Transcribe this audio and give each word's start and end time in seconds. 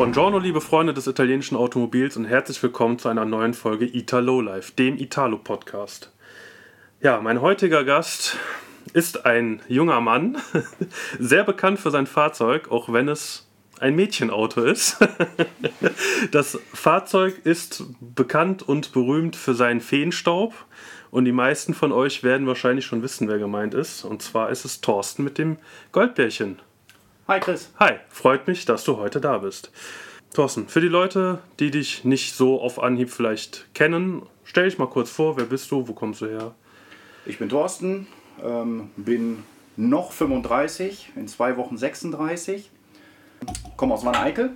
Buongiorno, 0.00 0.38
liebe 0.38 0.62
Freunde 0.62 0.94
des 0.94 1.06
italienischen 1.06 1.56
Automobils 1.56 2.16
und 2.16 2.24
herzlich 2.24 2.62
willkommen 2.62 2.98
zu 2.98 3.10
einer 3.10 3.26
neuen 3.26 3.52
Folge 3.52 3.84
Italo 3.84 4.40
Life, 4.40 4.72
dem 4.72 4.96
Italo-Podcast. 4.96 6.10
Ja, 7.02 7.20
mein 7.20 7.42
heutiger 7.42 7.84
Gast 7.84 8.38
ist 8.94 9.26
ein 9.26 9.60
junger 9.68 10.00
Mann, 10.00 10.38
sehr 11.18 11.44
bekannt 11.44 11.80
für 11.80 11.90
sein 11.90 12.06
Fahrzeug, 12.06 12.70
auch 12.70 12.90
wenn 12.90 13.08
es 13.08 13.46
ein 13.78 13.94
Mädchenauto 13.94 14.62
ist. 14.62 14.96
Das 16.30 16.58
Fahrzeug 16.72 17.44
ist 17.44 17.84
bekannt 18.00 18.66
und 18.66 18.92
berühmt 18.92 19.36
für 19.36 19.52
seinen 19.52 19.82
Feenstaub 19.82 20.54
und 21.10 21.26
die 21.26 21.32
meisten 21.32 21.74
von 21.74 21.92
euch 21.92 22.22
werden 22.22 22.46
wahrscheinlich 22.46 22.86
schon 22.86 23.02
wissen, 23.02 23.28
wer 23.28 23.36
gemeint 23.36 23.74
ist. 23.74 24.04
Und 24.06 24.22
zwar 24.22 24.48
ist 24.48 24.64
es 24.64 24.80
Thorsten 24.80 25.24
mit 25.24 25.36
dem 25.36 25.58
Goldbärchen. 25.92 26.58
Hi 27.30 27.38
Chris. 27.38 27.70
Hi, 27.78 27.92
freut 28.08 28.48
mich, 28.48 28.64
dass 28.64 28.82
du 28.82 28.96
heute 28.96 29.20
da 29.20 29.38
bist. 29.38 29.70
Thorsten, 30.34 30.66
für 30.66 30.80
die 30.80 30.88
Leute, 30.88 31.38
die 31.60 31.70
dich 31.70 32.02
nicht 32.02 32.34
so 32.34 32.60
auf 32.60 32.82
Anhieb 32.82 33.08
vielleicht 33.08 33.72
kennen, 33.72 34.22
stell 34.42 34.64
dich 34.64 34.78
mal 34.78 34.88
kurz 34.88 35.10
vor, 35.10 35.36
wer 35.36 35.44
bist 35.44 35.70
du, 35.70 35.86
wo 35.86 35.92
kommst 35.92 36.22
du 36.22 36.26
her? 36.26 36.56
Ich 37.26 37.38
bin 37.38 37.48
Thorsten, 37.48 38.08
ähm, 38.42 38.90
bin 38.96 39.44
noch 39.76 40.10
35, 40.10 41.12
in 41.14 41.28
zwei 41.28 41.56
Wochen 41.56 41.78
36, 41.78 42.68
komme 43.76 43.94
aus 43.94 44.04
Wanne-Eickel, 44.04 44.50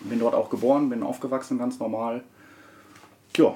bin 0.00 0.20
dort 0.20 0.34
auch 0.34 0.48
geboren, 0.48 0.88
bin 0.88 1.02
aufgewachsen 1.02 1.58
ganz 1.58 1.78
normal. 1.78 2.24
Ja, 3.36 3.54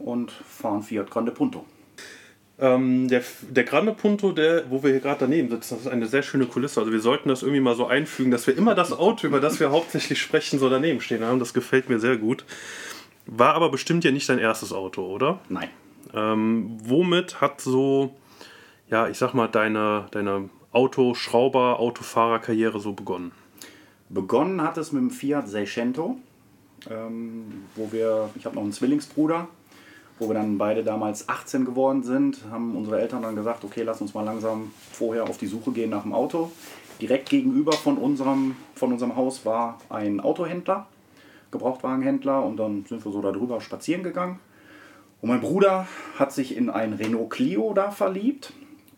und 0.00 0.32
fahre 0.32 0.78
ein 0.78 0.82
Fiat 0.82 1.08
Grande 1.08 1.30
Punto. 1.30 1.64
Ähm, 2.58 3.08
der, 3.08 3.22
der 3.50 3.64
Grande 3.64 3.92
Punto, 3.92 4.30
der, 4.30 4.70
wo 4.70 4.82
wir 4.82 4.90
hier 4.90 5.00
gerade 5.00 5.20
daneben 5.20 5.50
sitzen, 5.50 5.74
das 5.74 5.86
ist 5.86 5.90
eine 5.90 6.06
sehr 6.06 6.22
schöne 6.22 6.46
Kulisse. 6.46 6.80
Also 6.80 6.92
wir 6.92 7.00
sollten 7.00 7.28
das 7.28 7.42
irgendwie 7.42 7.60
mal 7.60 7.74
so 7.74 7.86
einfügen, 7.86 8.30
dass 8.30 8.46
wir 8.46 8.56
immer 8.56 8.76
das 8.76 8.92
Auto, 8.92 9.26
über 9.26 9.40
das 9.40 9.58
wir 9.58 9.72
hauptsächlich 9.72 10.20
sprechen, 10.20 10.60
so 10.60 10.68
daneben 10.68 11.00
stehen 11.00 11.24
haben. 11.24 11.40
Das 11.40 11.52
gefällt 11.52 11.88
mir 11.88 11.98
sehr 11.98 12.16
gut. 12.16 12.44
War 13.26 13.54
aber 13.54 13.70
bestimmt 13.70 14.04
ja 14.04 14.12
nicht 14.12 14.28
dein 14.28 14.38
erstes 14.38 14.72
Auto, 14.72 15.02
oder? 15.04 15.40
Nein. 15.48 15.68
Ähm, 16.14 16.78
womit 16.84 17.40
hat 17.40 17.60
so, 17.60 18.14
ja, 18.88 19.08
ich 19.08 19.18
sag 19.18 19.34
mal, 19.34 19.48
deine, 19.48 20.06
deine 20.12 20.48
Autoschrauber, 20.72 21.80
Autofahrerkarriere 21.80 22.78
so 22.78 22.92
begonnen? 22.92 23.32
Begonnen 24.10 24.62
hat 24.62 24.78
es 24.78 24.92
mit 24.92 25.02
dem 25.02 25.10
Fiat 25.10 25.48
Seicento, 25.48 26.18
ähm, 26.88 27.64
wo 27.74 27.90
wir, 27.90 28.30
ich 28.36 28.44
habe 28.44 28.54
noch 28.54 28.62
einen 28.62 28.72
Zwillingsbruder, 28.72 29.48
wo 30.18 30.28
wir 30.28 30.34
dann 30.34 30.58
beide 30.58 30.84
damals 30.84 31.28
18 31.28 31.64
geworden 31.64 32.02
sind, 32.02 32.38
haben 32.50 32.76
unsere 32.76 33.00
Eltern 33.00 33.22
dann 33.22 33.34
gesagt, 33.34 33.64
okay, 33.64 33.82
lass 33.82 34.00
uns 34.00 34.14
mal 34.14 34.22
langsam 34.22 34.72
vorher 34.92 35.24
auf 35.24 35.38
die 35.38 35.46
Suche 35.46 35.72
gehen 35.72 35.90
nach 35.90 36.02
dem 36.02 36.12
Auto. 36.12 36.52
Direkt 37.00 37.28
gegenüber 37.28 37.72
von 37.72 37.98
unserem, 37.98 38.56
von 38.74 38.92
unserem 38.92 39.16
Haus 39.16 39.44
war 39.44 39.78
ein 39.88 40.20
Autohändler, 40.20 40.86
Gebrauchtwagenhändler 41.50 42.44
und 42.44 42.56
dann 42.56 42.84
sind 42.86 43.04
wir 43.04 43.12
so 43.12 43.20
darüber 43.20 43.60
spazieren 43.60 44.04
gegangen. 44.04 44.38
Und 45.20 45.30
mein 45.30 45.40
Bruder 45.40 45.88
hat 46.18 46.32
sich 46.32 46.56
in 46.56 46.70
ein 46.70 46.92
Renault 46.92 47.30
Clio 47.30 47.72
da 47.74 47.90
verliebt 47.90 48.52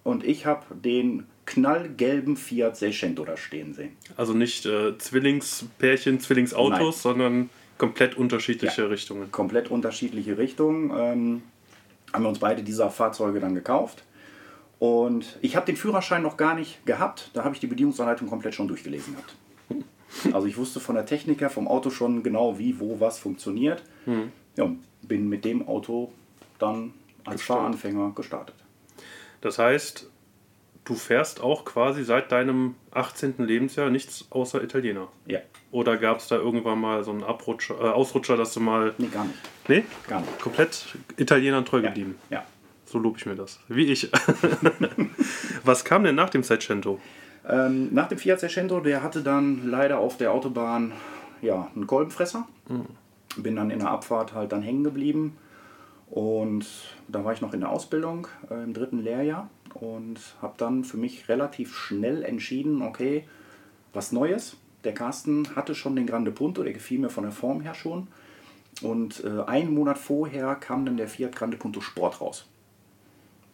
und 0.04 0.24
ich 0.24 0.44
habe 0.44 0.62
den 0.74 1.24
knallgelben 1.46 2.36
Fiat 2.36 2.76
Seicento 2.76 3.24
da 3.24 3.36
stehen 3.36 3.72
sehen. 3.72 3.96
Also 4.16 4.34
nicht 4.34 4.66
äh, 4.66 4.98
Zwillingspärchen, 4.98 6.20
Zwillingsautos, 6.20 6.80
Nein. 6.80 6.92
sondern 6.92 7.50
komplett 7.78 8.16
unterschiedliche 8.16 8.82
Ja. 8.82 8.88
Richtungen. 8.88 9.30
komplett 9.30 9.70
unterschiedliche 9.70 10.38
Richtungen. 10.38 10.90
Ähm, 10.96 11.42
haben 12.12 12.22
wir 12.24 12.28
uns 12.28 12.38
beide 12.38 12.62
dieser 12.62 12.90
Fahrzeuge 12.90 13.40
dann 13.40 13.54
gekauft. 13.54 14.04
Und 14.78 15.38
ich 15.42 15.56
habe 15.56 15.66
den 15.66 15.76
Führerschein 15.76 16.22
noch 16.22 16.36
gar 16.36 16.54
nicht 16.54 16.84
gehabt. 16.86 17.30
Da 17.34 17.44
habe 17.44 17.54
ich 17.54 17.60
die 17.60 17.66
Bedienungsanleitung 17.66 18.28
komplett 18.28 18.54
schon 18.54 18.68
durchgelesen 18.68 19.14
gehabt. 19.14 19.34
Also 20.32 20.46
ich 20.46 20.56
wusste 20.56 20.80
von 20.80 20.94
der 20.94 21.04
Technik 21.04 21.40
her, 21.42 21.50
vom 21.50 21.68
Auto 21.68 21.90
schon 21.90 22.22
genau, 22.22 22.58
wie, 22.58 22.80
wo, 22.80 23.00
was 23.00 23.18
funktioniert. 23.18 23.82
Ja, 24.56 24.64
und 24.64 24.78
bin 25.02 25.28
mit 25.28 25.44
dem 25.44 25.66
Auto 25.68 26.10
dann 26.58 26.94
als 27.24 27.40
Gestartet. 27.40 27.46
Fahranfänger 27.46 28.12
gestartet. 28.14 28.54
Das 29.42 29.58
heißt, 29.58 30.08
du 30.86 30.94
fährst 30.94 31.40
auch 31.42 31.64
quasi 31.66 32.02
seit 32.04 32.32
deinem 32.32 32.74
18. 32.92 33.34
Lebensjahr 33.38 33.90
nichts 33.90 34.26
außer 34.30 34.62
Italiener. 34.62 35.08
Ja, 35.26 35.40
Oder 35.72 35.96
gab 35.98 36.18
es 36.18 36.28
da 36.28 36.36
irgendwann 36.36 36.80
mal 36.80 37.04
so 37.04 37.10
einen 37.10 37.22
Abrutscher, 37.24 37.74
äh, 37.78 37.88
Ausrutscher, 37.88 38.36
dass 38.38 38.54
du 38.54 38.60
mal. 38.60 38.94
nee, 38.98 39.08
gar 39.08 39.24
nicht. 39.24 39.38
Nee? 39.68 39.84
Gar 40.08 40.20
nicht. 40.20 40.40
Komplett 40.40 40.96
Italienern 41.18 41.64
treu 41.64 41.78
Ja, 41.80 41.88
geblieben. 41.88 42.14
ja. 42.30 42.44
So 42.86 42.98
lobe 42.98 43.18
ich 43.18 43.26
mir 43.26 43.34
das. 43.34 43.58
Wie 43.68 43.86
ich. 43.86 44.10
Was 45.64 45.84
kam 45.84 46.04
denn 46.04 46.14
nach 46.14 46.30
dem 46.30 46.44
Seicento? 46.44 47.00
Ähm, 47.48 47.92
nach 47.92 48.06
dem 48.08 48.18
Fiat 48.18 48.38
Seicento, 48.40 48.78
der 48.80 49.02
hatte 49.02 49.22
dann 49.22 49.68
leider 49.68 49.98
auf 49.98 50.16
der 50.16 50.32
Autobahn 50.32 50.92
ja, 51.42 51.68
einen 51.74 51.86
Kolbenfresser. 51.88 52.46
Bin 53.36 53.56
dann 53.56 53.70
in 53.70 53.80
der 53.80 53.90
Abfahrt 53.90 54.34
halt 54.34 54.52
dann 54.52 54.62
hängen 54.62 54.84
geblieben. 54.84 55.36
Und 56.08 56.64
da 57.08 57.24
war 57.24 57.32
ich 57.32 57.40
noch 57.40 57.52
in 57.52 57.60
der 57.60 57.70
Ausbildung 57.70 58.28
äh, 58.50 58.62
im 58.62 58.72
dritten 58.72 59.02
Lehrjahr 59.02 59.50
und 59.80 60.18
habe 60.40 60.54
dann 60.56 60.84
für 60.84 60.96
mich 60.96 61.28
relativ 61.28 61.74
schnell 61.74 62.22
entschieden, 62.22 62.82
okay, 62.82 63.24
was 63.92 64.12
Neues. 64.12 64.56
Der 64.84 64.94
Carsten 64.94 65.56
hatte 65.56 65.74
schon 65.74 65.96
den 65.96 66.06
Grande 66.06 66.30
Punto, 66.30 66.62
der 66.62 66.72
gefiel 66.72 66.98
mir 66.98 67.10
von 67.10 67.24
der 67.24 67.32
Form 67.32 67.60
her 67.60 67.74
schon. 67.74 68.08
Und 68.82 69.24
äh, 69.24 69.42
einen 69.46 69.74
Monat 69.74 69.98
vorher 69.98 70.54
kam 70.54 70.84
dann 70.84 70.96
der 70.96 71.08
Fiat 71.08 71.34
Grande 71.34 71.56
Punto 71.56 71.80
Sport 71.80 72.20
raus. 72.20 72.46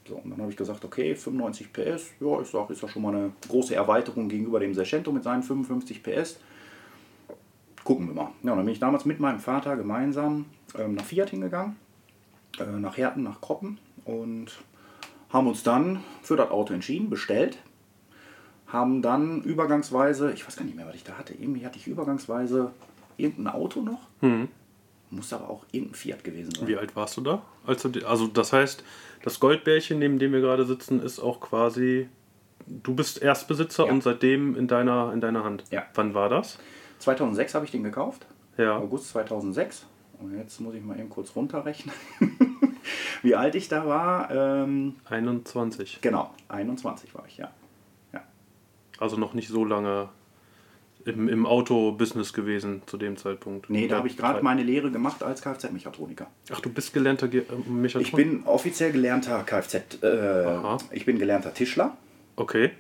So, 0.09 0.17
und 0.17 0.31
dann 0.31 0.41
habe 0.41 0.51
ich 0.51 0.57
gesagt, 0.57 0.85
okay, 0.85 1.15
95 1.15 1.73
PS, 1.73 2.11
ja, 2.21 2.41
ich 2.41 2.49
sage, 2.49 2.73
ist 2.73 2.83
ja 2.83 2.89
schon 2.89 3.03
mal 3.03 3.15
eine 3.15 3.33
große 3.49 3.75
Erweiterung 3.75 4.29
gegenüber 4.29 4.59
dem 4.59 4.75
Seicento 4.75 5.13
mit 5.13 5.23
seinen 5.23 5.45
55 5.45 6.03
PS. 6.03 6.41
Gucken 7.85 8.09
wir 8.09 8.15
mal. 8.15 8.31
Ja, 8.43 8.53
und 8.53 8.59
dann 8.59 8.65
bin 8.65 8.75
ich 8.75 8.81
damals 8.81 9.05
mit 9.05 9.21
meinem 9.21 9.39
Vater 9.39 9.77
gemeinsam 9.77 10.47
ähm, 10.77 10.95
nach 10.95 11.05
Fiat 11.05 11.31
hingegangen, 11.31 11.77
äh, 12.59 12.65
nach 12.65 12.97
Herten, 12.97 13.23
nach 13.23 13.41
Kroppen 13.41 13.79
und 14.05 14.59
haben 15.33 15.47
uns 15.47 15.63
dann 15.63 16.03
für 16.23 16.37
das 16.37 16.51
Auto 16.51 16.75
entschieden, 16.75 17.11
bestellt. 17.11 17.59
Haben 18.67 19.03
dann 19.03 19.43
übergangsweise, 19.43 20.33
ich 20.33 20.47
weiß 20.47 20.57
gar 20.57 20.65
nicht 20.65 20.77
mehr, 20.77 20.87
was 20.87 20.95
ich 20.95 21.05
da 21.05 21.15
hatte, 21.19 21.35
irgendwie 21.35 21.65
hatte 21.67 21.79
ich 21.79 21.87
übergangsweise 21.87 22.73
irgendein 23.17 23.53
Auto 23.55 23.81
noch. 23.83 24.09
Muss 25.11 25.33
aber 25.35 25.51
auch 25.51 25.65
irgendein 25.73 25.95
Fiat 25.95 26.25
gewesen 26.25 26.55
sein. 26.55 26.67
Wie 26.69 26.77
alt 26.77 26.97
warst 26.97 27.17
du 27.19 27.21
da? 27.21 27.43
Als 27.67 27.83
du, 27.83 27.89
die- 27.91 28.05
also 28.05 28.27
das 28.29 28.53
heißt, 28.55 28.83
das 29.23 29.41
Goldbärchen, 29.41 29.99
neben 29.99 30.19
dem 30.19 30.33
wir 30.33 30.41
gerade 30.41 30.65
sitzen, 30.65 31.01
ist 31.03 31.19
auch 31.21 31.41
quasi. 31.41 32.09
Du 32.67 32.95
bist 32.95 33.21
Erstbesitzer 33.21 33.87
Ja. 33.87 33.93
und 33.93 34.03
seitdem 34.03 34.57
in 34.57 34.69
deiner, 34.69 35.13
in 35.13 35.21
deiner 35.21 35.45
Hand. 35.45 35.65
Ja. 35.71 35.85
Wann 35.95 36.15
war 36.15 36.29
das? 36.31 36.59
2006 37.01 37.55
habe 37.55 37.65
ich 37.67 37.71
den 37.73 37.83
gekauft. 37.83 38.25
Ja. 38.57 38.79
August 38.79 39.09
2006. 39.11 39.85
Und 40.19 40.37
jetzt 40.39 40.61
muss 40.61 40.75
ich 40.75 40.83
mal 40.83 40.99
eben 40.99 41.11
kurz 41.11 41.35
runterrechnen, 41.37 41.95
wie 43.23 43.35
alt 43.35 43.55
ich 43.55 43.69
da 43.69 43.87
war. 43.87 44.31
Ähm, 44.31 44.97
21. 45.09 45.99
genau, 46.01 46.33
21 46.49 47.15
war 47.15 47.25
ich, 47.27 47.39
ja. 47.39 47.51
ja. 48.13 48.23
Also 48.99 49.17
noch 49.17 49.35
nicht 49.35 49.49
so 49.49 49.65
lange 49.65 50.09
im, 51.05 51.29
im 51.29 51.47
Auto-Business 51.47 52.33
gewesen 52.33 52.83
zu 52.87 52.97
dem 52.97 53.17
Zeitpunkt. 53.17 53.69
Nee, 53.71 53.89
da 53.89 53.97
habe 53.97 54.09
ich 54.09 54.17
gerade 54.17 54.43
meine 54.43 54.63
Lehre 54.63 54.91
gemacht 54.91 55.23
als 55.23 55.43
Kfz-Mechatroniker. 55.43 56.27
Ach, 56.53 56.61
du 56.61 56.71
bist 56.71 56.93
gelernter 56.93 57.29
Ge 57.29 57.41
äh, 57.41 57.71
Mechatroniker? 57.71 58.01
Ich 58.01 58.13
bin 58.13 58.45
offiziell 58.45 58.93
gelernter 58.93 59.43
Kfz, 59.43 60.03
äh, 60.03 60.77
ich 60.93 61.05
bin 61.05 61.19
gelernter 61.19 61.53
Tischler 61.55 61.97
Okay. 62.37 62.71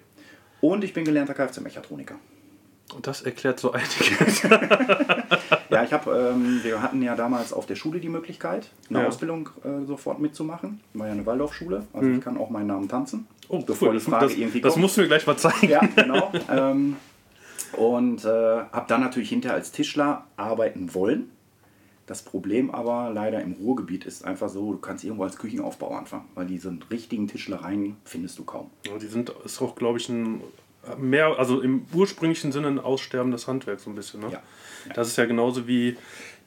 und 0.61 0.84
ich 0.84 0.93
bin 0.93 1.05
gelernter 1.05 1.34
Kfz-Mechatroniker. 1.34 2.17
Und 2.95 3.07
das 3.07 3.23
erklärt 3.23 3.59
so 3.59 3.73
einiges. 3.73 4.43
Ja, 5.71 5.83
ich 5.85 5.93
habe, 5.93 6.33
ähm, 6.35 6.61
wir 6.63 6.83
hatten 6.83 7.03
ja 7.03 7.15
damals 7.15 7.53
auf 7.53 7.67
der 7.67 7.77
Schule 7.77 8.01
die 8.01 8.09
Möglichkeit, 8.09 8.71
eine 8.91 9.01
Ja. 9.03 9.09
Ausbildung 9.09 9.49
äh, 9.65 9.85
sofort 9.87 10.21
mitzumachen. 10.21 10.81
War 10.95 11.07
ja 11.07 11.13
eine 11.13 11.25
Waldorfschule, 11.27 11.87
also 11.93 12.09
ich 12.09 12.21
kann 12.21 12.37
auch 12.39 12.51
meinen 12.51 12.66
Namen 12.69 12.89
tanzen. 12.89 13.27
Oh, 13.49 13.60
bevor 13.60 13.89
cool. 13.89 13.95
die 13.95 14.01
Frage 14.01 14.27
das, 14.27 14.37
irgendwie 14.37 14.60
das 14.60 14.75
kommt. 14.75 14.83
musst 14.83 14.97
du 14.97 15.03
mir 15.03 15.09
gleich 15.09 15.27
mal 15.27 15.37
zeigen. 15.37 15.69
Ja, 15.69 15.81
genau. 15.81 16.33
ähm, 16.51 16.97
und 17.77 18.25
äh, 18.25 18.28
habe 18.28 18.84
dann 18.89 19.01
natürlich 19.01 19.31
hinterher 19.31 19.57
als 19.57 19.72
Tischler 19.72 20.25
arbeiten 20.37 20.95
wollen. 20.95 21.31
Das 22.07 22.22
Problem 22.22 22.71
aber 22.71 23.10
leider 23.15 23.41
im 23.41 23.53
Ruhrgebiet 23.53 24.05
ist 24.05 24.25
einfach 24.25 24.48
so, 24.48 24.72
du 24.72 24.78
kannst 24.78 25.05
irgendwo 25.05 25.25
als 25.25 25.39
Küchenaufbau 25.39 25.95
anfangen, 25.95 26.25
weil 26.34 26.47
diese 26.47 26.77
richtigen 26.91 27.28
Tischlereien 27.28 27.97
findest 28.05 28.39
du 28.39 28.45
kaum. 28.45 28.71
Ja, 28.87 28.98
die 28.98 29.07
sind, 29.07 29.33
ist 29.45 29.63
auch, 29.63 29.77
glaube 29.77 29.98
ich, 29.98 30.09
ein 30.09 30.43
mehr, 30.98 31.39
also 31.39 31.60
im 31.60 31.87
ursprünglichen 31.95 32.53
Sinne 32.53 32.69
ein 32.69 32.81
aussterbendes 32.81 33.47
Handwerk 33.47 33.81
so 33.81 33.89
ein 33.91 33.95
bisschen. 33.95 34.21
Ne? 34.21 34.33
Ja. 34.33 34.43
Das 34.95 35.09
ist 35.09 35.17
ja 35.17 35.25
genauso 35.25 35.67
wie 35.67 35.97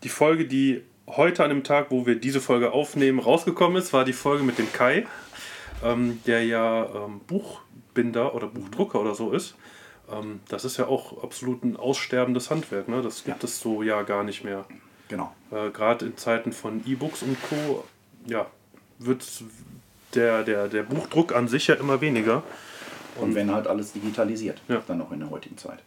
die 0.04 0.10
Folge, 0.10 0.46
die 0.46 0.82
heute 1.08 1.44
an 1.44 1.50
dem 1.50 1.64
Tag, 1.64 1.92
wo 1.92 2.06
wir 2.06 2.16
diese 2.16 2.42
Folge 2.42 2.72
aufnehmen, 2.72 3.20
rausgekommen 3.20 3.78
ist, 3.78 3.94
war 3.94 4.06
die 4.06 4.14
Folge 4.14 4.44
mit 4.44 4.58
dem 4.58 4.72
Kai, 4.74 5.06
ähm, 5.84 6.22
der 6.26 6.44
ja 6.46 6.86
ähm, 6.86 7.22
Buchbinder 7.28 8.34
oder 8.36 8.48
Buchdrucker 8.48 9.00
oder 9.02 9.16
so 9.16 9.32
ist. 9.32 9.56
Ähm, 10.12 10.40
das 10.50 10.66
ist 10.66 10.78
ja 10.78 10.88
auch 10.88 11.24
absolut 11.24 11.64
ein 11.64 11.78
aussterbendes 11.78 12.50
Handwerk. 12.50 12.88
Ne? 12.88 13.02
Das 13.02 13.24
gibt 13.24 13.42
Ja. 13.44 13.48
es 13.48 13.60
so 13.60 13.84
ja 13.84 14.02
gar 14.04 14.24
nicht 14.24 14.44
mehr. 14.44 14.66
Genau. 15.08 15.34
Äh, 15.52 15.70
Gerade 15.70 16.06
in 16.08 16.18
Zeiten 16.18 16.52
von 16.52 16.82
E-Books 16.86 17.22
und 17.22 17.38
Co. 17.50 17.84
Ja, 18.28 18.48
wird 18.98 19.24
der, 20.16 20.44
der, 20.44 20.68
der 20.68 20.84
Buchdruck 20.84 21.36
an 21.36 21.48
sich 21.48 21.68
ja 21.68 21.76
immer 21.76 22.02
weniger. 22.02 22.42
Und 23.20 23.36
wenn 23.36 23.52
halt 23.54 23.68
alles 23.68 23.94
digitalisiert, 23.94 24.62
Ja. 24.68 24.82
dann 24.88 25.02
auch 25.02 25.12
in 25.12 25.20
der 25.20 25.30
heutigen 25.30 25.58
Zeit. 25.58 25.80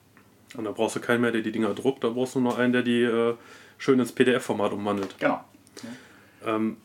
Und 0.56 0.64
da 0.64 0.72
brauchst 0.72 0.96
du 0.96 1.00
keinen 1.00 1.20
mehr, 1.20 1.32
der 1.32 1.42
die 1.42 1.52
Dinger 1.52 1.74
druckt, 1.74 2.04
da 2.04 2.08
brauchst 2.08 2.34
du 2.34 2.40
nur 2.40 2.58
einen, 2.58 2.72
der 2.72 2.82
die 2.82 3.02
äh, 3.02 3.34
schön 3.76 3.98
ins 3.98 4.12
PDF-Format 4.12 4.72
umwandelt. 4.72 5.16
Genau. 5.18 5.44
Ähm, 6.46 6.78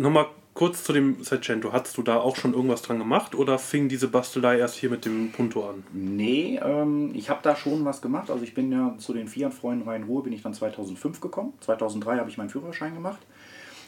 Nochmal 0.00 0.26
kurz 0.54 0.84
zu 0.84 0.92
dem 0.92 1.24
Seicento. 1.24 1.72
Hattest 1.72 1.96
du 1.96 2.02
da 2.02 2.18
auch 2.20 2.36
schon 2.36 2.54
irgendwas 2.54 2.82
dran 2.82 3.00
gemacht 3.00 3.34
oder 3.34 3.58
fing 3.58 3.88
diese 3.88 4.06
Bastelei 4.06 4.58
erst 4.58 4.76
hier 4.76 4.90
mit 4.90 5.04
dem 5.04 5.32
Punto 5.32 5.68
an? 5.68 5.82
Nee, 5.92 6.60
ähm, 6.62 7.10
ich 7.14 7.28
habe 7.30 7.40
da 7.42 7.56
schon 7.56 7.84
was 7.84 8.00
gemacht. 8.00 8.30
Also 8.30 8.44
ich 8.44 8.54
bin 8.54 8.70
ja 8.70 8.94
zu 8.98 9.12
den 9.12 9.26
Fiat-Freunden 9.26 9.88
Rhein-Ruhr 9.88 10.22
bin 10.22 10.32
ich 10.32 10.42
dann 10.42 10.54
2005 10.54 11.20
gekommen. 11.20 11.52
2003 11.62 12.18
habe 12.18 12.30
ich 12.30 12.38
meinen 12.38 12.48
Führerschein 12.48 12.94
gemacht 12.94 13.18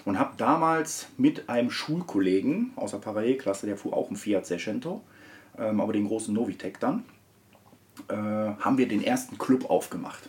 und 0.05 0.19
habe 0.19 0.33
damals 0.37 1.07
mit 1.17 1.49
einem 1.49 1.71
Schulkollegen 1.71 2.73
aus 2.75 2.91
der 2.91 2.99
Parallelklasse, 2.99 3.67
der 3.67 3.77
fuhr 3.77 3.97
auch 3.97 4.11
ein 4.11 4.17
Fiat 4.17 4.47
Seicento, 4.47 5.01
ähm, 5.59 5.81
aber 5.81 5.93
den 5.93 6.09
großen 6.09 6.35
Novitec 6.35 6.81
dann, 6.81 7.05
äh, 8.09 8.15
haben 8.15 8.79
wir 8.79 8.89
den 8.89 9.03
ersten 9.03 9.39
Club 9.39 9.69
aufgemacht. 9.69 10.29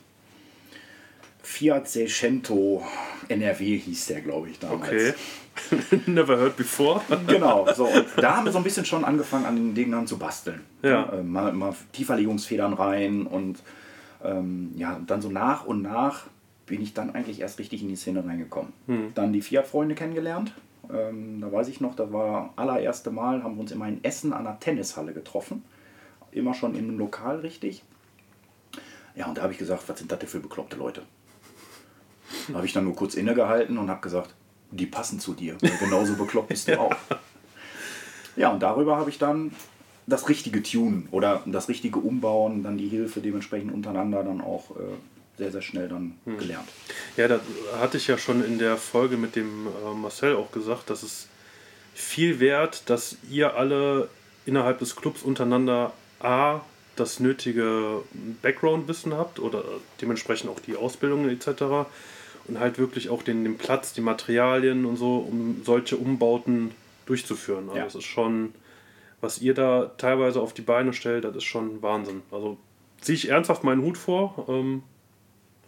Fiat 1.44 1.90
Seicento 1.90 2.84
NRW 3.28 3.78
hieß 3.78 4.08
der, 4.08 4.22
glaube 4.22 4.50
ich, 4.50 4.60
damals. 4.60 4.84
Okay. 4.84 5.14
Never 6.06 6.38
heard 6.38 6.56
before. 6.56 7.02
Genau, 7.28 7.68
so. 7.74 7.86
Und 7.86 8.06
da 8.18 8.38
haben 8.38 8.46
wir 8.46 8.52
so 8.52 8.58
ein 8.58 8.64
bisschen 8.64 8.86
schon 8.86 9.04
angefangen, 9.04 9.46
an 9.46 9.56
den 9.56 9.76
Dingern 9.76 10.08
zu 10.08 10.18
basteln. 10.18 10.62
Ja. 10.82 11.12
Äh, 11.12 11.24
mal, 11.24 11.52
mal 11.52 11.76
Tieferlegungsfedern 11.92 12.74
rein 12.74 13.28
und 13.28 13.60
ähm, 14.24 14.72
ja, 14.78 15.00
dann 15.06 15.22
so 15.22 15.30
nach 15.30 15.66
und 15.66 15.82
nach 15.82 16.28
bin 16.66 16.82
ich 16.82 16.94
dann 16.94 17.14
eigentlich 17.14 17.42
erst 17.42 17.60
richtig 17.60 17.82
in 17.82 17.90
die 17.90 17.96
Szene 17.96 18.24
reingekommen. 18.26 18.72
Dann 19.14 19.34
die 19.34 19.42
Fiat-Freunde 19.42 19.94
kennengelernt. 19.96 20.54
Ähm, 20.90 21.42
da 21.42 21.52
weiß 21.52 21.68
ich 21.68 21.82
noch, 21.82 21.96
das 21.96 22.14
war 22.14 22.54
allererste 22.56 23.12
Mal, 23.12 23.44
haben 23.44 23.56
wir 23.56 23.62
uns 23.62 23.72
immer 23.72 23.88
in 23.88 24.04
Essen 24.04 24.32
an 24.32 24.46
der 24.46 24.60
Tennishalle 24.60 25.14
getroffen. 25.14 25.64
Immer 26.32 26.54
schon 26.54 26.76
im 26.76 26.98
Lokal 26.98 27.40
richtig. 27.40 27.84
Ja, 29.16 29.28
und 29.28 29.38
da 29.38 29.44
habe 29.44 29.54
ich 29.54 29.60
gesagt, 29.60 29.84
was 29.88 30.00
sind 30.00 30.12
das 30.12 30.20
denn 30.20 30.30
für 30.30 30.40
bekloppte 30.40 30.78
Leute? 30.78 31.04
Da 32.48 32.56
habe 32.56 32.66
ich 32.66 32.74
dann 32.74 32.86
nur 32.86 32.96
kurz 32.96 33.16
innegehalten 33.16 33.78
und 33.78 33.90
habe 33.90 34.02
gesagt, 34.02 34.34
die 34.72 34.86
passen 34.86 35.20
zu 35.20 35.34
dir. 35.34 35.58
Weil 35.62 35.78
genauso 35.78 36.16
bekloppt 36.16 36.50
bist 36.50 36.68
du 36.68 36.80
auch. 36.80 36.96
Ja, 38.38 38.50
und 38.50 38.62
darüber 38.62 38.96
habe 38.98 39.10
ich 39.10 39.18
dann 39.18 39.52
das 40.08 40.30
richtige 40.30 40.64
Tunen 40.64 41.08
oder 41.12 41.44
das 41.46 41.68
richtige 41.68 42.00
Umbauen, 42.00 42.64
dann 42.64 42.78
die 42.78 42.88
Hilfe 42.88 43.20
dementsprechend 43.20 43.74
untereinander 43.74 44.24
dann 44.24 44.42
auch 44.42 44.72
äh, 44.72 44.84
sehr, 45.38 45.52
sehr 45.52 45.62
schnell 45.62 45.90
dann 45.90 46.16
gelernt. 46.38 46.70
Ja, 47.18 47.28
da 47.28 47.40
hatte 47.80 47.98
ich 47.98 48.08
ja 48.08 48.18
schon 48.18 48.44
in 48.44 48.58
der 48.58 48.78
Folge 48.78 49.18
mit 49.18 49.36
dem 49.36 49.68
äh, 49.68 49.94
Marcel 49.96 50.36
auch 50.36 50.52
gesagt, 50.52 50.90
dass 50.90 51.04
es 51.04 51.28
viel 51.94 52.40
wert, 52.40 52.90
dass 52.90 53.18
ihr 53.30 53.56
alle 53.56 54.10
innerhalb 54.46 54.80
des 54.80 54.96
Clubs 54.96 55.24
untereinander 55.24 55.94
A, 56.24 56.62
das 56.96 57.20
nötige 57.20 58.02
Background-Wissen 58.42 59.14
habt 59.14 59.40
oder 59.40 59.64
dementsprechend 60.02 60.50
auch 60.50 60.60
die 60.60 60.76
Ausbildung 60.76 61.28
etc. 61.30 61.48
Und 62.48 62.60
halt 62.60 62.78
wirklich 62.78 63.10
auch 63.10 63.24
den, 63.24 63.44
den 63.44 63.58
Platz, 63.58 63.94
die 63.94 64.02
Materialien 64.02 64.86
und 64.86 64.98
so, 64.98 65.18
um 65.18 65.62
solche 65.64 65.98
Umbauten 65.98 66.72
durchzuführen. 67.06 67.66
Also 67.70 67.80
Ja. 67.80 67.86
es 67.86 67.96
ist 67.96 68.04
schon, 68.06 68.54
was 69.22 69.42
ihr 69.42 69.54
da 69.54 69.92
teilweise 69.98 70.42
auf 70.42 70.54
die 70.54 70.62
Beine 70.62 70.94
stellt, 70.94 71.24
das 71.24 71.36
ist 71.38 71.44
schon 71.46 71.82
Wahnsinn. 71.82 72.22
Also 72.32 72.58
ziehe 73.00 73.16
ich 73.16 73.30
ernsthaft 73.30 73.64
meinen 73.64 73.82
Hut 73.84 73.98
vor. 73.98 74.46
Ähm, 74.50 74.84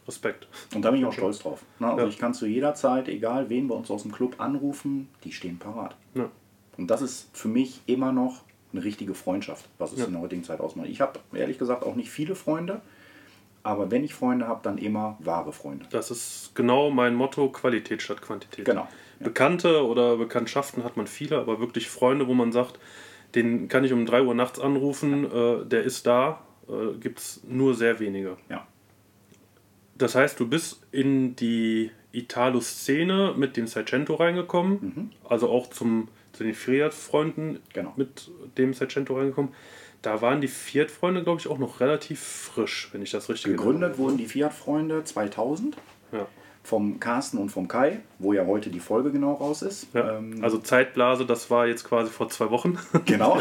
Respekt. 0.07 0.47
Und 0.75 0.81
da 0.83 0.91
bin 0.91 1.00
ich 1.00 1.05
auch 1.05 1.13
stolz 1.13 1.39
drauf. 1.39 1.61
Ne? 1.79 1.88
Also 1.88 2.01
Ja. 2.03 2.07
ich 2.09 2.17
kann 2.19 2.33
zu 2.33 2.45
jeder 2.45 2.75
Zeit, 2.75 3.07
egal 3.07 3.50
wen 3.50 3.69
bei 3.69 3.75
uns 3.75 3.89
aus 3.89 4.01
dem 4.03 4.11
Club 4.11 4.35
anrufen, 4.39 5.07
die 5.23 5.31
stehen 5.31 5.57
parat. 5.59 5.95
Ja. 6.13 6.29
Und 6.77 6.88
das 6.88 7.01
ist 7.01 7.29
für 7.31 7.47
mich 7.47 7.79
immer 7.85 8.11
noch 8.11 8.41
eine 8.74 8.84
richtige 8.84 9.14
Freundschaft, 9.14 9.66
was 9.78 9.94
es 9.94 10.00
Ja. 10.00 10.06
in 10.06 10.12
der 10.14 10.22
heutigen 10.22 10.44
Zeit 10.44 10.60
ausmacht. 10.60 10.88
Ich 10.90 11.00
habe 11.02 11.20
ehrlich 11.34 11.58
gesagt 11.58 11.84
auch 11.84 11.96
nicht 11.96 12.10
viele 12.10 12.36
Freunde, 12.36 12.81
aber 13.64 13.92
wenn 13.92 14.04
ich 14.04 14.14
Freunde 14.14 14.48
habe, 14.48 14.60
dann 14.64 14.78
immer 14.78 15.18
wahre 15.20 15.54
Freunde. 15.54 15.86
Das 15.92 16.12
ist 16.12 16.52
genau 16.56 16.90
mein 16.90 17.16
Motto, 17.16 17.50
Qualität 17.50 18.02
statt 18.02 18.22
Quantität. 18.22 18.66
Genau. 18.66 18.88
Ja. 19.20 19.25
Bekannte 19.25 19.86
oder 19.86 20.18
Bekanntschaften 20.18 20.84
hat 20.84 20.98
man 20.98 21.08
viele, 21.08 21.38
aber 21.40 21.60
wirklich 21.60 21.88
Freunde, 21.90 22.28
wo 22.28 22.34
man 22.34 22.52
sagt, 22.52 22.80
den 23.36 23.68
kann 23.68 23.84
ich 23.84 23.94
um 23.94 24.06
3 24.06 24.24
Uhr 24.24 24.34
nachts 24.36 24.60
anrufen, 24.60 25.25
äh, 25.31 25.66
der 25.66 25.84
ist 25.84 26.06
da, 26.06 26.42
äh, 26.68 26.98
gibt 27.00 27.20
es 27.20 27.42
nur 27.48 27.74
sehr 27.74 28.00
wenige. 28.00 28.38
Ja. 28.50 28.68
Das 29.98 30.16
heißt, 30.16 30.40
du 30.40 30.48
bist 30.48 30.81
in 30.92 31.36
die 31.36 31.92
Italo-Szene 32.12 33.34
mit 33.38 33.56
dem 33.58 33.68
Seicento 33.68 34.16
reingekommen, 34.16 35.12
also 35.28 35.50
auch 35.50 35.68
zum, 35.70 36.10
zu 36.33 36.44
den 36.44 36.53
Fiat-Freunden 36.53 37.59
Genau. 37.74 37.94
mit 37.95 38.30
dem 38.57 38.74
Seicento 38.74 39.15
reingekommen. 39.18 39.53
Da 40.01 40.21
waren 40.21 40.41
die 40.41 40.50
Fiat-Freunde, 40.50 41.24
glaube 41.24 41.39
ich, 41.39 41.47
auch 41.47 41.57
noch 41.59 41.80
relativ 41.80 42.19
frisch, 42.19 42.89
wenn 42.91 43.01
ich 43.01 43.12
das 43.12 43.30
richtig 43.30 43.51
Gegründet 43.51 43.97
wurden 43.97 44.18
die 44.18 44.25
Fiat-Freunde 44.25 45.03
2000 45.06 45.75
habe. 46.12 46.18
Ja. 46.24 46.27
vom 46.63 47.00
Carsten 47.00 47.38
und 47.39 47.50
vom 47.50 47.68
Kai, 47.68 48.00
wo 48.19 48.33
ja 48.33 48.45
heute 48.45 48.69
die 48.69 48.80
Folge 48.80 49.12
genau 49.12 49.33
raus 49.33 49.62
ist. 49.63 49.88
Ja. 49.94 50.18
Ähm, 50.18 50.39
also 50.44 50.57
Zeitblase, 50.59 51.25
das 51.25 51.50
war 51.50 51.68
jetzt 51.68 51.83
quasi 51.85 52.12
vor 52.12 52.30
zwei 52.30 52.50
Wochen. 52.51 52.77
Genau. 53.06 53.39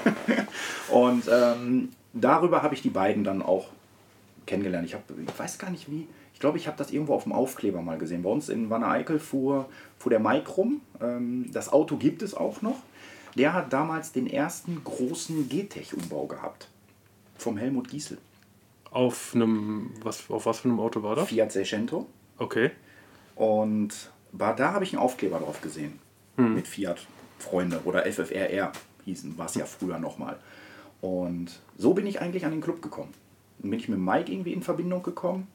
und 0.90 1.24
ähm, 1.30 1.90
darüber 2.12 2.62
habe 2.62 2.74
ich 2.74 2.82
die 2.82 2.90
beiden 2.90 3.24
dann 3.24 3.42
auch 3.42 3.68
kennengelernt. 4.46 4.86
Ich, 4.86 4.94
hab, 4.94 5.02
ich 5.10 5.38
weiß 5.38 5.58
gar 5.58 5.70
nicht 5.70 5.90
wie. 5.90 6.06
Ich 6.42 6.44
glaube, 6.44 6.58
ich 6.58 6.66
habe 6.66 6.76
das 6.76 6.90
irgendwo 6.90 7.14
auf 7.14 7.22
dem 7.22 7.32
Aufkleber 7.32 7.82
mal 7.82 7.98
gesehen. 7.98 8.24
Bei 8.24 8.28
uns 8.28 8.48
in 8.48 8.68
Wanne-Eickel 8.68 9.20
fuhr, 9.20 9.68
fuhr 9.96 10.10
der 10.10 10.18
Mike 10.18 10.50
rum. 10.50 10.80
Ähm, 11.00 11.48
das 11.52 11.72
Auto 11.72 11.96
gibt 11.96 12.20
es 12.20 12.34
auch 12.34 12.62
noch. 12.62 12.82
Der 13.36 13.52
hat 13.52 13.72
damals 13.72 14.10
den 14.10 14.26
ersten 14.26 14.82
großen 14.82 15.48
G-Tech-Umbau 15.48 16.26
gehabt. 16.26 16.66
Vom 17.36 17.58
Helmut 17.58 17.90
Giesel. 17.90 18.18
Auf 18.90 19.36
einem, 19.36 19.92
was, 20.02 20.28
auf 20.30 20.44
was 20.44 20.58
für 20.58 20.68
einem 20.68 20.80
Auto 20.80 21.04
war 21.04 21.14
das? 21.14 21.28
Fiat 21.28 21.52
Seicento. 21.52 22.08
Okay. 22.38 22.72
Und 23.36 24.10
war, 24.32 24.56
da 24.56 24.72
habe 24.72 24.82
ich 24.82 24.92
einen 24.92 25.00
Aufkleber 25.00 25.38
drauf 25.38 25.60
gesehen. 25.60 26.00
Mit 26.36 26.66
Fiat 26.66 27.06
Freunde 27.38 27.82
oder 27.84 28.04
FFRR 28.04 28.72
hießen, 29.04 29.38
war 29.38 29.46
es 29.46 29.54
ja 29.54 29.64
früher 29.64 30.00
nochmal. 30.00 30.40
Und 31.00 31.60
so 31.76 31.94
bin 31.94 32.04
ich 32.08 32.20
eigentlich 32.20 32.44
an 32.44 32.50
den 32.50 32.62
Club 32.62 32.82
gekommen. 32.82 33.14
Dann 33.60 33.70
bin 33.70 33.78
ich 33.78 33.88
mit 33.88 34.00
Mike 34.00 34.32
irgendwie 34.32 34.52
in 34.52 34.62
Verbindung 34.62 35.04
gekommen. 35.04 35.46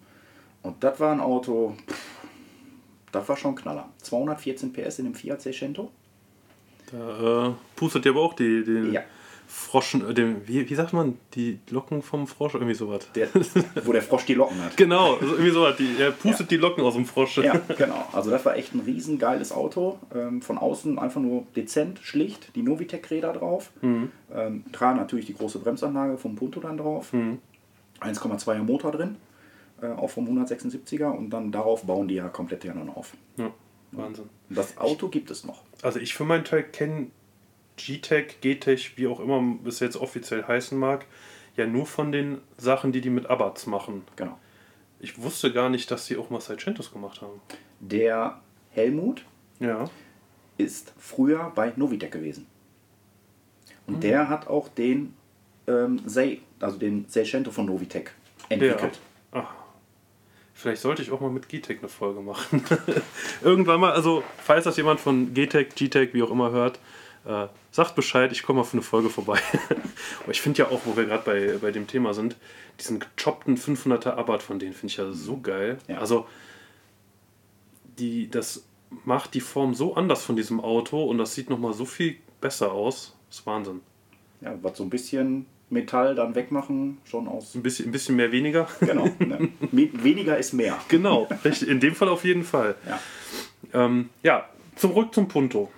Und 0.63 0.83
das 0.83 0.99
war 0.99 1.11
ein 1.11 1.21
Auto, 1.21 1.75
pff, 1.89 1.97
das 3.11 3.27
war 3.29 3.37
schon 3.37 3.51
ein 3.51 3.55
Knaller. 3.55 3.89
214 4.01 4.73
PS 4.73 4.99
in 4.99 5.05
dem 5.05 5.15
Fiat 5.15 5.41
Seicento. 5.41 5.91
Da 6.91 7.47
äh, 7.47 7.51
pustet 7.75 8.05
ihr 8.05 8.11
aber 8.11 8.21
auch 8.21 8.33
die, 8.33 8.63
den 8.63 8.93
Ja. 8.93 9.01
Froschen, 9.49 10.09
äh, 10.09 10.13
dem, 10.13 10.45
wie, 10.45 10.69
wie 10.69 10.75
sagt 10.75 10.91
man, 10.91 11.17
die 11.33 11.59
Locken 11.69 12.01
vom 12.01 12.27
Frosch, 12.27 12.53
irgendwie 12.55 12.73
sowas. 12.73 13.07
Der, 13.15 13.29
wo 13.85 13.93
der 13.93 14.01
Frosch 14.01 14.25
die 14.25 14.33
Locken 14.33 14.61
hat. 14.61 14.75
Genau, 14.75 15.13
also 15.15 15.33
irgendwie 15.33 15.51
sowas. 15.51 15.77
Die, 15.77 15.95
er 15.97 16.11
pustet 16.11 16.51
die 16.51 16.57
Locken 16.57 16.83
aus 16.83 16.95
dem 16.95 17.05
Frosch. 17.05 17.37
Ja, 17.37 17.53
genau. 17.77 18.05
Also 18.11 18.29
das 18.29 18.43
war 18.45 18.57
echt 18.57 18.73
ein 18.75 18.81
riesen 18.81 19.19
geiles 19.19 19.53
Auto. 19.53 19.99
Ähm, 20.13 20.41
von 20.41 20.57
außen 20.57 20.99
einfach 20.99 21.21
nur 21.21 21.45
dezent, 21.55 21.99
schlicht. 22.03 22.53
Die 22.55 22.61
Novitec-Räder 22.61 23.31
drauf. 23.33 23.71
Ähm, 23.81 24.11
dran 24.73 24.97
natürlich 24.97 25.27
die 25.27 25.33
große 25.33 25.59
Bremsanlage 25.59 26.17
vom 26.17 26.35
Punto 26.35 26.59
dann 26.59 26.77
drauf. 26.77 27.13
1,2er 28.01 28.63
Motor 28.63 28.91
drin. 28.91 29.15
Äh, 29.81 29.87
auch 29.87 30.09
vom 30.09 30.27
176er. 30.27 31.09
Und 31.09 31.29
dann 31.29 31.51
darauf 31.51 31.83
bauen 31.83 32.07
die 32.07 32.15
ja 32.15 32.29
komplett 32.29 32.63
ja 32.63 32.73
dann 32.73 32.89
auf. 32.89 33.13
Ja, 33.37 33.51
Wahnsinn. 33.91 34.29
Und 34.49 34.57
das 34.57 34.77
Auto 34.77 35.07
gibt 35.07 35.29
es 35.31 35.43
noch. 35.43 35.63
Also 35.81 35.99
ich 35.99 36.13
für 36.13 36.23
meinen 36.25 36.43
Teil 36.43 36.63
kenne 36.63 37.07
G-Tech, 37.77 38.41
G-Tech, 38.41 38.93
wie 38.97 39.07
auch 39.07 39.19
immer 39.19 39.43
es 39.65 39.79
jetzt 39.79 39.97
offiziell 39.97 40.43
heißen 40.43 40.77
mag, 40.77 41.05
ja 41.55 41.67
nur 41.67 41.85
von 41.85 42.11
den 42.11 42.39
Sachen, 42.57 42.91
die 42.91 43.01
die 43.01 43.11
mit 43.11 43.27
Abarts 43.27 43.67
machen. 43.67 44.03
Genau. 44.15 44.37
Ich 44.99 45.21
wusste 45.21 45.53
gar 45.53 45.69
nicht, 45.69 45.91
dass 45.91 46.07
sie 46.07 46.17
auch 46.17 46.31
mal 46.31 46.41
Seicentos 46.41 46.91
gemacht 46.91 47.21
haben. 47.21 47.39
Der 47.79 48.41
Helmut 48.71 49.23
Ja. 49.59 49.87
ist 50.57 50.93
früher 50.97 51.51
bei 51.53 51.71
Novitec 51.75 52.11
gewesen. 52.11 52.47
Und 53.85 54.03
der 54.03 54.27
hat 54.27 54.47
auch 54.47 54.69
den 54.69 55.13
ähm, 55.67 56.01
Sei, 56.05 56.39
also 56.59 56.77
den 56.79 57.05
Seicento 57.07 57.51
von 57.51 57.67
Novitec 57.67 58.11
entwickelt. 58.49 58.99
Vielleicht 60.57 60.81
sollte 60.81 61.03
ich 61.03 61.11
auch 61.11 61.21
mal 61.21 61.29
mit 61.29 61.49
G-Tech 61.49 61.77
eine 61.77 61.87
Folge 61.87 62.19
machen. 62.19 62.63
Irgendwann 63.43 63.79
mal, 63.79 63.91
also 63.91 64.23
falls 64.43 64.63
das 64.63 64.75
jemand 64.75 64.99
von 64.99 65.35
G-Tech, 65.35 65.75
G-Tech, 65.75 66.15
wie 66.15 66.23
auch 66.23 66.31
immer 66.31 66.49
hört, 66.49 66.79
äh, 67.25 67.45
sagt 67.69 67.93
Bescheid, 67.93 68.31
ich 68.31 68.41
komme 68.41 68.61
mal 68.61 68.63
für 68.63 68.73
eine 68.73 68.81
Folge 68.81 69.11
vorbei. 69.11 69.39
Aber 70.23 70.31
ich 70.31 70.41
finde 70.41 70.57
ja 70.57 70.69
auch, 70.69 70.81
wo 70.85 70.97
wir 70.97 71.05
gerade 71.05 71.23
bei, 71.23 71.59
bei 71.59 71.69
dem 71.69 71.85
Thema 71.85 72.15
sind, 72.15 72.37
diesen 72.79 72.99
gechoppten 72.99 73.55
500er 73.55 74.13
Abarth 74.13 74.41
von 74.41 74.57
denen 74.57 74.73
finde 74.73 74.91
ich 74.93 74.97
ja 74.97 75.11
so 75.11 75.39
geil. 75.39 75.77
Ja. 75.87 75.99
Also 75.99 76.25
die, 77.99 78.27
das 78.27 78.65
macht 79.05 79.35
die 79.35 79.41
Form 79.41 79.75
so 79.75 79.93
anders 79.93 80.23
von 80.23 80.35
diesem 80.35 80.59
Auto 80.59 81.03
und 81.03 81.19
das 81.19 81.35
sieht 81.35 81.51
nochmal 81.51 81.73
so 81.73 81.85
viel 81.85 82.17
besser 82.41 82.71
aus. 82.71 83.15
Das 83.29 83.41
ist 83.41 83.45
Wahnsinn. 83.45 83.81
Ja, 84.41 84.57
was 84.63 84.75
so 84.75 84.83
ein 84.83 84.89
bisschen 84.89 85.45
Metall 85.69 86.15
dann 86.15 86.35
wegmachen, 86.35 86.99
schon 87.05 87.27
aus. 87.27 87.53
Ein 87.55 87.63
bisschen, 87.63 87.87
ein 87.87 87.91
bisschen 87.91 88.15
mehr 88.15 88.31
weniger. 88.31 88.67
Genau. 88.79 89.09
Ne? 89.19 89.49
Weniger 89.71 90.37
ist 90.37 90.53
mehr. 90.53 90.79
genau. 90.87 91.27
In 91.65 91.79
dem 91.79 91.95
Fall 91.95 92.09
auf 92.09 92.23
jeden 92.23 92.43
Fall. 92.43 92.75
Ja. 92.87 92.99
Ähm, 93.85 94.09
ja, 94.23 94.47
zurück 94.75 95.13
zum 95.13 95.27
Punto. 95.27 95.71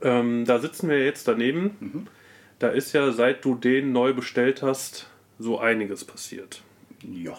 Ähm, 0.00 0.44
da 0.44 0.58
sitzen 0.58 0.88
wir 0.88 1.04
jetzt 1.04 1.28
daneben. 1.28 2.08
Da 2.58 2.68
ist 2.68 2.92
ja, 2.92 3.12
seit 3.12 3.44
du 3.44 3.54
den 3.54 3.92
neu 3.92 4.12
bestellt 4.12 4.62
hast, 4.62 5.08
so 5.38 5.58
einiges 5.60 6.04
passiert. 6.04 6.62
Ja. 7.02 7.38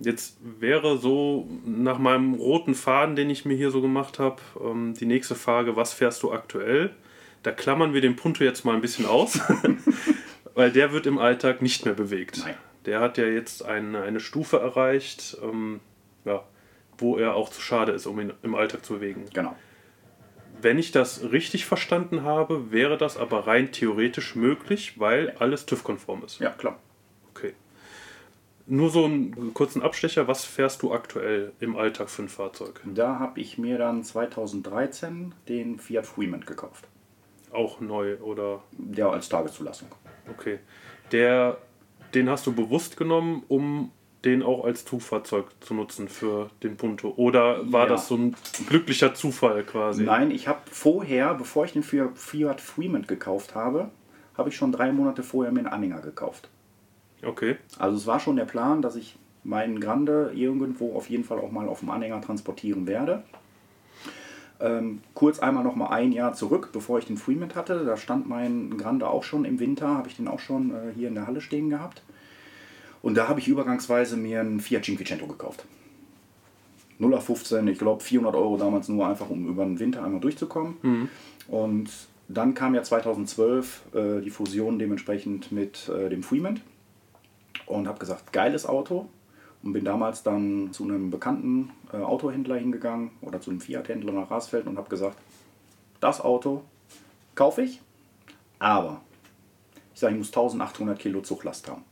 Jetzt 0.00 0.38
wäre 0.40 0.98
so 0.98 1.46
nach 1.64 1.98
meinem 1.98 2.34
roten 2.34 2.74
Faden, 2.74 3.16
den 3.16 3.30
ich 3.30 3.44
mir 3.44 3.54
hier 3.54 3.70
so 3.70 3.82
gemacht 3.82 4.18
habe, 4.18 4.40
ähm, 4.64 4.94
die 4.98 5.06
nächste 5.06 5.34
Frage, 5.34 5.76
was 5.76 5.92
fährst 5.92 6.22
du 6.22 6.32
aktuell? 6.32 6.90
Da 7.42 7.52
klammern 7.52 7.94
wir 7.94 8.00
den 8.00 8.16
Punto 8.16 8.42
jetzt 8.44 8.64
mal 8.64 8.74
ein 8.74 8.80
bisschen 8.80 9.06
aus, 9.06 9.40
weil 10.54 10.70
der 10.72 10.92
wird 10.92 11.06
im 11.06 11.18
Alltag 11.18 11.62
nicht 11.62 11.84
mehr 11.84 11.94
bewegt. 11.94 12.38
Nein. 12.44 12.56
Der 12.86 13.00
hat 13.00 13.18
ja 13.18 13.24
jetzt 13.24 13.64
eine, 13.64 14.02
eine 14.02 14.20
Stufe 14.20 14.58
erreicht, 14.58 15.36
ähm, 15.42 15.80
ja, 16.24 16.44
wo 16.98 17.16
er 17.16 17.34
auch 17.34 17.50
zu 17.50 17.60
schade 17.60 17.92
ist, 17.92 18.06
um 18.06 18.20
ihn 18.20 18.32
im 18.42 18.54
Alltag 18.54 18.84
zu 18.84 18.94
bewegen. 18.94 19.26
Genau. 19.32 19.54
Wenn 20.62 20.78
ich 20.78 20.92
das 20.92 21.32
richtig 21.32 21.64
verstanden 21.64 22.22
habe, 22.22 22.70
wäre 22.70 22.98
das 22.98 23.16
aber 23.16 23.46
rein 23.46 23.72
theoretisch 23.72 24.34
möglich, 24.34 24.98
weil 24.98 25.30
alles 25.38 25.64
TÜV-konform 25.66 26.22
ist. 26.24 26.38
Ja, 26.38 26.50
klar. 26.50 26.78
Okay. 27.30 27.54
Nur 28.66 28.90
so 28.90 29.04
einen 29.04 29.54
kurzen 29.54 29.82
Abstecher, 29.82 30.28
was 30.28 30.44
fährst 30.44 30.82
du 30.82 30.92
aktuell 30.92 31.52
im 31.60 31.76
Alltag 31.76 32.10
für 32.10 32.22
ein 32.22 32.28
Fahrzeug? 32.28 32.80
Da 32.84 33.18
habe 33.18 33.40
ich 33.40 33.56
mir 33.56 33.78
dann 33.78 34.04
2013 34.04 35.34
den 35.48 35.78
Fiat 35.78 36.06
Freeman 36.06 36.44
gekauft. 36.44 36.86
Auch 37.52 37.80
neu 37.80 38.16
oder 38.18 38.62
Der 38.72 39.08
als 39.08 39.28
Tageszulassung. 39.28 39.88
Okay. 40.30 40.58
Der, 41.12 41.58
den 42.14 42.28
hast 42.30 42.46
du 42.46 42.52
bewusst 42.52 42.96
genommen, 42.96 43.42
um 43.48 43.90
den 44.24 44.42
auch 44.42 44.64
als 44.64 44.84
Zugfahrzeug 44.84 45.46
zu 45.60 45.74
nutzen 45.74 46.08
für 46.08 46.50
den 46.62 46.76
Punto? 46.76 47.14
Oder 47.16 47.70
war 47.72 47.84
Ja. 47.84 47.90
das 47.90 48.08
so 48.08 48.16
ein 48.16 48.36
glücklicher 48.68 49.14
Zufall 49.14 49.62
quasi? 49.64 50.02
Nein, 50.04 50.30
ich 50.30 50.46
habe 50.46 50.60
vorher, 50.70 51.34
bevor 51.34 51.64
ich 51.64 51.72
den 51.72 51.82
Fiat 51.82 52.16
Fiat 52.18 52.60
Freeman 52.60 53.06
gekauft 53.06 53.54
habe, 53.54 53.90
habe 54.36 54.50
ich 54.50 54.56
schon 54.56 54.72
drei 54.72 54.92
Monate 54.92 55.22
vorher 55.22 55.52
mir 55.52 55.60
einen 55.60 55.68
Anhänger 55.68 56.00
gekauft. 56.00 56.48
Okay. 57.24 57.56
Also 57.78 57.96
es 57.96 58.06
war 58.06 58.20
schon 58.20 58.36
der 58.36 58.44
Plan, 58.44 58.82
dass 58.82 58.96
ich 58.96 59.16
meinen 59.42 59.80
Grande 59.80 60.32
irgendwo 60.34 60.94
auf 60.94 61.08
jeden 61.08 61.24
Fall 61.24 61.38
auch 61.38 61.50
mal 61.50 61.68
auf 61.68 61.80
dem 61.80 61.90
Anhänger 61.90 62.20
transportieren 62.20 62.86
werde. 62.86 63.22
Ähm, 64.60 65.00
kurz 65.14 65.38
einmal 65.38 65.64
noch 65.64 65.74
mal 65.74 65.88
ein 65.88 66.12
Jahr 66.12 66.34
zurück, 66.34 66.70
bevor 66.72 66.98
ich 66.98 67.06
den 67.06 67.16
Freeman 67.16 67.54
hatte. 67.54 67.84
Da 67.84 67.96
stand 67.96 68.28
mein 68.28 68.76
Grande 68.76 69.08
auch 69.08 69.24
schon 69.24 69.44
im 69.44 69.58
Winter, 69.58 69.88
habe 69.88 70.08
ich 70.08 70.16
den 70.16 70.28
auch 70.28 70.40
schon 70.40 70.70
äh, 70.70 70.92
hier 70.94 71.08
in 71.08 71.14
der 71.14 71.26
Halle 71.26 71.40
stehen 71.40 71.70
gehabt. 71.70 72.02
Und 73.02 73.16
da 73.16 73.28
habe 73.28 73.40
ich 73.40 73.48
übergangsweise 73.48 74.16
mir 74.16 74.40
einen 74.40 74.60
Fiat 74.60 74.84
Cinquecento 74.84 75.26
gekauft. 75.26 75.64
0 76.98 77.14
auf 77.14 77.24
15, 77.24 77.66
ich 77.68 77.78
glaube 77.78 78.02
400 78.02 78.34
Euro 78.34 78.58
damals 78.58 78.88
nur 78.88 79.06
einfach, 79.08 79.30
um 79.30 79.48
über 79.48 79.64
den 79.64 79.78
Winter 79.78 80.04
einmal 80.04 80.20
durchzukommen. 80.20 80.76
Und 81.48 81.90
dann 82.28 82.54
kam 82.54 82.74
ja 82.74 82.82
2012 82.82 83.82
äh, 83.94 84.20
die 84.20 84.30
Fusion 84.30 84.78
dementsprechend 84.78 85.50
mit 85.50 85.88
äh, 85.88 86.10
dem 86.10 86.22
Freeman 86.22 86.60
und 87.66 87.88
habe 87.88 87.98
gesagt, 87.98 88.32
geiles 88.32 88.66
Auto. 88.66 89.08
Und 89.62 89.74
bin 89.74 89.84
damals 89.84 90.22
dann 90.22 90.72
zu 90.72 90.84
einem 90.84 91.10
bekannten 91.10 91.70
äh, 91.92 91.98
Autohändler 91.98 92.56
hingegangen 92.56 93.10
oder 93.20 93.40
zu 93.40 93.50
einem 93.50 93.60
Fiat-Händler 93.60 94.12
nach 94.12 94.30
Rasfeld 94.30 94.66
und 94.66 94.78
habe 94.78 94.88
gesagt, 94.88 95.18
das 96.00 96.20
Auto 96.20 96.62
kaufe 97.34 97.62
ich, 97.62 97.80
aber 98.58 99.02
ich 99.92 100.00
sage, 100.00 100.14
ich 100.14 100.18
muss 100.18 100.28
1800 100.28 100.98
Kilo 100.98 101.20
Zuglast 101.20 101.68
haben. 101.68 101.84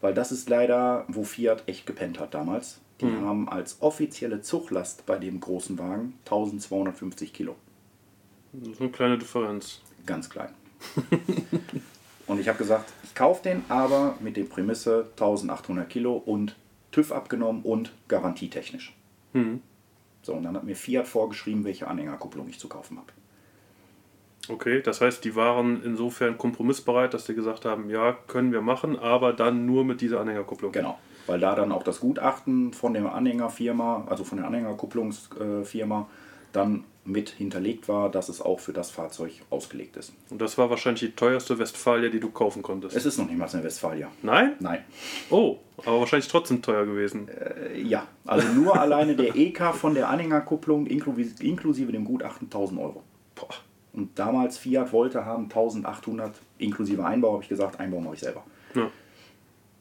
Weil 0.00 0.14
das 0.14 0.32
ist 0.32 0.48
leider, 0.48 1.04
wo 1.08 1.24
Fiat 1.24 1.64
echt 1.66 1.86
gepennt 1.86 2.20
hat 2.20 2.34
damals. 2.34 2.80
Die 3.00 3.06
haben 3.06 3.48
als 3.48 3.80
offizielle 3.80 4.42
Zuglast 4.42 5.06
bei 5.06 5.18
dem 5.18 5.38
großen 5.38 5.78
Wagen 5.78 6.14
1250 6.24 7.32
Kilo. 7.32 7.54
So 8.74 8.84
eine 8.84 8.90
kleine 8.90 9.18
Differenz. 9.18 9.80
Ganz 10.04 10.28
klein. 10.28 10.50
und 12.28 12.38
ich 12.40 12.48
habe 12.48 12.58
gesagt, 12.58 12.92
ich 13.02 13.14
kaufe 13.14 13.42
den, 13.42 13.64
aber 13.68 14.14
mit 14.20 14.36
der 14.36 14.44
Prämisse 14.44 15.08
1800 15.12 15.88
Kilo 15.88 16.14
und 16.14 16.54
TÜV 16.92 17.12
abgenommen 17.12 17.62
und 17.62 17.92
garantietechnisch. 18.06 18.94
Mhm. 19.32 19.62
So, 20.22 20.34
und 20.34 20.44
dann 20.44 20.56
hat 20.56 20.64
mir 20.64 20.76
Fiat 20.76 21.08
vorgeschrieben, 21.08 21.64
welche 21.64 21.88
Anhängerkupplung 21.88 22.48
ich 22.48 22.58
zu 22.58 22.68
kaufen 22.68 22.98
habe. 22.98 23.08
Okay, 24.50 24.80
das 24.80 25.00
heißt, 25.00 25.24
die 25.24 25.36
waren 25.36 25.82
insofern 25.82 26.38
kompromissbereit, 26.38 27.12
dass 27.12 27.26
sie 27.26 27.34
gesagt 27.34 27.64
haben, 27.64 27.90
ja, 27.90 28.16
können 28.26 28.52
wir 28.52 28.62
machen, 28.62 28.98
aber 28.98 29.32
dann 29.32 29.66
nur 29.66 29.84
mit 29.84 30.00
dieser 30.00 30.20
Anhängerkupplung. 30.20 30.72
Genau, 30.72 30.98
weil 31.26 31.40
da 31.40 31.54
dann 31.54 31.70
auch 31.70 31.82
das 31.82 32.00
Gutachten 32.00 32.72
von 32.72 32.94
der 32.94 33.14
Anhängerfirma, 33.14 34.06
also 34.08 34.24
von 34.24 34.38
der 34.38 34.46
Anhängerkupplungsfirma, 34.46 36.08
dann 36.52 36.84
mit 37.08 37.30
hinterlegt 37.30 37.88
war, 37.88 38.10
dass 38.10 38.28
es 38.28 38.40
auch 38.40 38.60
für 38.60 38.72
das 38.72 38.90
Fahrzeug 38.90 39.32
ausgelegt 39.50 39.96
ist. 39.96 40.12
Und 40.30 40.40
das 40.40 40.58
war 40.58 40.70
wahrscheinlich 40.70 41.00
die 41.00 41.16
teuerste 41.16 41.58
Westfalia, 41.58 42.10
die 42.10 42.20
du 42.20 42.30
kaufen 42.30 42.62
konntest. 42.62 42.94
Es 42.94 43.06
ist 43.06 43.18
noch 43.18 43.26
nicht 43.26 43.38
mal 43.38 43.48
eine 43.48 43.64
Westfalia. 43.64 44.10
Nein? 44.22 44.56
Nein. 44.60 44.84
Oh, 45.30 45.56
aber 45.78 46.00
wahrscheinlich 46.00 46.28
trotzdem 46.28 46.60
teuer 46.60 46.84
gewesen. 46.84 47.28
Äh, 47.28 47.80
ja, 47.80 48.06
also 48.26 48.46
nur 48.48 48.78
alleine 48.80 49.16
der 49.16 49.34
EK 49.34 49.74
von 49.74 49.94
der 49.94 50.08
Anhängerkupplung 50.10 50.86
inklusive, 50.86 51.42
inklusive 51.42 51.92
dem 51.92 52.04
Gutachten 52.04 52.46
1000 52.46 52.80
Euro. 52.80 53.02
Boah. 53.34 53.48
Und 53.94 54.18
damals 54.18 54.58
Fiat 54.58 54.92
wollte 54.92 55.24
haben 55.24 55.44
1800 55.44 56.36
inklusive 56.58 57.04
Einbau, 57.04 57.32
habe 57.32 57.42
ich 57.42 57.48
gesagt, 57.48 57.80
Einbau 57.80 58.00
mache 58.00 58.14
ich 58.14 58.20
selber. 58.20 58.44
Ja. 58.74 58.90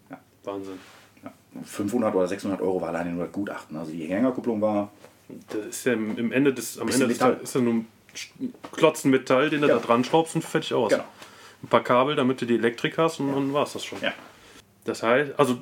Ja. 0.10 0.20
Wahnsinn. 0.44 0.80
Ja. 1.24 1.34
500 1.62 2.16
oder 2.16 2.28
600 2.28 2.62
Euro 2.62 2.82
war 2.82 2.90
alleine 2.90 3.12
nur 3.12 3.26
das 3.26 3.34
Gutachten. 3.34 3.76
Also 3.76 3.92
die 3.92 4.06
Hängerkupplung 4.06 4.62
war, 4.62 4.92
Das 5.50 5.66
ist 5.66 5.86
ja 5.86 5.94
im 5.94 6.32
Ende 6.32 6.54
des, 6.54 6.80
am 6.80 6.88
Ende 6.88 7.08
des 7.08 7.18
Metall. 7.18 7.34
Tages 7.34 7.50
ist 7.50 7.56
ja 7.56 7.62
nur 7.62 7.74
ein 7.74 7.88
Klotzen 8.72 9.12
Metall, 9.12 9.50
den 9.50 9.62
du 9.62 9.68
Ja. 9.68 9.76
da 9.76 9.82
dran 9.86 10.04
schraubst 10.04 10.36
und 10.36 10.42
fertig 10.44 10.74
aus. 10.74 10.92
Genau. 10.92 11.04
Ein 11.64 11.68
paar 11.68 11.84
Kabel, 11.84 12.16
damit 12.16 12.42
du 12.42 12.46
die 12.46 12.56
Elektrik 12.56 12.98
hast 12.98 13.20
und 13.20 13.34
dann 13.34 13.54
war 13.54 13.64
es 13.64 13.74
das 13.74 13.84
schon. 13.84 14.00
ja, 14.02 14.14
Das 14.86 15.04
heißt, 15.04 15.34
also 15.38 15.58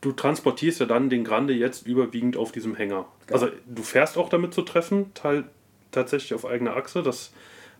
du 0.00 0.12
transportierst 0.12 0.80
ja 0.80 0.86
dann 0.86 1.10
den 1.10 1.24
Grande 1.24 1.52
jetzt 1.52 1.86
überwiegend 1.86 2.36
auf 2.36 2.52
diesem 2.52 2.74
Hänger. 2.76 3.06
Genau. 3.26 3.40
Also 3.40 3.52
du 3.66 3.82
fährst 3.82 4.16
auch 4.16 4.28
damit 4.28 4.54
zu 4.54 4.62
treffen, 4.62 5.12
teil, 5.14 5.44
tatsächlich 5.90 6.32
auf 6.34 6.46
eigener 6.46 6.76
Achse. 6.76 7.02
Das 7.02 7.32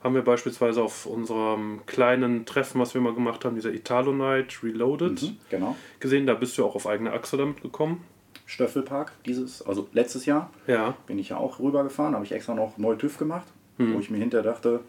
haben 0.03 0.15
wir 0.15 0.23
beispielsweise 0.23 0.83
auf 0.83 1.07
unserem 1.07 1.81
kleinen 1.87 2.47
Treffen, 2.47 2.81
was 2.81 2.95
wir 2.95 3.01
mal 3.01 3.15
gemacht 3.15 3.45
haben, 3.45 3.55
dieser 3.55 3.73
Italo 3.73 4.13
Night 4.13 4.63
Reloaded, 4.63 5.23
mhm, 5.23 5.37
genau. 5.51 5.77
gesehen. 6.01 6.27
Da 6.27 6.35
bist 6.35 6.59
du 6.59 6.65
auch 6.65 6.75
auf 6.75 6.87
eigener 6.87 7.13
Achse 7.13 7.37
damit 7.37 7.63
gekommen. 7.63 8.05
Stöffelpark, 8.47 9.13
dieses, 9.27 9.61
also 9.63 9.89
letztes 9.93 10.25
Jahr 10.25 10.51
Ja. 10.67 10.95
bin 11.07 11.19
ich 11.19 11.31
ja 11.31 11.37
auch 11.37 11.59
rübergefahren, 11.59 12.15
habe 12.15 12.25
ich 12.25 12.33
extra 12.33 12.55
noch 12.55 12.79
neu 12.79 12.95
TÜV 12.95 13.19
gemacht, 13.19 13.47
Hm. 13.79 13.95
wo 13.95 13.99
ich 13.99 14.09
mir 14.11 14.19
hinterher 14.19 14.45
dachte, 14.51 14.81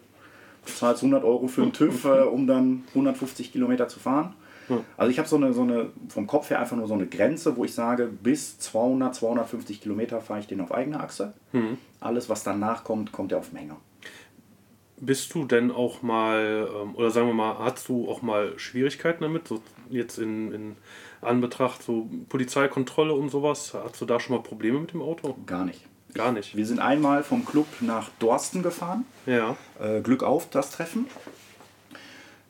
du 0.64 0.72
zahlst 0.72 1.02
100 1.02 1.24
Euro 1.24 1.48
für 1.48 1.62
den 1.62 1.72
TÜV, 1.72 2.04
äh, 2.06 2.22
um 2.22 2.46
dann 2.46 2.84
150 2.90 3.52
Kilometer 3.52 3.88
zu 3.88 3.98
fahren. 4.00 4.34
Ja. 4.68 4.80
Also 4.96 5.10
ich 5.10 5.18
habe 5.18 5.28
so 5.28 5.36
eine, 5.36 5.52
so 5.54 5.62
eine, 5.62 5.90
vom 6.08 6.26
Kopf 6.26 6.50
her 6.50 6.60
einfach 6.60 6.76
nur 6.76 6.86
so 6.86 6.94
eine 6.94 7.06
Grenze, 7.06 7.56
wo 7.56 7.64
ich 7.64 7.74
sage, 7.74 8.06
bis 8.22 8.58
200, 8.58 9.14
250 9.14 9.80
Kilometer 9.80 10.20
fahre 10.20 10.40
ich 10.40 10.46
den 10.46 10.60
auf 10.60 10.72
eigener 10.72 11.00
Achse. 11.02 11.32
Hm. 11.52 11.78
Alles, 12.00 12.28
was 12.28 12.44
danach 12.44 12.84
kommt, 12.84 13.10
kommt 13.12 13.32
ja 13.32 13.38
auf 13.38 13.50
Hänger. 13.52 13.76
Bist 15.00 15.32
du 15.34 15.44
denn 15.44 15.70
auch 15.70 16.02
mal, 16.02 16.68
ähm, 16.82 16.94
oder 16.96 17.10
sagen 17.10 17.28
wir 17.28 17.34
mal, 17.34 17.56
hast 17.60 17.88
du 17.88 18.08
auch 18.10 18.20
mal 18.20 18.58
Schwierigkeiten 18.58 19.22
damit? 19.22 19.46
So 19.48 19.62
jetzt 19.90 20.18
in, 20.18 20.52
in 20.52 20.76
Anbetracht 21.20 21.82
so 21.82 22.08
Polizeikontrolle 22.28 23.12
und 23.12 23.30
sowas, 23.30 23.74
hast 23.74 24.00
du 24.00 24.04
da 24.06 24.20
schon 24.20 24.36
mal 24.36 24.42
Probleme 24.42 24.78
mit 24.78 24.92
dem 24.92 25.02
Auto? 25.02 25.36
Gar 25.46 25.64
nicht. 25.64 25.84
Gar 26.14 26.32
nicht. 26.32 26.56
Wir 26.56 26.66
sind 26.66 26.78
einmal 26.78 27.22
vom 27.22 27.44
Club 27.44 27.66
nach 27.80 28.10
Dorsten 28.18 28.62
gefahren. 28.62 29.04
Ja. 29.26 29.56
Äh, 29.78 30.00
Glück 30.00 30.22
auf, 30.22 30.48
das 30.50 30.70
Treffen. 30.70 31.06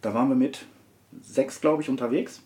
Da 0.00 0.14
waren 0.14 0.28
wir 0.28 0.36
mit 0.36 0.66
sechs, 1.20 1.60
glaube 1.60 1.82
ich, 1.82 1.88
unterwegs. 1.88 2.42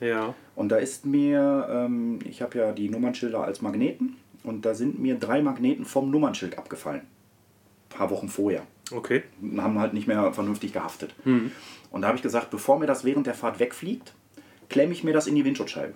Ja. 0.00 0.34
Und 0.54 0.68
da 0.68 0.76
ist 0.76 1.06
mir, 1.06 1.66
ähm, 1.70 2.18
ich 2.24 2.42
habe 2.42 2.58
ja 2.58 2.72
die 2.72 2.90
Nummernschilder 2.90 3.42
als 3.42 3.62
Magneten 3.62 4.16
und 4.42 4.66
da 4.66 4.74
sind 4.74 4.98
mir 4.98 5.14
drei 5.14 5.40
Magneten 5.40 5.84
vom 5.86 6.10
Nummernschild 6.10 6.58
abgefallen. 6.58 7.00
Ein 7.00 7.98
paar 7.98 8.10
Wochen 8.10 8.28
vorher. 8.28 8.62
Okay. 8.92 9.22
Und 9.40 9.62
haben 9.62 9.78
halt 9.78 9.94
nicht 9.94 10.06
mehr 10.06 10.32
vernünftig 10.34 10.72
gehaftet. 10.72 11.14
Und 11.90 12.02
da 12.02 12.08
habe 12.08 12.16
ich 12.16 12.22
gesagt, 12.22 12.50
bevor 12.50 12.78
mir 12.78 12.86
das 12.86 13.04
während 13.04 13.26
der 13.26 13.34
Fahrt 13.34 13.60
wegfliegt, 13.60 14.12
klemme 14.68 14.92
ich 14.92 15.04
mir 15.04 15.12
das 15.12 15.26
in 15.26 15.34
die 15.34 15.44
Windschutzscheibe. 15.44 15.94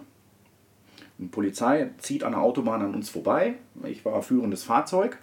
Die 1.19 1.27
Polizei 1.27 1.91
zieht 1.99 2.23
an 2.23 2.33
der 2.33 2.41
Autobahn 2.41 2.83
an 2.83 2.95
uns 2.95 3.11
vorbei. 3.11 3.55
Ich 3.85 4.05
war 4.05 4.23
führendes 4.23 4.63
Fahrzeug, 4.63 5.19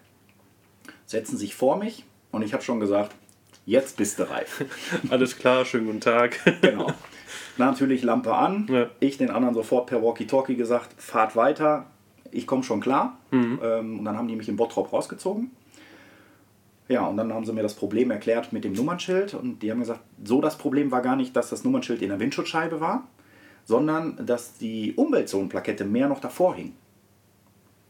setzen 1.05 1.37
sich 1.37 1.55
vor 1.55 1.77
mich 1.77 2.03
und 2.31 2.41
ich 2.41 2.53
habe 2.53 2.63
schon 2.63 2.79
gesagt, 2.79 3.15
jetzt 3.65 3.97
bist 3.97 4.19
du 4.19 4.29
reif. 4.29 4.65
Alles 5.09 5.37
klar, 5.37 5.63
schönen 5.63 5.85
guten 5.85 6.01
Tag. 6.01 6.39
Genau. 6.61 6.91
Natürlich 7.57 8.03
Lampe 8.03 8.35
an. 8.35 8.67
Ja. 8.69 8.89
Ich 8.99 9.17
den 9.17 9.31
anderen 9.31 9.55
sofort 9.55 9.87
per 9.87 10.03
Walkie-Talkie 10.03 10.55
gesagt, 10.55 11.01
fahrt 11.01 11.37
weiter, 11.37 11.85
ich 12.31 12.45
komme 12.45 12.63
schon 12.63 12.81
klar. 12.81 13.17
Ähm, 13.31 13.99
und 13.99 14.05
dann 14.05 14.17
haben 14.17 14.27
die 14.27 14.35
mich 14.35 14.49
in 14.49 14.57
Bottrop 14.57 14.91
rausgezogen. 14.91 15.51
Ja, 16.87 17.07
und 17.07 17.17
dann 17.17 17.33
haben 17.33 17.45
sie 17.45 17.53
mir 17.53 17.63
das 17.63 17.73
Problem 17.73 18.11
erklärt 18.11 18.53
mit 18.53 18.63
dem 18.63 18.73
Nummernschild. 18.73 19.33
Und 19.33 19.59
die 19.59 19.71
haben 19.71 19.79
gesagt, 19.79 20.01
so 20.23 20.41
das 20.41 20.57
Problem 20.57 20.91
war 20.91 21.01
gar 21.01 21.15
nicht, 21.15 21.35
dass 21.35 21.49
das 21.49 21.63
Nummernschild 21.63 22.01
in 22.01 22.09
der 22.09 22.19
Windschutzscheibe 22.19 22.79
war, 22.79 23.07
sondern 23.65 24.25
dass 24.25 24.57
die 24.57 24.93
Umweltzonenplakette 24.95 25.83
mehr 25.85 26.07
noch 26.07 26.21
davor 26.21 26.55
hing. 26.55 26.73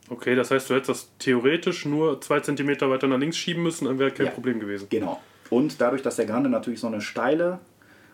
Okay, 0.09 0.35
das 0.35 0.51
heißt, 0.51 0.69
du 0.69 0.75
hättest 0.75 0.89
das 0.89 1.09
theoretisch 1.19 1.85
nur 1.85 2.21
zwei 2.21 2.39
Zentimeter 2.39 2.89
weiter 2.89 3.07
nach 3.07 3.17
links 3.17 3.37
schieben 3.37 3.63
müssen, 3.63 3.85
dann 3.85 3.97
wäre 3.99 4.11
kein 4.11 4.27
Ja. 4.27 4.31
Problem 4.31 4.59
gewesen. 4.59 4.87
Genau. 4.89 5.21
Und 5.49 5.79
dadurch, 5.81 6.01
dass 6.01 6.15
der 6.15 6.25
Grande 6.25 6.49
natürlich 6.49 6.79
so 6.79 6.87
eine 6.87 7.01
steile, 7.01 7.59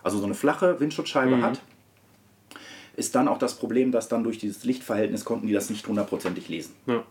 also 0.03 0.17
so 0.17 0.25
eine 0.25 0.33
flache 0.33 0.79
Windschutzscheibe 0.79 1.35
Mhm. 1.37 1.41
hat, 1.43 1.61
ist 2.95 3.15
dann 3.15 3.27
auch 3.27 3.37
das 3.37 3.55
Problem, 3.55 3.91
dass 3.91 4.09
dann 4.09 4.23
durch 4.23 4.37
dieses 4.37 4.63
Lichtverhältnis 4.63 5.23
konnten 5.25 5.47
die 5.47 5.53
das 5.53 5.69
nicht 5.69 5.87
hundertprozentig 5.87 6.49
lesen. 6.49 6.73
Ja. 6.87 7.03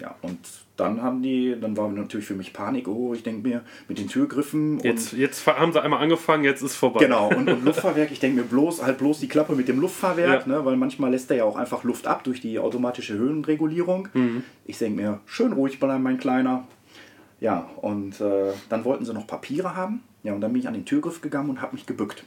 Ja, 0.00 0.14
und 0.22 0.38
dann 0.76 1.02
haben 1.02 1.22
die, 1.22 1.56
dann 1.60 1.76
war 1.76 1.88
natürlich 1.88 2.26
für 2.26 2.34
mich 2.34 2.52
Panik, 2.52 2.86
oh, 2.86 3.14
ich 3.14 3.24
denke 3.24 3.48
mir, 3.48 3.62
mit 3.88 3.98
den 3.98 4.06
Türgriffen 4.06 4.78
Jetzt, 4.80 5.12
jetzt 5.12 5.44
haben 5.46 5.72
sie 5.72 5.82
einmal 5.82 6.00
angefangen, 6.00 6.44
jetzt 6.44 6.62
ist 6.62 6.76
vorbei. 6.76 7.00
genau, 7.04 7.28
und, 7.34 7.48
und 7.50 7.64
Luftfahrwerk, 7.64 8.12
ich 8.12 8.20
denke 8.20 8.36
mir 8.42 8.46
bloß, 8.46 8.84
halt 8.84 8.98
bloß 8.98 9.18
die 9.18 9.26
Klappe 9.26 9.54
mit 9.56 9.66
dem 9.66 9.80
Luftfahrwerk, 9.80 10.46
Ja. 10.46 10.52
ne, 10.58 10.64
weil 10.64 10.76
manchmal 10.76 11.10
lässt 11.10 11.30
er 11.32 11.38
ja 11.38 11.44
auch 11.44 11.56
einfach 11.56 11.82
Luft 11.82 12.06
ab 12.06 12.22
durch 12.22 12.40
die 12.40 12.60
automatische 12.60 13.14
Höhenregulierung. 13.14 14.06
Mhm. 14.14 14.44
Ich 14.66 14.78
denke 14.78 15.00
mir, 15.02 15.20
schön 15.26 15.52
ruhig 15.52 15.80
bleiben, 15.80 16.02
mein 16.04 16.18
Kleiner. 16.18 16.64
Ja, 17.40 17.68
und 17.82 18.20
äh, 18.20 18.52
dann 18.68 18.84
wollten 18.84 19.04
sie 19.04 19.12
noch 19.14 19.26
Papiere 19.26 19.74
haben. 19.74 20.02
Ja, 20.22 20.32
und 20.34 20.40
dann 20.40 20.52
bin 20.52 20.60
ich 20.60 20.68
an 20.68 20.74
den 20.74 20.84
Türgriff 20.84 21.20
gegangen 21.20 21.50
und 21.50 21.60
habe 21.62 21.74
mich 21.74 21.86
gebückt. 21.86 22.24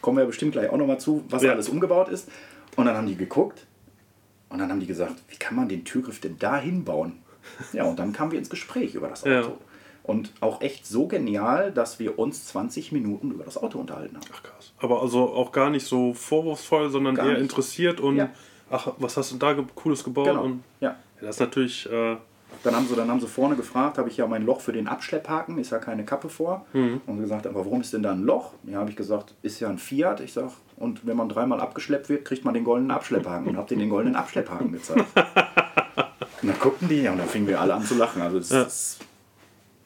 Kommen 0.00 0.16
wir 0.18 0.24
bestimmt 0.26 0.52
gleich 0.52 0.70
auch 0.70 0.76
nochmal 0.76 0.98
zu, 1.00 1.24
was 1.28 1.42
Ja. 1.42 1.52
alles 1.52 1.68
umgebaut 1.68 2.08
ist. 2.08 2.28
Und 2.76 2.86
dann 2.86 2.96
haben 2.96 3.06
die 3.06 3.16
geguckt 3.16 3.66
und 4.50 4.58
dann 4.58 4.70
haben 4.70 4.80
die 4.80 4.86
gesagt, 4.86 5.14
wie 5.28 5.36
kann 5.36 5.56
man 5.56 5.68
den 5.68 5.84
Türgriff 5.84 6.20
denn 6.20 6.36
da 6.38 6.58
hinbauen? 6.58 7.14
Ja, 7.72 7.84
und 7.84 7.98
dann 7.98 8.12
kamen 8.12 8.32
wir 8.32 8.38
ins 8.38 8.50
Gespräch 8.50 8.94
über 8.94 9.08
das 9.08 9.22
Auto. 9.22 9.30
Ja. 9.32 9.52
Und 10.02 10.32
auch 10.40 10.60
echt 10.60 10.86
so 10.86 11.06
genial, 11.06 11.72
dass 11.72 11.98
wir 11.98 12.18
uns 12.18 12.46
20 12.48 12.92
Minuten 12.92 13.30
über 13.30 13.44
das 13.44 13.56
Auto 13.56 13.78
unterhalten 13.78 14.16
haben. 14.16 14.26
Ach 14.34 14.42
krass. 14.42 14.72
Aber 14.78 15.00
also 15.02 15.30
auch 15.32 15.50
gar 15.52 15.70
nicht 15.70 15.86
so 15.86 16.14
vorwurfsvoll, 16.14 16.90
sondern 16.90 17.14
Gar 17.14 17.26
eher 17.26 17.32
nicht. 17.34 17.42
interessiert 17.42 18.00
und 18.00 18.16
Ja. 18.16 18.30
ach, 18.70 18.88
was 18.98 19.16
hast 19.16 19.32
du 19.32 19.36
da 19.36 19.54
Cooles 19.74 20.02
gebaut? 20.04 20.26
Genau. 20.26 20.44
Und, 20.44 20.64
Ja. 20.80 20.90
ja, 20.90 20.96
das 21.20 21.36
ist 21.36 21.40
natürlich, 21.40 21.88
äh, 21.90 22.16
Dann 22.62 22.76
haben 22.76 22.86
sie, 22.86 22.94
dann 22.94 23.08
haben 23.10 23.20
sie 23.20 23.26
vorne 23.26 23.56
gefragt, 23.56 23.96
habe 23.98 24.08
ich 24.10 24.16
ja 24.18 24.26
mein 24.26 24.44
Loch 24.44 24.60
für 24.60 24.72
den 24.72 24.86
Abschlepphaken, 24.86 25.56
ist 25.58 25.70
ja 25.70 25.78
keine 25.78 26.04
Kappe 26.04 26.28
vor. 26.28 26.66
Mhm. 26.74 27.00
Und 27.06 27.16
sie 27.16 27.22
gesagt, 27.22 27.46
aber 27.46 27.64
warum 27.64 27.80
ist 27.80 27.92
denn 27.94 28.02
da 28.02 28.12
ein 28.12 28.22
Loch? 28.22 28.52
Ja, 28.64 28.78
habe 28.80 28.90
ich 28.90 28.96
gesagt, 28.96 29.34
ist 29.42 29.60
ja 29.60 29.68
ein 29.70 29.78
Fiat. 29.78 30.20
Ich 30.20 30.32
sag, 30.34 30.50
und 30.76 31.06
wenn 31.06 31.16
man 31.16 31.28
dreimal 31.28 31.60
abgeschleppt 31.60 32.08
wird, 32.10 32.24
kriegt 32.26 32.44
man 32.44 32.52
den 32.54 32.64
goldenen 32.64 32.90
Abschlepphaken. 32.90 33.48
Und 33.48 33.56
habe 33.56 33.68
denen 33.68 33.80
den 33.80 33.90
goldenen 33.90 34.16
Abschlepphaken 34.16 34.72
gezeigt. 34.72 35.06
und 36.42 36.48
dann 36.48 36.58
guckten 36.60 36.88
die 36.88 37.02
ja, 37.02 37.12
und 37.12 37.18
dann 37.18 37.28
fingen 37.28 37.46
wir 37.46 37.60
alle 37.60 37.74
an 37.74 37.84
zu 37.84 37.94
lachen. 37.94 38.20
Also 38.22 38.38
das 38.38 38.50
Ja. 38.50 38.62
ist 38.62 38.98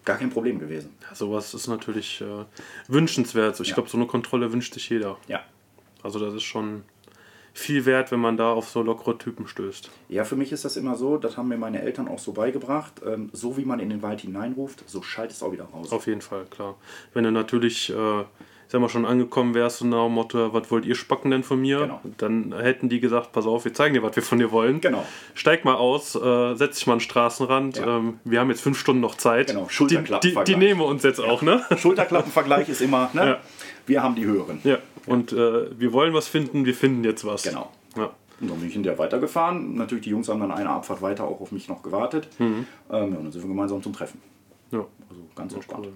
gar 0.05 0.17
kein 0.19 0.31
Problem 0.31 0.59
gewesen. 0.59 0.91
sowas 1.15 1.55
ist 1.55 1.69
natürlich 1.69 2.21
äh, 2.21 2.45
wünschenswert. 2.89 3.59
Ich 3.61 3.69
Ja. 3.69 3.75
glaube, 3.75 3.89
so 3.89 3.97
eine 3.97 4.07
Kontrolle 4.07 4.53
wünscht 4.53 4.75
sich 4.75 4.89
jeder. 4.91 5.17
Ja. 5.29 5.41
Also 6.03 6.19
das 6.19 6.35
ist 6.35 6.43
schon 6.43 6.83
viel 7.57 7.87
wert, 7.87 8.11
wenn 8.11 8.19
man 8.19 8.37
da 8.37 8.53
auf 8.53 8.69
so 8.69 8.83
lockere 8.83 9.17
Typen 9.17 9.47
stößt. 9.47 9.89
Ja, 10.09 10.25
für 10.25 10.35
mich 10.35 10.51
ist 10.51 10.65
das 10.65 10.77
immer 10.77 10.97
so, 10.97 11.17
das 11.17 11.37
haben 11.37 11.49
mir 11.49 11.57
meine 11.57 11.81
Eltern 11.81 12.09
auch 12.09 12.19
so 12.19 12.33
beigebracht, 12.33 13.01
ähm, 13.07 13.31
so 13.33 13.57
wie 13.57 13.65
man 13.65 13.79
in 13.79 13.91
den 13.91 14.03
Wald 14.03 14.23
hineinruft, 14.23 14.83
so 14.89 15.03
schallt 15.03 15.31
es 15.31 15.41
auch 15.41 15.53
wieder 15.53 15.65
raus. 15.65 15.93
Auf 15.93 16.09
jeden 16.09 16.21
Fall, 16.21 16.47
klar. 16.51 16.75
Wenn 17.15 17.23
du 17.23 17.31
natürlich, 17.31 17.91
äh, 17.91 18.25
sag 18.67 18.81
mal, 18.81 18.89
schon 18.89 19.07
angekommen 19.07 19.55
wärst 19.55 19.83
und 19.83 19.91
nach 19.91 20.05
dem 20.05 20.15
Motto, 20.15 20.53
was 20.53 20.69
wollt 20.73 20.85
ihr 20.85 20.97
spacken 20.97 21.31
denn 21.31 21.45
von 21.45 21.61
mir? 21.61 21.79
Genau. 21.79 22.01
Dann 22.19 22.53
hätten 22.59 22.89
die 22.89 22.99
gesagt, 22.99 23.31
pass 23.31 23.47
auf, 23.47 23.65
wir 23.65 23.73
zeigen 23.73 23.95
dir, 23.95 24.03
was 24.03 24.17
wir 24.17 24.25
von 24.25 24.41
dir 24.41 24.51
wollen. 24.51 24.81
Genau. 24.81 25.07
Steig 25.35 25.65
mal 25.65 25.77
aus, 25.77 26.17
äh, 26.17 26.55
setz 26.57 26.79
dich 26.79 26.89
mal 26.89 26.95
an 26.95 26.99
den 26.99 27.05
Straßenrand. 27.05 27.77
Ja. 27.77 27.99
Ähm, 27.99 28.19
wir 28.25 28.41
haben 28.41 28.51
jetzt 28.51 28.63
fünf 28.63 28.81
Stunden 28.81 29.01
noch 29.01 29.15
Zeit. 29.15 29.47
Genau, 29.47 29.61
die, 29.61 29.69
die, 29.69 29.75
Schulterklappenvergleich. 29.75 30.45
die 30.45 30.57
nehmen 30.57 30.81
wir 30.81 30.87
uns 30.87 31.05
jetzt 31.05 31.21
auch, 31.21 31.41
ne? 31.43 31.65
Schulterklappenvergleich 31.77 32.69
ist 32.69 32.81
immer, 32.81 33.11
ne? 33.13 33.27
Ja. 33.27 33.41
wir 33.87 34.03
haben 34.03 34.17
die 34.17 34.25
höheren. 34.25 34.61
Ja. 34.65 34.79
Und 35.07 35.33
äh, 35.33 35.79
wir 35.79 35.93
wollen 35.93 36.15
was 36.15 36.29
finden, 36.29 36.65
wir 36.65 36.75
finden 36.75 37.05
jetzt 37.05 37.25
was. 37.25 37.43
Genau. 37.43 37.71
Ja. 37.97 38.11
Und 38.41 38.51
dann 38.51 38.59
bin 38.59 38.69
ich 38.69 38.75
in 38.77 38.83
der 38.83 38.99
weitergefahren. 38.99 39.75
Natürlich, 39.77 40.05
die 40.05 40.11
Jungs 40.11 40.29
haben 40.29 40.41
dann 40.41 40.51
eine 40.51 40.69
Abfahrt 40.71 41.03
weiter 41.03 41.25
auch 41.25 41.41
auf 41.41 41.53
mich 41.53 41.69
noch 41.69 41.83
gewartet. 41.83 42.29
Ähm, 42.41 42.67
ja, 42.91 42.97
und 42.99 43.13
dann 43.15 43.33
sind 43.33 43.43
wir 43.43 43.49
gemeinsam 43.49 43.83
zum 43.83 43.93
Treffen. 43.93 44.21
ja. 44.73 44.85
Also 45.09 45.23
ganz 45.37 45.53
entspannt. 45.55 45.87
Cool. 45.87 45.93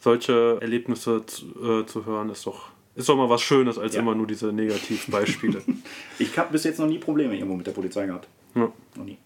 Solche 0.00 0.58
Erlebnisse 0.60 1.24
zu, 1.26 1.44
äh, 1.62 1.86
zu 1.86 2.06
hören, 2.06 2.30
ist 2.30 2.46
doch, 2.46 2.68
ist 2.94 3.08
doch 3.08 3.16
mal 3.16 3.28
was 3.28 3.42
Schönes, 3.42 3.78
als 3.78 3.94
Ja. 3.94 4.00
immer 4.00 4.14
nur 4.14 4.26
diese 4.26 4.52
Negativbeispiele. 4.52 5.62
Ich 6.18 6.36
habe 6.38 6.52
bis 6.52 6.64
jetzt 6.64 6.78
noch 6.78 6.86
nie 6.86 6.98
Probleme 6.98 7.34
irgendwo 7.34 7.54
mit 7.56 7.66
der 7.66 7.72
Polizei 7.72 8.06
gehabt. 8.06 8.26
ja. 8.54 8.72
Noch 8.96 9.04
nie. 9.04 9.18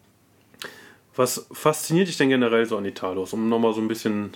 Was 1.16 1.46
fasziniert 1.52 2.08
dich 2.08 2.16
denn 2.16 2.28
generell 2.28 2.66
so 2.66 2.76
an 2.76 2.84
Italos, 2.84 3.32
um 3.32 3.48
nochmal 3.48 3.72
so 3.72 3.80
ein 3.80 3.86
bisschen 3.88 4.32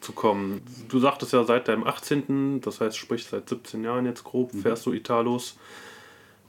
zurückzukommen? 0.00 0.62
Du 0.88 0.98
sagtest 0.98 1.32
ja 1.32 1.44
seit 1.44 1.68
deinem 1.68 1.84
18., 1.84 2.60
das 2.60 2.80
heißt 2.80 2.96
sprich 2.96 3.24
seit 3.24 3.48
17 3.48 3.84
Jahren 3.84 4.06
jetzt 4.06 4.24
grob, 4.24 4.52
fährst 4.52 4.86
du 4.86 4.92
Italos. 4.92 5.56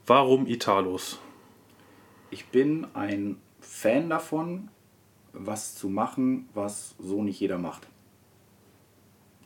Warum 0.06 0.46
Italos? 0.46 1.18
Ich 2.30 2.46
bin 2.46 2.86
ein 2.94 3.36
Fan 3.60 4.08
davon, 4.08 4.68
was 5.32 5.74
zu 5.74 5.88
machen, 5.88 6.48
was 6.54 6.94
so 6.98 7.22
nicht 7.22 7.38
jeder 7.40 7.58
macht. 7.58 7.86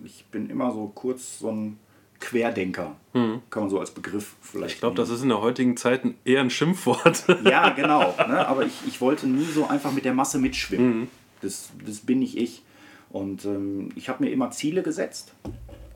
Ich 0.05 0.25
bin 0.27 0.51
immer 0.51 0.73
so 0.73 0.91
kurz 0.95 1.39
so 1.39 1.51
ein 1.51 1.79
Querdenker. 2.21 2.97
Kann 3.13 3.63
man 3.63 3.71
so 3.71 3.79
als 3.79 3.91
Begriff 3.91 4.37
vielleicht. 4.41 4.75
Ich 4.75 4.81
glaube, 4.81 4.97
das 4.97 5.11
ist 5.11 5.23
in 5.23 5.29
der 5.29 5.41
heutigen 5.41 5.77
Zeit 5.77 6.03
eher 6.25 6.41
ein 6.41 6.51
Schimpfwort. 6.51 7.25
Ja, 7.45 7.71
genau. 7.71 8.15
Ne? 8.19 8.47
Aber 8.47 8.65
ich, 8.65 8.73
ich 8.87 9.01
wollte 9.01 9.27
nie 9.27 9.45
so 9.45 9.67
einfach 9.67 9.93
mit 9.93 10.05
der 10.05 10.15
Masse 10.15 10.39
mitschwimmen. 10.39 11.09
Das, 11.43 11.71
das 11.85 12.01
bin 12.01 12.21
nicht 12.21 12.37
ich. 12.37 12.63
Und 13.11 13.45
ähm, 13.45 13.91
ich 13.95 14.09
habe 14.09 14.25
mir 14.25 14.31
immer 14.31 14.51
Ziele 14.51 14.83
gesetzt. 14.83 15.33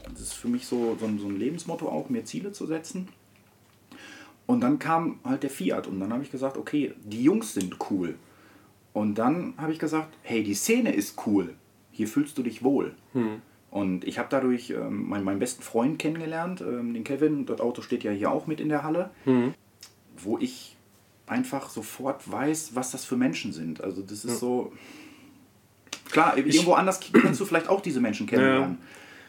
Das 0.08 0.20
ist 0.20 0.34
für 0.34 0.48
mich 0.48 0.66
so, 0.66 0.96
so, 0.98 1.06
ein, 1.06 1.18
so 1.18 1.26
ein 1.26 1.38
Lebensmotto 1.38 1.88
auch, 1.88 2.08
mir 2.08 2.24
Ziele 2.24 2.52
zu 2.52 2.66
setzen. 2.66 3.08
Und 4.46 4.60
dann 4.60 4.78
kam 4.78 5.20
halt 5.24 5.42
der 5.42 5.50
Fiat 5.50 5.86
und 5.86 6.00
dann 6.00 6.12
habe 6.12 6.22
ich 6.22 6.30
gesagt, 6.30 6.56
okay, 6.56 6.92
die 7.04 7.22
Jungs 7.22 7.54
sind 7.54 7.76
cool. 7.90 8.16
Und 8.92 9.16
dann 9.16 9.54
habe 9.56 9.72
ich 9.72 9.78
gesagt, 9.78 10.12
hey, 10.22 10.42
die 10.42 10.54
Szene 10.54 10.92
ist 10.92 11.24
cool. 11.26 11.54
Hier 11.92 12.08
fühlst 12.08 12.36
du 12.38 12.42
dich 12.42 12.64
wohl. 12.64 12.94
Und 13.70 14.04
ich 14.04 14.18
habe 14.18 14.28
dadurch 14.30 14.70
ähm, 14.70 15.08
meinen, 15.08 15.24
meinen 15.24 15.38
besten 15.38 15.62
Freund 15.62 16.00
kennengelernt, 16.00 16.60
ähm, 16.60 16.92
den 16.94 17.04
Kevin. 17.04 17.46
Das 17.46 17.60
Auto 17.60 17.82
steht 17.82 18.02
ja 18.02 18.10
hier 18.10 18.32
auch 18.32 18.48
mit 18.48 18.60
in 18.60 18.68
der 18.68 18.82
Halle 18.82 19.10
wo 20.24 20.38
ich 20.38 20.76
einfach 21.26 21.70
sofort 21.70 22.30
weiß, 22.30 22.74
was 22.74 22.90
das 22.90 23.04
für 23.04 23.16
Menschen 23.16 23.52
sind. 23.52 23.82
Also 23.82 24.02
das 24.02 24.24
ist 24.24 24.40
so. 24.40 24.72
Klar, 26.10 26.36
irgendwo 26.36 26.72
anders 26.72 27.00
kannst 27.12 27.40
du 27.40 27.44
vielleicht 27.44 27.68
auch 27.68 27.80
diese 27.80 28.00
Menschen 28.00 28.26
kennenlernen. 28.26 28.78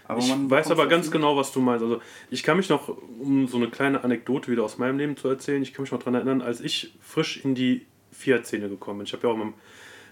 Aber 0.05 0.19
Ich 0.19 0.27
man 0.27 0.49
weiß 0.49 0.67
bekommt 0.67 0.79
aber 0.81 0.89
ganz 0.89 1.09
genau, 1.09 1.37
was 1.37 1.51
du 1.53 1.61
meinst. 1.61 1.83
Also 1.83 2.01
ich 2.29 2.43
kann 2.43 2.57
mich 2.57 2.69
noch, 2.69 2.89
um 3.19 3.47
so 3.47 3.57
eine 3.57 3.69
kleine 3.69 4.03
Anekdote 4.03 4.51
wieder 4.51 4.63
aus 4.63 4.77
meinem 4.77 4.97
Leben 4.97 5.15
zu 5.15 5.29
erzählen, 5.29 5.61
ich 5.61 5.73
kann 5.73 5.83
mich 5.83 5.91
noch 5.91 5.99
daran 5.99 6.15
erinnern, 6.15 6.41
als 6.41 6.59
ich 6.59 6.93
frisch 7.01 7.43
in 7.45 7.55
die 7.55 7.85
Fiat-Szene 8.11 8.67
gekommen 8.67 8.99
bin. 8.99 9.07
Ich 9.07 9.13
habe 9.13 9.27
ja 9.27 9.33
auch 9.33 9.37
mit, 9.37 9.53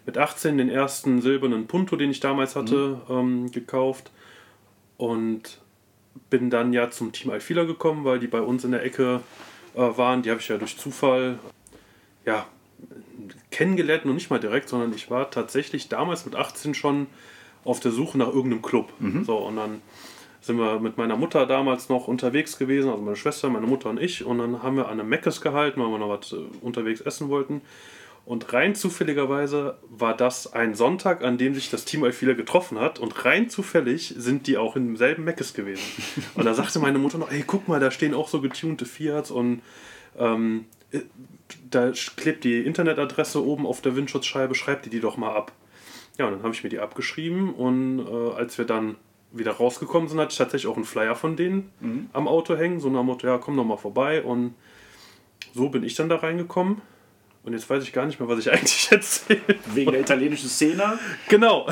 mit 0.05 0.17
18 0.17 0.57
den 0.57 0.69
ersten 0.69 1.21
silbernen 1.21 1.67
Punto, 1.67 1.97
den 1.97 2.11
ich 2.11 2.21
damals 2.21 2.55
hatte, 2.55 3.01
ähm, 3.09 3.51
gekauft. 3.51 4.11
Und 4.95 5.59
bin 6.29 6.49
dann 6.49 6.73
ja 6.73 6.89
zum 6.89 7.11
Team 7.11 7.31
Alfila 7.31 7.63
gekommen, 7.63 8.05
weil 8.05 8.19
die 8.19 8.27
bei 8.27 8.41
uns 8.41 8.63
in 8.63 8.71
der 8.71 8.83
Ecke 8.83 9.21
äh, 9.75 9.79
waren. 9.79 10.21
Die 10.21 10.29
habe 10.29 10.39
ich 10.39 10.47
ja 10.47 10.57
durch 10.57 10.77
Zufall 10.77 11.39
ja, 12.25 12.45
kennengelernt, 13.51 14.05
noch 14.05 14.13
nicht 14.13 14.29
mal 14.29 14.39
direkt, 14.39 14.69
sondern 14.69 14.93
ich 14.93 15.09
war 15.09 15.31
tatsächlich 15.31 15.89
damals 15.89 16.25
mit 16.25 16.35
18 16.35 16.73
schon 16.73 17.07
auf 17.63 17.79
der 17.79 17.91
Suche 17.91 18.17
nach 18.17 18.27
irgendeinem 18.27 18.61
Club. 18.61 18.91
So, 19.25 19.37
und 19.37 19.57
dann 19.57 19.81
sind 20.41 20.57
wir 20.57 20.79
mit 20.79 20.97
meiner 20.97 21.17
Mutter 21.17 21.45
damals 21.45 21.89
noch 21.89 22.07
unterwegs 22.07 22.57
gewesen, 22.57 22.89
also 22.89 23.03
meine 23.03 23.15
Schwester, 23.15 23.49
meine 23.49 23.67
Mutter 23.67 23.89
und 23.89 23.99
ich, 23.99 24.23
und 24.23 24.37
dann 24.37 24.63
haben 24.63 24.77
wir 24.77 24.87
an 24.87 24.99
einem 24.99 25.09
Meckes 25.09 25.41
gehalten, 25.41 25.81
weil 25.81 25.89
wir 25.89 25.99
noch 25.99 26.09
was 26.09 26.31
äh, 26.31 26.37
unterwegs 26.61 27.01
essen 27.01 27.29
wollten. 27.29 27.61
Und 28.25 28.53
rein 28.53 28.75
zufälligerweise 28.75 29.77
war 29.89 30.15
das 30.15 30.53
ein 30.53 30.75
Sonntag, 30.75 31.23
an 31.23 31.39
dem 31.39 31.55
sich 31.55 31.71
das 31.71 31.85
Team 31.85 32.03
Alfila 32.03 32.33
getroffen 32.33 32.79
hat. 32.79 32.99
Und 32.99 33.25
rein 33.25 33.49
zufällig 33.49 34.13
sind 34.17 34.45
die 34.45 34.57
auch 34.57 34.75
im 34.75 34.97
selben 34.97 35.23
Meckes 35.23 35.55
gewesen. 35.55 35.81
Und 36.35 36.45
da 36.45 36.53
sagte 36.53 36.77
meine 36.77 36.99
Mutter 36.99 37.17
noch, 37.17 37.31
ey, 37.31 37.43
guck 37.45 37.67
mal, 37.67 37.79
da 37.79 37.89
stehen 37.89 38.13
auch 38.13 38.27
so 38.27 38.39
getunte 38.39 38.85
Fiats 38.85 39.31
und 39.31 39.61
ähm, 40.17 40.65
äh, 40.91 40.99
da 41.69 41.91
klebt 42.17 42.43
die 42.43 42.59
Internetadresse 42.61 43.43
oben 43.45 43.65
auf 43.65 43.81
der 43.81 43.95
Windschutzscheibe, 43.95 44.55
schreibt 44.55 44.85
die 44.85 44.89
die 44.89 44.99
doch 44.99 45.17
mal 45.17 45.35
ab. 45.35 45.51
Ja, 46.17 46.25
und 46.27 46.33
dann 46.33 46.43
habe 46.43 46.53
ich 46.53 46.63
mir 46.63 46.69
die 46.69 46.79
abgeschrieben 46.79 47.53
und 47.53 47.99
äh, 47.99 48.33
als 48.35 48.57
wir 48.57 48.65
dann 48.65 48.95
wieder 49.31 49.51
rausgekommen 49.51 50.09
sind, 50.09 50.19
hatte 50.19 50.31
ich 50.31 50.37
tatsächlich 50.37 50.67
auch 50.71 50.75
einen 50.75 50.85
Flyer 50.85 51.15
von 51.15 51.35
denen 51.35 51.71
am 52.13 52.27
Auto 52.27 52.55
hängen, 52.57 52.79
so 52.79 52.89
nach 52.89 53.01
dem 53.01 53.05
Motto, 53.05 53.27
ja, 53.27 53.37
komm 53.37 53.55
doch 53.57 53.63
mal 53.63 53.77
vorbei 53.77 54.23
und 54.23 54.55
so 55.53 55.69
bin 55.69 55.83
ich 55.83 55.95
dann 55.95 56.09
da 56.09 56.15
reingekommen. 56.17 56.81
Und 57.41 57.53
jetzt 57.53 57.69
weiß 57.69 57.83
ich 57.83 57.93
gar 57.93 58.05
nicht 58.05 58.19
mehr, 58.19 58.27
was 58.27 58.39
ich 58.39 58.51
eigentlich 58.51 58.91
erzähle. 58.91 59.39
Wegen 59.73 59.91
der 59.91 60.01
italienischen 60.01 60.49
Szene, 60.49 60.99
Genau, 61.29 61.67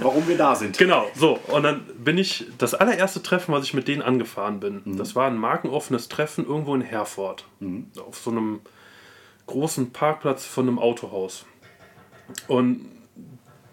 warum 0.00 0.26
wir 0.28 0.38
da 0.38 0.54
sind. 0.54 0.78
genau. 0.78 1.10
So, 1.14 1.38
und 1.48 1.62
dann 1.64 1.82
bin 1.98 2.16
ich, 2.16 2.46
das 2.58 2.74
allererste 2.74 3.22
Treffen, 3.22 3.52
was 3.52 3.64
ich 3.64 3.74
mit 3.74 3.86
denen 3.86 4.00
angefahren 4.02 4.60
bin, 4.60 4.80
das 4.96 5.14
war 5.14 5.26
ein 5.26 5.36
markenoffenes 5.36 6.08
Treffen 6.08 6.46
irgendwo 6.46 6.74
in 6.74 6.80
Herford. 6.80 7.44
Auf 8.06 8.18
so 8.18 8.30
einem 8.30 8.60
großen 9.50 9.92
Parkplatz 9.92 10.46
von 10.46 10.68
einem 10.68 10.78
Autohaus. 10.78 11.44
Und 12.48 12.86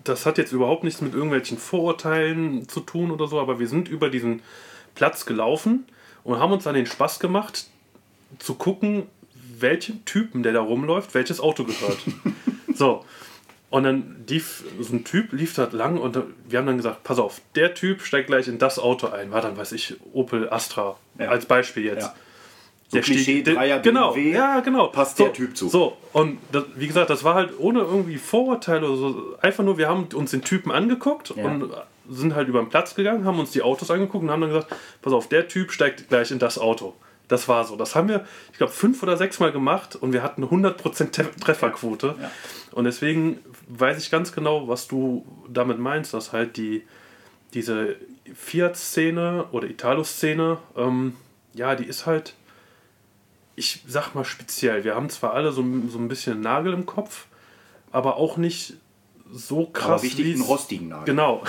das 0.04 0.26
hat 0.26 0.38
jetzt 0.38 0.52
überhaupt 0.52 0.84
nichts 0.84 1.02
mit 1.02 1.14
irgendwelchen 1.14 1.58
Vorurteilen 1.58 2.68
zu 2.68 2.80
tun 2.80 3.12
oder 3.12 3.28
so, 3.28 3.40
aber 3.40 3.60
wir 3.60 3.68
sind 3.68 3.88
über 3.88 4.10
diesen 4.10 4.42
Platz 4.96 5.26
gelaufen 5.26 5.86
und 6.24 6.40
haben 6.40 6.52
uns 6.52 6.64
dann 6.64 6.76
den 6.76 6.86
Spaß 6.86 7.20
gemacht, 7.20 7.68
zu 8.40 8.56
gucken, 8.56 9.04
welchem 9.60 10.04
Typen, 10.06 10.44
der 10.44 10.54
da 10.54 10.62
rumläuft, 10.62 11.14
welches 11.14 11.40
Auto 11.40 11.64
gehört. 11.64 12.00
so. 12.74 13.06
Und 13.70 13.84
dann 13.84 14.24
lief 14.28 14.64
so 14.80 14.96
ein 14.96 15.04
Typ, 15.04 15.34
lief 15.34 15.54
da 15.54 15.68
lang 15.72 15.98
und 15.98 16.18
wir 16.48 16.60
haben 16.60 16.68
dann 16.68 16.78
gesagt, 16.78 17.04
pass 17.04 17.20
auf, 17.20 17.42
der 17.56 17.74
Typ 17.74 18.02
steigt 18.02 18.28
gleich 18.28 18.48
in 18.48 18.60
das 18.60 18.80
Auto 18.80 19.08
ein. 19.08 19.32
War 19.32 19.42
dann, 19.42 19.58
weiß 19.58 19.74
ich, 19.74 19.96
Opel 20.14 20.50
Astra, 20.50 20.98
Ja. 21.20 21.28
Als 21.28 21.46
Beispiel 21.46 21.84
jetzt. 21.84 22.04
Ja. 22.04 22.16
So 22.90 23.00
Klischee, 23.00 23.22
Stieg- 23.24 23.46
der- 23.46 23.56
Dreier, 23.56 23.80
genau, 23.80 24.14
BMW, 24.14 24.32
ja, 24.32 24.60
genau. 24.62 24.88
passt 24.88 25.18
so, 25.18 25.26
der 25.26 25.34
Typ 25.34 25.58
zu. 25.58 25.68
So, 25.68 25.98
und 26.14 26.38
das, 26.54 26.64
wie 26.76 26.88
gesagt, 26.88 27.10
das 27.10 27.24
war 27.26 27.34
halt 27.36 27.52
ohne 27.60 27.80
irgendwie 27.82 28.16
Vorurteile 28.18 28.88
oder 28.88 28.96
so. 28.98 29.36
Einfach 29.42 29.64
nur, 29.66 29.78
wir 29.78 29.90
haben 29.90 30.08
uns 30.14 30.32
den 30.32 30.42
Typen 30.42 30.72
angeguckt 30.72 31.34
Ja. 31.36 31.44
und 31.46 31.70
sind 32.10 32.34
halt 32.36 32.48
über 32.48 32.60
den 32.62 32.70
Platz 32.70 32.96
gegangen, 32.96 33.26
haben 33.26 33.40
uns 33.40 33.52
die 33.52 33.62
Autos 33.62 33.92
angeguckt 33.92 34.24
und 34.24 34.32
haben 34.32 34.40
dann 34.40 34.52
gesagt, 34.52 34.74
pass 35.02 35.12
auf, 35.12 35.28
der 35.28 35.50
Typ 35.50 35.72
steigt 35.74 36.08
gleich 36.08 36.32
in 36.32 36.40
das 36.40 36.58
Auto. 36.58 36.94
Das 37.28 37.50
war 37.50 37.66
so. 37.66 37.76
Das 37.76 37.94
haben 37.94 38.08
wir, 38.08 38.26
ich 38.54 38.58
glaube, 38.58 38.72
fünf 38.72 39.04
oder 39.04 39.18
sechs 39.18 39.42
Mal 39.42 39.52
gemacht 39.52 39.98
und 39.98 40.14
wir 40.14 40.24
hatten 40.24 40.42
eine 40.44 40.50
100% 40.50 41.12
Te- 41.12 41.30
Trefferquote. 41.42 42.16
Ja. 42.22 42.32
Und 42.72 42.86
deswegen 42.86 43.40
weiß 43.68 43.98
ich 44.02 44.10
ganz 44.10 44.32
genau, 44.32 44.70
was 44.70 44.88
du 44.88 45.26
damit 45.50 45.78
meinst, 45.78 46.14
dass 46.14 46.32
halt 46.32 46.56
die, 46.56 46.84
diese 47.54 47.98
Fiat-Szene 48.34 49.46
oder 49.52 49.68
Italo-Szene, 49.70 50.58
ähm, 50.78 51.16
ja, 51.54 51.76
die 51.76 51.84
ist 51.86 52.06
halt, 52.06 52.34
ich 53.58 53.82
sag 53.88 54.14
mal 54.14 54.24
speziell. 54.24 54.84
Wir 54.86 54.96
haben 54.96 55.10
zwar 55.10 55.34
alle 55.34 55.52
so, 55.52 55.66
so 55.90 55.98
ein 55.98 56.08
bisschen 56.08 56.40
Nagel 56.40 56.72
im 56.74 56.86
Kopf, 56.86 57.26
aber 57.92 58.16
auch 58.16 58.38
nicht 58.38 58.76
so 59.30 59.66
krass 59.66 59.86
Aber 59.86 60.04
wichtig, 60.04 60.36
einen 60.36 60.42
rostigen 60.44 60.88
Nagel. 60.88 61.06
Genau. 61.06 61.44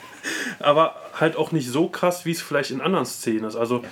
aber 0.60 0.94
halt 1.14 1.36
auch 1.36 1.52
nicht 1.52 1.68
so 1.68 1.88
krass, 1.88 2.24
wie 2.24 2.30
es 2.30 2.40
vielleicht 2.40 2.70
in 2.70 2.80
anderen 2.80 3.04
Szenen 3.04 3.44
ist. 3.44 3.56
Also, 3.56 3.82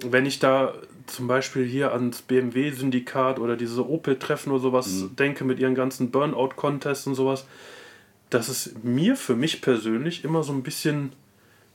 wenn 0.00 0.26
ich 0.26 0.38
da 0.38 0.74
zum 1.06 1.26
Beispiel 1.28 1.64
hier 1.66 1.92
ans 1.92 2.22
BMW-Syndikat 2.22 3.38
oder 3.38 3.56
diese 3.56 3.88
Opel-Treffen 3.88 4.50
oder 4.52 4.60
sowas 4.62 4.86
Mhm. 4.86 5.16
denke 5.16 5.44
mit 5.44 5.58
ihren 5.58 5.74
ganzen 5.74 6.10
Burnout-Contests 6.10 7.06
und 7.06 7.14
sowas, 7.14 7.46
das 8.30 8.48
ist 8.48 8.84
mir 8.84 9.16
für 9.16 9.36
mich 9.36 9.60
persönlich 9.60 10.24
immer 10.24 10.42
so 10.42 10.52
ein 10.52 10.62
bisschen 10.62 11.12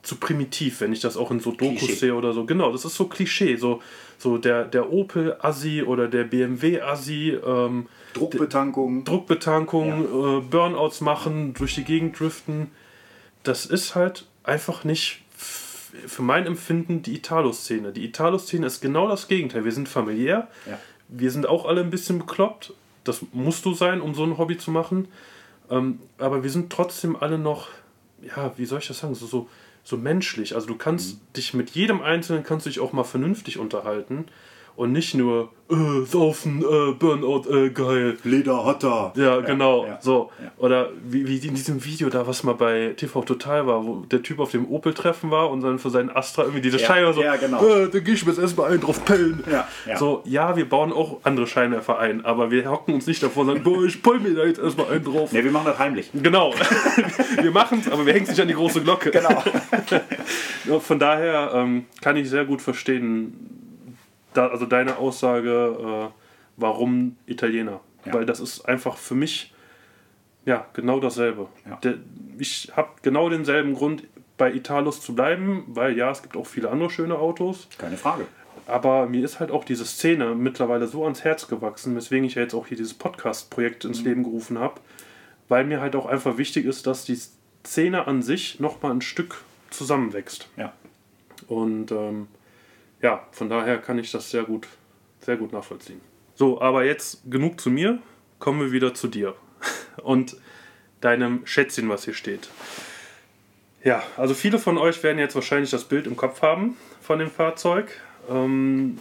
zu 0.04 0.16
primitiv, 0.16 0.82
wenn 0.82 0.92
ich 0.94 1.00
das 1.00 1.16
auch 1.16 1.32
in 1.32 1.40
so 1.40 1.52
Dokus 1.52 1.78
Klischee. 1.80 1.94
sehe 1.96 2.16
oder 2.16 2.34
so. 2.34 2.46
Genau, 2.46 2.72
das 2.72 2.86
ist 2.86 2.96
so 2.96 3.06
Klischee. 3.06 3.56
So, 3.56 3.82
so 4.22 4.38
der, 4.38 4.66
der 4.66 4.92
Opel-Assi 4.92 5.82
oder 5.82 6.08
der 6.08 6.26
BMW-Assi, 6.26 7.40
ähm, 7.44 7.88
Druckbetankung. 8.14 9.04
Druckbetankung, 9.04 10.04
äh, 10.04 10.42
Burnouts 10.42 11.02
machen, 11.02 11.54
durch 11.56 11.74
die 11.76 11.84
Gegend 11.84 12.20
driften. 12.20 12.70
Das 13.44 13.66
ist 13.66 13.96
halt 13.96 14.28
einfach 14.44 14.84
nicht 14.84 15.24
für 16.06 16.22
mein 16.22 16.46
Empfinden 16.46 17.02
die 17.02 17.16
Italo-Szene. 17.16 17.92
Die 17.92 18.06
Italo-Szene 18.06 18.68
ist 18.68 18.80
genau 18.80 19.08
das 19.08 19.28
Gegenteil. 19.28 19.66
Wir 19.66 19.72
sind 19.72 19.90
familiär, 19.90 20.48
Ja. 20.70 20.80
wir 21.08 21.32
sind 21.32 21.48
auch 21.48 21.66
alle 21.66 21.82
ein 21.82 21.90
bisschen 21.90 22.20
bekloppt. 22.20 22.74
Das 23.04 23.26
musst 23.34 23.66
du 23.66 23.74
sein, 23.74 24.02
um 24.02 24.14
so 24.14 24.24
ein 24.24 24.38
Hobby 24.38 24.58
zu 24.58 24.70
machen. 24.70 25.08
Ähm, 25.72 26.00
aber 26.20 26.44
wir 26.44 26.50
sind 26.52 26.72
trotzdem 26.72 27.16
alle 27.16 27.40
noch, 27.40 27.70
ja, 28.22 28.52
wie 28.58 28.66
soll 28.66 28.80
ich 28.80 28.88
das 28.88 29.00
sagen, 29.00 29.16
so, 29.16 29.26
so, 29.26 29.50
so 29.84 29.98
menschlich. 29.98 30.56
Also 30.56 30.68
du 30.68 30.76
kannst 30.76 31.20
dich 31.36 31.54
mit 31.54 31.72
jedem 31.72 32.02
Einzelnen 32.02 32.44
kannst 32.44 32.66
du 32.66 32.70
dich 32.70 32.80
auch 32.80 32.94
mal 32.94 33.04
vernünftig 33.04 33.58
unterhalten 33.58 34.26
und 34.76 34.92
nicht 34.92 35.14
nur 35.16 35.50
äh, 35.72 36.06
saufen, 36.06 36.62
äh, 36.62 36.92
Burnout, 36.94 37.50
äh, 37.50 37.70
geil. 37.70 38.18
Leder 38.24 38.66
hat 38.66 38.84
er. 38.84 39.14
Ja, 39.16 39.40
genau. 39.40 39.86
ja, 39.86 40.00
so. 40.02 40.30
ja. 40.44 40.52
Oder 40.58 40.90
wie, 41.04 41.28
wie 41.28 41.48
in 41.48 41.56
diesem 41.56 41.84
Video 41.86 42.10
da, 42.10 42.28
was 42.28 42.44
mal 42.44 42.56
bei 42.56 42.94
TV 42.98 43.22
Total 43.22 43.66
war, 43.68 43.86
wo 43.86 44.02
der 44.02 44.22
Typ 44.22 44.40
auf 44.40 44.52
dem 44.52 44.70
Opel-Treffen 44.70 45.32
war 45.32 45.50
und 45.50 45.62
dann 45.62 45.80
für 45.80 45.90
seinen 45.90 46.10
Astra 46.10 46.44
irgendwie 46.44 46.62
diese 46.62 46.78
Ja, 46.78 46.88
Scheibe 46.88 47.14
so, 47.14 47.22
ja, 47.22 47.38
genau. 47.38 47.66
äh, 47.66 47.90
da 47.90 48.00
geh 48.00 48.12
ich 48.12 48.26
mir 48.26 48.34
jetzt 48.34 48.42
erstmal 48.42 48.72
einen 48.72 48.82
drauf 48.82 49.06
pellen. 49.06 49.44
Ja, 49.50 49.68
ja. 49.88 49.98
So, 49.98 50.24
ja, 50.26 50.58
wir 50.58 50.68
bauen 50.68 50.92
auch 50.92 51.20
andere 51.24 51.48
Scheinwerfer 51.48 52.00
ein, 52.00 52.26
aber 52.26 52.52
wir 52.52 52.70
hocken 52.70 52.94
uns 52.94 53.08
nicht 53.08 53.24
davor 53.24 53.44
und 53.44 53.48
sagen, 53.50 53.64
boah, 53.64 53.84
ich 53.86 54.04
pell 54.04 54.20
mir 54.20 54.34
da 54.34 54.44
jetzt 54.44 54.60
erstmal 54.60 54.88
einen 54.88 55.06
drauf. 55.06 55.32
Ne, 55.32 55.44
wir 55.44 55.52
machen 55.52 55.68
das 55.68 55.80
heimlich. 55.80 56.10
Genau. 56.14 56.54
wir 57.42 57.52
machen 57.52 57.80
es, 57.80 57.90
aber 57.90 58.06
wir 58.06 58.14
hängen 58.14 58.24
es 58.24 58.32
nicht 58.32 58.42
an 58.42 58.50
die 58.50 58.56
große 58.56 58.82
Glocke. 58.82 59.12
Genau. 59.12 59.44
Ja, 60.66 60.80
Von 60.80 61.00
daher 61.00 61.52
ähm, 61.56 61.86
kann 62.02 62.16
ich 62.18 62.30
sehr 62.30 62.46
gut 62.46 62.62
verstehen, 62.62 63.51
da, 64.34 64.48
also 64.48 64.66
deine 64.66 64.98
Aussage, 64.98 66.10
äh, 66.10 66.14
warum 66.58 67.18
Italiener. 67.26 67.82
Ja. 68.06 68.14
Weil 68.14 68.26
das 68.26 68.40
ist 68.40 68.62
einfach 68.62 68.98
für 68.98 69.16
mich 69.16 69.54
ja 70.46 70.66
genau 70.74 71.00
dasselbe. 71.00 71.48
Ja. 71.70 71.76
Der, 71.78 71.96
ich 72.38 72.72
habe 72.76 72.90
genau 73.02 73.30
denselben 73.30 73.74
Grund, 73.74 74.04
bei 74.42 74.52
Italos 74.52 75.02
zu 75.02 75.14
bleiben, 75.14 75.66
weil 75.68 75.96
ja, 75.96 76.10
es 76.10 76.24
gibt 76.24 76.36
auch 76.36 76.48
viele 76.48 76.72
andere 76.72 76.90
schöne 76.90 77.20
Autos. 77.20 77.68
Keine 77.78 77.96
Frage. 77.96 78.26
Aber 78.66 79.06
mir 79.06 79.24
ist 79.24 79.40
halt 79.40 79.52
auch 79.52 79.64
diese 79.64 79.86
Szene 79.86 80.34
mittlerweile 80.34 80.88
so 80.88 81.04
ans 81.04 81.24
Herz 81.24 81.48
gewachsen, 81.48 81.96
weswegen 81.96 82.26
ich 82.26 82.34
ja 82.34 82.42
jetzt 82.42 82.56
auch 82.56 82.66
hier 82.66 82.76
dieses 82.76 82.96
Podcast-Projekt 82.96 83.86
ins 83.86 84.02
Leben 84.02 84.24
gerufen 84.24 84.58
habe, 84.58 84.82
weil 85.48 85.64
mir 85.64 85.80
halt 85.80 85.96
auch 85.96 86.08
einfach 86.08 86.40
wichtig 86.40 86.66
ist, 86.66 86.88
dass 86.88 87.06
die 87.06 87.20
Szene 87.64 88.08
an 88.08 88.24
sich 88.24 88.60
nochmal 88.60 88.94
ein 88.94 89.02
Stück 89.02 89.44
zusammenwächst. 89.70 90.48
Ja. 90.58 90.74
Und 91.48 91.92
ähm, 91.92 92.28
ja, 93.02 93.28
von 93.32 93.50
daher 93.50 93.78
kann 93.78 93.98
ich 94.00 94.12
das 94.12 94.30
sehr 94.30 94.44
gut, 94.44 94.68
sehr 95.20 95.38
gut 95.38 95.54
nachvollziehen. 95.54 96.02
So, 96.36 96.62
aber 96.62 96.86
jetzt 96.86 97.22
genug 97.30 97.60
zu 97.60 97.70
mir, 97.70 98.00
kommen 98.40 98.60
wir 98.62 98.72
wieder 98.72 98.94
zu 98.94 99.08
dir 99.08 99.36
und 100.04 100.38
deinem 101.02 101.46
Schätzchen, 101.46 101.90
was 101.90 102.06
hier 102.06 102.14
steht. 102.14 102.50
Ja, 103.84 104.04
also 104.18 104.34
viele 104.34 104.60
von 104.60 104.78
euch 104.78 105.02
werden 105.04 105.18
jetzt 105.18 105.36
wahrscheinlich 105.36 105.72
das 105.72 105.86
Bild 105.86 106.06
im 106.06 106.16
Kopf 106.16 106.42
haben 106.42 106.78
von 107.02 107.18
dem 107.18 107.32
Fahrzeug. 107.32 107.90
Ähm, 108.30 109.00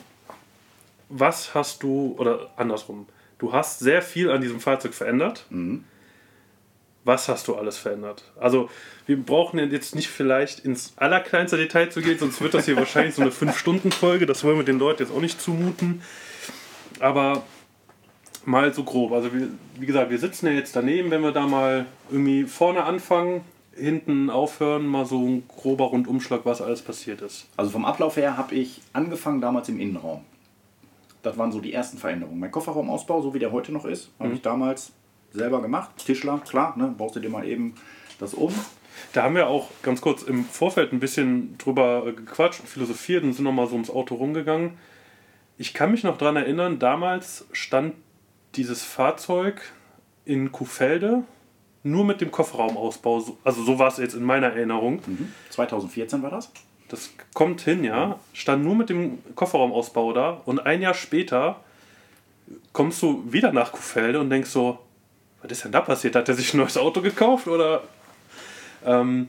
was 1.10 1.54
hast 1.54 1.82
du, 1.82 2.14
oder 2.18 2.50
andersrum, 2.56 3.06
du 3.38 3.52
hast 3.52 3.80
sehr 3.80 4.00
viel 4.00 4.30
an 4.30 4.40
diesem 4.40 4.60
Fahrzeug 4.60 4.94
verändert. 4.94 5.44
Was 7.10 7.28
hast 7.28 7.48
du 7.48 7.56
alles 7.56 7.76
verändert? 7.76 8.22
Also, 8.38 8.70
wir 9.06 9.20
brauchen 9.20 9.58
jetzt 9.72 9.96
nicht 9.96 10.06
vielleicht 10.06 10.60
ins 10.60 10.92
allerkleinste 10.94 11.56
Detail 11.56 11.90
zu 11.90 12.02
gehen, 12.02 12.16
sonst 12.16 12.40
wird 12.40 12.54
das 12.54 12.66
hier 12.66 12.76
wahrscheinlich 12.76 13.16
so 13.16 13.22
eine 13.22 13.32
5-Stunden-Folge. 13.32 14.26
Das 14.26 14.44
wollen 14.44 14.58
wir 14.58 14.64
den 14.64 14.78
Leuten 14.78 15.02
jetzt 15.02 15.12
auch 15.12 15.20
nicht 15.20 15.40
zumuten. 15.40 16.02
Aber 17.00 17.42
mal 18.44 18.72
so 18.72 18.84
grob. 18.84 19.10
Also, 19.10 19.34
wir, 19.34 19.48
wie 19.74 19.86
gesagt, 19.86 20.12
wir 20.12 20.20
sitzen 20.20 20.46
ja 20.46 20.52
jetzt 20.52 20.76
daneben, 20.76 21.10
wenn 21.10 21.22
wir 21.22 21.32
da 21.32 21.48
mal 21.48 21.86
irgendwie 22.12 22.44
vorne 22.44 22.84
anfangen, 22.84 23.40
hinten 23.74 24.30
aufhören, 24.30 24.86
mal 24.86 25.04
so 25.04 25.18
ein 25.18 25.48
grober 25.48 25.86
Rundumschlag, 25.86 26.42
was 26.44 26.62
alles 26.62 26.80
passiert 26.80 27.22
ist. 27.22 27.48
Also 27.56 27.72
vom 27.72 27.84
Ablauf 27.84 28.18
her 28.18 28.36
habe 28.36 28.54
ich 28.54 28.82
angefangen 28.92 29.40
damals 29.40 29.68
im 29.68 29.80
Innenraum. 29.80 30.20
Das 31.24 31.36
waren 31.36 31.50
so 31.50 31.58
die 31.58 31.72
ersten 31.72 31.98
Veränderungen. 31.98 32.38
Mein 32.38 32.52
Kofferraumausbau, 32.52 33.20
so 33.20 33.34
wie 33.34 33.40
der 33.40 33.50
heute 33.50 33.72
noch 33.72 33.84
ist, 33.84 34.10
habe 34.20 34.32
ich 34.32 34.42
damals 34.42 34.92
selber 35.32 35.62
gemacht. 35.62 35.90
Tischler, 36.04 36.38
klar, 36.38 36.76
ne, 36.76 36.94
baust 36.96 37.16
du 37.16 37.20
dir 37.20 37.30
mal 37.30 37.46
eben 37.46 37.74
das 38.18 38.34
um. 38.34 38.52
Da 39.12 39.22
haben 39.22 39.34
wir 39.34 39.46
auch 39.48 39.68
ganz 39.82 40.00
kurz 40.00 40.22
im 40.22 40.44
Vorfeld 40.44 40.92
ein 40.92 41.00
bisschen 41.00 41.56
drüber 41.58 42.04
äh, 42.06 42.12
gequatscht 42.12 42.60
und 42.60 42.68
philosophiert 42.68 43.24
und 43.24 43.32
sind 43.32 43.44
nochmal 43.44 43.66
so 43.66 43.72
ums 43.74 43.90
Auto 43.90 44.14
rumgegangen. 44.16 44.72
Ich 45.58 45.72
kann 45.74 45.90
mich 45.90 46.04
noch 46.04 46.18
daran 46.18 46.36
erinnern, 46.36 46.78
damals 46.78 47.46
stand 47.52 47.94
dieses 48.56 48.82
Fahrzeug 48.82 49.60
in 50.24 50.52
Kuhfelde 50.52 51.22
nur 51.82 52.04
mit 52.04 52.20
dem 52.20 52.30
Kofferraumausbau. 52.30 53.20
So- 53.20 53.38
Also 53.44 53.62
so 53.62 53.78
war 53.78 53.88
es 53.88 53.96
jetzt 53.98 54.14
in 54.14 54.22
meiner 54.24 54.48
Erinnerung. 54.48 55.00
2014 55.50 56.22
war 56.22 56.30
das. 56.30 56.50
Das 56.88 57.10
kommt 57.32 57.60
hin, 57.62 57.84
ja. 57.84 58.18
Stand 58.34 58.64
nur 58.64 58.74
mit 58.74 58.90
dem 58.90 59.18
Kofferraumausbau 59.34 60.12
da 60.12 60.40
und 60.44 60.58
ein 60.66 60.82
Jahr 60.82 60.92
später 60.94 61.60
kommst 62.72 63.00
du 63.02 63.24
wieder 63.32 63.52
nach 63.52 63.72
Kuhfelde 63.72 64.20
und 64.20 64.28
denkst 64.28 64.50
so, 64.50 64.78
was 65.42 65.50
ist 65.52 65.64
denn 65.64 65.72
da 65.72 65.80
passiert? 65.80 66.16
Hat 66.16 66.28
er 66.28 66.34
sich 66.34 66.54
ein 66.54 66.58
neues 66.58 66.76
Auto 66.76 67.00
gekauft 67.00 67.48
oder? 67.48 67.82
Ähm, 68.84 69.28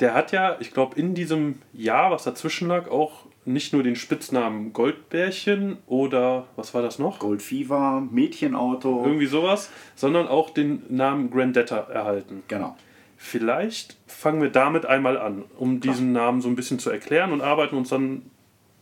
der 0.00 0.14
hat 0.14 0.32
ja, 0.32 0.56
ich 0.60 0.72
glaube, 0.72 0.98
in 0.98 1.14
diesem 1.14 1.60
Jahr, 1.72 2.10
was 2.10 2.24
dazwischen 2.24 2.68
lag, 2.68 2.90
auch 2.90 3.26
nicht 3.44 3.72
nur 3.72 3.82
den 3.82 3.96
Spitznamen 3.96 4.72
Goldbärchen 4.72 5.78
oder 5.86 6.46
was 6.56 6.74
war 6.74 6.82
das 6.82 6.98
noch? 6.98 7.18
Gold 7.18 7.42
Fever, 7.42 8.06
Mädchenauto. 8.10 9.04
Irgendwie 9.04 9.26
sowas, 9.26 9.70
sondern 9.94 10.28
auch 10.28 10.50
den 10.50 10.82
Namen 10.88 11.30
Grandetta 11.30 11.76
erhalten. 11.76 12.42
Genau. 12.48 12.76
Vielleicht 13.16 13.96
fangen 14.06 14.42
wir 14.42 14.50
damit 14.50 14.86
einmal 14.86 15.16
an, 15.16 15.44
um 15.56 15.80
diesen 15.80 16.12
Namen 16.12 16.40
so 16.40 16.48
ein 16.48 16.56
bisschen 16.56 16.78
zu 16.80 16.90
erklären 16.90 17.32
und 17.32 17.40
arbeiten 17.40 17.76
uns 17.76 17.88
dann 17.88 18.22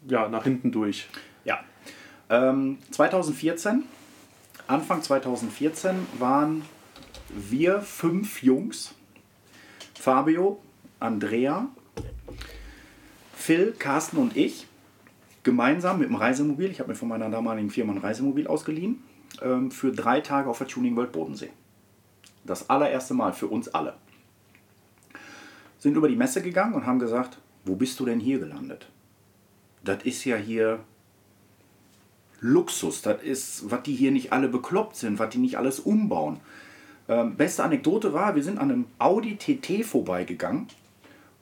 ja, 0.08 0.28
nach 0.28 0.44
hinten 0.44 0.72
durch. 0.72 1.06
Ja. 1.44 1.60
Ähm, 2.30 2.78
2014, 2.90 3.84
Anfang 4.70 5.02
2014 5.02 6.06
waren 6.20 6.62
wir 7.28 7.80
fünf 7.80 8.40
Jungs. 8.44 8.94
Fabio, 9.98 10.62
Andrea, 11.00 11.66
Phil, 13.34 13.74
Carsten 13.76 14.18
und 14.18 14.36
ich 14.36 14.68
gemeinsam 15.42 15.98
mit 15.98 16.08
dem 16.08 16.14
Reisemobil, 16.14 16.70
ich 16.70 16.78
habe 16.78 16.90
mir 16.90 16.94
von 16.94 17.08
meiner 17.08 17.28
damaligen 17.28 17.68
Firma 17.68 17.94
ein 17.94 17.98
Reisemobil 17.98 18.46
ausgeliehen, 18.46 19.02
ähm, 19.42 19.72
für 19.72 19.90
drei 19.90 20.20
Tage 20.20 20.48
auf 20.48 20.58
der 20.58 20.68
Tuning 20.68 20.94
World 20.94 21.10
Bodensee. 21.10 21.50
Das 22.44 22.70
allererste 22.70 23.14
Mal 23.14 23.32
für 23.32 23.48
uns 23.48 23.66
alle. 23.74 23.94
Sind 25.80 25.96
über 25.96 26.06
die 26.06 26.14
Messe 26.14 26.42
gegangen 26.42 26.74
und 26.74 26.86
haben 26.86 27.00
gesagt, 27.00 27.38
wo 27.64 27.74
bist 27.74 27.98
du 27.98 28.04
denn 28.04 28.20
hier 28.20 28.38
gelandet? 28.38 28.88
Das 29.82 30.04
ist 30.04 30.24
ja 30.24 30.36
hier 30.36 30.78
Luxus. 32.40 33.02
Das 33.02 33.22
ist, 33.22 33.70
was 33.70 33.82
die 33.82 33.94
hier 33.94 34.10
nicht 34.10 34.32
alle 34.32 34.48
bekloppt 34.48 34.96
sind, 34.96 35.18
was 35.18 35.28
die 35.30 35.38
nicht 35.38 35.58
alles 35.58 35.80
umbauen. 35.80 36.40
Ähm, 37.08 37.36
beste 37.36 37.64
Anekdote 37.64 38.12
war, 38.12 38.36
wir 38.36 38.42
sind 38.42 38.58
an 38.58 38.70
einem 38.70 38.84
Audi 38.98 39.36
TT 39.36 39.84
vorbeigegangen, 39.84 40.68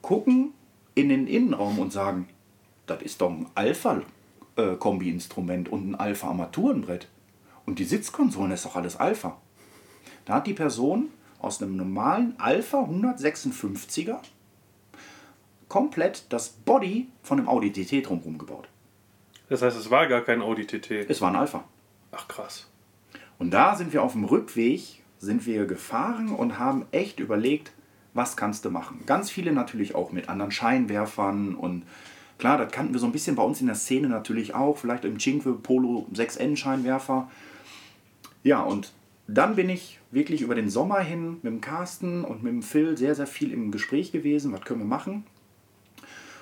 gucken 0.01 0.53
in 0.95 1.09
den 1.09 1.27
Innenraum 1.27 1.77
und 1.79 1.93
sagen, 1.93 2.27
das 2.87 3.01
ist 3.01 3.21
doch 3.21 3.29
ein 3.29 3.45
Alpha-Kombi-Instrument 3.55 5.69
und 5.69 5.91
ein 5.91 5.95
Alpha-Armaturenbrett. 5.95 7.07
Und 7.65 7.79
die 7.79 7.85
Sitzkonsolen 7.85 8.51
ist 8.51 8.65
doch 8.65 8.75
alles 8.75 8.95
Alpha. 8.95 9.37
Da 10.25 10.35
hat 10.35 10.47
die 10.47 10.53
Person 10.53 11.09
aus 11.39 11.61
einem 11.61 11.75
normalen 11.75 12.33
Alpha 12.39 12.79
156er 12.79 14.17
komplett 15.67 16.23
das 16.29 16.49
Body 16.49 17.09
von 17.21 17.37
einem 17.37 17.47
Audi 17.47 17.71
TT 17.71 18.07
drumherum 18.07 18.39
gebaut. 18.39 18.67
Das 19.49 19.61
heißt, 19.61 19.77
es 19.77 19.89
war 19.89 20.07
gar 20.07 20.21
kein 20.21 20.41
Audi 20.41 20.65
TT. 20.65 21.09
Es 21.09 21.21
war 21.21 21.29
ein 21.29 21.35
Alpha. 21.35 21.63
Ach 22.11 22.27
krass. 22.27 22.67
Und 23.37 23.51
da 23.51 23.75
sind 23.75 23.93
wir 23.93 24.03
auf 24.03 24.13
dem 24.13 24.25
Rückweg, 24.25 25.03
sind 25.17 25.45
wir 25.45 25.65
gefahren 25.65 26.29
und 26.29 26.59
haben 26.59 26.85
echt 26.91 27.19
überlegt, 27.19 27.71
was 28.13 28.37
kannst 28.37 28.65
du 28.65 28.69
machen. 28.69 29.03
Ganz 29.05 29.29
viele 29.29 29.51
natürlich 29.51 29.95
auch 29.95 30.11
mit 30.11 30.29
anderen 30.29 30.51
Scheinwerfern 30.51 31.55
und 31.55 31.83
klar, 32.37 32.57
das 32.57 32.71
kannten 32.71 32.93
wir 32.93 32.99
so 32.99 33.05
ein 33.05 33.11
bisschen 33.11 33.35
bei 33.35 33.43
uns 33.43 33.61
in 33.61 33.67
der 33.67 33.75
Szene 33.75 34.07
natürlich 34.07 34.53
auch, 34.53 34.77
vielleicht 34.77 35.05
im 35.05 35.19
Cinque 35.19 35.53
Polo 35.53 36.07
6N 36.13 36.55
Scheinwerfer. 36.55 37.29
Ja, 38.43 38.61
und 38.61 38.93
dann 39.27 39.55
bin 39.55 39.69
ich 39.69 39.99
wirklich 40.11 40.41
über 40.41 40.55
den 40.55 40.69
Sommer 40.69 40.99
hin 40.99 41.33
mit 41.41 41.45
dem 41.45 41.61
Carsten 41.61 42.23
und 42.23 42.43
mit 42.43 42.51
dem 42.51 42.63
Phil 42.63 42.97
sehr, 42.97 43.15
sehr 43.15 43.27
viel 43.27 43.53
im 43.53 43.71
Gespräch 43.71 44.11
gewesen, 44.11 44.51
was 44.51 44.61
können 44.61 44.79
wir 44.79 44.87
machen. 44.87 45.25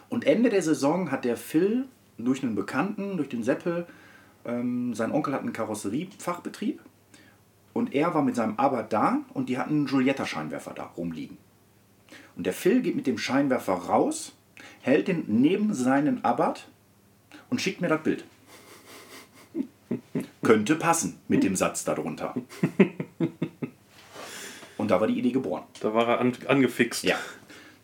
Und 0.10 0.26
Ende 0.26 0.50
der 0.50 0.62
Saison 0.62 1.12
hat 1.12 1.26
der 1.26 1.36
Phil 1.36 1.86
durch 2.17 2.43
einen 2.43 2.56
Bekannten, 2.56 3.17
durch 3.17 3.30
den 3.30 3.43
Seppel, 3.43 3.86
ähm, 4.45 4.93
sein 4.93 5.12
Onkel 5.12 5.34
hat 5.34 5.41
einen 5.41 5.53
Karosseriefachbetrieb 5.53 6.82
und 7.73 7.93
er 7.93 8.13
war 8.13 8.23
mit 8.23 8.36
seinem 8.36 8.58
Abarth 8.58 8.93
da 8.93 9.21
und 9.34 9.49
die 9.49 9.58
hatten 9.58 9.73
einen 9.73 9.86
Giulietta-Scheinwerfer 9.86 10.73
da 10.73 10.84
rumliegen. 10.97 11.38
Und 12.36 12.45
der 12.45 12.53
Phil 12.53 12.82
geht 12.82 12.95
mit 12.95 13.08
dem 13.08 13.17
Scheinwerfer 13.17 13.73
raus, 13.73 14.36
hält 14.82 15.08
den 15.08 15.25
neben 15.27 15.73
seinen 15.73 16.23
Abarth 16.23 16.67
und 17.49 17.62
schickt 17.62 17.82
mir 17.82 17.88
das 17.88 18.03
Bild. 18.03 18.25
Könnte 20.41 20.75
passen 20.75 21.19
mit 21.27 21.43
dem 21.43 21.56
Satz 21.56 21.84
darunter. 21.84 22.36
Und 24.77 24.91
da 24.91 25.01
war 25.01 25.08
die 25.08 25.17
Idee 25.17 25.32
geboren. 25.32 25.63
Da 25.82 25.93
war 25.93 26.08
er 26.08 26.19
an, 26.19 26.34
angefixt. 26.47 27.03
Ja. 27.03 27.17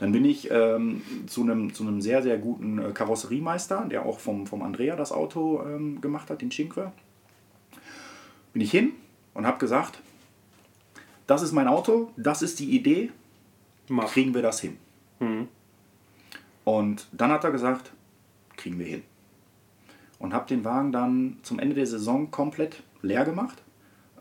Dann 0.03 0.11
bin 0.11 0.25
ich 0.25 0.51
ähm, 0.51 1.01
zu, 1.27 1.43
einem, 1.43 1.73
zu 1.73 1.83
einem 1.83 2.01
sehr, 2.01 2.21
sehr 2.21 2.37
guten 2.37 2.77
äh, 2.77 2.91
Karosseriemeister, 2.91 3.85
der 3.89 4.05
auch 4.05 4.19
vom, 4.19 4.45
vom 4.45 4.61
Andrea 4.61 4.97
das 4.97 5.13
Auto 5.13 5.63
ähm, 5.65 6.01
gemacht 6.01 6.29
hat, 6.29 6.41
den 6.41 6.51
Cinque. 6.51 6.91
Bin 8.51 8.61
ich 8.61 8.69
hin 8.69 8.91
und 9.33 9.47
habe 9.47 9.59
gesagt, 9.59 10.01
das 11.25 11.41
ist 11.41 11.53
mein 11.53 11.69
Auto, 11.69 12.11
das 12.17 12.41
ist 12.41 12.59
die 12.59 12.75
Idee, 12.75 13.11
Mach. 13.87 14.11
kriegen 14.11 14.33
wir 14.33 14.41
das 14.41 14.59
hin. 14.59 14.77
Und 16.65 17.07
dann 17.13 17.31
hat 17.31 17.45
er 17.45 17.51
gesagt, 17.51 17.93
kriegen 18.57 18.79
wir 18.79 18.87
hin. 18.87 19.03
Und 20.19 20.33
habe 20.33 20.49
den 20.49 20.65
Wagen 20.65 20.91
dann 20.91 21.37
zum 21.43 21.59
Ende 21.59 21.75
der 21.75 21.87
Saison 21.87 22.29
komplett 22.29 22.83
leer 23.01 23.23
gemacht. 23.23 23.63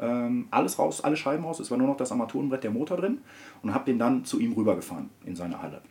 Ähm, 0.01 0.49
alles 0.51 0.79
raus, 0.79 1.03
alle 1.03 1.17
Scheiben 1.17 1.45
raus, 1.45 1.61
es 1.61 1.71
war 1.71 1.79
nur 1.79 1.87
noch 1.87 1.97
das 1.97 2.13
Armaturenbrett, 2.13 2.65
der 2.65 2.71
Motor 2.71 2.97
drin. 2.97 3.19
Und 3.63 3.75
habe 3.75 3.85
den 3.85 3.99
dann 3.99 4.25
zu 4.25 4.41
ihm 4.41 4.53
rübergefahren 4.53 5.11
in 5.25 5.37
seine 5.37 5.63
Halle. 5.63 5.83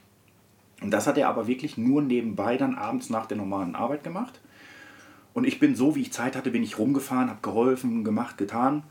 Und 0.82 0.92
das 0.92 1.08
hat 1.08 1.18
er 1.18 1.30
aber 1.30 1.48
wirklich 1.48 1.78
nur 1.78 2.02
nebenbei 2.02 2.58
dann 2.58 2.76
abends 2.76 3.10
nach 3.10 3.28
der 3.28 3.38
normalen 3.38 3.76
Arbeit 3.76 4.04
gemacht. 4.04 4.42
Und 5.34 5.46
ich 5.46 5.60
bin 5.60 5.76
so, 5.76 5.96
wie 5.96 6.02
ich 6.02 6.12
Zeit 6.12 6.36
hatte, 6.36 6.52
bin 6.52 6.64
ich 6.64 6.78
rumgefahren, 6.78 7.30
habe 7.30 7.40
geholfen, 7.42 8.04
gemacht, 8.04 8.38
getan. 8.38 8.84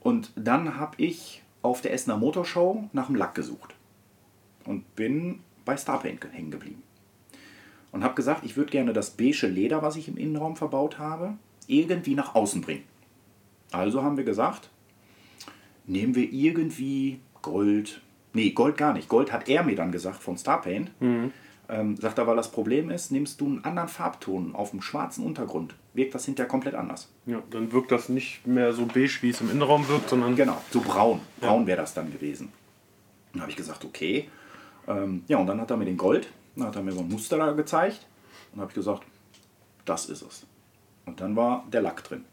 Und 0.00 0.30
dann 0.36 0.78
habe 0.78 1.02
ich 1.02 1.42
auf 1.62 1.80
der 1.80 1.92
Essener 1.92 2.16
Motorshow 2.16 2.88
nach 2.92 3.06
dem 3.06 3.16
Lack 3.16 3.34
gesucht. 3.34 3.74
Und 4.64 4.94
bin 4.94 5.40
bei 5.64 5.76
Starpaint 5.76 6.24
hängen 6.32 6.50
geblieben. 6.50 6.82
Und 7.90 8.04
habe 8.04 8.14
gesagt, 8.14 8.44
ich 8.44 8.56
würde 8.56 8.70
gerne 8.70 8.92
das 8.92 9.10
beige 9.10 9.46
Leder, 9.46 9.82
was 9.82 9.96
ich 9.96 10.08
im 10.08 10.18
Innenraum 10.18 10.56
verbaut 10.56 10.98
habe, 10.98 11.34
irgendwie 11.66 12.14
nach 12.14 12.34
außen 12.34 12.60
bringen. 12.60 12.84
Also 13.72 14.02
haben 14.02 14.16
wir 14.16 14.24
gesagt, 14.24 14.70
nehmen 15.86 16.14
wir 16.14 16.30
irgendwie 16.32 17.20
Gold. 17.42 18.00
Nee, 18.32 18.50
Gold 18.50 18.76
gar 18.76 18.92
nicht. 18.92 19.08
Gold 19.08 19.32
hat 19.32 19.48
er 19.48 19.62
mir 19.62 19.76
dann 19.76 19.92
gesagt 19.92 20.22
von 20.22 20.36
Starpaint. 20.38 20.90
Ähm, 21.70 21.96
sagt 21.98 22.16
er, 22.16 22.26
weil 22.26 22.36
das 22.36 22.50
Problem 22.50 22.88
ist, 22.88 23.12
nimmst 23.12 23.40
du 23.42 23.46
einen 23.46 23.62
anderen 23.64 23.88
Farbton 23.90 24.54
auf 24.54 24.70
dem 24.70 24.80
schwarzen 24.80 25.22
Untergrund, 25.22 25.74
wirkt 25.92 26.14
das 26.14 26.24
hinterher 26.24 26.48
komplett 26.48 26.74
anders. 26.74 27.12
Ja, 27.26 27.42
dann 27.50 27.70
wirkt 27.72 27.92
das 27.92 28.08
nicht 28.08 28.46
mehr 28.46 28.72
so 28.72 28.86
beige, 28.86 29.18
wie 29.20 29.28
es 29.28 29.42
im 29.42 29.50
Innenraum 29.50 29.86
wirkt, 29.86 30.08
sondern 30.08 30.34
Genau, 30.34 30.56
so 30.70 30.80
braun. 30.80 31.20
Braun 31.40 31.66
wäre 31.66 31.76
das 31.82 31.92
dann 31.92 32.10
gewesen. 32.10 32.50
Dann 33.32 33.42
habe 33.42 33.50
ich 33.50 33.56
gesagt, 33.56 33.84
okay. 33.84 34.30
Ähm, 34.86 35.24
ja, 35.28 35.36
und 35.36 35.46
dann 35.46 35.60
hat 35.60 35.70
er 35.70 35.76
mir 35.76 35.84
den 35.84 35.98
Gold, 35.98 36.32
dann 36.56 36.68
hat 36.68 36.76
er 36.76 36.82
mir 36.82 36.92
so 36.92 37.00
ein 37.00 37.08
Muster 37.08 37.36
da 37.36 37.52
gezeigt. 37.52 38.06
Und 38.54 38.62
habe 38.62 38.70
ich 38.70 38.74
gesagt, 38.74 39.02
das 39.84 40.06
ist 40.06 40.22
es. 40.22 40.46
Und 41.04 41.20
dann 41.20 41.36
war 41.36 41.66
der 41.70 41.82
Lack 41.82 42.02
drin. 42.02 42.24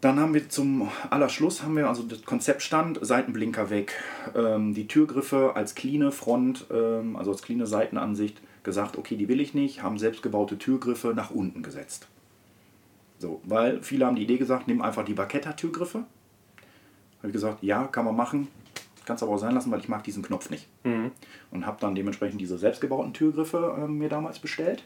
Dann 0.00 0.20
haben 0.20 0.34
wir 0.34 0.48
zum 0.48 0.90
Allerschluss, 1.08 1.62
haben 1.62 1.76
wir 1.76 1.88
also 1.88 2.02
das 2.02 2.22
Konzept 2.24 2.62
stand, 2.62 2.98
Seitenblinker 3.00 3.70
weg, 3.70 3.94
ähm, 4.34 4.74
die 4.74 4.86
Türgriffe 4.86 5.56
als 5.56 5.74
cleane 5.74 6.12
Front, 6.12 6.66
ähm, 6.70 7.16
also 7.16 7.32
als 7.32 7.42
cleane 7.42 7.66
Seitenansicht 7.66 8.40
gesagt, 8.62 8.98
okay, 8.98 9.16
die 9.16 9.28
will 9.28 9.40
ich 9.40 9.54
nicht, 9.54 9.82
haben 9.82 9.98
selbstgebaute 9.98 10.58
Türgriffe 10.58 11.14
nach 11.14 11.30
unten 11.30 11.62
gesetzt. 11.62 12.08
So, 13.18 13.40
weil 13.44 13.82
viele 13.82 14.04
haben 14.04 14.16
die 14.16 14.24
Idee 14.24 14.36
gesagt, 14.36 14.68
nimm 14.68 14.82
einfach 14.82 15.04
die 15.04 15.14
Baketta-Türgriffe. 15.14 16.04
Habe 17.18 17.28
ich 17.28 17.32
gesagt, 17.32 17.62
ja, 17.62 17.84
kann 17.84 18.04
man 18.04 18.14
machen. 18.14 18.48
Kannst 19.06 19.22
aber 19.22 19.32
auch 19.32 19.38
sein 19.38 19.54
lassen, 19.54 19.70
weil 19.70 19.80
ich 19.80 19.88
mag 19.88 20.04
diesen 20.04 20.22
Knopf 20.22 20.50
nicht. 20.50 20.68
Und 21.50 21.64
habe 21.64 21.78
dann 21.80 21.94
dementsprechend 21.94 22.40
diese 22.40 22.58
selbstgebauten 22.58 23.14
Türgriffe 23.14 23.74
äh, 23.78 23.88
mir 23.88 24.10
damals 24.10 24.40
bestellt. 24.40 24.84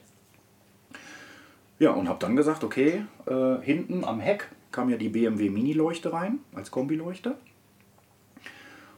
Ja, 1.81 1.91
und 1.91 2.09
habe 2.09 2.19
dann 2.21 2.37
gesagt, 2.37 2.63
okay, 2.63 3.05
äh, 3.27 3.57
hinten 3.63 4.05
am 4.05 4.21
Heck 4.21 4.49
kam 4.73 4.89
ja 4.91 4.97
die 4.97 5.09
BMW 5.09 5.51
Mini-Leuchte 5.51 6.13
rein, 6.13 6.41
als 6.55 6.71
Kombileuchte. 6.71 7.37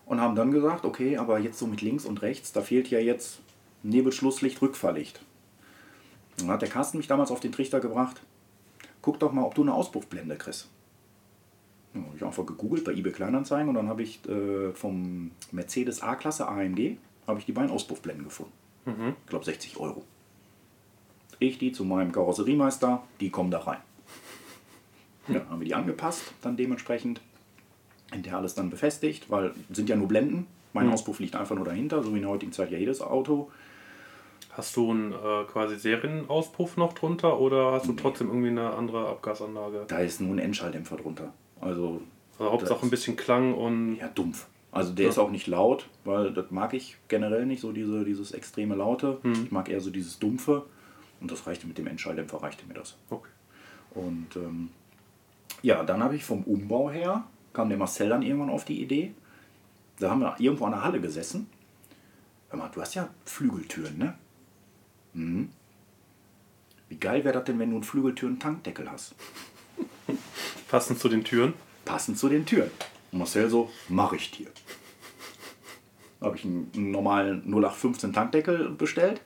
Und 0.06 0.20
haben 0.20 0.34
dann 0.34 0.50
gesagt, 0.50 0.84
okay, 0.84 1.16
aber 1.16 1.38
jetzt 1.38 1.58
so 1.58 1.66
mit 1.66 1.80
links 1.80 2.04
und 2.04 2.22
rechts, 2.22 2.52
da 2.52 2.60
fehlt 2.60 2.90
ja 2.90 2.98
jetzt 2.98 3.40
Nebelschlusslicht, 3.82 4.60
Rückfahrlicht. 4.60 5.22
Dann 6.38 6.48
hat 6.48 6.62
der 6.62 6.68
Carsten 6.68 6.98
mich 6.98 7.06
damals 7.06 7.30
auf 7.30 7.40
den 7.40 7.52
Trichter 7.52 7.80
gebracht, 7.80 8.20
guck 9.00 9.18
doch 9.20 9.32
mal, 9.32 9.44
ob 9.44 9.54
du 9.54 9.62
eine 9.62 9.74
Auspuffblende 9.74 10.36
kriegst. 10.36 10.68
Ja, 11.94 12.00
habe 12.00 12.16
ich 12.16 12.24
einfach 12.24 12.46
gegoogelt 12.46 12.84
bei 12.84 12.92
eBay 12.92 13.12
Kleinanzeigen 13.12 13.68
und 13.68 13.74
dann 13.74 13.88
habe 13.88 14.02
ich 14.02 14.26
äh, 14.28 14.72
vom 14.72 15.30
Mercedes 15.50 16.02
A-Klasse 16.02 16.48
AMG 16.48 16.96
habe 17.26 17.38
ich 17.38 17.46
die 17.46 17.52
beiden 17.52 17.70
Auspuffblenden 17.70 18.24
gefunden. 18.24 18.52
Ich 19.24 19.30
glaube 19.30 19.44
60 19.44 19.76
Euro. 19.76 20.02
Ich 21.38 21.58
die 21.58 21.72
zu 21.72 21.84
meinem 21.84 22.12
Karosseriemeister, 22.12 23.02
die 23.20 23.30
kommen 23.30 23.50
da 23.50 23.58
rein. 23.58 23.78
Ja, 25.28 25.40
haben 25.48 25.60
wir 25.60 25.66
die 25.66 25.74
angepasst, 25.74 26.32
dann 26.42 26.56
dementsprechend. 26.56 27.20
Hinterher 28.12 28.38
alles 28.38 28.54
dann 28.54 28.68
befestigt, 28.70 29.30
weil 29.30 29.52
sind 29.70 29.88
ja 29.88 29.96
nur 29.96 30.08
Blenden. 30.08 30.46
Mein 30.74 30.90
Auspuff 30.90 31.18
liegt 31.18 31.36
einfach 31.36 31.54
nur 31.56 31.64
dahinter, 31.64 32.02
so 32.02 32.12
wie 32.12 32.16
in 32.16 32.22
der 32.22 32.30
heutigen 32.30 32.52
Zeit 32.52 32.70
ja 32.70 32.78
jedes 32.78 33.00
Auto. 33.00 33.50
hast 34.50 34.76
du 34.76 34.90
einen 34.90 35.12
äh, 35.12 35.44
quasi 35.50 35.78
Serienauspuff 35.78 36.76
noch 36.76 36.92
drunter 36.92 37.38
oder 37.40 37.72
hast 37.72 37.86
du 37.86 37.92
trotzdem 37.94 38.28
irgendwie 38.28 38.48
eine 38.48 38.70
andere 38.74 39.08
Abgasanlage? 39.08 39.84
Da 39.88 39.98
ist 40.00 40.20
nur 40.20 40.34
ein 40.34 40.38
Endschalldämpfer 40.38 40.96
drunter. 40.96 41.32
Also 41.60 42.02
Also 42.38 42.52
Hauptsache 42.52 42.82
ein 42.84 42.90
bisschen 42.90 43.16
Klang 43.16 43.54
und 43.54 43.96
ja, 43.96 44.08
dumpf. 44.08 44.46
Also 44.72 44.92
der 44.92 45.08
ist 45.08 45.18
auch 45.18 45.30
nicht 45.30 45.46
laut, 45.46 45.86
weil 46.04 46.32
das 46.32 46.50
mag 46.50 46.72
ich 46.74 46.96
generell 47.08 47.44
nicht, 47.46 47.60
so 47.60 47.72
diese, 47.72 48.04
dieses 48.04 48.32
extreme 48.32 48.74
Laute. 48.74 49.18
Ich 49.44 49.50
mag 49.52 49.68
eher 49.68 49.80
so 49.80 49.90
dieses 49.90 50.18
Dumpfe. 50.18 50.64
Und 51.20 51.30
das 51.30 51.46
reichte 51.46 51.66
mit 51.66 51.76
dem 51.78 51.86
Endschalldämpfer, 51.86 52.42
reichte 52.42 52.66
mir 52.66 52.74
das. 52.74 52.96
okay. 53.10 53.28
Und 53.94 54.28
ähm, 54.36 54.70
ja, 55.62 55.82
dann 55.84 56.02
habe 56.02 56.16
ich 56.16 56.24
vom 56.24 56.42
Umbau 56.44 56.90
her, 56.90 57.24
kam 57.52 57.68
der 57.68 57.78
Marcel 57.78 58.08
dann 58.08 58.22
irgendwann 58.22 58.50
auf 58.50 58.64
die 58.64 58.82
Idee. 58.82 59.14
Da 59.98 60.10
haben 60.10 60.20
wir 60.20 60.34
irgendwo 60.38 60.66
an 60.66 60.72
der 60.72 60.84
Halle 60.84 61.00
gesessen. 61.00 61.48
Hör 62.50 62.58
mal, 62.58 62.70
du 62.74 62.80
hast 62.80 62.94
ja 62.94 63.08
Flügeltüren, 63.24 63.96
ne? 63.96 64.14
Mhm. 65.14 65.50
Wie 66.88 66.96
geil 66.96 67.24
wäre 67.24 67.34
das 67.34 67.44
denn, 67.44 67.58
wenn 67.58 67.70
du 67.70 67.76
einen 67.76 67.84
Flügeltüren-Tankdeckel 67.84 68.90
hast? 68.90 69.14
Passend 70.68 70.98
zu 70.98 71.08
den 71.08 71.24
Türen. 71.24 71.54
Passend 71.84 72.18
zu 72.18 72.28
den 72.28 72.44
Türen. 72.44 72.70
Und 73.12 73.20
Marcel 73.20 73.48
so, 73.48 73.70
mach 73.88 74.12
ich 74.12 74.30
dir. 74.30 74.48
Da 76.20 76.26
habe 76.26 76.36
ich 76.36 76.44
einen, 76.44 76.70
einen 76.74 76.90
normalen 76.90 77.42
0815 77.46 78.12
Tankdeckel 78.12 78.70
bestellt. 78.70 79.22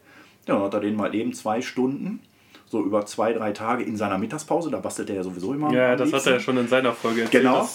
Ja, 0.47 0.55
dann 0.55 0.63
hat 0.63 0.75
er 0.75 0.81
den 0.81 0.97
mal 0.97 1.15
eben 1.15 1.33
zwei 1.33 1.61
Stunden, 1.61 2.21
so 2.67 2.83
über 2.83 3.07
zwei, 3.07 3.33
drei 3.33 3.53
Tage 3.53 3.85
in 3.85 3.97
seiner 3.97 4.19
Mittagspause, 4.19 4.71
da 4.71 4.79
bastelt 4.79 5.11
er 5.11 5.17
ja 5.17 5.23
sowieso 5.23 5.55
immer. 5.55 5.73
Ja, 5.73 5.97
das 5.97 6.13
hat 6.13 6.27
er 6.27 6.35
ja 6.35 6.41
schon 6.41 6.57
in 6.57 6.69
seiner 6.69 6.93
Folge 6.93 7.23
erzählt, 7.23 7.45
Genau. 7.45 7.69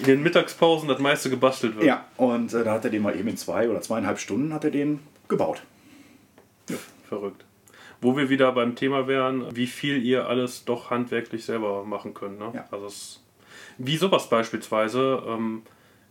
in 0.00 0.04
den 0.04 0.22
Mittagspausen 0.22 0.88
das 0.88 0.98
meiste 0.98 1.30
gebastelt 1.30 1.76
wird. 1.76 1.86
Ja, 1.86 2.04
und 2.16 2.52
äh, 2.52 2.64
da 2.64 2.72
hat 2.72 2.84
er 2.84 2.90
den 2.90 3.02
mal 3.02 3.18
eben 3.18 3.28
in 3.28 3.36
zwei 3.36 3.68
oder 3.68 3.80
zweieinhalb 3.80 4.18
Stunden 4.18 4.52
hat 4.52 4.64
er 4.64 4.70
den 4.70 5.00
gebaut. 5.28 5.62
Verrückt. 7.08 7.44
Wo 8.00 8.16
wir 8.16 8.28
wieder 8.28 8.52
beim 8.52 8.76
Thema 8.76 9.06
wären, 9.06 9.54
wie 9.54 9.66
viel 9.66 10.02
ihr 10.02 10.26
alles 10.28 10.64
doch 10.64 10.90
handwerklich 10.90 11.44
selber 11.44 11.84
machen 11.84 12.12
könnt. 12.12 12.38
Ne? 12.38 12.50
Ja. 12.54 12.66
Also 12.70 12.86
es, 12.86 13.22
wie 13.78 13.96
sowas 13.96 14.28
beispielsweise 14.28 15.22
ähm, 15.26 15.62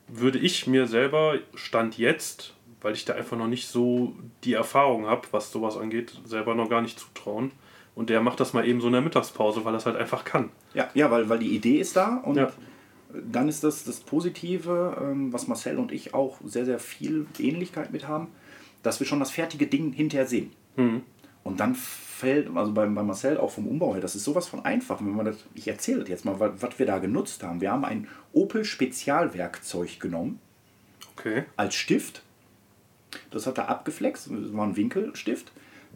würde 0.07 0.39
ich 0.39 0.65
mir 0.65 0.87
selber 0.87 1.37
Stand 1.55 1.97
jetzt 1.97 2.53
weil 2.83 2.93
ich 2.93 3.05
da 3.05 3.13
einfach 3.13 3.37
noch 3.37 3.47
nicht 3.47 3.67
so 3.67 4.13
die 4.43 4.53
Erfahrung 4.53 5.07
habe, 5.07 5.27
was 5.31 5.51
sowas 5.51 5.77
angeht, 5.77 6.19
selber 6.25 6.53
noch 6.53 6.69
gar 6.69 6.81
nicht 6.81 6.99
zutrauen. 6.99 7.51
Und 7.95 8.09
der 8.09 8.21
macht 8.21 8.39
das 8.39 8.53
mal 8.53 8.67
eben 8.67 8.81
so 8.81 8.87
in 8.87 8.93
der 8.93 9.01
Mittagspause, 9.01 9.63
weil 9.65 9.73
er 9.75 9.77
es 9.77 9.85
halt 9.85 9.95
einfach 9.97 10.23
kann. 10.25 10.49
Ja, 10.73 10.89
ja 10.93 11.11
weil, 11.11 11.29
weil 11.29 11.39
die 11.39 11.55
Idee 11.55 11.77
ist 11.79 11.95
da 11.95 12.17
und 12.17 12.37
Ja. 12.37 12.51
dann 13.13 13.47
ist 13.47 13.63
das 13.63 13.83
das 13.83 13.99
Positive, 13.99 14.97
ähm, 14.99 15.31
was 15.31 15.47
Marcel 15.47 15.77
und 15.77 15.91
ich 15.91 16.13
auch 16.15 16.37
sehr, 16.43 16.65
sehr 16.65 16.79
viel 16.79 17.27
Ähnlichkeit 17.37 17.91
mit 17.91 18.07
haben, 18.07 18.29
dass 18.81 18.99
wir 18.99 19.05
schon 19.05 19.19
das 19.19 19.29
fertige 19.31 19.67
Ding 19.67 19.91
hinterher 19.93 20.25
sehen. 20.27 20.51
Und 21.43 21.59
dann 21.59 21.75
fällt, 21.75 22.49
also 22.55 22.71
bei, 22.73 22.85
bei 22.87 23.03
Marcel 23.03 23.37
auch 23.37 23.51
vom 23.51 23.67
Umbau 23.67 23.93
her, 23.93 24.01
das 24.01 24.15
ist 24.15 24.23
sowas 24.23 24.47
von 24.47 24.65
einfach. 24.65 24.99
Wenn 24.99 25.15
man 25.15 25.25
das, 25.27 25.37
ich 25.53 25.67
erzähle 25.67 25.99
das 25.99 26.09
jetzt 26.09 26.25
mal, 26.25 26.39
was, 26.39 26.53
was 26.61 26.79
wir 26.79 26.85
da 26.87 26.97
genutzt 26.97 27.43
haben. 27.43 27.61
Wir 27.61 27.71
haben 27.71 27.85
ein 27.85 28.07
Opel 28.33 28.65
Spezialwerkzeug 28.65 29.99
genommen 29.99 30.39
Okay. 31.15 31.43
als 31.57 31.75
Stift. 31.75 32.23
Das 33.29 33.45
hat 33.45 33.59
er 33.59 33.69
abgeflext, 33.69 34.31
das 34.31 34.53
war 34.53 34.65
ein 34.65 34.75
Winkelstift, 34.75 35.51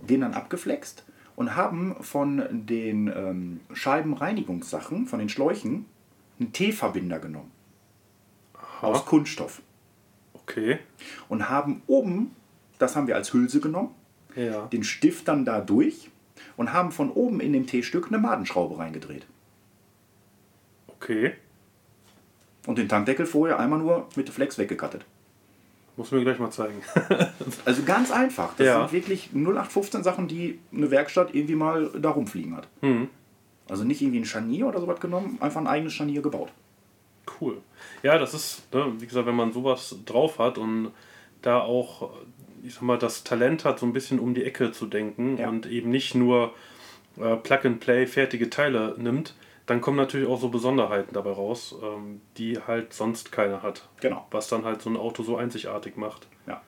den 0.08 0.22
dann 0.22 0.34
abgeflext 0.36 1.04
und 1.38 1.56
haben 1.56 1.96
von 2.02 2.44
den 2.66 3.08
ähm, 3.16 3.60
Scheibenreinigungssachen, 3.72 5.06
von 5.06 5.20
den 5.20 5.30
Schläuchen, 5.30 5.86
einen 6.40 6.52
T-Verbinder 6.52 7.20
genommen. 7.20 7.52
Aus 8.82 9.06
Kunststoff. 9.06 9.62
Okay. 10.34 10.80
Und 11.30 11.48
haben 11.48 11.84
oben, 11.86 12.36
das 12.80 12.96
haben 12.96 13.06
wir 13.08 13.16
als 13.16 13.34
Hülse 13.34 13.60
genommen, 13.62 13.92
Ja. 14.36 14.66
den 14.66 14.84
Stift 14.84 15.28
dann 15.28 15.46
da 15.46 15.62
durch 15.62 16.10
und 16.58 16.74
haben 16.74 16.92
von 16.92 17.12
oben 17.12 17.40
in 17.40 17.54
dem 17.54 17.68
T-Stück 17.68 18.08
eine 18.08 18.18
Madenschraube 18.18 18.80
reingedreht. 18.80 19.28
Okay. 20.88 21.34
Und 22.66 22.80
den 22.80 22.90
Tankdeckel 22.90 23.28
vorher 23.28 23.60
einmal 23.60 23.78
nur 23.80 24.10
mit 24.16 24.28
der 24.28 24.34
Flex 24.34 24.58
weggekattet. 24.58 25.06
Muss 25.98 26.12
mir 26.12 26.22
gleich 26.22 26.40
mal 26.40 26.52
zeigen. 26.52 26.82
Also 27.66 27.84
ganz 27.84 28.12
einfach. 28.12 28.54
Das 28.56 28.66
Ja. 28.68 28.80
sind 28.88 28.94
wirklich 28.94 29.30
0815 29.34 30.04
Sachen, 30.04 30.28
die 30.28 30.60
eine 30.74 30.90
Werkstatt 30.92 31.34
irgendwie 31.34 31.56
mal 31.56 31.90
da 32.00 32.12
rumfliegen 32.12 32.56
hat. 32.56 32.68
Mhm. 32.82 33.10
Also 33.70 33.84
nicht 33.84 34.02
irgendwie 34.02 34.20
ein 34.20 34.26
Scharnier 34.26 34.68
oder 34.68 34.80
sowas 34.80 35.00
genommen, 35.02 35.38
einfach 35.42 35.60
ein 35.60 35.68
eigenes 35.68 35.94
Scharnier 35.94 36.22
gebaut. 36.22 36.50
Cool. 37.42 37.58
Ja, 38.04 38.18
das 38.18 38.34
ist, 38.34 38.74
ne, 38.74 38.94
wie 39.00 39.06
gesagt, 39.08 39.28
wenn 39.28 39.36
man 39.36 39.52
sowas 39.52 39.96
drauf 40.06 40.40
hat 40.40 40.58
und 40.58 40.92
da 41.42 41.60
auch, 41.60 42.12
ich 42.64 42.76
sag 42.76 42.84
mal, 42.84 42.98
das 42.98 43.24
Talent 43.26 43.66
hat, 43.66 43.80
so 43.80 43.86
ein 43.86 43.92
bisschen 43.94 44.20
um 44.20 44.34
die 44.34 44.44
Ecke 44.46 44.72
zu 44.72 44.86
denken 44.86 45.38
Ja. 45.38 45.50
und 45.50 45.66
eben 45.66 45.90
nicht 45.90 46.16
nur 46.16 46.54
äh, 47.20 47.36
Plug-and-Play 47.36 48.08
fertige 48.08 48.50
Teile 48.50 48.96
nimmt, 48.98 49.36
dann 49.68 49.82
kommen 49.82 49.98
natürlich 49.98 50.28
auch 50.28 50.40
so 50.40 50.50
Besonderheiten 50.50 51.14
dabei 51.14 51.32
raus, 51.32 51.76
ähm, 51.84 52.22
die 52.38 52.58
halt 52.58 52.94
sonst 52.94 53.32
keiner 53.32 53.62
hat. 53.62 53.88
Genau. 54.00 54.26
Was 54.32 54.48
dann 54.48 54.66
halt 54.66 54.82
so 54.82 54.90
ein 54.90 54.98
Auto 54.98 55.24
so 55.24 55.38
einzigartig 55.38 55.98
macht. 55.98 56.28
Ja. 56.48 56.62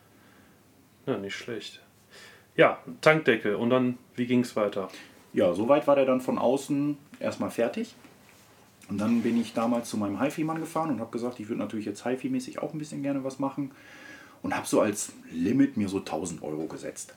Ja, 1.08 1.18
nicht 1.18 1.36
schlecht. 1.36 1.82
Ja, 2.56 2.80
Tankdeckel 3.02 3.56
und 3.56 3.70
dann, 3.70 3.98
wie 4.16 4.28
ging 4.28 4.42
es 4.42 4.56
weiter? 4.56 4.90
Ja, 5.32 5.54
soweit 5.54 5.88
war 5.88 5.96
der 5.96 6.06
dann 6.06 6.20
von 6.20 6.38
außen 6.38 6.98
erstmal 7.20 7.52
fertig. 7.52 7.96
Und 8.90 8.98
dann 8.98 9.22
bin 9.22 9.40
ich 9.40 9.54
damals 9.54 9.90
zu 9.90 9.98
meinem 9.98 10.20
HiFi-Mann 10.22 10.60
gefahren 10.60 10.90
und 10.90 11.00
habe 11.00 11.12
gesagt, 11.12 11.40
ich 11.40 11.48
würde 11.48 11.60
natürlich 11.60 11.86
jetzt 11.86 12.06
HiFi-mäßig 12.06 12.60
auch 12.60 12.74
ein 12.74 12.80
bisschen 12.80 13.02
gerne 13.02 13.24
was 13.24 13.40
machen. 13.40 13.72
Und 14.42 14.56
habe 14.56 14.68
so 14.68 14.82
als 14.82 15.14
Limit 15.32 15.78
mir 15.78 15.88
so 15.88 16.00
1000 16.00 16.42
Euro 16.44 16.66
gesetzt. 16.66 17.16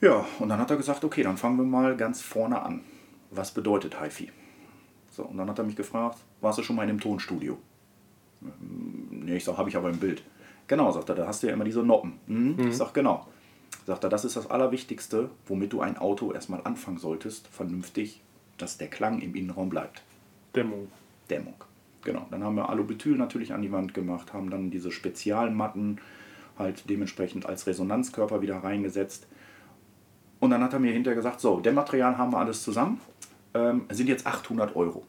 Ja, 0.00 0.24
und 0.38 0.48
dann 0.48 0.58
hat 0.58 0.70
er 0.70 0.76
gesagt, 0.76 1.04
okay, 1.04 1.22
dann 1.22 1.36
fangen 1.36 1.58
wir 1.58 1.64
mal 1.64 1.96
ganz 1.96 2.22
vorne 2.22 2.62
an. 2.62 2.82
Was 3.32 3.50
bedeutet 3.52 4.00
HiFi? 4.00 4.30
So, 5.10 5.24
und 5.24 5.36
dann 5.36 5.48
hat 5.48 5.58
er 5.58 5.64
mich 5.64 5.76
gefragt, 5.76 6.18
warst 6.40 6.58
du 6.58 6.62
schon 6.62 6.76
mal 6.76 6.84
in 6.84 6.90
einem 6.90 7.00
Tonstudio? 7.00 7.58
Ähm, 8.42 9.02
Nee, 9.24 9.36
ich 9.36 9.44
sag, 9.44 9.56
habe 9.56 9.68
ich 9.68 9.76
aber 9.76 9.90
im 9.90 9.98
Bild. 9.98 10.22
Genau, 10.66 10.90
sagt 10.90 11.08
er, 11.08 11.14
da 11.14 11.26
hast 11.26 11.42
du 11.42 11.46
ja 11.46 11.52
immer 11.52 11.64
diese 11.64 11.82
Noppen. 11.82 12.14
Mhm. 12.26 12.68
Ich 12.68 12.76
sag, 12.76 12.92
genau. 12.92 13.26
Sagt 13.86 14.04
er, 14.04 14.10
das 14.10 14.24
ist 14.24 14.36
das 14.36 14.50
Allerwichtigste, 14.50 15.30
womit 15.46 15.72
du 15.72 15.80
ein 15.80 15.96
Auto 15.98 16.32
erstmal 16.32 16.60
anfangen 16.64 16.98
solltest, 16.98 17.48
vernünftig, 17.48 18.20
dass 18.58 18.78
der 18.78 18.88
Klang 18.88 19.20
im 19.20 19.34
Innenraum 19.34 19.70
bleibt. 19.70 20.02
Dämmung. 20.54 20.88
Dämmung. 21.30 21.54
Genau. 22.04 22.26
Dann 22.30 22.42
haben 22.44 22.56
wir 22.56 22.68
Alubetyl 22.68 23.16
natürlich 23.16 23.52
an 23.52 23.62
die 23.62 23.72
Wand 23.72 23.94
gemacht, 23.94 24.32
haben 24.32 24.50
dann 24.50 24.70
diese 24.70 24.90
Spezialmatten 24.90 26.00
halt 26.58 26.88
dementsprechend 26.90 27.46
als 27.46 27.66
Resonanzkörper 27.66 28.42
wieder 28.42 28.58
reingesetzt. 28.58 29.26
Und 30.40 30.50
dann 30.50 30.62
hat 30.62 30.72
er 30.72 30.80
mir 30.80 30.92
hinterher 30.92 31.16
gesagt, 31.16 31.40
so, 31.40 31.60
Dämmmaterial 31.60 32.18
haben 32.18 32.32
wir 32.32 32.38
alles 32.38 32.62
zusammen, 32.62 33.00
ähm, 33.54 33.86
sind 33.90 34.08
jetzt 34.08 34.26
800 34.26 34.74
Euro. 34.76 35.04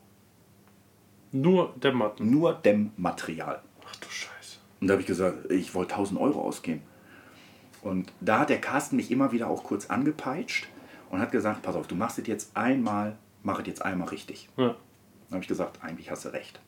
Nur 1.31 1.73
Dämmmatten. 1.77 2.29
Nur 2.29 2.53
Dämmmaterial. 2.53 3.61
Ach 3.87 3.95
du 3.97 4.07
Scheiße. 4.09 4.57
Und 4.81 4.87
da 4.87 4.93
habe 4.93 5.01
ich 5.01 5.07
gesagt, 5.07 5.51
ich 5.51 5.73
wollte 5.73 5.93
1000 5.95 6.19
Euro 6.19 6.41
ausgeben. 6.41 6.81
Und 7.81 8.11
da 8.21 8.39
hat 8.39 8.49
der 8.49 8.61
Carsten 8.61 8.95
mich 8.95 9.11
immer 9.11 9.31
wieder 9.31 9.47
auch 9.49 9.63
kurz 9.63 9.87
angepeitscht 9.87 10.67
und 11.09 11.19
hat 11.19 11.31
gesagt, 11.31 11.61
pass 11.63 11.75
auf, 11.75 11.87
du 11.87 11.95
machst 11.95 12.19
es 12.19 12.27
jetzt 12.27 12.55
einmal, 12.55 13.17
mach 13.43 13.59
es 13.59 13.67
jetzt 13.67 13.83
einmal 13.83 14.07
richtig. 14.09 14.47
Ja. 14.57 14.67
Dann 14.67 14.75
habe 15.37 15.41
ich 15.41 15.47
gesagt, 15.47 15.79
eigentlich 15.83 16.09
hast 16.11 16.25
du 16.25 16.29
recht. 16.29 16.59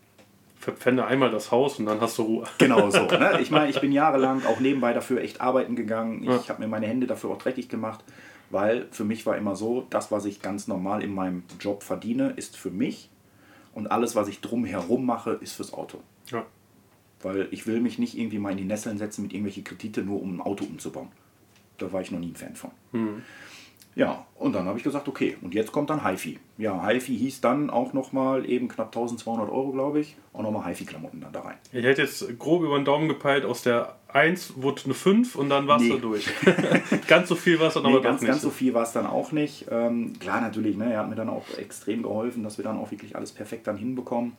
Verpfände 0.58 1.06
einmal 1.06 1.30
das 1.30 1.52
Haus 1.52 1.78
und 1.80 1.86
dann 1.86 2.02
hast 2.02 2.18
du 2.18 2.24
Ruhe. 2.24 2.48
Genau 2.58 2.90
so. 2.90 3.06
Ne? 3.20 3.40
Ich 3.40 3.52
meine, 3.52 3.70
ich 3.70 3.80
bin 3.80 3.92
jahrelang 3.92 4.44
auch 4.46 4.60
nebenbei 4.60 4.94
dafür 4.94 5.22
echt 5.22 5.40
arbeiten 5.40 5.76
gegangen. 5.76 6.24
Ich 6.24 6.30
Ja. 6.30 6.50
habe 6.50 6.62
mir 6.64 6.68
meine 6.68 6.88
Hände 6.88 7.06
dafür 7.06 7.30
auch 7.32 7.38
dreckig 7.38 7.70
gemacht, 7.70 8.04
weil 8.50 8.88
für 8.92 9.04
mich 9.04 9.26
war 9.26 9.38
immer 9.38 9.56
so, 9.56 9.86
das, 9.90 10.12
was 10.12 10.26
ich 10.26 10.42
ganz 10.42 10.68
normal 10.68 11.04
in 11.04 11.14
meinem 11.14 11.44
Job 11.60 11.84
verdiene, 11.84 12.32
ist 12.32 12.58
für 12.58 12.72
mich 12.72 13.10
und 13.74 13.88
alles, 13.88 14.16
was 14.16 14.28
ich 14.28 14.42
drumherum 14.42 15.06
mache, 15.06 15.32
ist 15.32 15.54
fürs 15.54 15.74
Auto. 15.74 16.00
Ja. 16.28 16.46
Weil 17.22 17.48
ich 17.52 17.68
will 17.68 17.82
mich 17.82 18.00
nicht 18.00 18.18
irgendwie 18.18 18.40
mal 18.40 18.52
in 18.52 18.58
die 18.58 18.66
Nesseln 18.66 18.98
setzen 18.98 19.24
mit 19.24 19.34
irgendwelchen 19.34 19.64
Kredite, 19.64 20.04
nur 20.04 20.22
um 20.22 20.36
ein 20.36 20.42
Auto 20.42 20.66
umzubauen. 20.66 21.10
Da 21.78 21.92
war 21.92 22.02
ich 22.02 22.12
noch 22.12 22.20
nie 22.20 22.30
ein 22.30 22.36
Fan 22.36 22.56
von. 22.56 22.72
Ja, 23.98 24.26
und 24.38 24.54
dann 24.54 24.66
habe 24.66 24.78
ich 24.78 24.84
gesagt, 24.84 25.08
okay, 25.08 25.38
und 25.42 25.54
jetzt 25.54 25.72
kommt 25.72 25.90
dann 25.90 26.06
HiFi. 26.06 26.38
Ja, 26.58 26.86
HiFi 26.86 27.18
hieß 27.18 27.40
dann 27.40 27.70
auch 27.70 27.94
nochmal 27.94 28.46
eben 28.50 28.68
knapp 28.68 28.88
1200 28.88 29.50
Euro, 29.50 29.72
glaube 29.72 30.02
ich, 30.02 30.18
auch 30.34 30.42
nochmal 30.42 30.66
HiFi-Klamotten 30.70 31.22
dann 31.22 31.32
da 31.32 31.40
rein. 31.42 31.56
Ich 31.72 31.84
hätte 31.86 32.02
jetzt 32.02 32.38
grob 32.38 32.64
über 32.64 32.78
den 32.78 32.84
Daumen 32.84 33.08
gepeilt, 33.08 33.46
aus 33.46 33.62
der 33.62 33.96
1 34.10 34.62
wurde 34.62 34.82
eine 34.86 34.94
5 34.94 35.36
und 35.38 35.50
dann 35.50 35.68
warst 35.70 35.86
Nee. 35.86 35.92
du 35.92 36.00
durch. 36.00 36.28
ganz 37.08 37.30
so 37.30 37.36
viel 37.36 37.58
war 37.62 37.68
es 37.70 37.76
dann 37.76 37.84
Nee, 37.84 37.92
aber 37.94 38.02
ganz, 38.02 38.20
nicht. 38.22 38.30
ganz 38.30 38.42
so 38.42 38.50
viel 38.50 38.74
war 38.74 38.84
es 38.84 38.92
dann 38.92 39.08
auch 39.08 39.32
nicht. 39.32 39.66
Ähm, 39.72 40.12
klar, 40.20 40.42
natürlich, 40.42 40.76
ne, 40.76 40.92
er 40.92 41.00
hat 41.00 41.10
mir 41.10 41.16
dann 41.16 41.30
auch 41.30 41.46
extrem 41.58 42.04
geholfen, 42.04 42.44
dass 42.44 42.58
wir 42.58 42.66
dann 42.66 42.78
auch 42.78 42.92
wirklich 42.92 43.16
alles 43.16 43.32
perfekt 43.32 43.66
dann 43.68 43.78
hinbekommen. 43.78 44.34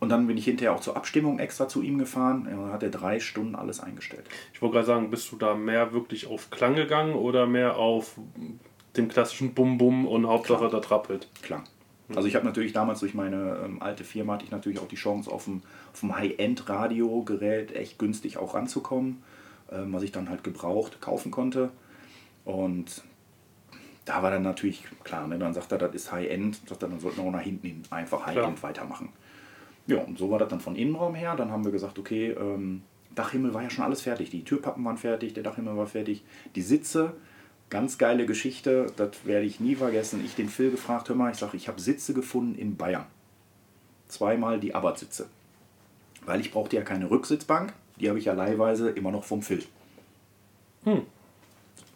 Und 0.00 0.10
dann 0.10 0.26
bin 0.28 0.36
ich 0.36 0.44
hinterher 0.44 0.74
auch 0.74 0.80
zur 0.80 0.96
Abstimmung 0.96 1.40
extra 1.40 1.66
zu 1.66 1.82
ihm 1.82 1.98
gefahren. 1.98 2.46
Ja, 2.48 2.56
dann 2.56 2.72
hat 2.72 2.82
er 2.82 2.90
drei 2.90 3.18
Stunden 3.18 3.56
alles 3.56 3.80
eingestellt. 3.80 4.26
Ich 4.52 4.62
wollte 4.62 4.74
gerade 4.74 4.86
sagen, 4.86 5.10
bist 5.10 5.30
du 5.32 5.36
da 5.36 5.54
mehr 5.54 5.92
wirklich 5.92 6.28
auf 6.28 6.50
Klang 6.50 6.76
gegangen 6.76 7.14
oder 7.14 7.46
mehr 7.46 7.76
auf 7.76 8.14
dem 8.96 9.08
klassischen 9.08 9.54
Bum-Bum 9.54 10.06
und 10.06 10.26
Hauptsache 10.26 10.68
da 10.68 10.80
trappelt? 10.80 11.28
Klang. 11.42 11.64
Also 12.14 12.26
ich 12.26 12.34
habe 12.36 12.46
natürlich 12.46 12.72
damals 12.72 13.00
durch 13.00 13.12
meine 13.12 13.60
ähm, 13.64 13.82
alte 13.82 14.02
Firma 14.02 14.34
hatte 14.34 14.44
ich 14.44 14.50
natürlich 14.50 14.78
auch 14.78 14.88
die 14.88 14.96
Chance 14.96 15.30
auf 15.30 15.44
dem, 15.44 15.62
auf 15.92 16.00
dem 16.00 16.16
High-End-Radio-Gerät 16.16 17.74
echt 17.74 17.98
günstig 17.98 18.38
auch 18.38 18.54
ranzukommen, 18.54 19.22
ähm, 19.70 19.92
was 19.92 20.02
ich 20.02 20.12
dann 20.12 20.30
halt 20.30 20.42
gebraucht 20.42 21.02
kaufen 21.02 21.30
konnte. 21.30 21.70
Und 22.46 23.02
da 24.06 24.22
war 24.22 24.30
dann 24.30 24.42
natürlich 24.42 24.84
klar, 25.04 25.26
ne, 25.26 25.38
dann 25.38 25.52
sagt 25.52 25.70
er, 25.70 25.76
das 25.76 25.94
ist 25.94 26.10
High-End, 26.10 26.66
sagt 26.66 26.82
er, 26.82 26.88
dann 26.88 26.98
sollten 26.98 27.18
wir 27.18 27.24
auch 27.24 27.32
nach 27.32 27.42
hinten 27.42 27.66
hin 27.66 27.82
einfach 27.90 28.24
High-End 28.24 28.62
weitermachen. 28.62 29.10
Ja, 29.88 29.98
und 29.98 30.18
so 30.18 30.30
war 30.30 30.38
das 30.38 30.48
dann 30.48 30.60
von 30.60 30.76
Innenraum 30.76 31.14
her. 31.14 31.34
Dann 31.34 31.50
haben 31.50 31.64
wir 31.64 31.72
gesagt, 31.72 31.98
okay, 31.98 32.30
ähm, 32.30 32.82
Dachhimmel 33.14 33.54
war 33.54 33.62
ja 33.62 33.70
schon 33.70 33.84
alles 33.84 34.02
fertig. 34.02 34.30
Die 34.30 34.44
Türpappen 34.44 34.84
waren 34.84 34.98
fertig, 34.98 35.32
der 35.32 35.42
Dachhimmel 35.42 35.76
war 35.76 35.86
fertig. 35.86 36.22
Die 36.54 36.62
Sitze, 36.62 37.14
ganz 37.70 37.98
geile 37.98 38.26
Geschichte, 38.26 38.92
das 38.96 39.24
werde 39.24 39.46
ich 39.46 39.60
nie 39.60 39.74
vergessen. 39.74 40.22
Ich 40.24 40.34
den 40.34 40.50
Phil 40.50 40.70
gefragt, 40.70 41.08
hör 41.08 41.16
mal, 41.16 41.32
ich 41.32 41.38
sage, 41.38 41.56
ich 41.56 41.68
habe 41.68 41.80
Sitze 41.80 42.12
gefunden 42.14 42.54
in 42.54 42.76
Bayern. 42.76 43.06
Zweimal 44.08 44.60
die 44.60 44.74
Abarth-Sitze. 44.74 45.26
Weil 46.26 46.40
ich 46.40 46.52
brauchte 46.52 46.76
ja 46.76 46.82
keine 46.82 47.10
Rücksitzbank, 47.10 47.72
die 47.98 48.10
habe 48.10 48.18
ich 48.18 48.26
ja 48.26 48.34
leihweise 48.34 48.90
immer 48.90 49.10
noch 49.10 49.24
vom 49.24 49.40
Phil. 49.42 49.64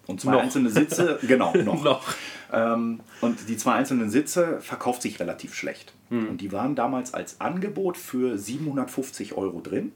Und 0.07 0.21
zwei 0.21 0.33
Noch. 0.33 0.43
einzelne 0.43 0.71
Sitze, 0.71 1.19
genau, 1.27 1.55
noch. 1.55 1.83
Noch. 1.85 2.15
Ähm, 2.53 3.01
und 3.23 3.49
die 3.49 3.57
zwei 3.57 3.75
einzelnen 3.75 4.11
Sitze 4.11 4.61
verkauft 4.61 5.03
sich 5.03 5.19
relativ 5.19 5.55
schlecht. 5.55 5.95
Hm. 6.11 6.29
Und 6.29 6.41
die 6.41 6.53
waren 6.53 6.75
damals 6.75 7.15
als 7.15 7.41
Angebot 7.41 7.97
für 7.97 8.39
750 8.39 9.35
Euro 9.35 9.61
drin. 9.61 9.93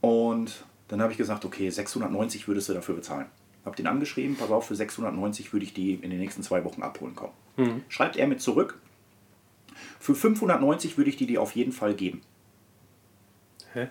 Und 0.00 0.64
dann 0.88 1.02
habe 1.02 1.12
ich 1.12 1.18
gesagt, 1.18 1.44
okay, 1.44 1.68
690 1.68 2.48
würdest 2.48 2.68
du 2.68 2.72
dafür 2.72 2.94
bezahlen. 2.94 3.26
Habe 3.64 3.76
den 3.76 3.86
angeschrieben, 3.86 4.36
pass 4.36 4.50
auf, 4.50 4.66
für 4.66 4.76
690 4.76 5.52
würde 5.52 5.64
ich 5.64 5.74
die 5.74 5.94
in 5.94 6.10
den 6.10 6.20
nächsten 6.20 6.42
zwei 6.42 6.64
Wochen 6.64 6.82
abholen 6.82 7.14
kommen. 7.14 7.32
Hm. 7.56 7.82
Schreibt 7.88 8.16
er 8.16 8.26
mit 8.26 8.40
zurück, 8.40 8.78
für 10.00 10.14
590 10.14 10.96
würde 10.96 11.10
ich 11.10 11.16
die 11.16 11.26
dir 11.26 11.42
auf 11.42 11.52
jeden 11.52 11.72
Fall 11.72 11.94
geben. 11.94 12.22
Hä? 13.72 13.88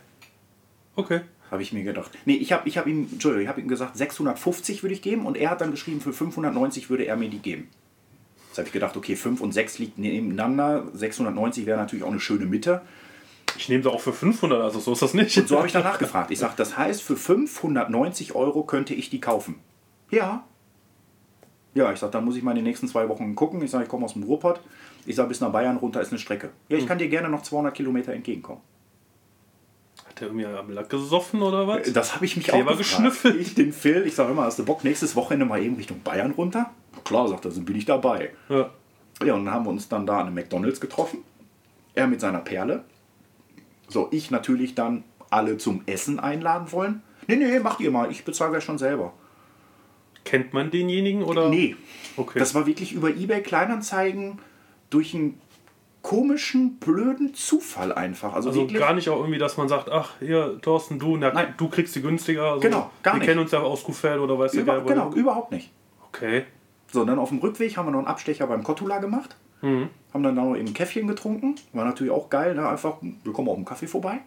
Okay. 0.95 1.21
Habe 1.55 1.63
ich 1.63 1.71
mir 1.71 1.83
gedacht. 1.83 2.11
Nee, 2.25 2.35
ich 2.35 2.51
habe 2.51 2.67
ich 2.67 2.77
hab 2.77 2.85
ihm, 2.85 3.07
Entschuldigung, 3.13 3.43
ich 3.43 3.47
habe 3.47 3.61
ihm 3.61 3.69
gesagt, 3.69 3.95
650 3.95 4.83
würde 4.83 4.93
ich 4.93 5.01
geben 5.01 5.25
und 5.25 5.37
er 5.37 5.51
hat 5.51 5.61
dann 5.61 5.71
geschrieben, 5.71 6.01
für 6.01 6.11
590 6.11 6.89
würde 6.89 7.05
er 7.05 7.15
mir 7.15 7.29
die 7.29 7.39
geben. 7.39 7.69
Jetzt 8.49 8.57
habe 8.57 8.67
ich 8.67 8.73
gedacht, 8.73 8.97
okay, 8.97 9.15
5 9.15 9.39
und 9.39 9.53
6 9.53 9.79
liegt 9.79 9.97
nebeneinander, 9.97 10.83
690 10.91 11.65
wäre 11.65 11.77
natürlich 11.77 12.03
auch 12.03 12.11
eine 12.11 12.19
schöne 12.19 12.45
Mitte. 12.45 12.81
Ich 13.57 13.69
nehme 13.69 13.83
sie 13.83 13.89
auch 13.89 14.01
für 14.01 14.11
500, 14.11 14.61
also 14.61 14.81
so 14.81 14.91
ist 14.91 15.01
das 15.01 15.13
nicht. 15.13 15.37
Und 15.37 15.47
so 15.47 15.55
habe 15.55 15.67
ich 15.67 15.71
danach 15.71 15.97
gefragt. 15.97 16.29
Ich 16.29 16.39
sage, 16.39 16.55
das 16.57 16.77
heißt, 16.77 17.01
für 17.01 17.15
590 17.15 18.35
Euro 18.35 18.63
könnte 18.63 18.93
ich 18.93 19.09
die 19.09 19.21
kaufen. 19.21 19.55
Ja. 20.11 20.43
Ja, 21.73 21.89
ich 21.93 21.99
sage, 21.99 22.11
dann 22.11 22.25
muss 22.25 22.35
ich 22.35 22.43
mal 22.43 22.51
in 22.51 22.57
den 22.57 22.65
nächsten 22.65 22.89
zwei 22.89 23.07
Wochen 23.07 23.33
gucken. 23.33 23.63
Ich 23.63 23.71
sage, 23.71 23.85
ich 23.85 23.89
komme 23.89 24.03
aus 24.03 24.11
dem 24.11 24.23
Ruhrpott. 24.23 24.59
Ich 25.05 25.15
sage, 25.15 25.29
bis 25.29 25.39
nach 25.39 25.53
Bayern 25.53 25.77
runter 25.77 26.01
ist 26.01 26.09
eine 26.09 26.19
Strecke. 26.19 26.49
Ja, 26.67 26.77
ich 26.77 26.85
kann 26.85 26.97
dir 26.97 27.07
gerne 27.07 27.29
noch 27.29 27.43
200 27.43 27.73
Kilometer 27.73 28.11
entgegenkommen. 28.11 28.59
Hat 30.16 30.22
der 30.22 30.28
irgendwie 30.30 30.45
am 30.45 30.72
Lack 30.72 30.89
gesoffen 30.89 31.41
oder 31.41 31.68
was? 31.68 31.91
Das 31.91 32.16
habe 32.16 32.24
ich 32.24 32.38
mich 32.38 32.45
Kleber 32.45 32.72
auch 32.72 32.78
gefragt. 32.78 33.03
geschnüffelt. 33.03 33.36
Ich 33.41 33.53
den 33.53 33.74
Phil, 33.74 34.05
ich 34.07 34.16
sage 34.16 34.32
immer, 34.32 34.43
hast 34.43 34.57
du 34.59 34.63
Bock, 34.63 34.86
nächstes 34.86 35.13
Wochenende 35.18 35.45
mal 35.45 35.61
eben 35.61 35.76
Richtung 35.76 35.99
Bayern 36.03 36.32
runter? 36.32 36.72
Klar, 37.03 37.28
sagt 37.28 37.43
er, 37.43 37.51
so 37.51 37.61
bin 37.61 37.76
ich 37.76 37.86
dabei. 37.86 38.32
Ja. 38.47 38.70
Ja, 39.26 39.34
und 39.34 39.43
dann 39.45 39.53
haben 39.53 39.66
wir 39.66 39.72
uns 39.72 39.89
dann 39.89 40.05
da 40.05 40.20
an 40.20 40.28
einem 40.28 40.36
McDonalds 40.36 40.80
getroffen. 40.80 41.20
Er 41.95 42.07
mit 42.07 42.22
seiner 42.22 42.39
Perle. 42.39 42.84
So, 43.89 44.07
ich 44.11 44.32
natürlich 44.32 44.74
dann 44.74 45.03
alle 45.30 45.57
zum 45.57 45.82
Essen 45.86 46.20
einladen 46.20 46.72
wollen. 46.72 47.01
Nee, 47.28 47.36
nee, 47.36 47.59
macht 47.59 47.82
ihr 47.82 47.91
mal, 47.91 48.09
ich 48.09 48.24
bezahle 48.24 48.51
gleich 48.51 48.63
schon 48.63 48.78
selber. 48.78 49.11
Kennt 50.24 50.53
man 50.53 50.72
denjenigen 50.72 51.24
oder? 51.24 51.49
Nee, 51.49 51.76
Okay. 52.18 52.39
das 52.39 52.55
war 52.55 52.66
wirklich 52.66 52.93
über 52.93 53.09
eBay 53.09 53.41
Kleinanzeigen 53.43 54.39
durch 54.89 55.13
einen 55.13 55.39
komischen, 56.05 56.75
blöden 56.75 57.33
Zufall 57.33 57.91
einfach. 57.91 58.35
Also, 58.35 58.49
also 58.49 58.61
wirklich, 58.61 58.77
gar 58.79 58.93
nicht 58.93 59.09
auch 59.09 59.17
irgendwie, 59.17 59.39
dass 59.39 59.57
man 59.57 59.67
sagt, 59.67 59.89
ach, 59.89 60.11
hier, 60.19 60.59
Thorsten, 60.61 60.99
du, 60.99 61.17
na, 61.17 61.33
Nein. 61.33 61.55
du 61.57 61.67
kriegst 61.67 61.95
die 61.95 62.01
günstiger. 62.03 62.43
Also, 62.43 62.59
Genau, 62.59 62.91
gar 63.01 63.15
wir 63.15 63.19
nicht. 63.21 63.27
kennen 63.27 63.39
uns 63.39 63.49
ja 63.51 63.59
aus 63.59 63.83
Kuhfeld 63.83 64.19
oder 64.19 64.37
weißt 64.37 64.53
du 64.53 64.59
über, 64.59 64.73
der, 64.73 64.83
genau, 64.83 65.11
überhaupt 65.13 65.51
nicht. 65.51 65.71
Okay. 66.09 66.43
So, 66.91 67.05
dann 67.05 67.17
auf 67.17 67.29
dem 67.29 67.39
Rückweg 67.39 67.75
haben 67.75 67.87
wir 67.87 67.91
noch 67.91 67.97
einen 67.97 68.07
Abstecher 68.07 68.45
beim 68.45 68.61
Kottula 68.63 68.99
gemacht. 68.99 69.35
Haben 69.63 69.89
dann 70.21 70.35
da 70.35 70.43
noch 70.43 70.55
eben 70.55 70.67
ein 70.67 70.73
Käffchen 70.75 71.07
getrunken. 71.07 71.55
War 71.73 71.85
natürlich 71.85 72.13
auch 72.13 72.29
geil, 72.29 72.53
ne? 72.53 72.69
Einfach, 72.69 72.97
wir 73.01 73.33
kommen 73.33 73.49
auf 73.49 73.55
dem 73.55 73.65
Kaffee 73.65 73.87
vorbei. 73.87 74.19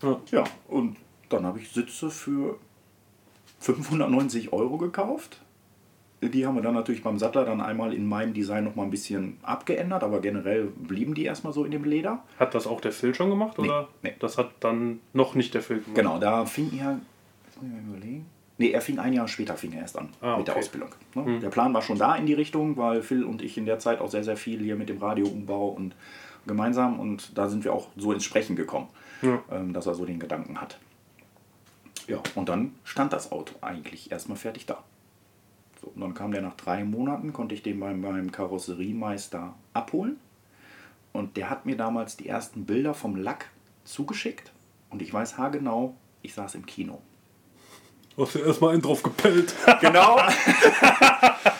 Ja. 0.00 0.20
Ja, 0.30 0.44
und 0.68 0.96
dann 1.28 1.44
habe 1.44 1.58
ich 1.58 1.72
Sitze 1.72 2.08
für 2.08 2.56
590 3.58 4.52
Euro 4.52 4.78
gekauft. 4.78 5.40
Die 6.28 6.46
haben 6.46 6.54
wir 6.54 6.62
dann 6.62 6.74
natürlich 6.74 7.02
beim 7.02 7.18
Sattler 7.18 7.44
dann 7.44 7.60
einmal 7.60 7.92
in 7.94 8.06
meinem 8.06 8.34
Design 8.34 8.64
noch 8.64 8.74
mal 8.74 8.84
ein 8.84 8.90
bisschen 8.90 9.38
abgeändert, 9.42 10.02
aber 10.02 10.20
generell 10.20 10.64
blieben 10.66 11.14
die 11.14 11.24
erstmal 11.24 11.52
so 11.52 11.64
in 11.64 11.70
dem 11.70 11.84
Leder. 11.84 12.22
Hat 12.38 12.54
das 12.54 12.66
auch 12.66 12.80
der 12.80 12.92
Phil 12.92 13.14
schon 13.14 13.30
gemacht? 13.30 13.58
Oder? 13.58 13.88
nee. 14.02 14.14
Das 14.20 14.38
hat 14.38 14.50
dann 14.60 15.00
noch 15.12 15.34
nicht 15.34 15.54
der 15.54 15.62
Phil 15.62 15.78
gemacht. 15.80 15.94
Genau, 15.94 16.18
da 16.18 16.44
fing 16.46 16.70
er, 16.78 17.00
jetzt 17.46 17.60
muss 17.62 17.70
ich 17.70 17.86
mal 17.86 17.96
überlegen. 17.96 18.26
Nee, 18.56 18.70
er 18.70 18.80
fing 18.80 18.98
ein 19.00 19.12
Jahr 19.12 19.26
später 19.26 19.56
fing 19.56 19.72
er 19.72 19.80
erst 19.80 19.98
an 19.98 20.10
Ah, 20.20 20.36
mit 20.36 20.46
der 20.46 20.54
okay. 20.54 20.64
Ausbildung. 20.64 20.90
Ne? 21.16 21.40
Der 21.40 21.48
Plan 21.50 21.74
war 21.74 21.82
schon 21.82 21.98
da 21.98 22.14
in 22.14 22.26
die 22.26 22.34
Richtung, 22.34 22.76
weil 22.76 23.02
Phil 23.02 23.24
und 23.24 23.42
ich 23.42 23.58
in 23.58 23.66
der 23.66 23.80
Zeit 23.80 24.00
auch 24.00 24.08
sehr, 24.10 24.22
sehr 24.22 24.36
viel 24.36 24.60
hier 24.60 24.76
mit 24.76 24.88
dem 24.88 24.98
Radioumbau 24.98 25.68
und 25.70 25.96
gemeinsam 26.46 27.00
und 27.00 27.36
da 27.36 27.48
sind 27.48 27.64
wir 27.64 27.72
auch 27.72 27.88
so 27.96 28.12
ins 28.12 28.22
Sprechen 28.22 28.54
gekommen, 28.54 28.86
Ja. 29.22 29.42
ähm, 29.50 29.72
dass 29.72 29.86
er 29.86 29.94
so 29.94 30.04
den 30.04 30.20
Gedanken 30.20 30.60
hat. 30.60 30.78
Ja, 32.06 32.18
und 32.34 32.48
dann 32.48 32.74
stand 32.84 33.12
das 33.12 33.32
Auto 33.32 33.54
eigentlich 33.60 34.12
erstmal 34.12 34.36
fertig 34.36 34.66
da. 34.66 34.84
So, 35.84 35.92
und 35.94 36.00
dann 36.00 36.14
kam 36.14 36.32
der 36.32 36.40
nach 36.40 36.54
drei 36.54 36.82
Monaten, 36.84 37.32
konnte 37.32 37.54
ich 37.54 37.62
den 37.62 37.78
beim, 37.78 38.00
beim 38.00 38.32
Karosseriemeister 38.32 39.54
abholen. 39.74 40.16
Und 41.12 41.36
der 41.36 41.50
hat 41.50 41.66
mir 41.66 41.76
damals 41.76 42.16
die 42.16 42.28
ersten 42.28 42.64
Bilder 42.64 42.94
vom 42.94 43.16
Lack 43.16 43.50
zugeschickt. 43.84 44.52
Und 44.90 45.02
ich 45.02 45.12
weiß 45.12 45.36
haargenau, 45.36 45.94
ich 46.22 46.34
saß 46.34 46.54
im 46.54 46.64
Kino. 46.66 47.02
Du 48.16 48.24
hast 48.24 48.34
ja 48.34 48.42
erstmal 48.46 48.72
einen 48.72 48.82
drauf 48.82 49.02
gepellt. 49.02 49.54
Genau. 49.80 50.18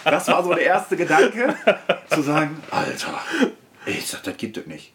Das 0.05 0.29
war 0.29 0.43
so 0.43 0.51
der 0.55 0.65
erste 0.65 0.97
Gedanke, 0.97 1.55
zu 2.09 2.23
sagen, 2.23 2.57
Alter, 2.71 3.19
ich 3.87 4.07
sag, 4.07 4.23
das 4.23 4.37
gibt 4.37 4.57
es 4.57 4.67
nicht. 4.67 4.93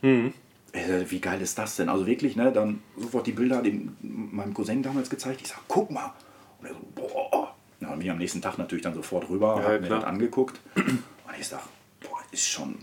Ich 0.71 0.87
sag, 0.87 1.11
Wie 1.11 1.19
geil 1.19 1.41
ist 1.41 1.57
das 1.57 1.75
denn? 1.75 1.89
Also 1.89 2.05
wirklich, 2.05 2.35
ne, 2.35 2.51
dann 2.51 2.81
sofort 2.97 3.27
die 3.27 3.31
Bilder 3.31 3.61
dem, 3.61 3.95
meinem 4.01 4.53
Cousin 4.53 4.81
damals 4.81 5.09
gezeigt. 5.09 5.41
Ich 5.41 5.47
sag, 5.47 5.59
guck 5.67 5.91
mal. 5.91 6.13
Und 6.59 6.67
er 6.67 6.73
so, 6.73 6.79
boah. 6.95 7.55
Ja, 7.81 7.91
und 7.93 7.99
mich 7.99 8.09
am 8.11 8.17
nächsten 8.17 8.41
Tag 8.41 8.57
natürlich 8.57 8.83
dann 8.83 8.93
sofort 8.93 9.29
rüber, 9.29 9.55
Ja, 9.61 9.69
hab 9.73 9.81
mir 9.81 9.89
das 9.89 10.03
angeguckt. 10.03 10.59
Und 10.75 11.35
ich 11.39 11.47
sag, 11.47 11.61
boah, 12.01 12.19
ist 12.31 12.47
schon, 12.47 12.75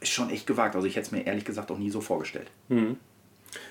ist 0.00 0.12
schon 0.12 0.28
echt 0.30 0.46
gewagt. 0.46 0.74
Also 0.76 0.86
ich 0.86 0.96
hätte 0.96 1.06
es 1.06 1.12
mir 1.12 1.22
ehrlich 1.26 1.44
gesagt 1.44 1.70
auch 1.70 1.78
nie 1.78 1.88
so 1.90 2.00
vorgestellt. 2.00 2.48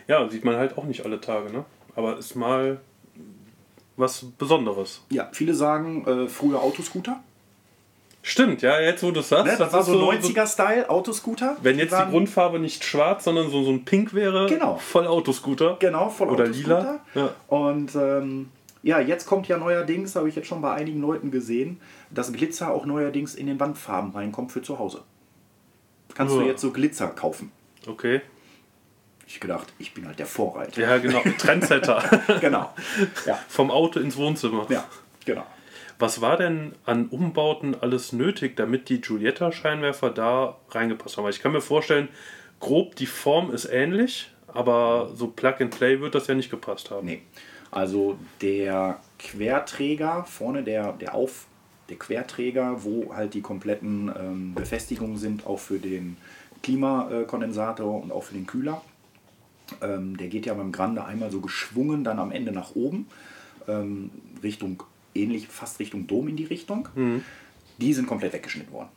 Ja, 0.08 0.28
sieht 0.30 0.44
man 0.46 0.56
halt 0.56 0.78
auch 0.78 0.86
nicht 0.86 1.06
alle 1.06 1.20
Tage, 1.22 1.52
ne? 1.52 1.66
Aber 1.96 2.18
ist 2.18 2.36
mal 2.36 2.80
was 3.98 4.26
Besonderes. 4.38 5.02
Ja, 5.10 5.30
viele 5.34 5.54
sagen 5.54 6.06
äh, 6.08 6.28
früher 6.30 6.62
Autoscooter. 6.62 7.20
Stimmt, 8.24 8.62
ja, 8.62 8.80
jetzt 8.80 9.02
wo 9.04 9.10
du 9.12 9.20
es 9.20 9.30
sagst. 9.30 9.46
Ne? 9.46 9.58
Das, 9.58 9.74
war 9.74 9.80
ist 9.82 9.88
so 9.88 10.00
90er-Style, 10.12 10.90
Autoscooter. 10.90 11.58
Wenn 11.64 11.80
jetzt 11.80 11.90
die 11.92 11.96
waren- 11.98 12.12
Grundfarbe 12.12 12.60
nicht 12.60 12.84
schwarz, 12.84 13.24
sondern 13.24 13.50
so, 13.50 13.64
so 13.64 13.72
ein 13.72 13.84
Pink 13.84 14.14
wäre, 14.14 14.48
Genau. 14.48 14.78
voll 14.78 15.08
Autoscooter. 15.08 15.78
Genau, 15.80 16.10
voll 16.10 16.30
Oder 16.30 16.44
Autoscooter. 16.44 17.00
lila. 17.16 17.26
Ja. 17.28 17.34
Und 17.56 17.96
ähm, 17.96 18.50
ja, 18.84 19.00
jetzt 19.00 19.26
kommt 19.26 19.48
ja 19.48 19.58
neuerdings, 19.58 20.16
habe 20.16 20.30
ich 20.30 20.36
jetzt 20.36 20.48
schon 20.48 20.62
bei 20.62 20.74
einigen 20.74 21.02
Leuten 21.02 21.32
gesehen, 21.32 21.80
dass 22.10 22.32
Glitzer 22.34 22.72
auch 22.72 22.86
neuerdings 22.86 23.36
in 23.36 23.48
den 23.48 23.60
Wandfarben 23.60 24.12
reinkommt 24.12 24.52
für 24.52 24.62
zu 24.62 24.80
Hause. 24.80 25.04
Kannst 26.16 26.36
du 26.36 26.42
Ja. 26.42 26.48
jetzt 26.48 26.62
so 26.62 26.72
Glitzer 26.72 27.08
kaufen. 27.08 27.52
Okay. 27.88 28.22
Ich 29.28 29.40
gedacht, 29.40 29.72
ich 29.80 29.94
bin 29.94 30.06
halt 30.06 30.20
der 30.20 30.26
Vorreiter. 30.26 30.82
Ja, 30.82 30.98
genau. 30.98 31.22
Trendsetter. 31.38 32.04
Genau. 32.42 32.74
Ja, 33.26 33.40
Vom 33.48 33.72
Auto 33.72 34.00
ins 34.00 34.18
Wohnzimmer. 34.18 34.66
ja, 34.70 34.84
genau. 35.26 35.46
Was 36.00 36.20
war 36.20 36.36
denn 36.36 36.74
an 36.84 37.08
Umbauten 37.10 37.76
alles 37.80 38.12
nötig, 38.12 38.58
damit 38.58 38.90
die 38.90 39.00
Giulietta-Scheinwerfer 39.02 40.10
da 40.10 40.58
reingepasst 40.70 41.16
haben? 41.18 41.24
Weil 41.26 41.32
ich 41.32 41.42
kann 41.42 41.52
mir 41.52 41.62
vorstellen, 41.62 42.10
grob 42.60 42.96
die 42.96 43.06
Form 43.06 43.52
ist 43.54 43.66
ähnlich, 43.66 44.32
aber 44.48 45.12
so 45.16 45.28
Plug 45.28 45.54
and 45.60 45.78
Play 45.78 46.02
wird 46.02 46.16
das 46.16 46.26
ja 46.28 46.34
nicht 46.34 46.50
gepasst 46.50 46.90
haben. 46.92 47.06
Nee. 47.06 47.22
Also 47.72 48.18
der 48.42 49.00
Querträger, 49.18 50.26
vorne 50.26 50.64
der, 50.64 50.92
der 50.94 51.16
Auf, 51.16 51.46
der 51.90 51.98
Querträger, 51.98 52.84
wo 52.84 53.14
halt 53.16 53.34
die 53.34 53.42
kompletten 53.42 54.12
ähm, 54.18 54.54
Befestigungen 54.54 55.18
sind, 55.18 55.46
auch 55.48 55.60
für 55.60 55.80
den 55.80 56.18
Klimakondensator 56.64 58.02
und 58.02 58.12
auch 58.12 58.24
für 58.24 58.34
den 58.34 58.46
Kühler. 58.46 58.82
Ähm, 59.82 60.18
der 60.18 60.28
geht 60.28 60.46
ja 60.46 60.54
beim 60.54 60.72
Grande 60.72 61.04
einmal 61.06 61.32
so 61.32 61.40
geschwungen 61.40 62.04
dann 62.04 62.20
am 62.20 62.32
Ende 62.32 62.52
nach 62.52 62.76
oben, 62.76 63.08
ähm, 63.68 64.10
Richtung, 64.44 64.84
ähnlich, 65.16 65.48
fast 65.48 65.80
Richtung 65.80 66.08
Dom 66.08 66.28
in 66.28 66.36
die 66.36 66.46
Richtung. 66.46 66.90
Die 67.78 67.94
sind 67.94 68.06
komplett 68.06 68.34
weggeschnitten 68.34 68.74
worden. 68.74 68.90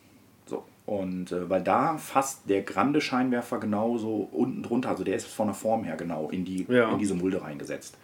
So. 0.46 0.64
Und 0.84 1.32
äh, 1.32 1.48
weil 1.48 1.62
da 1.62 1.96
fast 1.96 2.48
der 2.50 2.62
Grande 2.62 3.00
Scheinwerfer 3.00 3.58
genauso 3.58 4.28
unten 4.32 4.62
drunter, 4.62 4.90
also 4.90 5.04
der 5.04 5.16
ist 5.16 5.26
von 5.26 5.46
der 5.46 5.54
Form 5.54 5.84
her 5.84 5.96
genau 5.96 6.28
in, 6.30 6.44
die, 6.44 6.66
Ja. 6.68 6.90
in 6.90 6.98
diese 6.98 7.14
Mulde 7.14 7.40
reingesetzt. 7.40 7.96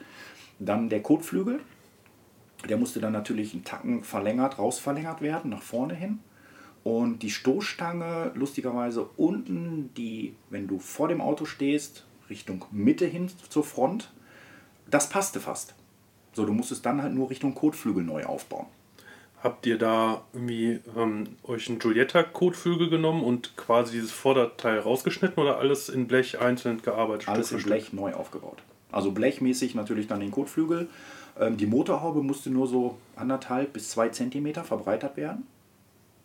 Dann 0.61 0.89
der 0.89 1.03
Kotflügel, 1.03 1.61
der 2.69 2.77
musste 2.77 3.01
dann 3.01 3.13
natürlich 3.13 3.55
einen 3.55 3.65
Tacken 3.65 4.05
verlängert, 4.05 4.59
rausverlängert 4.59 5.21
werden, 5.23 5.51
nach 5.51 5.63
vorne 5.63 5.95
hin. 5.95 6.21
Und 6.85 7.23
die 7.23 7.31
Stoßstange, 7.31 8.33
lustigerweise 8.35 9.09
unten, 9.17 9.93
die, 9.95 10.37
wenn 10.49 10.69
du 10.69 10.79
vor 10.79 11.09
dem 11.09 11.21
Auto 11.21 11.45
stehst, 11.45 12.07
Richtung 12.31 12.65
Mitte 12.71 13.07
hin 13.07 13.31
zur 13.49 13.65
Front, 13.65 14.13
das 14.89 15.09
passte 15.09 15.41
fast. 15.41 15.75
So, 16.33 16.47
du 16.47 16.53
musstest 16.53 16.87
dann 16.87 17.03
halt 17.03 17.13
nur 17.13 17.29
Richtung 17.29 17.55
Kotflügel 17.55 18.05
neu 18.05 18.25
aufbauen. 18.25 18.67
Habt 19.43 19.65
ihr 19.67 19.79
da 19.79 20.23
irgendwie 20.33 20.81
ähm, 20.97 21.37
euch 21.45 21.69
einen 21.69 21.79
Giulietta-Kotflügel 21.79 22.91
genommen 22.91 23.25
und 23.25 23.57
quasi 23.57 23.93
dieses 23.93 24.13
Vorderteil 24.13 24.79
rausgeschnitten 24.79 25.43
oder 25.43 25.59
alles 25.59 25.89
in 25.89 26.07
Blech 26.07 26.39
einzeln 26.39 26.83
gearbeitet? 26.83 27.29
Alles 27.29 27.51
in 27.51 27.63
Blech 27.63 27.93
neu 27.95 28.13
aufgebaut. 28.13 28.59
Also 28.93 29.13
blechmäßig 29.13 29.75
natürlich 29.75 30.07
dann 30.07 30.21
den 30.21 30.31
Kotflügel. 30.31 30.89
Ähm, 31.39 31.57
die 31.57 31.67
Motorhaube 31.67 32.23
musste 32.23 32.51
nur 32.51 32.67
so 32.67 32.99
anderthalb 33.17 33.73
bis 33.73 33.91
zwei 33.91 34.09
Zentimeter 34.09 34.65
verbreitert 34.65 35.17
werden. 35.17 35.47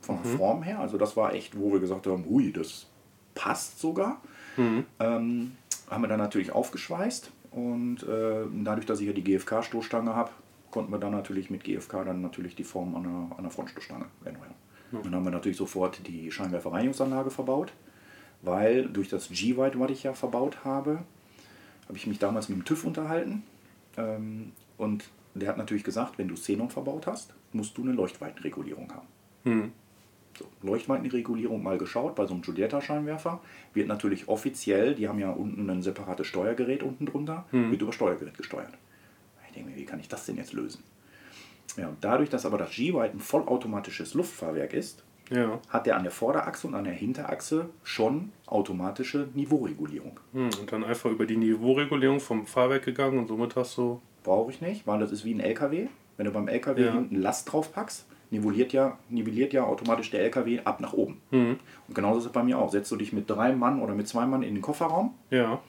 Von 0.02 0.20
der 0.24 0.32
Form 0.38 0.64
her. 0.64 0.80
Also 0.80 0.98
das 0.98 1.18
war 1.18 1.34
echt, 1.34 1.58
wo 1.60 1.72
wir 1.72 1.80
gesagt 1.80 2.06
haben, 2.06 2.26
hui, 2.30 2.52
das 2.52 2.86
passt 3.34 3.80
sogar. 3.80 4.22
Ähm, 5.00 5.54
haben 5.90 6.02
wir 6.04 6.08
dann 6.08 6.20
natürlich 6.20 6.52
aufgeschweißt. 6.52 7.32
Und 7.52 8.04
äh, 8.04 8.46
dadurch, 8.64 8.86
dass 8.86 9.00
ich 9.00 9.08
ja 9.08 9.14
die 9.14 9.24
GFK-Stoßstange 9.24 10.14
habe, 10.14 10.32
konnten 10.72 10.92
wir 10.92 11.00
dann 11.00 11.12
natürlich 11.12 11.50
mit 11.50 11.64
GFK 11.64 12.04
dann 12.06 12.22
natürlich 12.22 12.56
die 12.56 12.64
Form 12.66 12.96
an 12.96 13.04
der, 13.04 13.38
an 13.38 13.44
der 13.44 13.52
Frontstoßstange 13.52 14.06
erneuern. 14.26 14.54
Dann 15.04 15.16
haben 15.16 15.24
wir 15.24 15.32
natürlich 15.32 15.58
sofort 15.58 16.06
die 16.06 16.32
Scheinwerferreinigungsanlage 16.32 17.32
verbaut, 17.32 17.74
weil 18.42 18.88
durch 18.90 19.10
das 19.10 19.30
G-White, 19.30 19.80
was 19.80 19.92
ich 19.92 20.04
ja 20.04 20.14
verbaut 20.14 20.64
habe, 20.64 21.00
habe 21.88 21.98
ich 21.98 22.08
mich 22.08 22.20
damals 22.20 22.50
mit 22.50 22.58
dem 22.58 22.66
TÜV 22.66 22.86
unterhalten. 22.86 23.44
Ähm, 23.98 24.52
und 24.78 25.06
der 25.34 25.50
hat 25.50 25.58
natürlich 25.58 25.84
gesagt, 25.84 26.18
wenn 26.18 26.28
du 26.28 26.36
Xenon 26.36 26.70
verbaut 26.70 27.08
hast, 27.08 27.34
musst 27.54 27.78
du 27.78 27.84
eine 27.84 27.92
Leuchtweitenregulierung 27.92 28.92
haben. 28.94 29.08
So, 30.38 30.46
Leuchtweitenregulierung 30.64 31.64
mal 31.64 31.78
geschaut 31.78 32.16
bei 32.16 32.26
so 32.26 32.34
einem 32.34 32.42
Giulietta-Scheinwerfer. 32.42 33.40
Wird 33.74 33.88
natürlich 33.88 34.28
offiziell, 34.28 34.96
die 34.96 35.08
haben 35.08 35.20
ja 35.20 35.30
unten 35.32 35.70
ein 35.70 35.82
separates 35.82 36.28
Steuergerät 36.28 36.84
unten 36.84 37.06
drunter, 37.06 37.46
wird 37.72 37.82
über 37.82 37.94
Steuergerät 37.94 38.38
gesteuert. 38.38 38.74
Ich 39.48 39.54
denke 39.54 39.70
mir, 39.72 39.78
wie 39.78 39.86
kann 39.86 40.00
ich 40.02 40.10
das 40.10 40.26
denn 40.26 40.36
jetzt 40.36 40.52
lösen? 40.52 40.84
Ja, 41.78 41.88
und 41.88 41.98
dadurch, 42.02 42.30
dass 42.30 42.46
aber 42.46 42.58
das 42.58 42.72
G-White 42.72 43.16
ein 43.16 43.20
vollautomatisches 43.22 44.14
Luftfahrwerk 44.14 44.74
ist, 44.74 45.04
Ja. 45.32 45.60
hat 45.70 45.86
der 45.88 45.98
an 45.98 46.04
der 46.04 46.12
Vorderachse 46.12 46.68
und 46.68 46.76
an 46.76 46.84
der 46.84 46.94
Hinterachse 46.94 47.70
schon 47.84 48.32
automatische 48.46 49.28
Niveauregulierung. 49.34 50.20
Hm, 50.34 50.50
und 50.60 50.72
dann 50.72 50.84
einfach 50.84 51.10
über 51.10 51.26
die 51.26 51.38
Niveauregulierung 51.38 52.20
vom 52.20 52.46
Fahrwerk 52.46 52.84
gegangen 52.86 53.18
und 53.20 53.28
somit 53.28 53.56
hast 53.56 53.78
du. 53.78 54.02
Brauche 54.24 54.52
ich 54.52 54.62
nicht, 54.62 54.86
weil 54.88 55.00
das 55.00 55.12
ist 55.12 55.26
wie 55.26 55.34
ein 55.34 55.40
LKW. 55.40 55.88
Wenn 56.18 56.26
du 56.26 56.32
beim 56.32 56.48
LKW 56.48 56.84
Ja. 56.86 56.94
hinten 56.94 57.16
Last 57.22 57.52
drauf 57.52 57.74
packst, 57.74 58.06
nivelliert 58.32 58.72
ja, 58.74 58.98
nivelliert 59.10 59.54
ja 59.54 59.64
automatisch 59.66 60.12
der 60.12 60.22
LKW 60.22 60.62
ab 60.64 60.80
nach 60.80 60.94
oben. 60.94 61.22
Hm, 61.32 61.58
Und 61.88 61.94
genauso 61.96 62.20
ist 62.20 62.26
es 62.28 62.32
bei 62.32 62.44
mir 62.44 62.58
auch. 62.60 62.72
Setzt 62.72 62.92
du 62.92 62.96
dich 62.96 63.12
mit 63.14 63.30
drei 63.30 63.52
Mann 63.54 63.82
oder 63.82 63.94
mit 63.96 64.08
zwei 64.08 64.26
Mann 64.26 64.44
in 64.44 64.56
den 64.56 64.62
Kofferraum, 64.62 65.14
ja. 65.32 65.60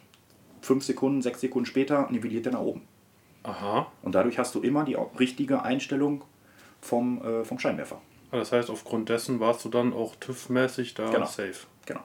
fünf 0.60 0.84
Sekunden, 0.84 1.22
sechs 1.22 1.40
Sekunden 1.40 1.66
später 1.66 2.08
nivelliert 2.10 2.46
er 2.46 2.52
nach 2.52 2.60
oben. 2.60 2.82
Aha. 3.42 3.86
Und 4.02 4.14
dadurch 4.14 4.38
hast 4.38 4.54
du 4.54 4.60
immer 4.60 4.84
die 4.84 4.96
richtige 5.18 5.62
Einstellung 5.62 6.22
vom, 6.80 7.22
äh, 7.22 7.44
vom 7.44 7.58
Scheinwerfer. 7.58 8.00
Das 8.40 8.52
heißt, 8.52 8.70
aufgrund 8.70 9.08
dessen 9.08 9.40
warst 9.40 9.64
du 9.64 9.68
dann 9.68 9.92
auch 9.92 10.14
TÜV-mäßig 10.16 10.94
da 10.94 11.10
Genau. 11.10 11.26
safe. 11.26 11.66
Genau. 11.86 12.02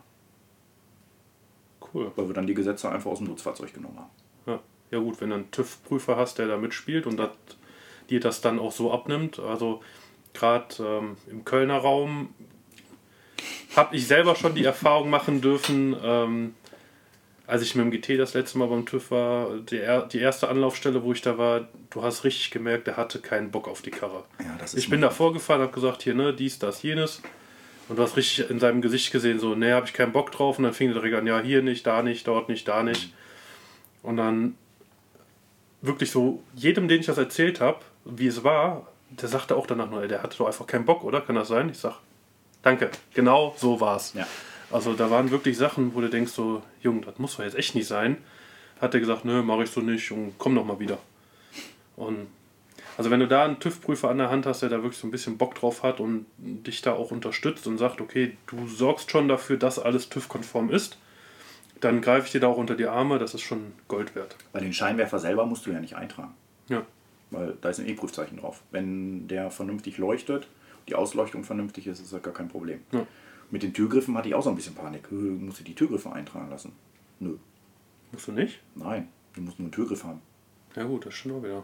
Cool. 1.94 2.12
Weil 2.16 2.28
wir 2.28 2.34
dann 2.34 2.48
die 2.48 2.54
Gesetze 2.54 2.90
einfach 2.90 3.12
aus 3.12 3.18
dem 3.20 3.28
Nutzfahrzeug 3.28 3.74
genommen 3.74 3.98
haben. 3.98 4.10
Ja, 4.46 4.60
ja 4.92 5.00
gut, 5.00 5.20
wenn 5.22 5.30
du 5.30 5.36
einen 5.36 5.52
TÜV-Prüfer 5.52 6.16
hast, 6.16 6.38
der 6.38 6.48
da 6.48 6.58
mitspielt 6.58 7.06
und 7.06 7.18
dat, 7.18 7.36
dir 8.10 8.20
das 8.20 8.42
dann 8.42 8.60
auch 8.60 8.72
so 8.72 8.92
abnimmt. 8.92 9.40
Also 9.40 9.82
gerade 10.34 10.76
ähm, 10.80 11.18
im 11.30 11.44
Kölner 11.46 11.78
Raum 11.78 12.34
habe 13.76 13.96
ich 13.96 14.08
selber 14.08 14.36
schon 14.36 14.56
die 14.56 14.66
Erfahrung 14.66 15.10
machen 15.10 15.42
dürfen, 15.42 15.96
ähm, 16.02 16.56
als 17.52 17.64
ich 17.64 17.76
mit 17.76 17.84
dem 17.84 17.92
GT 17.92 18.18
das 18.18 18.34
letzte 18.34 18.58
Mal 18.58 18.70
beim 18.70 18.86
TÜV 18.86 19.12
war, 19.12 19.58
die, 19.58 19.82
die 20.14 20.20
erste 20.20 20.48
Anlaufstelle, 20.48 21.04
wo 21.04 21.12
ich 21.12 21.22
da 21.22 21.38
war, 21.38 21.68
du 21.90 22.02
hast 22.02 22.24
richtig 22.24 22.50
gemerkt, 22.50 22.88
der 22.88 22.96
hatte 22.96 23.20
keinen 23.20 23.52
Bock 23.52 23.68
auf 23.68 23.82
die 23.82 23.92
Karre. 23.92 24.24
Ja, 24.40 24.56
das 24.58 24.74
Ich 24.74 24.90
bin 24.90 25.02
da 25.02 25.10
vorgefahren, 25.10 25.62
habe 25.62 25.74
gesagt, 25.74 26.02
hier, 26.02 26.14
ne, 26.14 26.34
dies, 26.34 26.60
das, 26.60 26.82
jenes. 26.82 27.22
Und 27.90 28.00
du 28.00 28.04
hast 28.04 28.16
richtig 28.16 28.50
in 28.50 28.62
seinem 28.62 28.82
Gesicht 28.82 29.12
gesehen, 29.12 29.38
so, 29.38 29.54
ne, 29.54 29.74
habe 29.74 29.86
ich 29.86 29.92
keinen 29.92 30.14
Bock 30.14 30.32
drauf. 30.32 30.60
Und 30.60 30.64
dann 30.64 30.74
fing 30.74 30.94
der 30.94 31.02
direkt 31.02 31.18
an, 31.18 31.28
ja, 31.28 31.42
hier 31.42 31.62
nicht, 31.62 31.86
da 31.86 32.02
nicht, 32.02 32.26
dort 32.26 32.48
nicht, 32.48 32.66
da 32.70 32.84
nicht. 32.84 33.14
Und 34.02 34.16
dann 34.16 34.56
wirklich 35.82 36.10
so, 36.10 36.42
jedem, 36.56 36.88
den 36.88 37.02
ich 37.02 37.08
das 37.08 37.18
erzählt 37.18 37.60
habe, 37.60 37.80
wie 38.06 38.28
es 38.28 38.46
war, 38.46 38.88
der 39.10 39.28
sagte 39.28 39.58
auch 39.58 39.68
danach 39.68 39.90
nur, 39.90 40.02
ey, 40.02 40.08
der 40.08 40.24
hatte 40.24 40.38
doch 40.38 40.48
einfach 40.48 40.68
keinen 40.68 40.86
Bock, 40.86 41.04
oder? 41.04 41.20
Kann 41.20 41.36
das 41.36 41.50
sein? 41.50 41.68
Ich 41.68 41.80
sag, 41.80 41.96
danke, 42.62 42.90
genau 43.14 43.54
so 43.58 43.82
war's. 43.82 44.14
Ja. 44.14 44.26
Also 44.72 44.94
da 44.94 45.10
waren 45.10 45.32
wirklich 45.32 45.58
Sachen, 45.58 45.94
wo 45.96 46.02
du 46.02 46.10
denkst 46.10 46.32
so, 46.32 46.62
Junge, 46.82 47.02
das 47.02 47.18
muss 47.18 47.36
doch 47.36 47.44
jetzt 47.44 47.58
echt 47.58 47.76
nicht 47.76 47.88
sein. 47.88 48.18
Hat 48.80 48.94
er 48.94 49.00
gesagt, 49.00 49.26
nö, 49.26 49.42
mache 49.44 49.64
ich 49.64 49.70
so 49.70 49.82
nicht 49.82 50.12
und 50.12 50.34
komm 50.38 50.54
noch 50.54 50.66
mal 50.66 50.80
wieder. 50.80 50.98
Und 51.96 52.28
also 52.98 53.10
wenn 53.10 53.20
du 53.20 53.28
da 53.28 53.46
einen 53.46 53.60
TÜV-Prüfer 53.60 54.10
an 54.10 54.18
der 54.18 54.30
Hand 54.30 54.46
hast, 54.46 54.62
der 54.62 54.70
da 54.70 54.78
wirklich 54.78 54.98
so 54.98 55.08
ein 55.08 55.12
bisschen 55.12 55.38
Bock 55.38 55.56
drauf 55.56 55.84
hat 55.84 56.00
und 56.00 56.26
dich 56.38 56.82
da 56.82 56.94
auch 56.94 57.12
unterstützt 57.12 57.68
und 57.68 57.78
sagt, 57.78 58.02
okay, 58.02 58.38
du 58.48 58.68
sorgst 58.68 59.12
schon 59.12 59.28
dafür, 59.28 59.58
dass 59.58 59.80
alles 59.80 60.10
TÜV-konform 60.10 60.70
ist, 60.70 60.98
dann 61.80 62.02
greife 62.02 62.28
ich 62.28 62.32
dir 62.32 62.42
da 62.42 62.48
auch 62.48 62.58
unter 62.58 62.76
die 62.76 62.86
Arme, 62.86 63.18
das 63.18 63.34
ist 63.34 63.42
schon 63.42 63.74
Gold 63.88 64.16
wert. 64.16 64.36
Bei 64.54 64.60
den 64.60 64.74
Scheinwerfer 64.74 65.20
selber 65.20 65.46
musst 65.46 65.66
du 65.66 65.72
ja 65.72 65.80
nicht 65.80 65.96
eintragen. 65.96 66.34
Ja. 66.70 66.84
Weil 67.32 67.58
da 67.62 67.70
ist 67.70 67.80
ein 67.80 67.88
E-Prüfzeichen 67.88 68.38
drauf. 68.38 68.62
Wenn 68.72 69.28
der 69.28 69.52
vernünftig 69.52 69.98
leuchtet, 69.98 70.48
die 70.88 70.96
Ausleuchtung 70.96 71.44
vernünftig 71.44 71.88
ist, 71.88 72.00
ist 72.00 72.14
das 72.14 72.22
gar 72.22 72.34
kein 72.34 72.50
Problem. 72.50 72.82
Ja. 72.92 73.08
Mit 73.52 73.64
den 73.64 73.74
Türgriffen 73.74 74.18
hatte 74.18 74.30
ich 74.30 74.36
auch 74.36 74.44
so 74.44 74.50
ein 74.50 74.56
bisschen 74.56 74.76
Panik. 74.76 75.12
Musst 75.12 75.60
du 75.60 75.64
die 75.64 75.76
Türgriffe 75.76 76.12
eintragen 76.12 76.50
lassen? 76.50 76.72
Nö. 77.20 77.36
Musst 78.12 78.28
du 78.28 78.32
nicht? 78.32 78.60
Nein. 78.76 79.10
Du 79.34 79.42
musst 79.42 79.60
nur 79.60 79.66
einen 79.66 79.74
Türgriff 79.74 80.04
haben. 80.04 80.22
Ja 80.76 80.84
gut, 80.84 81.06
das 81.06 81.14
stimmt 81.14 81.36
auch 81.36 81.44
wieder. 81.44 81.64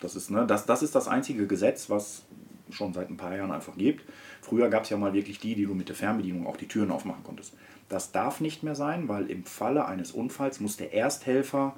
Das 0.00 0.14
ist, 0.14 0.30
ne, 0.30 0.46
das, 0.46 0.66
das 0.66 0.82
ist 0.82 0.94
das 0.94 1.08
einzige 1.08 1.46
Gesetz, 1.46 1.90
was 1.90 2.22
schon 2.70 2.92
seit 2.92 3.10
ein 3.10 3.16
paar 3.16 3.36
Jahren 3.36 3.50
einfach 3.50 3.76
gibt. 3.76 4.04
Früher 4.40 4.68
gab 4.68 4.84
es 4.84 4.90
ja 4.90 4.96
mal 4.96 5.12
wirklich 5.12 5.40
die, 5.40 5.54
die 5.54 5.66
du 5.66 5.74
mit 5.74 5.88
der 5.88 5.96
Fernbedienung 5.96 6.46
auch 6.46 6.56
die 6.56 6.68
Türen 6.68 6.90
aufmachen 6.90 7.24
konntest. 7.24 7.54
Das 7.88 8.12
darf 8.12 8.40
nicht 8.40 8.62
mehr 8.62 8.74
sein, 8.74 9.08
weil 9.08 9.30
im 9.30 9.44
Falle 9.44 9.86
eines 9.86 10.12
Unfalls 10.12 10.60
muss 10.60 10.76
der 10.76 10.92
Ersthelfer 10.92 11.74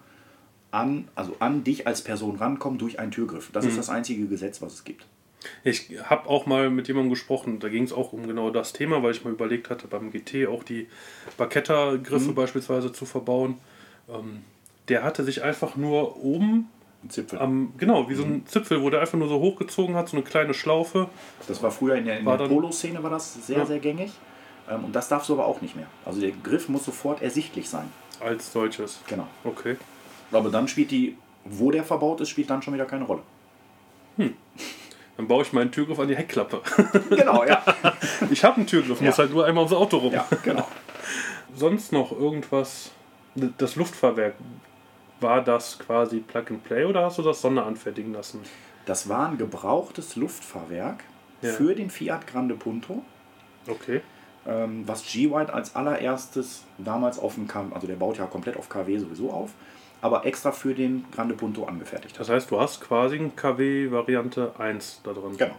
an, 0.70 1.08
also 1.14 1.36
an 1.38 1.64
dich 1.64 1.86
als 1.86 2.02
Person 2.02 2.36
rankommen 2.36 2.78
durch 2.78 2.98
einen 2.98 3.12
Türgriff. 3.12 3.50
Das 3.52 3.64
ist 3.64 3.78
das 3.78 3.88
einzige 3.88 4.26
Gesetz, 4.26 4.60
was 4.60 4.74
es 4.74 4.84
gibt. 4.84 5.06
Ich 5.64 5.90
habe 6.04 6.28
auch 6.28 6.44
mal 6.46 6.68
mit 6.70 6.86
jemandem 6.88 7.10
gesprochen, 7.10 7.60
da 7.60 7.68
ging 7.68 7.84
es 7.84 7.92
auch 7.92 8.12
um 8.12 8.26
genau 8.26 8.50
das 8.50 8.72
Thema, 8.74 9.02
weil 9.02 9.12
ich 9.12 9.24
mal 9.24 9.32
überlegt 9.32 9.70
hatte, 9.70 9.88
beim 9.88 10.10
GT 10.10 10.46
auch 10.48 10.62
die 10.62 10.86
Barketta-Griffe 11.38 12.32
beispielsweise 12.32 12.92
zu 12.92 13.06
verbauen. 13.06 13.58
Ähm, 14.08 14.42
der 14.88 15.02
hatte 15.02 15.24
sich 15.24 15.42
einfach 15.42 15.76
nur 15.76 16.22
oben 16.22 16.68
Ein 17.02 17.10
Zipfel. 17.10 17.38
am, 17.38 17.72
genau, 17.78 18.08
wie 18.10 18.14
so 18.14 18.24
ein 18.24 18.44
Zipfel, 18.46 18.82
wo 18.82 18.90
der 18.90 19.00
einfach 19.00 19.16
nur 19.18 19.28
so 19.28 19.38
hochgezogen 19.40 19.94
hat, 19.96 20.08
so 20.10 20.16
eine 20.16 20.24
kleine 20.24 20.52
Schlaufe. 20.52 21.08
Das 21.48 21.62
war 21.62 21.70
früher 21.70 21.94
in 21.94 22.04
der, 22.04 22.18
in 22.18 22.26
War 22.26 22.36
der 22.36 22.46
Polo-Szene 22.48 23.02
war 23.02 23.10
das 23.10 23.46
sehr, 23.46 23.58
Ja. 23.58 23.66
sehr 23.66 23.78
gängig. 23.78 24.12
Ähm, 24.68 24.84
und 24.84 24.94
das 24.94 25.08
darfst 25.08 25.28
du 25.30 25.32
aber 25.34 25.46
auch 25.46 25.62
nicht 25.62 25.74
mehr. 25.76 25.86
Also 26.04 26.20
der 26.20 26.32
Griff 26.32 26.68
muss 26.68 26.84
sofort 26.84 27.22
ersichtlich 27.22 27.68
sein. 27.68 27.90
Als 28.20 28.52
solches. 28.52 29.00
Genau. 29.06 29.26
Okay. 29.44 29.76
Aber 30.32 30.50
dann 30.50 30.68
spielt 30.68 30.90
die, 30.90 31.16
wo 31.46 31.70
der 31.70 31.82
verbaut 31.84 32.20
ist, 32.20 32.28
spielt 32.28 32.50
dann 32.50 32.60
schon 32.60 32.74
wieder 32.74 32.84
keine 32.84 33.04
Rolle. 33.04 33.22
Dann 35.20 35.28
baue 35.28 35.42
ich 35.42 35.52
meinen 35.52 35.70
Türgriff 35.70 35.98
an 35.98 36.08
die 36.08 36.16
Heckklappe. 36.16 36.62
genau, 37.10 37.44
ja. 37.44 37.62
Ich 38.30 38.42
habe 38.42 38.56
einen 38.56 38.66
Türgriff, 38.66 39.02
muss 39.02 39.18
Ja. 39.18 39.24
halt 39.24 39.34
nur 39.34 39.44
einmal 39.44 39.64
ums 39.64 39.76
Auto 39.76 39.98
rum. 39.98 40.14
ja, 40.14 40.26
genau. 40.42 40.66
Sonst 41.54 41.92
noch 41.92 42.10
irgendwas, 42.10 42.90
das 43.34 43.76
Luftfahrwerk, 43.76 44.34
war 45.20 45.44
das 45.44 45.78
quasi 45.78 46.20
Plug 46.20 46.44
and 46.48 46.64
Play 46.64 46.86
oder 46.86 47.04
hast 47.04 47.18
du 47.18 47.22
das 47.22 47.42
Sonderanfertigen 47.42 48.14
lassen? 48.14 48.40
Das 48.86 49.10
war 49.10 49.28
ein 49.28 49.36
gebrauchtes 49.36 50.16
Luftfahrwerk 50.16 51.04
Ja. 51.42 51.50
für 51.52 51.74
den 51.74 51.90
Fiat 51.90 52.26
Grande 52.26 52.54
Punto, 52.54 53.02
Okay. 53.68 54.00
ähm, 54.46 54.84
was 54.88 55.04
G-White 55.04 55.52
als 55.52 55.76
allererstes 55.76 56.64
damals 56.78 57.18
auf 57.18 57.34
dem 57.34 57.46
KW, 57.46 57.74
also 57.74 57.86
der 57.86 57.96
baut 57.96 58.16
ja 58.16 58.24
komplett 58.24 58.56
auf 58.56 58.70
KW 58.70 58.96
sowieso 58.96 59.30
auf, 59.30 59.50
aber 60.02 60.24
extra 60.26 60.52
für 60.52 60.74
den 60.74 61.04
Grande 61.12 61.34
Punto 61.34 61.64
angefertigt. 61.64 62.18
Das 62.18 62.28
heißt, 62.28 62.50
du 62.50 62.60
hast 62.60 62.80
quasi 62.80 63.16
ein 63.16 63.36
KW 63.36 63.90
Variante 63.90 64.52
1 64.58 65.00
da 65.04 65.12
drin. 65.12 65.36
Genau. 65.36 65.56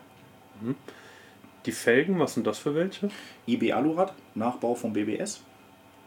Die 1.66 1.72
Felgen, 1.72 2.20
was 2.20 2.34
sind 2.34 2.48
das 2.48 2.58
für 2.58 2.74
welche? 2.76 3.10
IB 3.48 3.72
Alurad, 3.74 4.14
Nachbau 4.36 4.74
vom 4.76 4.94
BBS, 4.94 5.44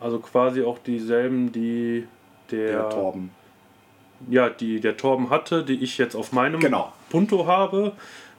Also 0.00 0.18
quasi 0.18 0.62
auch 0.64 0.78
dieselben, 0.78 1.52
die 1.52 2.06
der, 2.50 2.72
der 2.82 2.88
Torben. 2.90 3.30
ja, 4.28 4.50
die 4.50 4.80
der 4.80 4.96
Torben 4.96 5.30
hatte, 5.30 5.64
die 5.64 5.82
ich 5.82 5.96
jetzt 5.98 6.14
auf 6.16 6.32
meinem 6.32 6.60
Genau. 6.60 6.92
Punto 7.10 7.46
habe, 7.46 7.92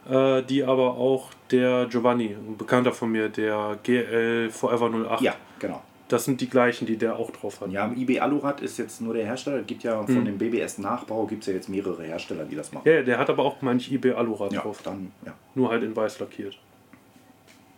äh, 0.10 0.42
die 0.44 0.64
aber 0.64 0.96
auch 0.98 1.30
der 1.52 1.86
Giovanni, 1.86 2.36
ein 2.36 2.58
Bekannter 2.58 2.92
von 2.92 3.12
mir, 3.12 3.30
der 3.30 3.78
GL 3.84 4.50
Forever 4.52 4.90
08. 4.90 5.22
Ja, 5.22 5.36
genau. 5.60 5.82
Das 6.08 6.26
sind 6.26 6.40
die 6.40 6.48
gleichen, 6.50 6.86
die 6.86 6.98
der 6.98 7.18
auch 7.18 7.32
drauf 7.32 7.62
hat. 7.62 7.72
Ja, 7.72 7.92
IB 7.92 8.20
Alurad 8.20 8.62
ist 8.62 8.78
jetzt 8.78 9.02
nur 9.02 9.16
der 9.16 9.26
Hersteller. 9.26 9.62
Es 9.62 9.68
gibt 9.68 9.84
ja 9.84 10.04
von 10.04 10.24
dem 10.24 10.38
BBS 10.38 10.78
Nachbau 10.78 11.26
gibt 11.26 11.42
es 11.42 11.48
ja 11.48 11.54
jetzt 11.54 11.68
mehrere 11.68 12.04
Hersteller, 12.04 12.46
die 12.46 12.56
das 12.56 12.72
machen. 12.72 12.88
Ja, 12.88 13.02
der 13.02 13.18
hat 13.18 13.30
aber 13.30 13.44
auch, 13.44 13.62
meine 13.64 13.80
ich, 13.80 13.92
eBay 13.92 14.14
Alurad 14.14 14.54
Ja, 14.54 14.62
drauf. 14.62 14.82
dann, 14.84 15.12
ja. 15.26 15.34
Nur 15.56 15.72
halt 15.72 15.82
in 15.82 15.96
weiß 15.96 16.20
lackiert. 16.20 16.60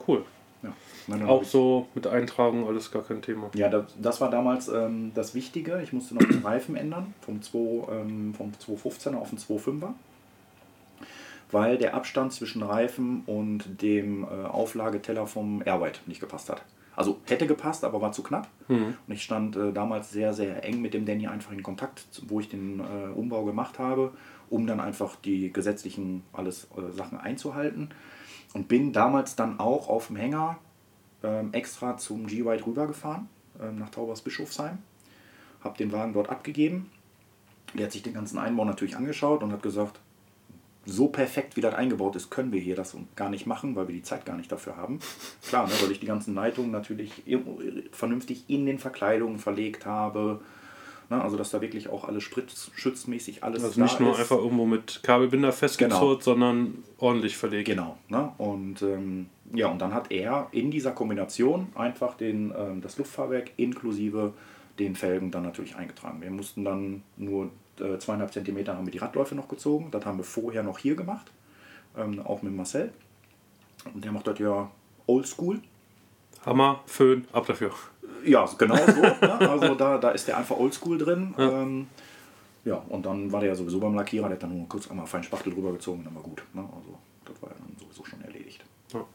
Cool. 0.05 0.25
ja. 0.61 0.73
Nein, 1.07 1.23
Auch 1.23 1.45
so 1.45 1.88
mit 1.95 2.05
Eintragung, 2.05 2.67
alles 2.67 2.91
gar 2.91 3.01
kein 3.01 3.21
Thema. 3.21 3.49
Ja, 3.53 3.69
das, 3.69 3.86
das 3.97 4.19
war 4.19 4.30
damals 4.30 4.67
ähm, 4.67 5.13
das 5.15 5.34
Wichtige. 5.34 5.82
Ich 5.82 5.93
musste 5.93 6.15
noch 6.15 6.23
den 6.28 6.41
Reifen 6.43 6.75
ändern, 6.75 7.13
vom, 7.21 7.41
2, 7.41 7.57
ähm, 7.93 8.34
vom 8.34 8.51
215er 8.51 9.15
auf 9.15 9.30
den 9.30 9.39
25er. 9.39 9.93
Weil 11.49 11.78
der 11.78 11.93
Abstand 11.93 12.34
zwischen 12.34 12.61
Reifen 12.61 13.23
und 13.25 13.82
dem 13.82 14.23
äh, 14.25 14.28
Auflageteller 14.47 15.28
vom 15.28 15.61
Airwhite 15.65 16.01
nicht 16.05 16.19
gepasst 16.19 16.49
hat. 16.49 16.61
Also 16.97 17.19
hätte 17.25 17.45
gepasst, 17.45 17.83
aber 17.83 18.01
war 18.01 18.11
zu 18.11 18.23
knapp. 18.23 18.47
Und 19.07 19.13
ich 19.13 19.21
stand 19.21 19.55
äh, 19.55 19.71
damals 19.71 20.09
sehr, 20.09 20.33
sehr 20.33 20.63
eng 20.65 20.81
mit 20.81 20.95
dem 20.95 21.05
Danny 21.05 21.27
einfach 21.27 21.51
in 21.51 21.61
Kontakt, 21.61 22.23
wo 22.27 22.39
ich 22.39 22.49
den 22.49 22.79
äh, 22.79 23.09
Umbau 23.15 23.45
gemacht 23.45 23.77
habe, 23.77 24.13
um 24.49 24.65
dann 24.65 24.79
einfach 24.79 25.15
die 25.15 25.53
gesetzlichen 25.53 26.23
alles 26.33 26.67
äh, 26.75 26.91
Sachen 26.91 27.19
einzuhalten. 27.19 27.89
Und 28.55 28.67
bin 28.67 28.93
damals 28.93 29.35
dann 29.35 29.59
auch 29.59 29.89
auf 29.89 30.07
dem 30.07 30.15
Hänger 30.15 30.57
ähm, 31.21 31.49
extra 31.53 31.97
zum 31.97 32.25
G-White 32.25 32.65
rübergefahren, 32.65 33.29
ähm, 33.61 33.77
nach 33.77 33.91
Taubers-Bischofsheim. 33.91 34.79
Habe 35.61 35.77
den 35.77 35.91
Wagen 35.91 36.13
dort 36.13 36.29
abgegeben. 36.29 36.89
Der 37.75 37.85
hat 37.85 37.91
sich 37.91 38.01
den 38.01 38.15
ganzen 38.15 38.39
Einbau 38.39 38.65
natürlich 38.65 38.97
angeschaut 38.97 39.43
und 39.43 39.51
hat 39.51 39.61
gesagt, 39.61 39.99
so 40.88 41.09
perfekt 41.09 41.57
wie 41.57 41.61
das 41.61 41.75
eingebaut 41.75 42.15
ist, 42.15 42.31
können 42.31 42.51
wir 42.51 42.61
hier 42.61 42.75
das 42.75 42.95
gar 43.15 43.29
nicht 43.29 43.45
machen, 43.45 43.75
weil 43.75 43.88
wir 43.89 43.95
die 43.95 44.03
Zeit 44.03 44.25
gar 44.25 44.38
nicht 44.38 44.51
dafür 44.51 44.77
haben. 44.77 44.99
Klar, 45.47 45.67
ne, 45.67 45.73
weil 45.81 45.91
ich 45.91 45.99
die 45.99 46.05
ganzen 46.05 46.33
Leitungen 46.33 46.71
natürlich 46.71 47.23
vernünftig 47.91 48.45
in 48.47 48.65
den 48.65 48.79
Verkleidungen 48.79 49.38
verlegt 49.38 49.85
habe. 49.85 50.39
Ne, 51.09 51.21
also 51.21 51.38
dass 51.38 51.51
da 51.51 51.61
wirklich 51.61 51.89
auch 51.89 52.05
alles 52.05 52.23
spritzschützmäßig 52.23 53.43
alles 53.43 53.63
Also 53.63 53.81
nicht 53.81 53.99
da 53.99 54.03
nur 54.03 54.13
ist. 54.13 54.19
einfach 54.19 54.38
irgendwo 54.38 54.65
mit 54.65 55.01
Kabelbinder 55.03 55.51
festgezurrt, 55.51 56.23
sondern 56.23 56.83
ordentlich 56.97 57.38
verlegt. 57.38 57.67
Genau. 57.67 57.97
Ne? 58.07 58.31
Und 58.38 58.81
ähm, 58.81 59.27
ja, 59.53 59.67
und 59.67 59.81
dann 59.81 59.93
hat 59.93 60.11
er 60.11 60.47
in 60.51 60.71
dieser 60.71 60.91
Kombination 60.91 61.67
einfach 61.75 62.15
den, 62.15 62.53
ähm, 62.57 62.81
das 62.81 62.97
Luftfahrwerk 62.97 63.51
inklusive 63.57 64.33
den 64.79 64.95
Felgen 64.95 65.31
dann 65.31 65.43
natürlich 65.43 65.75
eingetragen. 65.75 66.21
Wir 66.21 66.31
mussten 66.31 66.63
dann 66.63 67.03
nur 67.17 67.51
äh, 67.82 67.99
zweieinhalb 67.99 68.34
Zentimeter 68.34 68.75
haben 68.75 68.86
wir 68.86 68.91
die 68.91 68.97
Radläufe 68.97 69.36
noch 69.36 69.47
gezogen. 69.47 69.91
Das 69.91 70.05
haben 70.05 70.17
wir 70.17 70.23
vorher 70.23 70.63
noch 70.63 70.80
hier 70.80 70.95
gemacht, 70.95 71.32
ähm, 71.97 72.19
auch 72.19 72.41
mit 72.41 72.53
Marcel. 72.53 72.91
Und 73.93 74.03
der 74.03 74.11
macht 74.11 74.28
das 74.28 74.39
ja 74.39 74.69
oldschool. 75.05 75.61
Hammer, 76.45 76.82
Föhn, 76.86 77.28
ab 77.32 77.45
dafür. 77.47 77.71
Ja, 78.25 78.47
genau 78.57 78.75
so. 78.75 79.01
ne? 79.01 79.49
Also 79.49 79.75
da, 79.75 79.97
da 79.97 80.11
ist 80.11 80.28
der 80.28 80.38
einfach 80.38 80.57
oldschool 80.57 80.97
drin. 80.97 81.34
Ja. 81.38 81.61
Ähm, 81.61 81.88
ja, 82.65 82.75
und 82.89 83.05
dann 83.05 83.32
war 83.32 83.39
der 83.39 83.49
ja 83.49 83.55
sowieso 83.55 83.80
beim 83.80 83.95
Lackierer, 83.95 84.28
der 84.28 84.36
hat 84.36 84.43
dann 84.43 84.57
nur 84.57 84.67
kurz 84.67 84.89
einmal 84.89 85.07
feinen 85.07 85.23
Spachtel 85.23 85.53
drüber 85.53 85.71
gezogen 85.71 86.03
dann 86.03 86.13
war 86.13 86.21
gut. 86.21 86.43
Ne? 86.53 86.61
Also 86.61 86.97
das 87.23 87.41
war 87.41 87.49
ja 87.49 87.55
dann 87.59 87.75
sowieso 87.80 88.03
schon 88.03 88.21
erledigt. 88.21 88.63
Ja. 88.93 89.05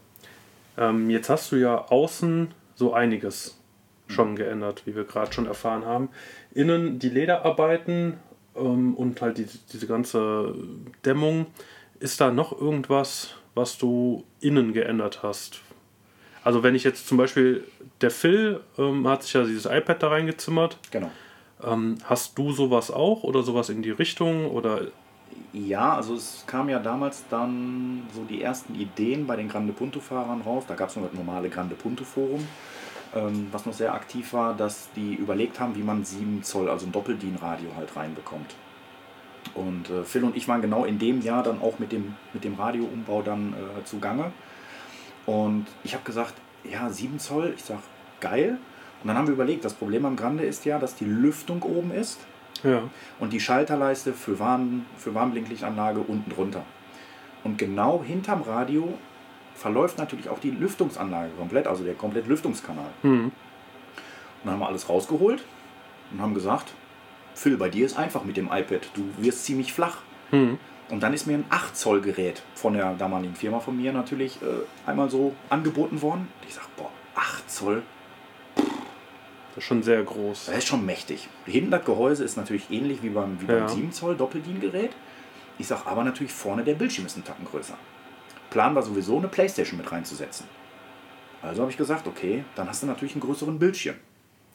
Ähm, 0.78 1.10
jetzt 1.10 1.28
hast 1.28 1.52
du 1.52 1.56
ja 1.56 1.76
außen 1.88 2.54
so 2.74 2.94
einiges 2.94 3.58
schon 4.08 4.36
geändert, 4.36 4.86
wie 4.86 4.96
wir 4.96 5.04
gerade 5.04 5.32
schon 5.32 5.46
erfahren 5.46 5.84
haben. 5.84 6.08
Innen 6.52 6.98
die 6.98 7.08
Lederarbeiten 7.08 8.18
ähm, 8.56 8.94
und 8.94 9.20
halt 9.20 9.38
die, 9.38 9.46
diese 9.72 9.86
ganze 9.86 10.54
Dämmung. 11.04 11.46
Ist 12.00 12.20
da 12.20 12.32
noch 12.32 12.58
irgendwas, 12.58 13.34
was 13.54 13.78
du 13.78 14.24
innen 14.40 14.72
geändert 14.72 15.22
hast? 15.22 15.60
Also 16.44 16.62
wenn 16.62 16.74
ich 16.74 16.84
jetzt 16.84 17.06
zum 17.06 17.18
Beispiel, 17.18 17.64
der 18.00 18.10
Phil 18.10 18.60
ähm, 18.76 19.06
hat 19.06 19.22
sich 19.22 19.32
ja 19.34 19.44
dieses 19.44 19.66
iPad 19.66 20.02
da 20.02 20.08
reingezimmert. 20.08 20.78
Genau. 20.90 21.10
Ähm, 21.62 21.98
hast 22.04 22.36
du 22.36 22.50
sowas 22.52 22.90
auch 22.90 23.22
oder 23.22 23.42
sowas 23.42 23.68
in 23.68 23.82
die 23.82 23.90
Richtung? 23.90 24.50
Oder 24.50 24.88
ja, 25.52 25.94
also 25.94 26.14
es 26.14 26.44
kam 26.46 26.68
ja 26.68 26.78
damals 26.78 27.24
dann 27.30 28.02
so 28.14 28.24
die 28.24 28.42
ersten 28.42 28.74
Ideen 28.74 29.26
bei 29.26 29.36
den 29.36 29.48
Grande 29.48 29.72
Punto-Fahrern 29.72 30.40
raus. 30.40 30.64
Da 30.66 30.74
gab 30.74 30.88
es 30.88 30.96
noch 30.96 31.04
das 31.04 31.12
normale 31.14 31.48
Grande 31.48 31.74
Punto-Forum, 31.74 32.46
was 33.14 33.66
noch 33.66 33.74
sehr 33.74 33.94
aktiv 33.94 34.32
war, 34.32 34.54
dass 34.54 34.90
die 34.96 35.14
überlegt 35.14 35.60
haben, 35.60 35.76
wie 35.76 35.82
man 35.82 36.04
7 36.04 36.42
Zoll, 36.42 36.68
also 36.68 36.86
ein 36.86 36.92
Doppeldien-Radio 36.92 37.70
halt 37.76 37.94
reinbekommt. 37.94 38.54
Und 39.54 39.90
äh, 39.90 40.04
Phil 40.04 40.24
und 40.24 40.36
ich 40.36 40.48
waren 40.48 40.62
genau 40.62 40.84
in 40.84 40.98
dem 40.98 41.20
Jahr 41.20 41.42
dann 41.42 41.60
auch 41.60 41.78
mit 41.78 41.92
dem, 41.92 42.14
mit 42.32 42.44
dem 42.44 42.54
Radioumbau 42.54 43.22
dann 43.22 43.52
äh, 43.52 43.84
zugange. 43.84 44.32
Und 45.26 45.66
ich 45.84 45.94
habe 45.94 46.04
gesagt, 46.04 46.34
ja, 46.64 46.88
7 46.88 47.18
Zoll, 47.18 47.52
ich 47.56 47.64
sag, 47.64 47.80
geil. 48.20 48.58
Und 49.02 49.08
dann 49.08 49.18
haben 49.18 49.26
wir 49.26 49.34
überlegt, 49.34 49.64
das 49.64 49.74
Problem 49.74 50.06
am 50.06 50.16
Grande 50.16 50.44
ist 50.44 50.64
ja, 50.64 50.78
dass 50.78 50.94
die 50.94 51.04
Lüftung 51.04 51.62
oben 51.62 51.90
ist 51.90 52.20
ja. 52.62 52.82
und 53.18 53.32
die 53.32 53.40
Schalterleiste 53.40 54.12
für, 54.12 54.38
Warn, 54.38 54.86
für 54.96 55.14
Warnblinklichtanlage 55.14 56.00
unten 56.00 56.30
drunter. 56.30 56.64
Und 57.44 57.58
genau 57.58 58.02
hinterm 58.04 58.42
Radio 58.42 58.94
verläuft 59.62 59.96
natürlich 59.98 60.28
auch 60.28 60.40
die 60.40 60.50
Lüftungsanlage 60.50 61.30
komplett, 61.38 61.66
also 61.66 61.84
der 61.84 61.94
komplette 61.94 62.28
Lüftungskanal. 62.28 62.90
Mhm. 63.02 63.24
Und 63.26 63.32
dann 64.44 64.54
haben 64.54 64.60
wir 64.60 64.66
alles 64.68 64.88
rausgeholt 64.88 65.44
und 66.10 66.20
haben 66.20 66.34
gesagt, 66.34 66.74
Phil, 67.34 67.56
bei 67.56 67.68
dir 67.70 67.86
ist 67.86 67.96
einfach 67.96 68.24
mit 68.24 68.36
dem 68.36 68.46
iPad, 68.46 68.90
du 68.94 69.04
wirst 69.18 69.44
ziemlich 69.44 69.72
flach. 69.72 69.98
Mhm. 70.32 70.58
Und 70.90 71.02
dann 71.02 71.14
ist 71.14 71.26
mir 71.26 71.34
ein 71.34 71.44
8 71.48 71.74
Zoll 71.76 72.00
Gerät 72.02 72.42
von 72.54 72.74
der 72.74 72.94
damaligen 72.94 73.34
Firma 73.34 73.60
von 73.60 73.76
mir 73.76 73.92
natürlich 73.92 74.42
äh, 74.42 74.46
einmal 74.90 75.08
so 75.08 75.32
angeboten 75.48 76.02
worden. 76.02 76.28
Ich 76.46 76.54
sage, 76.54 76.66
boah, 76.76 76.90
8 77.14 77.50
Zoll, 77.50 77.82
das 78.56 79.58
ist 79.58 79.64
schon 79.64 79.82
sehr 79.82 80.02
groß. 80.02 80.46
das 80.46 80.58
ist 80.58 80.66
schon 80.66 80.84
mächtig. 80.84 81.28
Hinten 81.46 81.70
das 81.70 81.84
Gehäuse 81.84 82.24
ist 82.24 82.36
natürlich 82.36 82.70
ähnlich 82.70 83.02
wie 83.02 83.10
beim, 83.10 83.40
wie 83.40 83.46
Ja. 83.50 83.60
beim 83.60 83.68
7 83.68 83.92
Zoll 83.92 84.16
Doppeldiengerät. 84.16 84.90
Ich 85.58 85.68
sage 85.68 85.86
aber 85.86 86.02
natürlich 86.04 86.32
vorne 86.32 86.64
der 86.64 86.74
Bildschirm 86.74 87.06
ist 87.06 87.14
einen 87.14 87.24
Tacken 87.24 87.46
größer. 87.46 87.76
Plan 88.52 88.74
war 88.74 88.82
sowieso 88.82 89.18
eine 89.18 89.28
Playstation 89.28 89.78
mit 89.78 89.90
reinzusetzen. 89.90 90.46
Also 91.40 91.62
habe 91.62 91.70
ich 91.70 91.76
gesagt, 91.76 92.06
okay, 92.06 92.44
dann 92.54 92.68
hast 92.68 92.82
du 92.82 92.86
natürlich 92.86 93.14
einen 93.14 93.22
größeren 93.22 93.58
Bildschirm. 93.58 93.96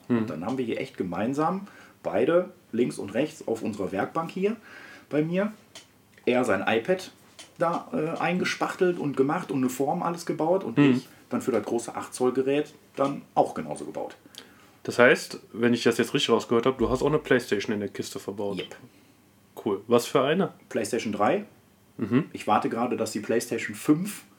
Und 0.07 0.29
dann 0.29 0.45
haben 0.45 0.57
wir 0.57 0.63
hier 0.63 0.79
echt 0.79 0.97
gemeinsam 0.97 1.67
beide 2.01 2.51
links 2.71 2.97
und 2.97 3.13
rechts 3.13 3.45
auf 3.47 3.61
unserer 3.61 3.91
Werkbank 3.91 4.31
hier 4.31 4.55
bei 5.09 5.21
mir 5.21 5.51
er 6.25 6.43
sein 6.43 6.63
iPad 6.67 7.11
da 7.57 7.87
äh, 7.93 8.19
eingespachtelt 8.19 8.99
und 8.99 9.17
gemacht 9.17 9.49
und 9.49 9.59
eine 9.59 9.69
Form 9.69 10.03
alles 10.03 10.25
gebaut 10.25 10.63
und 10.63 10.77
ich 10.77 11.07
dann 11.29 11.41
für 11.41 11.51
das 11.51 11.65
große 11.65 11.95
8 11.95 12.13
Zoll 12.13 12.33
Gerät 12.33 12.73
dann 12.95 13.23
auch 13.33 13.53
genauso 13.53 13.85
gebaut. 13.85 14.15
Das 14.83 14.99
heißt, 14.99 15.39
wenn 15.53 15.73
ich 15.73 15.83
das 15.83 15.97
jetzt 15.97 16.13
richtig 16.13 16.29
rausgehört 16.29 16.65
habe, 16.65 16.77
du 16.77 16.89
hast 16.89 17.01
auch 17.01 17.07
eine 17.07 17.19
Playstation 17.19 17.73
in 17.73 17.79
der 17.79 17.89
Kiste 17.89 18.19
verbaut. 18.19 18.59
Yep. 18.59 18.75
Cool. 19.65 19.81
Was 19.87 20.05
für 20.05 20.21
eine? 20.21 20.53
PlayStation 20.69 21.11
3. 21.11 21.45
Ich 22.33 22.47
warte 22.47 22.69
gerade, 22.69 22.95
dass 22.97 23.11
die 23.11 23.19
PlayStation 23.19 23.75
5. 23.75 24.23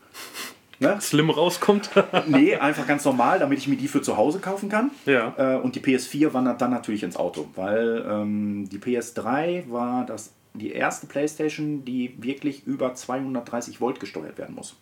Ne? 0.81 0.97
Slim 1.01 1.29
rauskommt? 1.29 1.91
Nee, 2.29 2.55
einfach 2.55 2.87
ganz 2.87 3.05
normal, 3.05 3.41
damit 3.41 3.59
ich 3.59 3.67
mir 3.67 3.75
die 3.75 3.89
für 3.89 4.01
zu 4.01 4.17
Hause 4.17 4.39
kaufen 4.39 4.69
kann. 4.69 4.93
ja. 5.07 5.35
Äh, 5.37 5.59
und 5.59 5.75
die 5.75 5.81
PS4 5.81 6.33
wandert 6.33 6.61
dann 6.61 6.71
natürlich 6.71 7.03
ins 7.03 7.17
Auto, 7.17 7.49
weil 7.57 8.07
ähm, 8.09 8.69
die 8.69 8.79
PS3 8.79 9.73
war 9.73 10.07
das, 10.07 10.31
die 10.55 10.71
erste 10.71 11.09
PlayStation, 11.09 11.85
die 11.85 12.15
wirklich 12.23 12.65
über 12.65 12.95
230 12.95 13.81
Volt 13.81 13.99
gesteuert 13.99 14.39
werden 14.39 14.55
muss. 14.55 14.77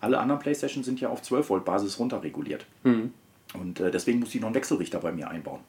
Alle 0.00 0.18
anderen 0.18 0.40
PlayStations 0.40 0.84
sind 0.84 1.00
ja 1.00 1.10
auf 1.10 1.22
12 1.22 1.48
Volt 1.48 1.64
Basis 1.64 2.00
runterreguliert. 2.00 2.66
Und 3.54 3.78
äh, 3.78 3.92
deswegen 3.92 4.18
muss 4.18 4.34
ich 4.34 4.40
noch 4.40 4.48
einen 4.48 4.56
Wechselrichter 4.56 4.98
bei 4.98 5.12
mir 5.12 5.30
einbauen. 5.30 5.60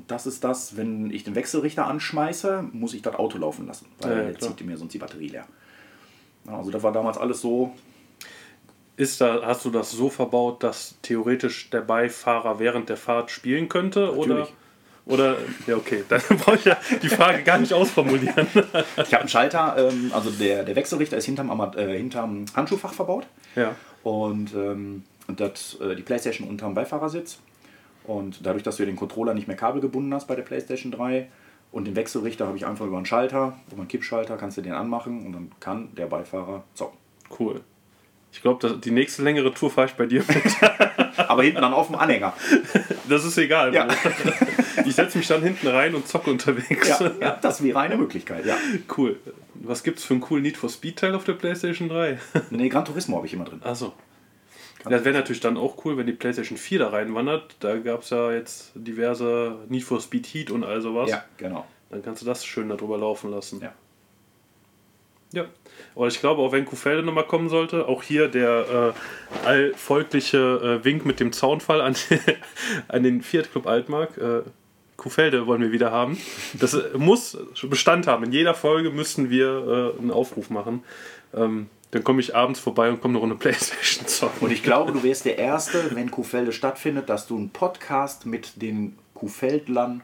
Und 0.00 0.10
das 0.10 0.24
ist 0.26 0.44
das, 0.44 0.78
wenn 0.78 1.10
ich 1.10 1.24
den 1.24 1.34
Wechselrichter 1.34 1.86
anschmeiße, 1.86 2.64
muss 2.72 2.94
ich 2.94 3.02
das 3.02 3.16
Auto 3.16 3.36
laufen 3.36 3.66
lassen, 3.66 3.84
weil 4.00 4.32
Ja, 4.32 4.38
zieht 4.38 4.64
mir 4.64 4.78
sonst 4.78 4.94
die 4.94 4.98
Batterie 4.98 5.28
leer. 5.28 5.44
Also 6.46 6.70
das 6.70 6.82
war 6.82 6.90
damals 6.90 7.18
alles 7.18 7.42
so, 7.42 7.74
Ist 8.96 9.20
da, 9.20 9.42
hast 9.44 9.66
du 9.66 9.70
das 9.70 9.90
so 9.90 10.08
verbaut, 10.08 10.62
dass 10.62 10.94
theoretisch 11.02 11.68
der 11.68 11.82
Beifahrer 11.82 12.58
während 12.58 12.88
der 12.88 12.96
Fahrt 12.96 13.30
spielen 13.30 13.68
könnte? 13.68 14.16
Oder, 14.16 14.28
Natürlich. 14.36 14.54
oder, 15.04 15.36
ja, 15.66 15.76
okay, 15.76 16.02
dann 16.08 16.22
brauche 16.38 16.56
ich 16.56 16.64
ja 16.64 16.78
die 17.02 17.08
Frage 17.10 17.42
gar 17.42 17.58
nicht 17.58 17.74
ausformulieren. 17.74 18.46
ich 18.54 19.12
habe 19.12 19.18
einen 19.18 19.28
Schalter, 19.28 19.76
ähm, 19.76 20.12
also 20.14 20.30
der, 20.30 20.64
der 20.64 20.76
Wechselrichter 20.76 21.18
ist 21.18 21.26
hinterm, 21.26 21.50
äh, 21.76 21.96
hinterm 21.98 22.46
Handschuhfach 22.56 22.94
verbaut. 22.94 23.26
ja. 23.54 23.74
und, 24.02 24.54
ähm, 24.54 25.02
das, 25.28 25.76
äh, 25.80 25.94
die 25.94 26.02
Playstation 26.02 26.48
unterm 26.48 26.72
Beifahrersitz. 26.72 27.38
Und 28.10 28.44
dadurch, 28.44 28.64
dass 28.64 28.76
du 28.76 28.84
den 28.84 28.96
Controller 28.96 29.34
nicht 29.34 29.46
mehr 29.46 29.56
kabelgebunden 29.56 30.12
hast 30.12 30.26
bei 30.26 30.34
der 30.34 30.42
Playstation 30.42 30.90
3 30.90 31.28
und 31.70 31.86
den 31.86 31.94
Wechselrichter 31.94 32.48
habe 32.48 32.56
ich 32.56 32.66
einfach 32.66 32.84
über 32.84 32.96
einen 32.96 33.06
Schalter, 33.06 33.56
über 33.70 33.82
einen 33.82 33.88
Kippschalter, 33.88 34.36
kannst 34.36 34.56
du 34.56 34.62
den 34.62 34.72
anmachen 34.72 35.24
und 35.24 35.32
dann 35.32 35.52
kann 35.60 35.94
der 35.94 36.06
Beifahrer 36.06 36.64
zocken. 36.74 36.98
Cool. 37.38 37.60
Ich 38.32 38.42
glaube, 38.42 38.80
die 38.84 38.90
nächste 38.90 39.22
längere 39.22 39.54
Tour 39.54 39.70
fahre 39.70 39.86
ich 39.86 39.94
bei 39.94 40.06
dir 40.06 40.24
mit. 40.26 40.42
Aber 41.28 41.44
hinten 41.44 41.60
dann 41.62 41.72
auf 41.72 41.86
dem 41.86 41.94
Anhänger. 41.94 42.32
Das 43.08 43.24
ist 43.24 43.38
egal. 43.38 43.72
Ja. 43.72 43.86
Ich 44.84 44.96
setze 44.96 45.16
mich 45.16 45.28
dann 45.28 45.42
hinten 45.42 45.68
rein 45.68 45.94
und 45.94 46.08
zocke 46.08 46.30
unterwegs. 46.32 46.88
Ja, 46.88 47.12
ja, 47.20 47.38
das 47.40 47.62
wäre 47.62 47.78
eine 47.78 47.96
Möglichkeit, 47.96 48.44
ja. 48.44 48.56
Cool. 48.96 49.20
Was 49.54 49.84
gibt's 49.84 50.02
für 50.02 50.14
einen 50.14 50.20
coolen 50.20 50.42
Need 50.42 50.56
for 50.56 50.68
Speed 50.68 50.98
Teil 50.98 51.14
auf 51.14 51.22
der 51.22 51.34
PlayStation 51.34 51.88
3? 51.88 52.18
Nee, 52.50 52.68
Gran 52.70 52.84
Turismo 52.84 53.18
habe 53.18 53.26
ich 53.26 53.34
immer 53.34 53.44
drin. 53.44 53.60
Achso. 53.62 53.92
Das 54.84 55.04
wäre 55.04 55.14
natürlich 55.14 55.40
dann 55.40 55.56
auch 55.56 55.84
cool, 55.84 55.96
wenn 55.96 56.06
die 56.06 56.12
PlayStation 56.12 56.56
4 56.56 56.78
da 56.78 56.88
reinwandert. 56.88 57.56
Da 57.60 57.76
gab 57.76 58.02
es 58.02 58.10
ja 58.10 58.32
jetzt 58.32 58.72
diverse 58.74 59.58
Need 59.68 59.84
for 59.84 60.00
Speed 60.00 60.26
Heat 60.26 60.50
und 60.50 60.64
all 60.64 60.80
sowas. 60.80 61.10
Ja, 61.10 61.24
genau. 61.36 61.66
Dann 61.90 62.02
kannst 62.02 62.22
du 62.22 62.26
das 62.26 62.44
schön 62.44 62.68
darüber 62.68 62.96
laufen 62.96 63.30
lassen. 63.30 63.60
Ja. 63.60 63.74
Ja. 65.32 65.44
Aber 65.94 66.08
ich 66.08 66.20
glaube, 66.20 66.42
auch 66.42 66.52
wenn 66.52 66.64
Kuhfelde 66.64 67.02
nochmal 67.02 67.26
kommen 67.26 67.48
sollte, 67.48 67.86
auch 67.86 68.02
hier 68.02 68.28
der 68.28 68.94
äh, 69.44 69.46
allfolgliche 69.46 70.80
äh, 70.80 70.84
Wink 70.84 71.04
mit 71.04 71.20
dem 71.20 71.32
Zaunfall 71.32 71.80
an, 71.80 71.94
an 72.88 73.02
den 73.02 73.22
Fiat 73.22 73.50
Club 73.52 73.66
Altmark. 73.66 74.16
Äh, 74.18 74.42
Kuhfelde 74.96 75.46
wollen 75.46 75.62
wir 75.62 75.72
wieder 75.72 75.92
haben. 75.92 76.18
Das 76.58 76.76
muss 76.94 77.38
Bestand 77.62 78.06
haben. 78.06 78.24
In 78.24 78.32
jeder 78.32 78.54
Folge 78.54 78.90
müssen 78.90 79.30
wir 79.30 79.94
äh, 79.96 79.98
einen 79.98 80.10
Aufruf 80.10 80.50
machen. 80.50 80.84
Ähm, 81.32 81.70
dann 81.90 82.04
komme 82.04 82.20
ich 82.20 82.34
abends 82.34 82.60
vorbei 82.60 82.88
und 82.90 83.00
komme 83.00 83.12
eine 83.12 83.20
Runde 83.20 83.34
Playstation 83.38 84.06
zocken. 84.06 84.46
Und 84.46 84.52
ich 84.52 84.62
glaube, 84.62 84.92
du 84.92 85.02
wärst 85.02 85.24
der 85.24 85.38
Erste, 85.38 85.94
wenn 85.94 86.10
Kuhfelde 86.10 86.52
stattfindet, 86.52 87.08
dass 87.08 87.26
du 87.26 87.36
einen 87.36 87.50
Podcast 87.50 88.26
mit 88.26 88.62
den 88.62 88.98
Kuhfeldlern 89.14 90.02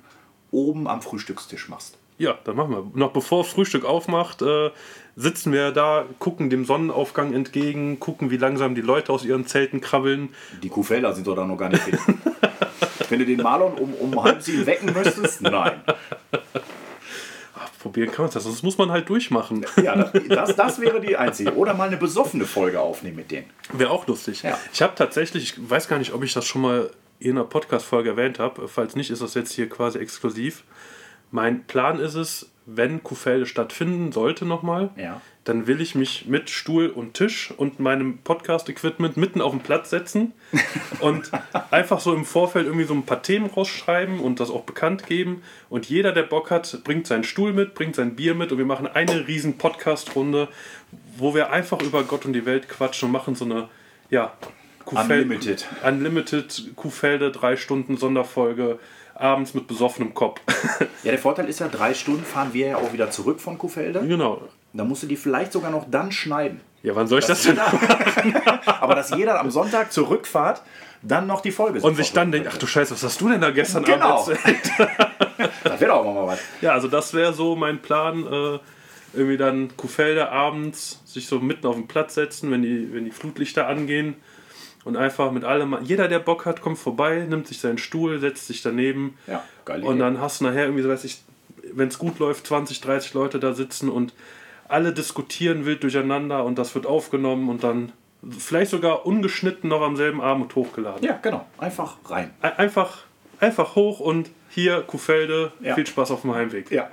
oben 0.50 0.88
am 0.88 1.02
Frühstückstisch 1.02 1.68
machst. 1.68 1.98
Ja, 2.18 2.38
dann 2.44 2.56
machen 2.56 2.70
wir. 2.70 2.90
Noch 2.94 3.12
bevor 3.12 3.44
Frühstück 3.44 3.84
aufmacht, 3.84 4.40
äh, 4.40 4.70
sitzen 5.16 5.52
wir 5.52 5.70
da, 5.70 6.06
gucken 6.18 6.48
dem 6.48 6.64
Sonnenaufgang 6.64 7.34
entgegen, 7.34 8.00
gucken, 8.00 8.30
wie 8.30 8.38
langsam 8.38 8.74
die 8.74 8.80
Leute 8.80 9.12
aus 9.12 9.24
ihren 9.24 9.46
Zelten 9.46 9.80
krabbeln. 9.80 10.30
Die 10.62 10.70
Kuhfelder 10.70 11.12
sind 11.12 11.26
doch 11.26 11.36
da 11.36 11.44
noch 11.44 11.58
gar 11.58 11.68
nicht 11.68 11.82
fit. 11.82 11.98
Wenn 13.10 13.18
du 13.18 13.26
den 13.26 13.42
Marlon 13.42 13.74
um, 13.74 13.94
um 13.94 14.22
halb 14.22 14.42
sieben 14.42 14.66
wecken 14.66 14.92
müsstest, 14.92 15.42
nein. 15.42 15.80
Probieren 17.86 18.10
kann 18.10 18.24
man 18.24 18.34
das, 18.34 18.42
sonst 18.44 18.62
muss 18.62 18.78
man 18.78 18.90
halt 18.90 19.08
durchmachen. 19.08 19.64
Ja, 19.82 19.94
das, 19.96 20.12
das, 20.28 20.56
das 20.56 20.80
wäre 20.80 21.00
die 21.00 21.16
einzige. 21.16 21.54
Oder 21.54 21.74
mal 21.74 21.86
eine 21.86 21.96
besoffene 21.96 22.44
Folge 22.44 22.80
aufnehmen 22.80 23.16
mit 23.16 23.30
denen. 23.30 23.46
Wäre 23.72 23.90
auch 23.90 24.06
lustig. 24.06 24.42
Ja. 24.42 24.58
Ich 24.72 24.82
habe 24.82 24.94
tatsächlich, 24.96 25.44
ich 25.44 25.70
weiß 25.70 25.86
gar 25.88 25.98
nicht, 25.98 26.12
ob 26.12 26.24
ich 26.24 26.32
das 26.32 26.44
schon 26.46 26.62
mal 26.62 26.90
in 27.20 27.32
einer 27.32 27.44
Podcast-Folge 27.44 28.10
erwähnt 28.10 28.38
habe. 28.38 28.66
Falls 28.68 28.96
nicht, 28.96 29.10
ist 29.10 29.22
das 29.22 29.34
jetzt 29.34 29.52
hier 29.52 29.68
quasi 29.68 29.98
exklusiv. 29.98 30.64
Mein 31.30 31.64
Plan 31.64 31.98
ist 32.00 32.14
es, 32.14 32.50
wenn 32.66 33.02
Kuhfelde 33.02 33.46
stattfinden 33.46 34.12
sollte 34.12 34.44
nochmal, 34.44 34.90
Ja. 34.96 35.20
Dann 35.46 35.66
will 35.68 35.80
ich 35.80 35.94
mich 35.94 36.26
mit 36.26 36.50
Stuhl 36.50 36.88
und 36.88 37.14
Tisch 37.14 37.54
und 37.56 37.78
meinem 37.80 38.18
Podcast-Equipment 38.18 39.16
mitten 39.16 39.40
auf 39.40 39.52
den 39.52 39.60
Platz 39.60 39.90
setzen 39.90 40.32
und 41.00 41.30
einfach 41.70 42.00
so 42.00 42.12
im 42.12 42.24
Vorfeld 42.24 42.66
irgendwie 42.66 42.84
so 42.84 42.94
ein 42.94 43.04
paar 43.06 43.22
Themen 43.22 43.46
rausschreiben 43.46 44.18
und 44.18 44.40
das 44.40 44.50
auch 44.50 44.64
bekannt 44.64 45.06
geben. 45.06 45.42
Und 45.70 45.88
jeder, 45.88 46.10
der 46.12 46.24
Bock 46.24 46.50
hat, 46.50 46.80
bringt 46.82 47.06
seinen 47.06 47.22
Stuhl 47.22 47.52
mit, 47.52 47.74
bringt 47.74 47.94
sein 47.94 48.16
Bier 48.16 48.34
mit 48.34 48.50
und 48.50 48.58
wir 48.58 48.66
machen 48.66 48.88
eine 48.88 49.28
riesen 49.28 49.56
Podcast-Runde, 49.56 50.48
wo 51.16 51.32
wir 51.34 51.50
einfach 51.50 51.80
über 51.80 52.02
Gott 52.02 52.26
und 52.26 52.32
die 52.32 52.44
Welt 52.44 52.68
quatschen 52.68 53.06
und 53.06 53.12
machen 53.12 53.36
so 53.36 53.44
eine 53.44 53.68
Ja, 54.10 54.32
Kuhfeld- 54.84 55.22
Unlimited. 55.22 55.66
Unlimited, 55.86 56.72
Kuhfelde, 56.74 57.30
drei 57.30 57.56
Stunden 57.56 57.96
Sonderfolge, 57.96 58.80
abends 59.14 59.54
mit 59.54 59.68
besoffenem 59.68 60.12
Kopf. 60.12 60.40
Ja, 61.04 61.12
der 61.12 61.20
Vorteil 61.20 61.48
ist 61.48 61.60
ja, 61.60 61.68
drei 61.68 61.94
Stunden 61.94 62.24
fahren 62.24 62.48
wir 62.52 62.66
ja 62.66 62.76
auch 62.78 62.92
wieder 62.92 63.12
zurück 63.12 63.38
von 63.40 63.58
Kuhfelde. 63.58 64.00
genau. 64.08 64.42
Da 64.76 64.84
musst 64.84 65.02
du 65.02 65.06
die 65.06 65.16
vielleicht 65.16 65.52
sogar 65.52 65.70
noch 65.70 65.86
dann 65.90 66.12
schneiden. 66.12 66.60
Ja, 66.82 66.94
wann 66.94 67.06
soll 67.06 67.18
ich 67.20 67.26
das 67.26 67.42
denn? 67.42 67.58
Aber 68.66 68.94
dass 68.94 69.10
jeder 69.10 69.40
am 69.40 69.50
Sonntag 69.50 69.92
zur 69.92 70.08
Rückfahrt 70.08 70.62
dann 71.02 71.26
noch 71.26 71.40
die 71.40 71.52
Folge 71.52 71.80
Und 71.80 71.96
sich 71.96 72.12
dann 72.12 72.32
denkt, 72.32 72.48
ach 72.50 72.58
du 72.58 72.66
Scheiße, 72.66 72.92
was 72.94 73.02
hast 73.02 73.20
du 73.20 73.28
denn 73.28 73.40
da 73.40 73.50
gestern 73.50 73.84
Genau. 73.84 74.22
Abend 74.22 74.36
erzählt? 74.36 74.72
Das 75.64 75.80
wird 75.80 75.90
auch 75.90 76.02
mal 76.04 76.26
was. 76.26 76.38
Ja, 76.62 76.72
also 76.72 76.88
das 76.88 77.12
wäre 77.12 77.34
so 77.34 77.56
mein 77.56 77.82
Plan. 77.82 78.26
Äh, 78.26 78.58
irgendwie 79.12 79.36
dann 79.36 79.76
Kuhfelde 79.76 80.30
abends 80.30 81.00
sich 81.04 81.26
so 81.26 81.40
mitten 81.40 81.66
auf 81.66 81.74
den 81.74 81.86
Platz 81.88 82.14
setzen, 82.14 82.50
wenn 82.50 82.62
die, 82.62 82.92
wenn 82.92 83.04
die 83.04 83.10
Flutlichter 83.10 83.66
angehen. 83.66 84.14
Und 84.84 84.96
einfach 84.96 85.32
mit 85.32 85.42
allem, 85.44 85.76
jeder 85.82 86.06
der 86.06 86.20
Bock 86.20 86.46
hat, 86.46 86.60
kommt 86.62 86.78
vorbei, 86.78 87.26
nimmt 87.28 87.48
sich 87.48 87.58
seinen 87.60 87.78
Stuhl, 87.78 88.20
setzt 88.20 88.46
sich 88.46 88.62
daneben. 88.62 89.18
Ja, 89.26 89.42
geil. 89.64 89.82
Und 89.82 89.98
dann 89.98 90.20
hast 90.20 90.40
du 90.40 90.44
nachher 90.44 90.64
irgendwie, 90.64 90.82
so 90.82 90.88
weiß 90.88 91.04
ich, 91.04 91.22
wenn 91.72 91.88
es 91.88 91.98
gut 91.98 92.18
läuft, 92.20 92.46
20, 92.46 92.80
30 92.80 93.14
Leute 93.14 93.40
da 93.40 93.52
sitzen 93.52 93.88
und 93.88 94.12
alle 94.68 94.92
diskutieren 94.92 95.64
wild 95.66 95.82
durcheinander 95.82 96.44
und 96.44 96.58
das 96.58 96.74
wird 96.74 96.86
aufgenommen 96.86 97.48
und 97.48 97.62
dann 97.64 97.92
vielleicht 98.38 98.70
sogar 98.70 99.06
ungeschnitten 99.06 99.68
noch 99.70 99.82
am 99.82 99.96
selben 99.96 100.20
Abend 100.20 100.54
hochgeladen. 100.54 101.04
Ja, 101.04 101.18
genau. 101.22 101.46
Einfach 101.58 101.96
rein. 102.06 102.32
Ein- 102.40 102.56
Einfach, 102.58 102.98
einfach 103.40 103.74
hoch 103.76 104.00
und 104.00 104.30
hier, 104.48 104.80
Kuhfelde, 104.82 105.52
Ja. 105.60 105.74
viel 105.74 105.86
Spaß 105.86 106.10
auf 106.10 106.22
dem 106.22 106.34
Heimweg. 106.34 106.70
Ja. 106.70 106.88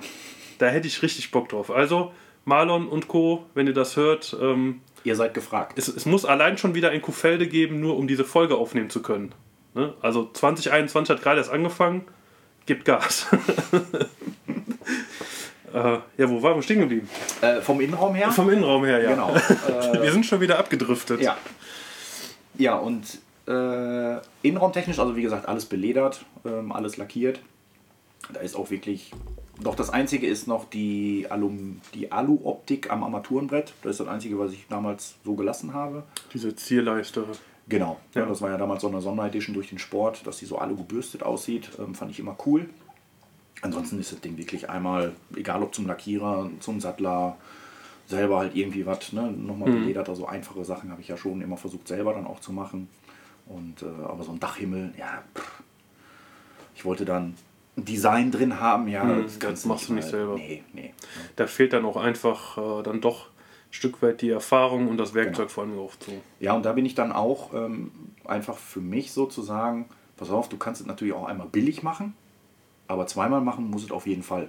Da 0.58 0.66
hätte 0.66 0.86
ich 0.86 1.02
richtig 1.02 1.30
Bock 1.30 1.48
drauf. 1.48 1.70
Also, 1.70 2.12
Marlon 2.44 2.86
und 2.88 3.08
Co., 3.08 3.46
wenn 3.54 3.66
ihr 3.66 3.72
das 3.72 3.96
hört, 3.96 4.36
ähm, 4.40 4.80
Ihr 5.02 5.16
seid 5.16 5.34
gefragt. 5.34 5.78
es, 5.78 5.88
es 5.88 6.06
muss 6.06 6.24
allein 6.24 6.58
schon 6.58 6.74
wieder 6.74 6.90
ein 6.90 7.02
Kuhfelde 7.02 7.46
geben, 7.48 7.80
nur 7.80 7.96
um 7.96 8.06
diese 8.06 8.24
Folge 8.24 8.56
aufnehmen 8.56 8.90
zu 8.90 9.02
können. 9.02 9.32
Ne? 9.74 9.94
Also 10.02 10.30
2021 10.32 11.14
hat 11.16 11.22
gerade 11.22 11.38
erst 11.38 11.50
angefangen, 11.50 12.04
gibt 12.66 12.84
Gas. 12.84 13.26
äh, 15.74 15.98
ja, 16.18 16.30
wo 16.30 16.40
waren 16.40 16.54
wir 16.54 16.62
stehen 16.62 16.78
geblieben? 16.78 17.08
Äh, 17.40 17.60
vom 17.60 17.80
Innenraum 17.80 18.14
her? 18.14 18.30
Vom 18.30 18.48
Innenraum 18.48 18.84
her, 18.84 19.02
ja. 19.02 19.10
Genau. 19.10 19.34
Wir 20.00 20.12
sind 20.12 20.24
schon 20.24 20.40
wieder 20.40 20.58
abgedriftet. 20.58 21.20
Ja. 21.20 21.36
Ja, 22.56 22.76
und 22.76 23.18
äh, 23.48 24.18
innenraumtechnisch, 24.42 25.00
also 25.00 25.16
wie 25.16 25.22
gesagt, 25.22 25.48
alles 25.48 25.66
beledert, 25.66 26.24
ähm, 26.44 26.70
alles 26.70 26.96
lackiert. 26.96 27.40
Da 28.32 28.40
ist 28.40 28.54
auch 28.54 28.70
wirklich. 28.70 29.10
Doch 29.60 29.74
das 29.74 29.90
einzige 29.90 30.28
ist 30.28 30.46
noch 30.46 30.64
die, 30.70 31.26
Alum, 31.28 31.80
die 31.92 32.10
Alu-Optik 32.12 32.90
am 32.90 33.02
Armaturenbrett. 33.02 33.72
Das 33.82 33.92
ist 33.92 34.00
das 34.00 34.08
einzige, 34.08 34.38
was 34.38 34.52
ich 34.52 34.66
damals 34.68 35.16
so 35.24 35.34
gelassen 35.34 35.74
habe. 35.74 36.04
Diese 36.32 36.54
Zierleiste. 36.54 37.24
Genau. 37.68 37.98
Ja. 38.14 38.26
Das 38.26 38.42
war 38.42 38.50
ja 38.50 38.58
damals 38.58 38.82
so 38.82 38.88
eine 38.88 39.00
Sonderedition 39.00 39.54
durch 39.54 39.70
den 39.70 39.78
Sport, 39.78 40.26
dass 40.26 40.38
die 40.38 40.44
so 40.44 40.58
alu 40.58 40.76
gebürstet 40.76 41.22
aussieht. 41.24 41.70
Ähm, 41.78 41.94
fand 41.94 42.12
ich 42.12 42.20
immer 42.20 42.36
cool. 42.46 42.68
Ansonsten 43.64 43.98
ist 43.98 44.12
das 44.12 44.20
Ding 44.20 44.36
wirklich 44.36 44.68
einmal, 44.70 45.12
egal 45.34 45.62
ob 45.62 45.74
zum 45.74 45.86
Lackierer, 45.86 46.50
zum 46.60 46.80
Sattler, 46.80 47.36
selber 48.06 48.38
halt 48.38 48.54
irgendwie 48.54 48.84
was, 48.84 49.12
ne, 49.14 49.22
nochmal 49.32 49.70
beledert. 49.80 50.08
Also 50.10 50.26
einfache 50.26 50.64
Sachen 50.64 50.90
habe 50.90 51.00
ich 51.00 51.08
ja 51.08 51.16
schon 51.16 51.40
immer 51.40 51.56
versucht 51.56 51.88
selber 51.88 52.12
dann 52.12 52.26
auch 52.26 52.40
zu 52.40 52.52
machen. 52.52 52.88
Und 53.46 53.82
äh, 53.82 53.86
aber 54.04 54.22
so 54.22 54.32
ein 54.32 54.40
Dachhimmel, 54.40 54.92
ja, 54.98 55.22
pff. 55.34 55.62
ich 56.74 56.84
wollte 56.84 57.04
dann 57.04 57.34
ein 57.76 57.84
Design 57.84 58.30
drin 58.30 58.60
haben, 58.60 58.88
ja, 58.88 59.02
Hm, 59.02 59.22
das 59.24 59.38
das 59.38 59.64
machst 59.64 59.88
du 59.88 59.94
nicht 59.94 60.04
mal- 60.04 60.10
selber. 60.10 60.34
Nee, 60.36 60.62
nee. 60.74 60.92
Da 61.36 61.46
fehlt 61.46 61.72
dann 61.72 61.84
auch 61.84 61.96
einfach 61.96 62.58
äh, 62.58 62.82
dann 62.82 63.00
doch 63.00 63.26
ein 63.28 63.72
Stück 63.72 64.00
weit 64.02 64.20
die 64.22 64.30
Erfahrung 64.30 64.88
und 64.88 64.98
das 64.98 65.14
Werkzeug 65.14 65.50
vor 65.50 65.64
allem 65.64 65.78
auch 65.78 65.96
zu. 65.98 66.12
Ja, 66.40 66.52
und 66.52 66.64
da 66.64 66.72
bin 66.74 66.84
ich 66.86 66.94
dann 66.94 67.10
auch 67.12 67.52
ähm, 67.54 67.90
einfach 68.26 68.56
für 68.58 68.80
mich 68.80 69.12
sozusagen, 69.12 69.86
pass 70.16 70.30
auf, 70.30 70.48
du 70.50 70.56
kannst 70.58 70.80
es 70.82 70.86
natürlich 70.86 71.14
auch 71.14 71.24
einmal 71.26 71.48
billig 71.48 71.82
machen, 71.82 72.14
aber 72.88 73.06
zweimal 73.06 73.40
machen 73.40 73.70
muss 73.70 73.84
es 73.84 73.90
auf 73.90 74.06
jeden 74.06 74.22
Fall. 74.22 74.48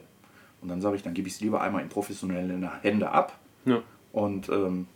Und 0.61 0.69
dann 0.69 0.81
sage 0.81 0.95
ich, 0.95 1.03
dann 1.03 1.13
gebe 1.13 1.27
ich 1.27 1.35
es 1.35 1.41
lieber 1.41 1.61
einmal 1.61 1.81
in 1.83 1.89
professionelle 1.89 2.71
Hände 2.81 3.11
ab 3.11 3.37
Ja. 3.65 3.81
und 4.11 4.49
ähm, 4.49 4.87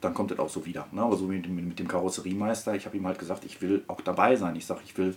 dann 0.00 0.14
kommt 0.14 0.30
es 0.30 0.38
auch 0.38 0.48
so 0.48 0.64
wieder. 0.66 0.86
Ne? 0.92 1.02
Aber 1.02 1.16
so 1.16 1.30
wie 1.30 1.36
mit, 1.36 1.46
dem- 1.46 1.68
mit 1.68 1.78
dem 1.78 1.88
Karosseriemeister, 1.88 2.74
ich 2.74 2.86
habe 2.86 2.96
ihm 2.96 3.06
halt 3.06 3.18
gesagt, 3.18 3.44
ich 3.44 3.60
will 3.62 3.82
auch 3.88 4.00
dabei 4.02 4.36
sein. 4.36 4.54
Ich 4.56 4.66
sage, 4.66 4.80
ich 4.84 4.96
will 4.98 5.16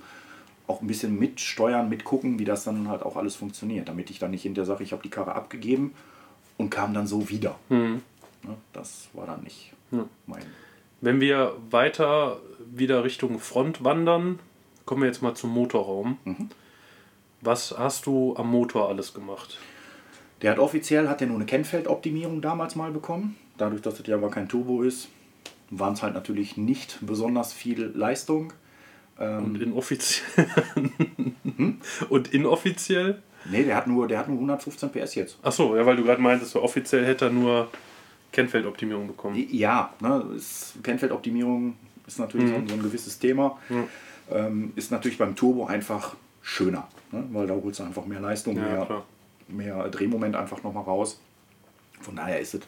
auch 0.68 0.82
ein 0.82 0.88
bisschen 0.88 1.18
mitsteuern, 1.20 1.90
mitgucken, 1.90 2.40
wie 2.40 2.46
das 2.46 2.64
dann 2.64 2.88
halt 2.88 3.04
auch 3.04 3.18
alles 3.18 3.36
funktioniert, 3.36 3.88
damit 3.90 4.10
ich 4.10 4.20
dann 4.20 4.32
nicht 4.32 4.44
hinterher 4.44 4.66
sage, 4.66 4.84
ich 4.84 4.92
habe 4.94 5.04
die 5.04 5.10
Karre 5.10 5.36
abgegeben 5.36 5.94
und 6.58 6.70
kam 6.70 6.94
dann 6.94 7.08
so 7.08 7.30
wieder. 7.30 7.56
Mhm. 7.70 8.02
Ne? 8.44 8.56
Das 8.74 9.10
war 9.14 9.26
dann 9.28 9.44
nicht 9.44 9.74
Ja. 9.92 10.06
mein. 10.28 10.44
Wenn 11.02 11.22
wir 11.22 11.54
weiter 11.72 12.38
wieder 12.74 13.04
Richtung 13.04 13.40
Front 13.40 13.84
wandern, 13.84 14.40
kommen 14.86 15.02
wir 15.02 15.08
jetzt 15.08 15.22
mal 15.22 15.34
zum 15.36 15.52
Motorraum. 15.52 16.18
Mhm. 16.26 16.50
Was 17.42 17.74
hast 17.78 18.06
du 18.06 18.36
am 18.38 18.50
Motor 18.52 18.90
alles 18.90 19.14
gemacht? 19.14 19.58
Der 20.42 20.52
hat 20.52 20.60
offiziell 20.60 21.08
hat 21.08 21.22
er 21.22 21.28
nur 21.28 21.38
eine 21.38 21.46
Kennfeldoptimierung 21.46 22.42
damals 22.42 22.76
mal 22.76 22.92
bekommen. 22.92 23.36
Dadurch, 23.58 23.82
dass 23.82 24.00
es 24.00 24.08
ja 24.08 24.16
aber 24.16 24.30
kein 24.30 24.48
Turbo 24.48 24.84
ist, 24.84 25.10
waren 25.70 25.94
es 25.94 26.02
halt 26.04 26.14
natürlich 26.14 26.58
nicht 26.58 26.98
besonders 27.02 27.54
viel 27.54 27.92
Leistung. 27.94 28.54
Ähm, 29.20 29.46
Und 29.46 29.62
inoffiziell? 29.62 30.26
Hm? 31.58 31.82
Und 32.10 32.34
inoffiziell? 32.34 33.22
nee, 33.50 33.64
der 33.64 33.76
hat 33.76 33.88
nur, 33.88 34.08
der 34.08 34.20
hat 34.20 34.28
nur 34.30 34.38
115 34.38 34.90
PS 34.92 35.16
jetzt. 35.16 35.38
Achso, 35.44 35.76
ja, 35.76 35.86
weil 35.86 35.96
du 35.98 36.04
gerade 36.04 36.22
meintest, 36.22 36.52
so 36.52 36.62
offiziell 36.62 37.06
hätte 37.06 37.26
er 37.26 37.32
nur 37.32 37.68
Kennfeldoptimierung 38.32 39.08
bekommen. 39.08 39.36
Ja, 39.52 39.94
ne, 40.00 40.24
ist, 40.36 40.76
Kennfeldoptimierung 40.84 41.76
ist 42.08 42.20
natürlich 42.20 42.50
so, 42.50 42.56
ein- 42.56 42.68
so 42.68 42.76
ein 42.76 42.82
gewisses 42.82 43.20
Thema. 43.20 43.58
Ähm, 44.32 44.72
ist 44.76 44.92
natürlich 44.92 45.18
beim 45.18 45.36
Turbo 45.36 45.66
einfach 45.66 46.16
schöner, 46.42 46.88
ne, 47.12 47.24
weil 47.32 47.48
da 47.48 47.54
holst 47.56 47.80
du 47.80 47.84
einfach 47.84 48.06
mehr 48.06 48.20
Leistung, 48.20 48.56
Ja, 48.58 48.64
mehr, 48.64 48.86
klar. 48.86 49.06
mehr 49.48 49.88
Drehmoment 49.90 50.36
einfach 50.36 50.64
nochmal 50.64 50.84
raus. 50.84 51.20
Von 52.02 52.16
daher 52.16 52.40
ist 52.40 52.54
es 52.56 52.62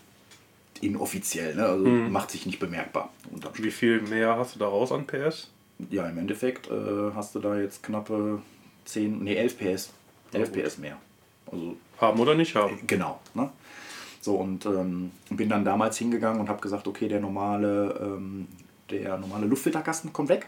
inoffiziell, 0.82 1.56
ne, 1.56 1.66
also 1.66 1.86
macht 1.86 2.32
sich 2.32 2.46
nicht 2.46 2.60
bemerkbar. 2.60 3.12
Wie 3.54 3.72
viel 3.72 4.02
mehr 4.02 4.38
hast 4.38 4.56
du 4.56 4.60
da 4.60 4.68
raus 4.68 4.92
an 4.92 5.06
PS? 5.06 5.50
Ja, 5.90 6.08
im 6.08 6.18
Endeffekt 6.18 6.70
äh, 6.70 7.12
hast 7.16 7.36
du 7.36 7.40
da 7.40 7.58
jetzt 7.60 7.84
knappe 7.84 8.42
10, 8.86 9.24
nee, 9.24 9.36
11 9.36 9.58
PS. 9.58 9.94
11 10.34 10.52
PS 10.54 10.78
mehr. 10.78 10.98
Also 11.52 11.76
Haben 12.00 12.20
oder 12.20 12.36
nicht 12.36 12.56
haben? 12.56 12.80
genau. 12.88 13.20
Ne? 13.34 13.50
So, 14.22 14.36
und 14.36 14.66
ähm, 14.66 15.12
bin 15.32 15.50
dann 15.50 15.66
damals 15.66 15.98
hingegangen 15.98 16.40
und 16.40 16.50
habe 16.50 16.62
gesagt, 16.62 16.88
okay, 16.88 17.08
der 17.08 17.20
normale, 17.20 18.00
ähm, 18.02 18.48
der 18.90 19.18
normale 19.18 19.48
Luftfilterkasten 19.48 20.14
kommt 20.14 20.30
weg. 20.30 20.48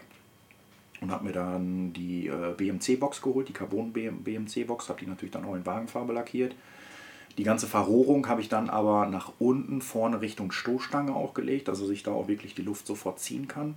Und 1.04 1.10
habe 1.10 1.26
mir 1.26 1.32
dann 1.32 1.92
die 1.92 2.28
äh, 2.28 2.54
BMC-Box 2.56 3.20
geholt, 3.20 3.46
die 3.46 3.52
Carbon-BMC-Box, 3.52 4.88
habe 4.88 5.00
die 5.00 5.06
natürlich 5.06 5.32
dann 5.32 5.44
auch 5.44 5.54
in 5.54 5.66
Wagenfarbe 5.66 6.14
lackiert. 6.14 6.54
Die 7.36 7.42
ganze 7.42 7.66
Verrohrung 7.66 8.26
habe 8.26 8.40
ich 8.40 8.48
dann 8.48 8.70
aber 8.70 9.04
nach 9.04 9.32
unten 9.38 9.82
vorne 9.82 10.22
Richtung 10.22 10.50
Stoßstange 10.50 11.14
auch 11.14 11.34
gelegt, 11.34 11.68
dass 11.68 11.78
sich 11.80 12.04
da 12.04 12.12
auch 12.12 12.26
wirklich 12.26 12.54
die 12.54 12.62
Luft 12.62 12.86
sofort 12.86 13.20
ziehen 13.20 13.48
kann. 13.48 13.74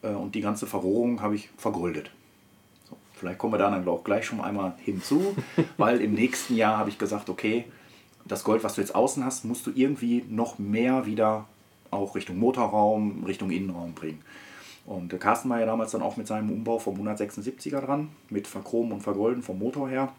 Äh, 0.00 0.12
Und 0.12 0.34
die 0.34 0.40
ganze 0.40 0.66
Verrohrung 0.66 1.20
habe 1.20 1.34
ich 1.34 1.50
vergoldet. 1.58 2.10
So, 2.88 2.96
vielleicht 3.12 3.36
kommen 3.36 3.52
wir 3.52 3.58
dann 3.58 3.86
auch 3.86 4.02
gleich 4.02 4.24
schon 4.24 4.40
einmal 4.40 4.72
hinzu, 4.78 5.36
weil 5.76 6.00
im 6.00 6.14
nächsten 6.14 6.56
Jahr 6.56 6.78
habe 6.78 6.88
ich 6.88 6.96
gesagt, 6.96 7.28
okay, 7.28 7.66
das 8.24 8.44
Gold, 8.44 8.64
was 8.64 8.76
du 8.76 8.80
jetzt 8.80 8.94
außen 8.94 9.22
hast, 9.26 9.44
musst 9.44 9.66
du 9.66 9.72
irgendwie 9.74 10.24
noch 10.30 10.58
mehr 10.58 11.04
wieder 11.04 11.44
auch 11.90 12.14
Richtung 12.14 12.38
Motorraum, 12.38 13.24
Richtung 13.24 13.50
Innenraum 13.50 13.92
bringen. 13.92 14.22
Und 14.86 15.10
der 15.10 15.18
Carsten 15.18 15.48
war 15.48 15.58
ja 15.58 15.66
damals 15.66 15.90
dann 15.90 16.02
auch 16.02 16.16
mit 16.16 16.26
seinem 16.28 16.50
Umbau 16.50 16.78
vom 16.78 16.96
176er 17.00 17.80
dran, 17.80 18.08
mit 18.30 18.46
Verchromen 18.46 18.92
und 18.92 19.00
Vergolden 19.00 19.42
vom 19.42 19.58
Motor 19.58 19.88
her. 19.88 20.12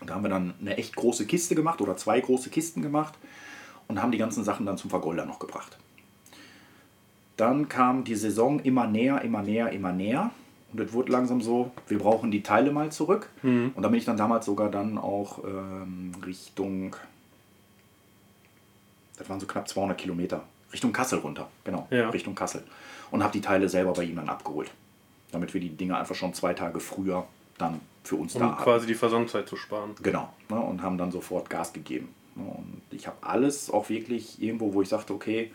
Und 0.00 0.08
da 0.10 0.14
haben 0.14 0.22
wir 0.22 0.30
dann 0.30 0.54
eine 0.60 0.78
echt 0.78 0.96
große 0.96 1.26
Kiste 1.26 1.54
gemacht 1.54 1.80
oder 1.80 1.96
zwei 1.96 2.18
große 2.20 2.48
Kisten 2.50 2.80
gemacht 2.82 3.14
und 3.88 4.00
haben 4.02 4.10
die 4.10 4.18
ganzen 4.18 4.44
Sachen 4.44 4.64
dann 4.66 4.78
zum 4.78 4.88
Vergolder 4.90 5.26
noch 5.26 5.38
gebracht. 5.38 5.78
Dann 7.36 7.68
kam 7.68 8.04
die 8.04 8.14
Saison 8.14 8.60
immer 8.60 8.86
näher, 8.86 9.20
immer 9.22 9.42
näher, 9.42 9.70
immer 9.70 9.92
näher. 9.92 10.30
Und 10.72 10.80
es 10.80 10.92
wurde 10.94 11.12
langsam 11.12 11.42
so, 11.42 11.70
wir 11.86 11.98
brauchen 11.98 12.30
die 12.30 12.42
Teile 12.42 12.72
mal 12.72 12.90
zurück. 12.90 13.28
Und 13.76 13.82
da 13.82 13.88
bin 13.88 13.98
ich 13.98 14.06
dann 14.06 14.16
damals 14.16 14.46
sogar 14.46 14.70
dann 14.70 14.96
auch 14.96 15.44
ähm, 15.44 16.12
Richtung, 16.24 16.96
das 19.18 19.28
waren 19.28 19.38
so 19.38 19.46
knapp 19.46 19.68
200 19.68 19.98
Kilometer, 19.98 20.44
Richtung 20.72 20.92
Kassel 20.92 21.18
runter. 21.18 21.48
Genau, 21.64 21.86
Ja. 21.90 22.08
Richtung 22.08 22.34
Kassel. 22.34 22.62
Und 23.12 23.22
habe 23.22 23.32
die 23.32 23.40
Teile 23.40 23.68
selber 23.68 23.92
bei 23.92 24.02
ihm 24.04 24.16
dann 24.16 24.28
abgeholt. 24.28 24.70
Damit 25.30 25.54
wir 25.54 25.60
die 25.60 25.68
Dinge 25.70 25.96
einfach 25.96 26.14
schon 26.16 26.34
zwei 26.34 26.52
Tage 26.54 26.80
früher 26.80 27.26
dann 27.58 27.80
für 28.02 28.16
uns 28.16 28.32
da 28.32 28.40
Um 28.40 28.52
haben. 28.56 28.64
quasi 28.64 28.86
die 28.88 28.94
Versandzeit 28.94 29.48
zu 29.48 29.54
sparen. 29.56 29.90
Genau. 30.02 30.32
Ne, 30.48 30.58
und 30.60 30.82
haben 30.82 30.98
dann 30.98 31.12
sofort 31.12 31.48
Gas 31.48 31.72
gegeben. 31.72 32.08
Ne, 32.34 32.42
und 32.44 32.80
ich 32.90 33.06
habe 33.06 33.16
alles 33.20 33.70
auch 33.70 33.88
wirklich 33.88 34.42
irgendwo, 34.42 34.74
wo 34.74 34.82
ich 34.82 34.88
sagte, 34.88 35.12
okay, 35.14 35.52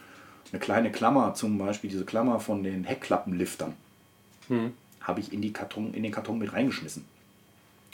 eine 0.52 0.60
kleine 0.62 0.92
Klammer, 0.92 1.34
zum 1.34 1.58
Beispiel 1.58 1.90
diese 1.90 2.06
Klammer 2.06 2.40
von 2.40 2.64
den 2.64 2.86
Heckklappenliftern, 2.86 3.74
Mhm. 4.50 4.72
habe 5.02 5.20
ich 5.20 5.34
in, 5.34 5.42
die 5.42 5.52
Karton, 5.52 5.94
in 5.94 6.04
den 6.04 6.12
Karton 6.14 6.38
mit 6.38 6.54
reingeschmissen. 6.54 7.04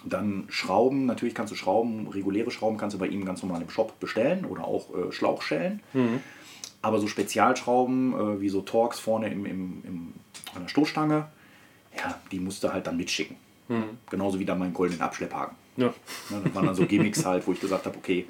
Dann 0.05 0.43
Schrauben, 0.49 1.05
natürlich 1.05 1.33
kannst 1.33 1.51
du 1.51 1.55
Schrauben, 1.55 2.07
reguläre 2.09 2.51
Schrauben 2.51 2.77
kannst 2.77 2.93
du 2.93 2.99
bei 2.99 3.07
ihm 3.07 3.23
ganz 3.25 3.41
normal 3.41 3.61
im 3.61 3.69
Shop 3.69 3.97
bestellen 4.01 4.43
oder 4.45 4.65
auch 4.65 4.93
äh, 4.93 5.11
Schlauchschellen. 5.13 5.79
Aber 6.83 6.99
so 6.99 7.07
Spezialschrauben 7.07 8.13
äh, 8.13 8.41
wie 8.41 8.49
so 8.49 8.61
Torx 8.61 8.99
vorne 8.99 9.29
im, 9.31 9.45
im, 9.47 9.81
im, 9.85 10.13
an 10.53 10.61
der 10.63 10.67
Stoßstange, 10.69 11.25
ja, 11.97 12.19
die 12.31 12.39
musst 12.39 12.63
du 12.63 12.71
halt 12.71 12.85
dann 12.85 12.97
mitschicken. 12.97 13.37
Genauso 14.09 14.37
wie 14.39 14.45
dann 14.45 14.59
mein 14.59 14.73
goldenen 14.73 15.01
Abschlepphaken. 15.01 15.55
Ja. 15.77 15.87
Ne, 16.29 16.41
das 16.43 16.53
waren 16.53 16.65
dann 16.67 16.75
so 16.75 16.85
Gimmicks 16.85 17.25
halt, 17.25 17.47
wo 17.47 17.53
ich 17.53 17.59
gesagt 17.59 17.85
habe, 17.87 17.97
okay, 17.97 18.27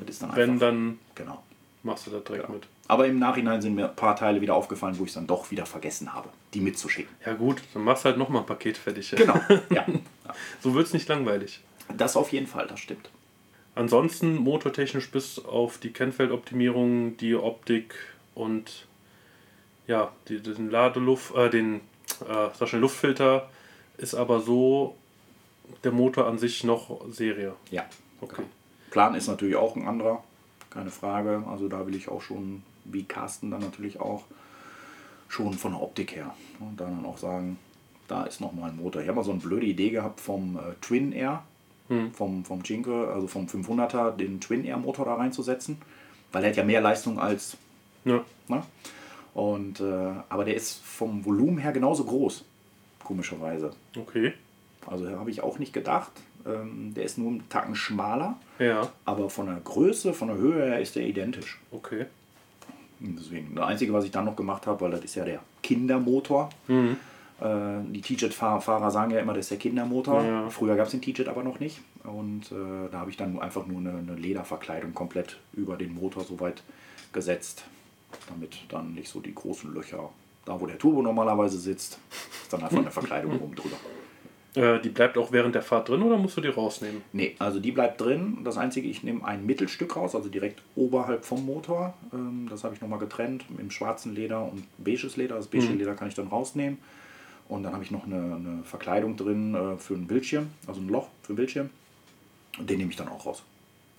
das 0.00 0.08
ist 0.08 0.22
dann 0.22 0.30
einfach. 0.30 0.40
Wenn, 0.40 0.58
dann 0.58 0.98
Genau. 1.14 1.42
machst 1.82 2.06
du 2.06 2.10
das 2.10 2.24
direkt 2.24 2.44
Ja. 2.48 2.54
mit. 2.54 2.66
Aber 2.86 3.06
im 3.06 3.18
Nachhinein 3.18 3.60
sind 3.60 3.74
mir 3.74 3.90
ein 3.90 3.96
paar 3.96 4.16
Teile 4.16 4.40
wieder 4.40 4.54
aufgefallen, 4.54 4.98
wo 4.98 5.02
ich 5.02 5.10
es 5.10 5.14
dann 5.14 5.26
doch 5.26 5.50
wieder 5.50 5.66
vergessen 5.66 6.14
habe, 6.14 6.30
die 6.54 6.60
mitzuschicken. 6.60 7.14
Ja 7.26 7.34
gut, 7.34 7.60
dann 7.74 7.82
machst 7.84 8.04
du 8.04 8.08
halt 8.10 8.16
nochmal 8.18 8.42
ein 8.42 8.46
Paket 8.46 8.78
fertig. 8.78 9.10
ja. 9.10 9.18
Genau, 9.18 9.38
ja. 9.70 9.84
So 10.62 10.72
wird 10.74 10.86
es 10.86 10.92
nicht 10.94 11.08
langweilig. 11.08 11.60
Das 11.96 12.16
auf 12.16 12.32
jeden 12.32 12.46
Fall, 12.46 12.66
das 12.68 12.80
stimmt. 12.80 13.10
Ansonsten 13.78 14.34
motortechnisch 14.34 15.08
bis 15.12 15.38
auf 15.38 15.78
die 15.78 15.92
Kennfeldoptimierung, 15.92 17.16
die 17.16 17.36
Optik 17.36 17.94
und 18.34 18.88
ja, 19.86 20.10
die, 20.26 20.42
den 20.42 20.68
Ladeluft, 20.68 21.32
äh, 21.36 21.48
den 21.48 21.76
äh, 22.28 22.48
sag 22.58 22.66
schon, 22.66 22.80
Luftfilter 22.80 23.48
ist 23.96 24.16
aber 24.16 24.40
so 24.40 24.96
der 25.84 25.92
Motor 25.92 26.26
an 26.26 26.38
sich 26.38 26.64
noch 26.64 27.08
Serie. 27.08 27.54
Ja. 27.70 27.84
Okay. 28.20 28.42
Plan 28.90 29.14
ist 29.14 29.28
natürlich 29.28 29.54
auch 29.54 29.76
ein 29.76 29.86
anderer, 29.86 30.24
keine 30.70 30.90
Frage. 30.90 31.44
Also 31.48 31.68
da 31.68 31.86
will 31.86 31.94
ich 31.94 32.08
auch 32.08 32.20
schon, 32.20 32.64
wie 32.84 33.04
Carsten 33.04 33.52
dann 33.52 33.60
natürlich 33.60 34.00
auch, 34.00 34.24
schon 35.28 35.52
von 35.52 35.70
der 35.70 35.82
Optik 35.82 36.16
her. 36.16 36.34
Und 36.58 36.80
dann 36.80 37.04
auch 37.04 37.18
sagen, 37.18 37.60
da 38.08 38.24
ist 38.24 38.40
nochmal 38.40 38.70
ein 38.70 38.76
Motor. 38.76 39.02
Ich 39.02 39.08
habe 39.08 39.18
mal 39.18 39.24
so 39.24 39.30
eine 39.30 39.40
blöde 39.40 39.66
Idee 39.66 39.90
gehabt 39.90 40.18
vom 40.18 40.56
äh, 40.56 40.74
Twin 40.80 41.12
Air, 41.12 41.44
vom, 42.12 42.44
vom 42.44 42.62
Jinke, 42.62 43.08
also 43.08 43.26
vom 43.26 43.46
500er, 43.46 44.10
den 44.16 44.40
Twin 44.40 44.64
Air 44.64 44.76
Motor 44.76 45.06
da 45.06 45.14
reinzusetzen, 45.14 45.78
weil 46.32 46.42
der 46.42 46.50
hat 46.50 46.56
ja 46.56 46.64
mehr 46.64 46.80
Leistung 46.80 47.18
als 47.18 47.56
Ja. 48.04 48.22
Ne? 48.48 48.62
Und, 49.34 49.80
äh, 49.80 50.12
aber 50.28 50.44
der 50.44 50.54
ist 50.54 50.80
vom 50.84 51.24
Volumen 51.24 51.58
her 51.58 51.72
genauso 51.72 52.04
groß, 52.04 52.44
komischerweise. 53.04 53.72
Okay. 53.96 54.32
Also 54.86 55.08
habe 55.10 55.30
ich 55.30 55.42
auch 55.42 55.58
nicht 55.58 55.72
gedacht. 55.72 56.10
Ähm, 56.46 56.92
der 56.94 57.04
ist 57.04 57.18
nur 57.18 57.28
einen 57.30 57.48
Tacken 57.48 57.74
schmaler, 57.74 58.38
Ja, 58.58 58.90
aber 59.04 59.28
von 59.28 59.46
der 59.46 59.56
Größe, 59.56 60.12
von 60.14 60.28
der 60.28 60.36
Höhe 60.38 60.64
her 60.64 60.80
ist 60.80 60.96
der 60.96 61.04
identisch. 61.04 61.58
okay. 61.70 62.06
Deswegen, 63.00 63.54
das 63.54 63.64
Einzige, 63.66 63.92
was 63.92 64.04
ich 64.04 64.10
dann 64.10 64.24
noch 64.24 64.34
gemacht 64.34 64.66
habe, 64.66 64.80
weil 64.80 64.90
das 64.90 65.04
ist 65.04 65.14
ja 65.14 65.24
der 65.24 65.40
Kindermotor. 65.62 66.50
Mhm. 66.66 66.96
Äh, 67.40 67.84
die 67.92 68.00
T-Jet-Fahrer 68.00 68.90
sagen 68.90 69.12
ja 69.12 69.20
immer, 69.20 69.34
das 69.34 69.46
ist 69.46 69.50
der 69.50 69.58
Kindermotor. 69.58 70.22
Ja. 70.22 70.50
Früher 70.50 70.76
gab 70.76 70.86
es 70.86 70.92
den 70.92 71.00
T-Jet 71.00 71.28
aber 71.28 71.42
noch 71.42 71.60
nicht. 71.60 71.80
Und 72.04 72.50
äh, 72.50 72.90
da 72.90 73.00
habe 73.00 73.10
ich 73.10 73.16
dann 73.16 73.38
einfach 73.38 73.66
nur 73.66 73.78
eine, 73.78 73.98
eine 73.98 74.14
Lederverkleidung 74.14 74.94
komplett 74.94 75.38
über 75.52 75.76
den 75.76 75.94
Motor 75.94 76.24
soweit 76.24 76.62
gesetzt, 77.12 77.64
damit 78.28 78.58
dann 78.68 78.94
nicht 78.94 79.08
so 79.08 79.20
die 79.20 79.34
großen 79.34 79.72
Löcher, 79.72 80.10
da 80.44 80.60
wo 80.60 80.66
der 80.66 80.78
Turbo 80.78 81.02
normalerweise 81.02 81.58
sitzt, 81.58 81.98
ist 82.42 82.52
dann 82.52 82.62
einfach 82.62 82.78
eine 82.78 82.90
Verkleidung 82.90 83.32
oben 83.40 83.54
drüber. 83.54 83.76
Äh, 84.54 84.80
die 84.80 84.88
bleibt 84.88 85.16
auch 85.16 85.30
während 85.30 85.54
der 85.54 85.62
Fahrt 85.62 85.88
drin 85.88 86.02
oder 86.02 86.16
musst 86.16 86.36
du 86.36 86.40
die 86.40 86.48
rausnehmen? 86.48 87.02
Nee, 87.12 87.36
also 87.38 87.60
die 87.60 87.70
bleibt 87.70 88.00
drin. 88.00 88.38
Das 88.44 88.56
Einzige, 88.56 88.88
ich 88.88 89.04
nehme 89.04 89.24
ein 89.24 89.46
Mittelstück 89.46 89.94
raus, 89.94 90.14
also 90.14 90.28
direkt 90.28 90.62
oberhalb 90.74 91.24
vom 91.24 91.46
Motor. 91.46 91.94
Ähm, 92.12 92.48
das 92.50 92.64
habe 92.64 92.74
ich 92.74 92.80
nochmal 92.80 92.98
getrennt 92.98 93.44
im 93.58 93.70
schwarzen 93.70 94.14
Leder 94.14 94.42
und 94.42 94.64
beiges 94.78 95.16
Leder. 95.16 95.36
Das 95.36 95.46
beige 95.46 95.66
Leder 95.66 95.94
kann 95.94 96.08
ich 96.08 96.14
dann 96.14 96.28
rausnehmen. 96.28 96.78
Und 97.48 97.62
dann 97.62 97.72
habe 97.72 97.82
ich 97.82 97.90
noch 97.90 98.04
eine, 98.04 98.16
eine 98.16 98.62
Verkleidung 98.64 99.16
drin 99.16 99.54
äh, 99.54 99.76
für 99.78 99.94
einen 99.94 100.06
Bildschirm, 100.06 100.48
also 100.66 100.80
ein 100.80 100.88
Loch 100.88 101.08
für 101.22 101.30
einen 101.30 101.36
Bildschirm. 101.36 101.70
Und 102.58 102.68
den 102.68 102.78
nehme 102.78 102.90
ich 102.90 102.96
dann 102.96 103.08
auch 103.08 103.24
raus. 103.24 103.42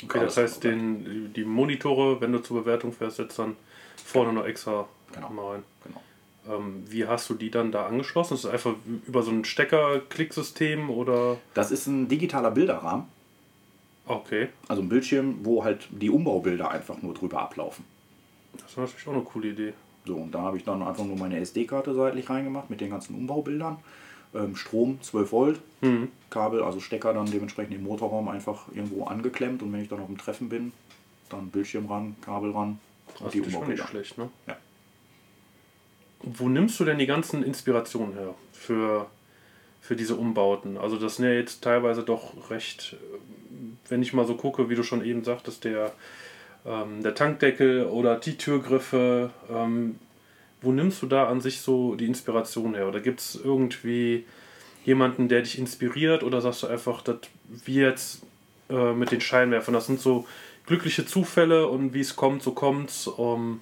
Okay, 0.03 0.19
das 0.21 0.37
heißt, 0.37 0.63
den, 0.63 1.33
die 1.33 1.43
Monitore, 1.43 2.21
wenn 2.21 2.31
du 2.31 2.39
zur 2.39 2.61
Bewertung 2.61 2.93
fährst, 2.93 3.17
setzt 3.17 3.39
dann 3.39 3.55
vorne 4.03 4.33
noch 4.33 4.45
extra 4.45 4.87
Genau. 5.13 5.29
mal 5.29 5.51
rein. 5.53 5.63
Genau. 5.83 6.55
Ähm, 6.57 6.83
wie 6.87 7.05
hast 7.07 7.29
du 7.29 7.33
die 7.33 7.49
dann 7.49 7.71
da 7.71 7.87
angeschlossen? 7.87 8.35
Ist 8.35 8.45
das 8.45 8.51
einfach 8.51 8.75
über 9.07 9.23
so 9.23 9.31
ein 9.31 9.43
Stecker-Klicksystem 9.43 10.89
oder? 10.89 11.37
Das 11.53 11.71
ist 11.71 11.87
ein 11.87 12.07
digitaler 12.07 12.51
Bilderrahmen, 12.51 13.05
Okay, 14.05 14.49
also 14.67 14.81
ein 14.81 14.89
Bildschirm, 14.89 15.39
wo 15.43 15.63
halt 15.63 15.87
die 15.91 16.09
Umbaubilder 16.09 16.71
einfach 16.71 16.99
nur 17.03 17.13
drüber 17.13 17.41
ablaufen. 17.41 17.85
das 18.53 18.71
ist 18.71 18.77
natürlich 18.77 19.07
auch 19.07 19.13
eine 19.13 19.21
coole 19.21 19.49
Idee. 19.49 19.73
So, 20.05 20.15
und 20.15 20.33
da 20.33 20.39
habe 20.41 20.57
ich 20.57 20.63
dann 20.63 20.81
einfach 20.81 21.03
nur 21.03 21.17
meine 21.17 21.39
SD-Karte 21.39 21.93
seitlich 21.93 22.29
reingemacht 22.29 22.69
mit 22.69 22.81
den 22.81 22.89
ganzen 22.89 23.15
Umbaubildern. 23.15 23.77
Ähm, 24.33 24.55
Strom 24.55 25.01
12 25.01 25.31
Volt, 25.31 25.59
Kabel, 26.29 26.61
also 26.63 26.79
Stecker 26.79 27.13
dann 27.13 27.25
dementsprechend 27.25 27.73
im 27.73 27.83
Motorraum 27.83 28.27
einfach 28.27 28.67
irgendwo 28.73 29.05
angeklemmt 29.05 29.63
und 29.63 29.73
wenn 29.73 29.81
ich 29.81 29.89
dann 29.89 29.99
auf 29.99 30.07
dem 30.07 30.17
Treffen 30.19 30.49
bin, 30.49 30.71
dann 31.29 31.49
Bildschirm 31.49 31.87
ran, 31.87 32.15
Kabel 32.21 32.51
ran 32.51 32.79
Das 33.19 33.33
und 33.33 33.47
ist 33.47 33.55
auch 33.55 33.67
nicht 33.67 33.83
schlecht, 33.87 34.17
ne? 34.17 34.29
Ja. 34.47 34.57
Wo 36.21 36.49
nimmst 36.49 36.79
du 36.79 36.85
denn 36.85 36.99
die 36.99 37.05
ganzen 37.05 37.43
Inspirationen 37.43 38.13
her 38.13 38.35
für, 38.51 39.07
für 39.81 39.95
diese 39.95 40.15
Umbauten? 40.15 40.77
Also 40.77 40.97
das 40.97 41.15
sind 41.15 41.25
ja 41.25 41.31
jetzt 41.31 41.63
teilweise 41.63 42.03
doch 42.03 42.51
recht, 42.51 42.97
äh, 42.99 43.17
wenn 43.89 44.01
ich 44.01 44.13
mal 44.13 44.25
so 44.25 44.35
gucke, 44.35 44.69
wie 44.69 44.75
du 44.75 44.83
schon 44.83 45.03
eben 45.03 45.23
sagtest, 45.23 45.63
der, 45.63 45.91
ähm, 46.65 47.01
der 47.03 47.15
Tankdeckel 47.15 47.85
oder 47.85 48.15
die 48.15 48.37
Türgriffe, 48.37 49.31
ähm, 49.51 49.95
wo 50.61 50.71
nimmst 50.71 51.01
du 51.01 51.07
da 51.07 51.27
an 51.27 51.41
sich 51.41 51.61
so 51.61 51.95
die 51.95 52.05
Inspiration 52.05 52.75
her? 52.75 52.87
Oder 52.87 52.99
gibt 52.99 53.19
es 53.21 53.39
irgendwie 53.41 54.25
jemanden, 54.85 55.29
der 55.29 55.41
dich 55.41 55.57
inspiriert 55.57 56.23
oder 56.23 56.41
sagst 56.41 56.63
du 56.63 56.67
einfach, 56.67 57.01
dass 57.01 57.17
wir 57.65 57.87
jetzt 57.87 58.23
äh, 58.69 58.93
mit 58.93 59.11
den 59.11 59.21
Scheinwerfern, 59.21 59.73
das 59.73 59.87
sind 59.87 59.99
so 59.99 60.27
glückliche 60.65 61.05
Zufälle 61.05 61.67
und 61.67 61.93
wie 61.93 62.01
es 62.01 62.15
kommt, 62.15 62.43
so 62.43 62.51
kommt's. 62.51 63.09
Ähm, 63.17 63.61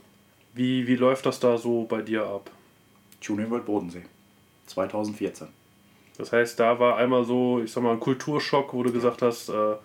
wie, 0.54 0.88
wie 0.88 0.96
läuft 0.96 1.26
das 1.26 1.40
da 1.40 1.58
so 1.58 1.84
bei 1.84 2.02
dir 2.02 2.26
ab? 2.26 2.50
Tuning 3.22 3.50
World 3.50 3.66
Bodensee 3.66 4.04
2014. 4.68 5.48
Das 6.18 6.32
heißt, 6.32 6.60
da 6.60 6.80
war 6.80 6.98
einmal 6.98 7.24
so, 7.26 7.62
ich 7.62 7.72
sag 7.72 7.84
mal, 7.84 7.94
ein 7.94 8.00
Kulturschock, 8.00 8.74
wo 8.74 8.82
du 8.84 8.92
gesagt 8.92 9.22
hast, 9.22 9.50
äh, 9.50 9.76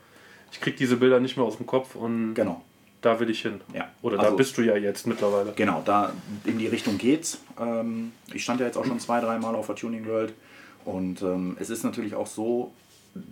ich 0.50 0.60
krieg 0.60 0.76
diese 0.76 0.96
Bilder 0.96 1.20
nicht 1.20 1.36
mehr 1.36 1.44
aus 1.44 1.58
dem 1.58 1.66
Kopf 1.66 1.94
und 1.94 2.34
Genau. 2.34 2.62
Da 3.02 3.20
will 3.20 3.28
ich 3.30 3.42
hin. 3.42 3.60
Ja. 3.74 3.88
Oder 4.00 4.16
da 4.16 4.22
Also- 4.24 4.36
bist 4.36 4.56
du 4.56 4.62
ja 4.62 4.76
jetzt 4.76 5.06
mittlerweile. 5.06 5.52
Genau, 5.54 5.82
da 5.84 6.12
in 6.44 6.58
die 6.58 6.66
Richtung 6.68 6.96
geht's. 6.98 7.38
Ähm, 7.60 8.12
ich 8.32 8.42
stand 8.42 8.60
ja 8.60 8.66
jetzt 8.66 8.76
auch 8.78 8.84
schon 8.86 8.98
zwei, 9.00 9.20
dreimal 9.20 9.54
auf 9.54 9.66
der 9.66 9.76
Tuning 9.76 10.06
World 10.06 10.32
und 10.84 11.20
ähm, 11.22 11.56
es 11.60 11.68
ist 11.70 11.84
natürlich 11.84 12.14
auch 12.14 12.26
so, 12.26 12.72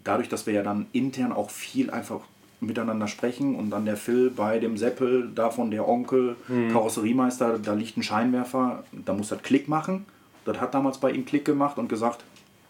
dadurch, 0.05 0.29
dass 0.29 0.47
wir 0.47 0.53
ja 0.53 0.63
dann 0.63 0.87
intern 0.93 1.33
auch 1.33 1.51
viel 1.51 1.91
einfach 1.91 2.21
miteinander 2.61 3.09
sprechen 3.09 3.55
und 3.55 3.71
dann 3.71 3.87
der 3.87 3.97
Phil 3.97 4.29
bei 4.31 4.59
dem 4.59 4.77
Seppel, 4.77 5.31
davon 5.35 5.71
der 5.71 5.89
Onkel, 5.89 6.37
Karosseriemeister, 6.73 7.59
da 7.59 7.73
liegt 7.73 7.97
ein 7.97 8.03
Scheinwerfer, 8.03 8.85
da 8.93 9.15
muss 9.15 9.29
das 9.29 9.43
Klick 9.43 9.67
machen. 9.69 10.05
Das 10.45 10.61
hat 10.61 10.75
damals 10.75 10.99
bei 10.99 11.11
ihm 11.11 11.25
Klick 11.25 11.47
gemacht 11.47 11.79
und 11.79 11.89
gesagt, 11.89 12.23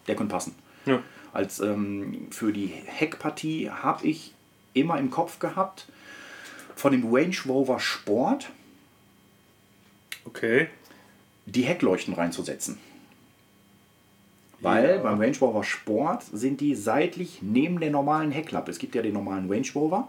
der 0.07 0.15
könnte 0.15 0.31
passen. 0.33 0.55
Ja. 0.85 0.99
Als 1.33 1.59
ähm, 1.59 2.27
für 2.31 2.53
die 2.53 2.67
Heckpartie 2.67 3.69
habe 3.69 4.05
ich 4.07 4.33
immer 4.73 4.97
im 4.97 5.09
Kopf 5.11 5.39
gehabt 5.39 5.87
von 6.81 6.91
dem 6.91 7.13
Range 7.13 7.35
Rover 7.47 7.79
Sport 7.79 8.49
Okay. 10.25 10.67
die 11.45 11.61
Heckleuchten 11.63 12.13
reinzusetzen. 12.15 12.77
Weil 14.61 14.95
Ja. 14.97 15.01
beim 15.01 15.19
Range 15.19 15.37
Rover 15.39 15.63
Sport 15.63 16.23
sind 16.31 16.59
die 16.61 16.75
seitlich 16.75 17.39
neben 17.41 17.79
der 17.79 17.89
normalen 17.91 18.31
Heckklappe. 18.31 18.69
Es 18.71 18.77
gibt 18.79 18.93
ja 18.95 19.01
den 19.01 19.13
normalen 19.13 19.49
Range 19.51 19.67
Rover. 19.75 20.07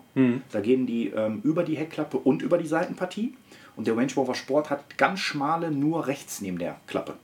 Da 0.50 0.60
gehen 0.60 0.86
die 0.86 1.08
ähm, 1.08 1.40
über 1.44 1.62
die 1.64 1.76
Heckklappe 1.76 2.18
und 2.18 2.42
über 2.42 2.58
die 2.58 2.66
Seitenpartie. 2.66 3.34
Und 3.76 3.86
der 3.86 3.96
Range 3.96 4.12
Rover 4.14 4.34
Sport 4.34 4.68
hat 4.70 4.98
ganz 4.98 5.20
schmale 5.20 5.70
nur 5.70 6.06
rechts 6.06 6.40
neben 6.42 6.58
der 6.58 6.76
Klappe. 6.86 7.14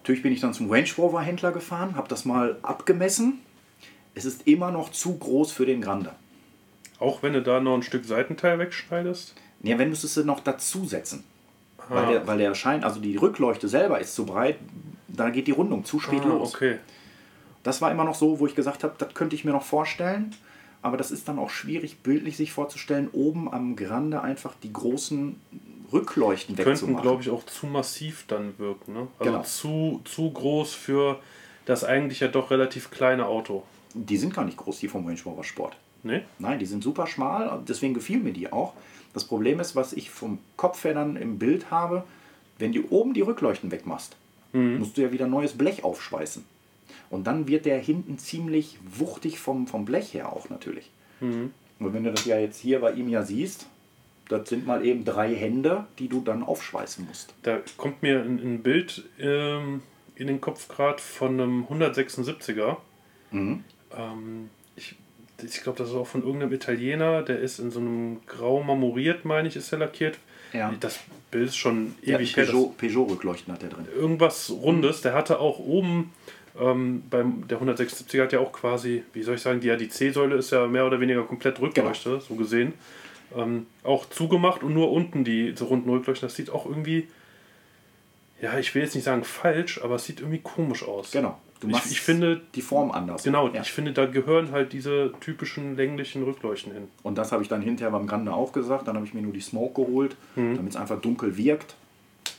Natürlich 0.00 0.22
bin 0.22 0.32
ich 0.32 0.40
dann 0.40 0.52
zum 0.54 0.70
Range 0.70 0.88
Rover 0.98 1.20
Händler 1.20 1.52
gefahren, 1.52 1.96
habe 1.96 2.08
das 2.08 2.24
mal 2.24 2.58
abgemessen. 2.62 3.40
Es 4.14 4.24
ist 4.24 4.46
immer 4.46 4.70
noch 4.72 4.90
zu 4.90 5.16
groß 5.16 5.52
für 5.52 5.66
den 5.66 5.80
Grande. 5.80 6.12
Auch 6.98 7.22
wenn 7.22 7.32
du 7.34 7.42
da 7.42 7.60
noch 7.60 7.74
ein 7.74 7.82
Stück 7.82 8.04
Seitenteil 8.04 8.58
wegschneidest? 8.58 9.34
Ja, 9.62 9.78
wenn 9.78 9.88
müsstest 9.90 10.16
du 10.16 10.24
noch 10.24 10.40
dazusetzen. 10.40 11.24
Weil 11.88 12.04
Ah. 12.04 12.10
der, 12.10 12.26
weil 12.26 12.38
der 12.38 12.54
Schein, 12.54 12.82
also 12.84 13.00
die 13.00 13.16
Rückleuchte 13.16 13.68
selber 13.68 14.00
ist 14.00 14.14
zu 14.14 14.26
breit, 14.26 14.58
da 15.08 15.30
geht 15.30 15.46
die 15.46 15.52
Rundung 15.52 15.84
zu 15.84 16.00
spät 16.00 16.22
Ah, 16.24 16.28
los. 16.28 16.54
okay. 16.54 16.78
Das 17.62 17.80
war 17.82 17.90
immer 17.90 18.04
noch 18.04 18.14
so, 18.14 18.38
wo 18.40 18.46
ich 18.46 18.54
gesagt 18.54 18.84
habe, 18.84 18.94
das 18.98 19.14
könnte 19.14 19.34
ich 19.36 19.44
mir 19.44 19.52
noch 19.52 19.62
vorstellen. 19.64 20.34
Aber 20.82 20.96
das 20.96 21.10
ist 21.10 21.26
dann 21.26 21.38
auch 21.40 21.50
schwierig, 21.50 21.98
bildlich 22.02 22.36
sich 22.36 22.52
vorzustellen, 22.52 23.08
oben 23.12 23.52
am 23.52 23.74
Grande 23.76 24.20
einfach 24.22 24.54
die 24.62 24.72
großen 24.72 25.40
Rückleuchten 25.92 26.54
Könnten, 26.56 26.70
wegzumachen. 26.70 27.02
glaube 27.02 27.22
ich, 27.22 27.30
auch 27.30 27.44
zu 27.46 27.66
massiv 27.66 28.24
dann 28.28 28.56
wirken. 28.58 28.92
Ne? 28.92 29.08
Also 29.18 29.32
Genau. 29.32 29.42
zu, 29.44 30.00
zu 30.04 30.30
groß 30.30 30.74
für 30.74 31.18
das 31.64 31.82
eigentlich 31.84 32.20
ja 32.20 32.28
doch 32.28 32.50
relativ 32.50 32.90
kleine 32.90 33.26
Auto. 33.26 33.64
Die 33.94 34.16
sind 34.16 34.34
gar 34.34 34.44
nicht 34.44 34.56
groß, 34.58 34.78
die 34.80 34.88
vom 34.88 35.06
Range 35.06 35.18
Rover 35.24 35.42
Sport. 35.44 35.76
Ne? 36.06 36.24
Nein, 36.38 36.58
die 36.58 36.66
sind 36.66 36.82
super 36.82 37.06
schmal, 37.06 37.60
deswegen 37.68 37.94
gefiel 37.94 38.18
mir 38.18 38.32
die 38.32 38.52
auch. 38.52 38.72
Das 39.12 39.24
Problem 39.24 39.60
ist, 39.60 39.74
was 39.76 39.92
ich 39.92 40.10
vom 40.10 40.38
Kopf 40.56 40.84
her 40.84 40.94
dann 40.94 41.16
im 41.16 41.38
Bild 41.38 41.70
habe, 41.70 42.04
wenn 42.58 42.72
du 42.72 42.84
oben 42.90 43.12
die 43.14 43.20
Rückleuchten 43.22 43.70
wegmachst, 43.70 44.16
Mhm. 44.52 44.78
musst 44.78 44.96
du 44.96 45.02
ja 45.02 45.12
wieder 45.12 45.26
neues 45.26 45.52
Blech 45.52 45.84
aufschweißen. 45.84 46.44
Und 47.10 47.26
dann 47.26 47.46
wird 47.48 47.66
der 47.66 47.78
hinten 47.78 48.18
ziemlich 48.18 48.78
wuchtig 48.88 49.38
vom, 49.38 49.66
vom 49.66 49.84
Blech 49.84 50.14
her 50.14 50.32
auch 50.32 50.48
natürlich. 50.50 50.90
Und 51.20 51.52
wenn 51.78 52.04
du 52.04 52.10
das 52.12 52.24
ja 52.24 52.38
jetzt 52.38 52.58
hier 52.60 52.80
bei 52.80 52.92
ihm 52.92 53.08
ja 53.08 53.22
siehst, 53.22 53.66
das 54.28 54.48
sind 54.48 54.66
mal 54.66 54.84
eben 54.84 55.04
drei 55.04 55.34
Hände, 55.34 55.86
die 55.98 56.08
du 56.08 56.20
dann 56.20 56.42
aufschweißen 56.42 57.06
musst. 57.06 57.34
Da 57.42 57.58
kommt 57.76 58.02
mir 58.02 58.20
ein, 58.22 58.38
ein 58.38 58.62
Bild 58.62 59.04
ähm, 59.20 59.82
in 60.14 60.26
den 60.26 60.40
Kopf 60.40 60.68
gerade 60.68 61.00
von 61.00 61.40
einem 61.40 61.64
176er. 61.64 62.76
Mhm. 63.30 63.64
Ähm, 63.96 64.50
ich 65.42 65.62
glaube, 65.62 65.78
das 65.78 65.88
ist 65.90 65.94
auch 65.94 66.06
von 66.06 66.22
irgendeinem 66.22 66.52
Italiener, 66.52 67.22
der 67.22 67.38
ist 67.40 67.58
in 67.58 67.70
so 67.70 67.80
einem 67.80 68.20
Grau 68.26 68.62
marmoriert, 68.62 69.24
meine 69.24 69.48
ich, 69.48 69.56
ist 69.56 69.72
er 69.72 69.78
lackiert. 69.78 70.18
Ja. 70.52 70.72
Das 70.80 71.00
Bild 71.30 71.48
ist 71.48 71.56
schon 71.56 71.94
Ja, 72.02 72.16
ewig 72.18 72.36
her. 72.36 72.44
das- 72.44 72.52
Peugeot, 72.54 72.74
Peugeot-Rückleuchten 72.78 73.52
hat 73.52 73.62
der 73.62 73.68
drin. 73.70 73.86
irgendwas 73.94 74.50
Rundes. 74.50 75.02
Der 75.02 75.12
hatte 75.12 75.38
auch 75.40 75.58
oben, 75.58 76.12
ähm, 76.58 77.02
beim, 77.10 77.46
der 77.48 77.58
176 77.58 78.20
hat 78.20 78.32
ja 78.32 78.40
auch 78.40 78.52
quasi, 78.52 79.02
wie 79.12 79.22
soll 79.22 79.34
ich 79.34 79.42
sagen, 79.42 79.60
die, 79.60 79.66
ja, 79.68 79.76
die 79.76 79.88
C-Säule 79.88 80.36
ist 80.36 80.52
ja 80.52 80.66
mehr 80.66 80.86
oder 80.86 81.00
weniger 81.00 81.22
komplett 81.24 81.60
Rückleuchte, 81.60 82.20
so 82.20 82.34
gesehen. 82.36 82.72
Ähm, 83.36 83.66
auch 83.82 84.08
zugemacht 84.08 84.62
und 84.62 84.72
nur 84.72 84.90
unten 84.92 85.24
die 85.24 85.52
so 85.56 85.66
runden 85.66 85.90
Rückleuchten. 85.90 86.28
Das 86.28 86.36
sieht 86.36 86.48
auch 86.48 86.64
irgendwie, 86.64 87.08
ja, 88.40 88.58
ich 88.58 88.74
will 88.74 88.82
jetzt 88.82 88.94
nicht 88.94 89.04
sagen 89.04 89.24
falsch, 89.24 89.80
aber 89.82 89.96
es 89.96 90.04
sieht 90.06 90.20
irgendwie 90.20 90.40
komisch 90.42 90.84
aus. 90.84 91.10
Genau. 91.10 91.38
Du 91.60 91.68
Ich- 91.68 91.72
machst 91.72 91.90
ich 91.90 92.00
finde- 92.00 92.42
die 92.54 92.60
Form 92.62 92.90
anders. 92.90 93.22
Genau, 93.22 93.48
Ja. 93.48 93.62
ich 93.62 93.72
finde, 93.72 93.92
da 93.92 94.04
gehören 94.06 94.50
halt 94.52 94.72
diese 94.72 95.12
typischen 95.20 95.74
länglichen 95.76 96.22
Rückleuchten 96.22 96.72
hin. 96.72 96.88
Und 97.02 97.16
das 97.16 97.32
habe 97.32 97.42
ich 97.42 97.48
dann 97.48 97.62
hinterher 97.62 97.90
beim 97.92 98.06
Grande 98.06 98.32
auch 98.34 98.52
gesagt. 98.52 98.88
Dann 98.88 98.96
habe 98.96 99.06
ich 99.06 99.14
mir 99.14 99.22
nur 99.22 99.32
die 99.32 99.40
Smoke 99.40 99.82
geholt, 99.84 100.16
Mhm. 100.34 100.56
damit 100.56 100.72
es 100.72 100.76
einfach 100.76 101.00
dunkel 101.00 101.36
wirkt. 101.38 101.74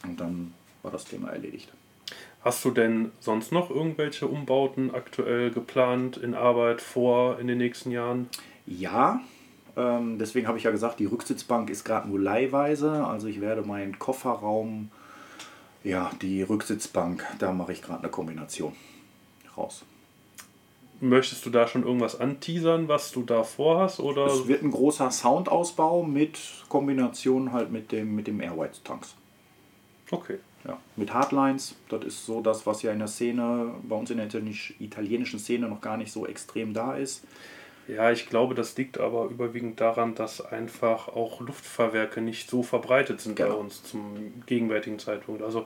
Und 0.05 0.19
dann 0.19 0.53
war 0.83 0.91
das 0.91 1.05
Thema 1.05 1.29
erledigt. 1.29 1.71
Hast 2.41 2.63
du 2.63 2.71
denn 2.71 3.11
sonst 3.19 3.51
noch 3.51 3.69
irgendwelche 3.71 4.27
Umbauten 4.27 4.93
aktuell 4.93 5.49
geplant, 5.51 6.17
in 6.17 6.33
Arbeit, 6.35 6.79
vor, 6.81 7.39
in 7.39 7.47
den 7.47 7.57
nächsten 7.57 7.89
Jahren? 7.91 8.29
Ja, 8.67 9.19
ähm, 9.75 10.17
deswegen 10.19 10.47
habe 10.47 10.57
ich 10.59 10.63
ja 10.65 10.71
gesagt, 10.71 10.99
die 10.99 11.05
Rücksitzbank 11.05 11.69
ist 11.71 11.83
gerade 11.83 12.07
nur 12.07 12.19
leihweise. 12.19 13.03
Also 13.05 13.27
ich 13.27 13.41
werde 13.41 13.63
meinen 13.63 13.97
Kofferraum, 13.99 14.91
ja, 15.83 16.11
die 16.21 16.43
Rücksitzbank, 16.43 17.25
da 17.39 17.51
mache 17.51 17.71
ich 17.73 17.81
gerade 17.81 17.99
eine 18.03 18.09
Kombination 18.11 18.73
raus. 19.57 19.83
Möchtest 20.99 21.45
du 21.45 21.51
da 21.51 21.67
schon 21.67 21.83
irgendwas 21.83 22.19
anteasern, 22.19 22.87
was 22.87 23.11
du 23.11 23.21
da 23.23 23.43
vorhast? 23.43 23.99
Oder? 23.99 24.25
Es 24.25 24.47
wird 24.47 24.63
ein 24.63 24.71
großer 24.71 25.11
Soundausbau 25.11 26.01
mit 26.03 26.39
Kombination 26.69 27.51
halt 27.53 27.71
mit 27.71 27.91
dem, 27.91 28.15
mit 28.15 28.25
dem 28.27 28.41
Airwhite-Tanks. 28.41 29.13
Okay. 30.09 30.39
Ja, 30.65 30.79
mit 30.95 31.13
Hardlines, 31.13 31.75
das 31.89 32.03
ist 32.03 32.25
so 32.25 32.41
das, 32.41 32.65
was 32.65 32.81
ja 32.81 32.91
in 32.91 32.99
der 32.99 33.07
Szene, 33.07 33.75
bei 33.83 33.95
uns 33.95 34.09
in 34.09 34.17
der 34.17 34.25
italienisch- 34.27 34.73
italienischen 34.79 35.39
Szene 35.39 35.67
noch 35.67 35.81
gar 35.81 35.97
nicht 35.97 36.11
so 36.11 36.25
extrem 36.25 36.73
da 36.73 36.95
ist. 36.97 37.23
Ja, 37.87 38.11
ich 38.11 38.27
glaube, 38.27 38.53
das 38.55 38.75
liegt 38.75 38.99
aber 38.99 39.25
überwiegend 39.25 39.79
daran, 39.79 40.13
dass 40.15 40.41
einfach 40.41 41.07
auch 41.09 41.39
Luftfahrwerke 41.39 42.21
nicht 42.21 42.49
so 42.49 42.63
verbreitet 42.63 43.21
sind 43.21 43.37
bei 43.37 43.45
Genau. 43.45 43.59
uns 43.59 43.83
zum 43.83 44.43
gegenwärtigen 44.45 44.99
Zeitpunkt. 44.99 45.41
Also 45.41 45.65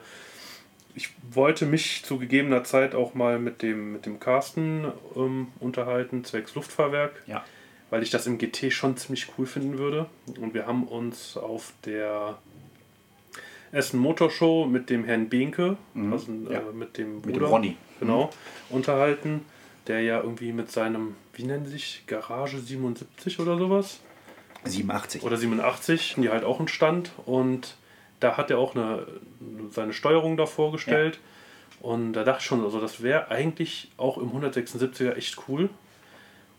ich 0.96 1.10
wollte 1.32 1.66
mich 1.66 2.04
zu 2.04 2.18
gegebener 2.20 2.64
Zeit 2.64 2.96
auch 2.96 3.14
mal 3.14 3.40
mit 3.40 3.62
dem, 3.62 3.94
mit 3.94 4.06
dem 4.06 4.20
Carsten 4.20 4.86
ähm, 5.16 5.48
unterhalten, 5.60 6.24
zwecks 6.24 6.56
Luftfahrwerk, 6.56 7.22
Ja. 7.28 7.44
weil 7.90 8.04
ich 8.04 8.10
das 8.10 8.28
im 8.28 8.38
GT 8.38 8.72
schon 8.72 8.98
ziemlich 8.98 9.28
cool 9.38 9.46
finden 9.46 9.78
würde. 9.78 10.08
Und 10.40 10.54
wir 10.54 10.66
haben 10.68 10.88
uns 10.88 11.38
auf 11.38 11.74
der 11.86 12.38
Essen 13.72 14.00
Motorshow 14.00 14.66
mit 14.66 14.90
dem 14.90 15.06
Herrn 15.06 15.30
Behnke, 15.30 15.78
also 16.12 16.32
Mhm. 16.32 16.52
ja. 16.52 16.60
äh, 16.60 16.74
mit 16.74 16.98
dem 16.98 17.16
Mit 17.18 17.26
dem 17.26 17.32
Bruder, 17.34 17.46
Ronny. 17.48 17.78
genau, 18.00 18.30
unterhalten, 18.70 19.46
der 19.88 20.02
ja 20.02 20.22
irgendwie 20.22 20.52
mit 20.52 20.72
seinem, 20.72 21.16
wie 21.34 21.44
nennen 21.44 21.66
sie 21.66 21.72
sich, 21.74 22.04
Garage 22.06 22.60
77 22.60 23.40
oder 23.40 23.58
sowas? 23.58 24.00
87. 24.66 25.24
Oder 25.24 25.38
87, 25.38 26.16
die 26.18 26.30
halt 26.30 26.44
auch 26.44 26.60
einen 26.60 26.68
Stand 26.68 27.12
und 27.26 27.76
da 28.22 28.38
hat 28.38 28.50
er 28.50 28.58
auch 28.58 28.76
eine, 28.76 29.06
seine 29.72 29.92
Steuerung 29.94 30.38
da 30.38 30.46
vorgestellt. 30.46 31.20
Und 31.82 32.14
da 32.14 32.24
dachte 32.24 32.40
ich 32.42 32.46
schon, 32.46 32.64
also 32.64 32.80
das 32.80 33.02
wäre 33.02 33.30
eigentlich 33.30 33.90
auch 33.98 34.18
im 34.18 34.30
176er 34.32 35.16
echt 35.16 35.38
cool. 35.48 35.70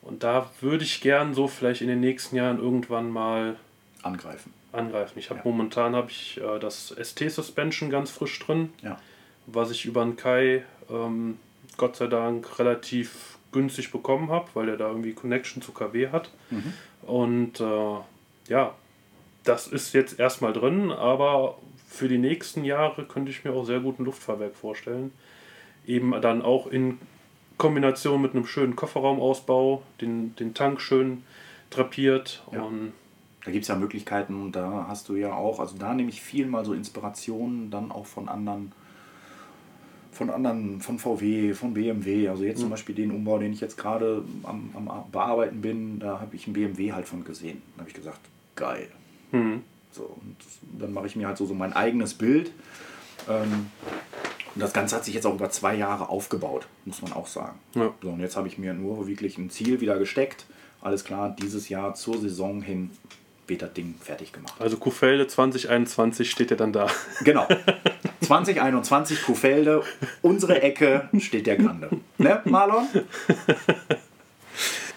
Und 0.02 0.24
da 0.24 0.50
würde 0.60 0.84
ich 0.84 1.00
gern 1.00 1.32
so 1.32 1.46
vielleicht 1.48 1.80
in 1.80 1.86
den 1.88 2.00
nächsten 2.00 2.34
Jahren 2.36 2.58
irgendwann 2.58 3.08
mal 3.10 3.56
Angreifen. 4.02 4.52
angreifen. 4.72 5.18
Ich 5.20 5.30
habe 5.30 5.38
Ja. 5.38 5.44
momentan 5.50 5.94
habe 5.94 6.10
ich 6.10 6.40
äh, 6.40 6.58
das 6.58 6.88
ST 7.00 7.30
Suspension 7.30 7.88
ganz 7.88 8.10
frisch 8.10 8.36
drin, 8.40 8.72
Ja. 8.82 8.98
was 9.46 9.70
ich 9.70 9.84
über 9.84 10.02
den 10.04 10.16
Kai 10.16 10.64
ähm, 10.90 11.38
Gott 11.76 11.94
sei 11.96 12.08
Dank 12.08 12.58
relativ 12.58 13.38
günstig 13.52 13.92
bekommen 13.92 14.30
habe, 14.30 14.48
weil 14.54 14.68
er 14.70 14.76
da 14.76 14.88
irgendwie 14.88 15.12
Connection 15.12 15.62
zu 15.62 15.70
KW 15.72 16.08
hat. 16.08 16.30
Mhm. 16.50 16.72
Und 17.02 17.60
äh, 17.60 17.96
ja, 18.48 18.74
das 19.44 19.66
ist 19.66 19.92
jetzt 19.92 20.18
erstmal 20.18 20.52
drin, 20.52 20.90
aber 20.90 21.58
für 21.88 22.08
die 22.08 22.18
nächsten 22.18 22.64
Jahre 22.64 23.04
könnte 23.04 23.30
ich 23.30 23.44
mir 23.44 23.52
auch 23.52 23.64
sehr 23.64 23.80
gut 23.80 23.98
ein 23.98 24.04
Luftfahrwerk 24.04 24.54
vorstellen. 24.54 25.12
Eben 25.86 26.12
dann 26.20 26.42
auch 26.42 26.66
in 26.66 26.98
Kombination 27.58 28.22
mit 28.22 28.34
einem 28.34 28.46
schönen 28.46 28.76
Kofferraumausbau, 28.76 29.82
den, 30.00 30.34
den 30.36 30.54
Tank 30.54 30.80
schön 30.80 31.22
drapiert 31.70 32.42
Ja. 32.52 32.62
und 32.62 32.92
Da 33.44 33.50
gibt 33.50 33.62
es 33.62 33.68
ja 33.68 33.74
Möglichkeiten 33.76 34.40
und 34.40 34.52
da 34.54 34.86
hast 34.88 35.08
du 35.08 35.16
ja 35.16 35.34
auch, 35.34 35.58
also 35.58 35.76
da 35.76 35.94
nehme 35.94 36.10
ich 36.10 36.22
viel 36.22 36.46
mal 36.46 36.64
so 36.64 36.72
Inspirationen 36.74 37.70
dann 37.70 37.90
auch 37.90 38.06
von 38.06 38.28
anderen, 38.28 38.72
von 40.12 40.30
anderen, 40.30 40.80
von 40.80 40.98
VW, 40.98 41.52
von 41.54 41.74
BMW. 41.74 42.28
Also 42.28 42.44
jetzt 42.44 42.60
zum 42.60 42.70
Beispiel 42.70 42.94
den 42.94 43.10
Umbau, 43.10 43.38
den 43.38 43.52
ich 43.52 43.60
jetzt 43.60 43.76
gerade 43.76 44.22
am, 44.44 44.70
am 44.74 45.10
Bearbeiten 45.10 45.60
bin, 45.60 45.98
da 45.98 46.20
habe 46.20 46.36
ich 46.36 46.46
einen 46.46 46.52
BMW 46.52 46.92
halt 46.92 47.08
von 47.08 47.24
gesehen. 47.24 47.62
Da 47.74 47.80
habe 47.80 47.90
ich 47.90 47.96
gesagt, 47.96 48.20
geil. 48.54 48.88
Hm, 49.32 49.62
So, 49.90 50.04
und 50.04 50.36
dann 50.80 50.92
mache 50.92 51.06
ich 51.06 51.16
mir 51.16 51.26
halt 51.26 51.36
so, 51.36 51.46
so 51.46 51.54
mein 51.54 51.72
eigenes 51.72 52.14
Bild. 52.14 52.50
Ähm, 53.28 53.66
und 54.54 54.60
das 54.60 54.72
Ganze 54.72 54.96
hat 54.96 55.04
sich 55.04 55.14
jetzt 55.14 55.26
auch 55.26 55.34
über 55.34 55.50
zwei 55.50 55.74
Jahre 55.74 56.08
aufgebaut, 56.08 56.66
muss 56.84 57.02
man 57.02 57.12
auch 57.12 57.26
sagen. 57.26 57.58
Ja. 57.74 57.92
So, 58.02 58.10
und 58.10 58.20
jetzt 58.20 58.36
habe 58.36 58.48
ich 58.48 58.58
mir 58.58 58.74
nur 58.74 59.06
wirklich 59.08 59.38
ein 59.38 59.50
Ziel 59.50 59.80
wieder 59.80 59.98
gesteckt. 59.98 60.46
Alles 60.80 61.04
klar, 61.04 61.34
dieses 61.40 61.68
Jahr 61.68 61.94
zur 61.94 62.18
Saison 62.20 62.60
hin 62.62 62.90
wird 63.46 63.62
das 63.62 63.72
Ding 63.72 63.94
fertig 64.00 64.32
gemacht. 64.32 64.54
also 64.60 64.76
Kuhfelde 64.76 65.26
2021 65.26 66.30
steht 66.30 66.50
ja 66.50 66.56
dann 66.56 66.72
da. 66.72 66.86
Genau. 67.24 67.46
2021 68.22 69.22
Kuhfelde, 69.22 69.82
unsere 70.22 70.62
Ecke 70.62 71.08
steht 71.18 71.46
der 71.46 71.56
Grande. 71.56 71.90
Ne, 72.18 72.40
Marlon? 72.44 72.86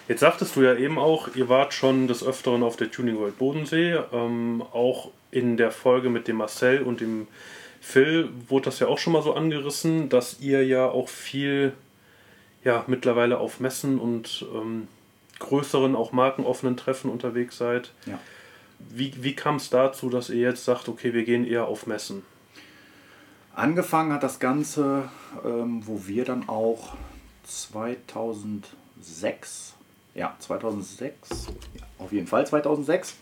Jetzt 0.08 0.20
sagtest 0.20 0.54
du 0.54 0.62
ja 0.62 0.74
eben 0.74 0.98
auch, 0.98 1.34
ihr 1.34 1.48
wart 1.48 1.74
schon 1.74 2.06
des 2.06 2.24
Öfteren 2.24 2.62
auf 2.62 2.76
der 2.76 2.90
Tuning 2.90 3.18
World 3.18 3.38
Bodensee. 3.38 3.98
Ähm, 4.12 4.62
auch 4.72 5.10
in 5.30 5.56
der 5.56 5.72
Folge 5.72 6.10
mit 6.10 6.28
dem 6.28 6.36
Marcel 6.36 6.82
und 6.82 7.00
dem 7.00 7.26
Phil 7.80 8.30
wurde 8.48 8.66
das 8.66 8.78
ja 8.78 8.88
auch 8.88 8.98
schon 8.98 9.12
mal 9.12 9.22
so 9.22 9.34
angerissen, 9.34 10.08
dass 10.08 10.40
ihr 10.40 10.64
ja 10.66 10.86
auch 10.86 11.08
viel 11.08 11.72
ja, 12.64 12.84
mittlerweile 12.88 13.38
auf 13.38 13.60
Messen 13.60 14.00
und 14.00 14.44
ähm, 14.52 14.88
größeren, 15.38 15.94
auch 15.94 16.10
markenoffenen 16.10 16.76
Treffen 16.76 17.08
unterwegs 17.10 17.58
seid. 17.58 17.92
Ja. 18.06 18.18
Wie, 18.78 19.12
wie 19.22 19.36
kam 19.36 19.56
es 19.56 19.70
dazu, 19.70 20.10
dass 20.10 20.28
ihr 20.30 20.40
jetzt 20.40 20.64
sagt, 20.64 20.88
okay, 20.88 21.14
wir 21.14 21.24
gehen 21.24 21.46
eher 21.46 21.68
auf 21.68 21.86
Messen? 21.86 22.24
Angefangen 23.54 24.12
hat 24.12 24.24
das 24.24 24.40
Ganze, 24.40 25.08
ähm, 25.44 25.86
wo 25.86 26.08
wir 26.08 26.24
dann 26.24 26.48
auch 26.48 26.96
2006, 27.44 29.75
ja, 30.16 30.34
2006, 30.38 31.48
ja, 31.74 31.82
auf 31.98 32.12
jeden 32.12 32.26
Fall 32.26 32.46
2006 32.46 33.16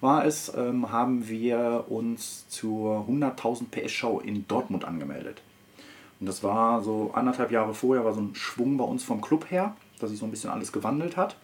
war 0.00 0.26
es, 0.26 0.52
ähm, 0.54 0.92
haben 0.92 1.28
wir 1.28 1.86
uns 1.88 2.46
zur 2.48 3.06
100.000 3.08 3.70
PS 3.70 3.90
Show 3.90 4.20
in 4.20 4.46
Dortmund 4.46 4.84
angemeldet. 4.84 5.40
Und 6.20 6.26
das 6.26 6.42
war 6.42 6.82
so 6.82 7.10
anderthalb 7.14 7.50
Jahre 7.50 7.74
vorher, 7.74 8.04
war 8.04 8.12
so 8.12 8.20
ein 8.20 8.34
Schwung 8.34 8.76
bei 8.76 8.84
uns 8.84 9.02
vom 9.02 9.20
Club 9.20 9.50
her, 9.50 9.74
dass 9.98 10.10
sich 10.10 10.18
so 10.18 10.26
ein 10.26 10.30
bisschen 10.30 10.50
alles 10.50 10.72
gewandelt 10.72 11.16
hat. 11.16 11.36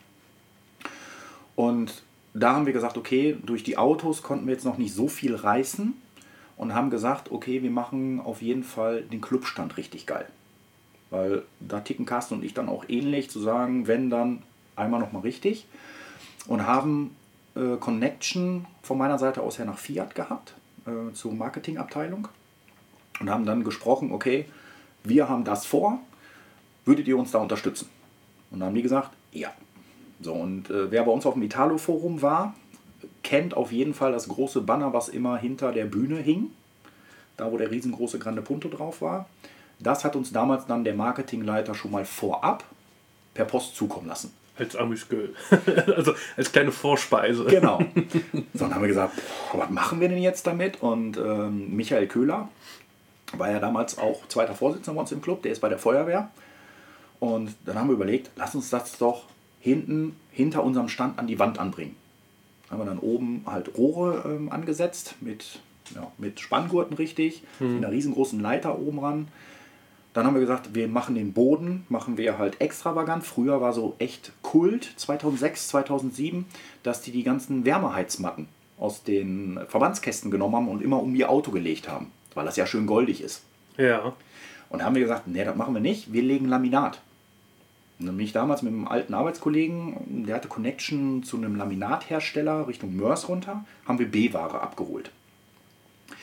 Und 1.57 2.03
da 2.35 2.55
haben 2.55 2.67
wir 2.67 2.73
gesagt, 2.73 2.97
okay, 2.97 3.37
durch 3.45 3.65
die 3.65 3.79
Autos 3.79 4.23
konnten 4.23 4.47
wir 4.47 4.53
jetzt 4.53 4.65
noch 4.65 4.79
nicht 4.79 4.95
so 4.95 5.09
viel 5.09 5.35
reißen 5.35 5.95
und 6.57 6.75
haben 6.75 6.91
gesagt, 6.91 7.33
okay, 7.33 7.63
wir 7.63 7.71
machen 7.71 8.21
auf 8.21 8.43
jeden 8.43 8.65
Fall 8.65 9.03
den 9.03 9.21
Clubstand 9.21 9.77
richtig 9.77 10.07
geil. 10.07 10.27
Weil 11.09 11.43
da 11.59 11.81
ticken 11.81 12.07
Carsten 12.07 12.35
und 12.35 12.45
ich 12.45 12.55
dann 12.55 12.69
auch 12.69 12.85
ähnlich, 12.89 13.31
zu 13.31 13.41
sagen, 13.41 13.87
wenn 13.89 14.11
dann 14.11 14.43
einmal 14.77 15.01
nochmal 15.01 15.23
richtig. 15.23 15.67
Und 16.47 16.67
haben 16.67 17.15
äh, 17.55 17.77
Connection 17.77 18.67
von 18.83 18.99
meiner 18.99 19.19
Seite 19.19 19.43
aus 19.43 19.59
her 19.59 19.67
nach 19.67 19.79
Fiat 19.79 20.15
gehabt, 20.15 20.55
äh, 20.87 21.13
zur 21.13 21.33
Marketingabteilung. 21.33 22.29
Und 23.21 23.31
haben 23.31 23.45
dann 23.45 23.65
gesprochen, 23.65 24.13
okay, 24.13 24.47
wir 25.05 25.29
haben 25.29 25.45
das 25.45 25.67
vor, 25.67 25.99
würdet 26.85 27.07
ihr 27.07 27.19
uns 27.19 27.31
da 27.31 27.39
unterstützen? 27.39 27.89
Und 28.51 28.61
dann 28.61 28.69
haben 28.69 28.75
die 28.75 28.83
gesagt, 28.83 29.11
ja. 29.33 29.51
So, 30.21 30.35
und 30.35 30.71
äh, 30.71 30.91
wer 30.91 31.05
bei 31.05 31.13
uns 31.13 31.27
auf 31.27 31.35
dem 31.35 31.43
Italo-Forum 31.43 32.23
war, 32.23 32.55
kennt 33.23 33.57
auf 33.57 33.73
jeden 33.73 33.95
Fall 33.95 34.13
das 34.13 34.29
große 34.29 34.63
Banner, 34.63 34.93
was 34.93 35.09
immer 35.09 35.37
hinter 35.37 35.73
der 35.73 35.87
Bühne 35.87 36.17
hing. 36.17 36.51
Da, 37.37 37.51
wo 37.51 37.57
der 37.57 37.71
riesengroße 37.71 38.19
Grande 38.19 38.43
Punto 38.43 38.69
drauf 38.69 39.01
war. 39.01 39.27
Das 39.79 40.05
hat 40.05 40.15
uns 40.15 40.31
damals 40.31 40.67
dann 40.67 40.85
der 40.85 40.95
Marketingleiter 40.95 41.75
schon 41.75 41.91
mal 41.91 42.05
vorab 42.05 42.65
per 43.33 43.47
Post 43.47 43.77
zukommen 43.77 44.09
lassen. 44.09 44.33
Als 44.61 44.77
Amüsgöl. 44.77 45.35
also 45.97 46.13
als 46.37 46.53
kleine 46.53 46.71
Vorspeise. 46.71 47.45
Genau. 47.45 47.81
So, 48.53 48.67
dann 48.67 48.75
haben 48.75 48.83
wir 48.83 48.89
gesagt, 48.89 49.15
boah, 49.53 49.61
was 49.61 49.71
machen 49.71 50.01
wir 50.01 50.09
denn 50.09 50.19
jetzt 50.19 50.47
damit? 50.47 50.83
Und 50.83 51.17
ähm, 51.17 51.75
Michael 51.75 52.07
Köhler 52.07 52.49
war 53.33 53.51
ja 53.51 53.59
damals 53.59 53.97
auch 53.97 54.27
zweiter 54.29 54.55
Vorsitzender 54.55 54.97
bei 54.97 55.01
uns 55.01 55.13
im 55.13 55.23
Club, 55.23 55.43
der 55.43 55.53
ist 55.53 55.61
bei 55.61 55.69
der 55.69 55.79
Feuerwehr. 55.79 56.31
Und 57.21 57.55
dann 57.65 57.79
haben 57.79 57.89
wir 57.89 57.95
überlegt, 57.95 58.31
lass 58.37 58.55
uns 58.55 58.71
das 58.71 58.99
doch 58.99 59.25
hinten 59.61 60.17
hinter 60.31 60.63
unserem 60.63 60.89
Stand 60.89 61.19
an 61.19 61.27
die 61.27 61.39
Wand 61.39 61.59
anbringen. 61.59 61.97
Haben 62.71 62.81
wir 62.81 62.87
dann 62.87 62.99
oben 62.99 63.45
halt 63.47 63.77
Rohre 63.77 64.23
ähm, 64.27 64.53
angesetzt 64.53 65.15
mit, 65.21 65.61
ja, 65.95 66.11
mit 66.19 66.41
Spanngurten 66.41 66.97
richtig, 66.97 67.43
mit 67.59 67.79
einer 67.85 67.93
riesengroßen 67.93 68.41
Leiter 68.41 68.79
oben 68.79 68.99
ran. 68.99 69.29
Dann 70.13 70.27
haben 70.27 70.35
wir 70.35 70.41
gesagt, 70.41 70.75
wir 70.75 70.89
machen 70.89 71.15
den 71.15 71.33
Boden, 71.33 71.87
machen 71.89 72.19
wir 72.19 72.37
halt 72.37 72.61
extravagant. 72.61 73.25
Früher 73.25 73.61
war 73.61 73.73
so 73.73 73.95
echt 73.99 74.33
Kult, 74.43 74.93
2006, 74.97 75.69
2007, 75.69 76.47
dass 76.83 77.01
die 77.01 77.13
die 77.13 77.23
ganzen 77.23 77.65
Wärmeheizmatten 77.65 78.49
aus 78.79 79.05
den 79.05 79.61
Verbandskästen 79.69 80.31
genommen 80.31 80.57
haben 80.57 80.69
und 80.69 80.83
immer 80.83 81.01
um 81.01 81.15
ihr 81.15 81.31
Auto 81.31 81.53
gelegt 81.53 81.89
haben, 81.89 82.11
weil 82.35 82.45
das 82.45 82.57
ja 82.57 82.67
schön 82.67 82.87
goldig 82.87 83.21
ist. 83.21 83.45
Ja. 83.77 84.15
Und 84.69 84.81
da 84.81 84.85
haben 84.85 84.95
wir 84.95 85.03
gesagt, 85.03 85.29
nee, 85.29 85.45
das 85.45 85.57
machen 85.57 85.75
wir 85.75 85.81
nicht, 85.81 86.13
wir 86.13 86.23
legen 86.23 86.49
Laminat. 86.49 87.01
Und 87.99 88.07
dann 88.07 88.17
bin 88.17 88.25
ich 88.25 88.33
damals 88.33 88.63
mit 88.63 88.73
einem 88.73 88.89
alten 88.89 89.13
Arbeitskollegen, 89.13 90.25
der 90.27 90.37
hatte 90.37 90.49
Connection 90.49 91.23
zu 91.23 91.37
einem 91.37 91.55
Laminathersteller 91.55 92.67
Richtung 92.67 92.97
Mörs 92.97 93.29
runter, 93.29 93.65
haben 93.87 93.99
wir 93.99 94.11
B-Ware 94.11 94.61
abgeholt. 94.61 95.11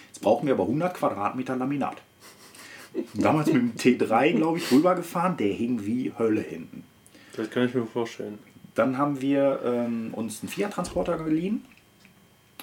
Jetzt 0.08 0.22
brauchen 0.22 0.48
wir 0.48 0.56
aber 0.56 0.64
100 0.64 0.96
Quadratmeter 0.96 1.56
Laminat. 1.56 1.98
Damals 3.14 3.48
mit 3.52 3.56
dem 3.56 3.76
T3, 3.76 4.34
glaube 4.34 4.58
ich, 4.58 4.72
rübergefahren, 4.72 5.38
der 5.38 5.54
hing 5.54 5.86
wie 5.86 6.12
Hölle 6.18 6.41
hinten. 6.41 6.84
Das 7.36 7.50
kann 7.50 7.66
ich 7.68 7.74
mir 7.74 7.86
vorstellen. 7.86 8.38
Dann 8.76 8.98
haben 8.98 9.22
wir 9.22 9.60
ähm, 9.66 10.14
uns 10.14 10.41
einen 10.41 10.50
Fiat-Transporter 10.50 11.18
geliehen, 11.18 11.66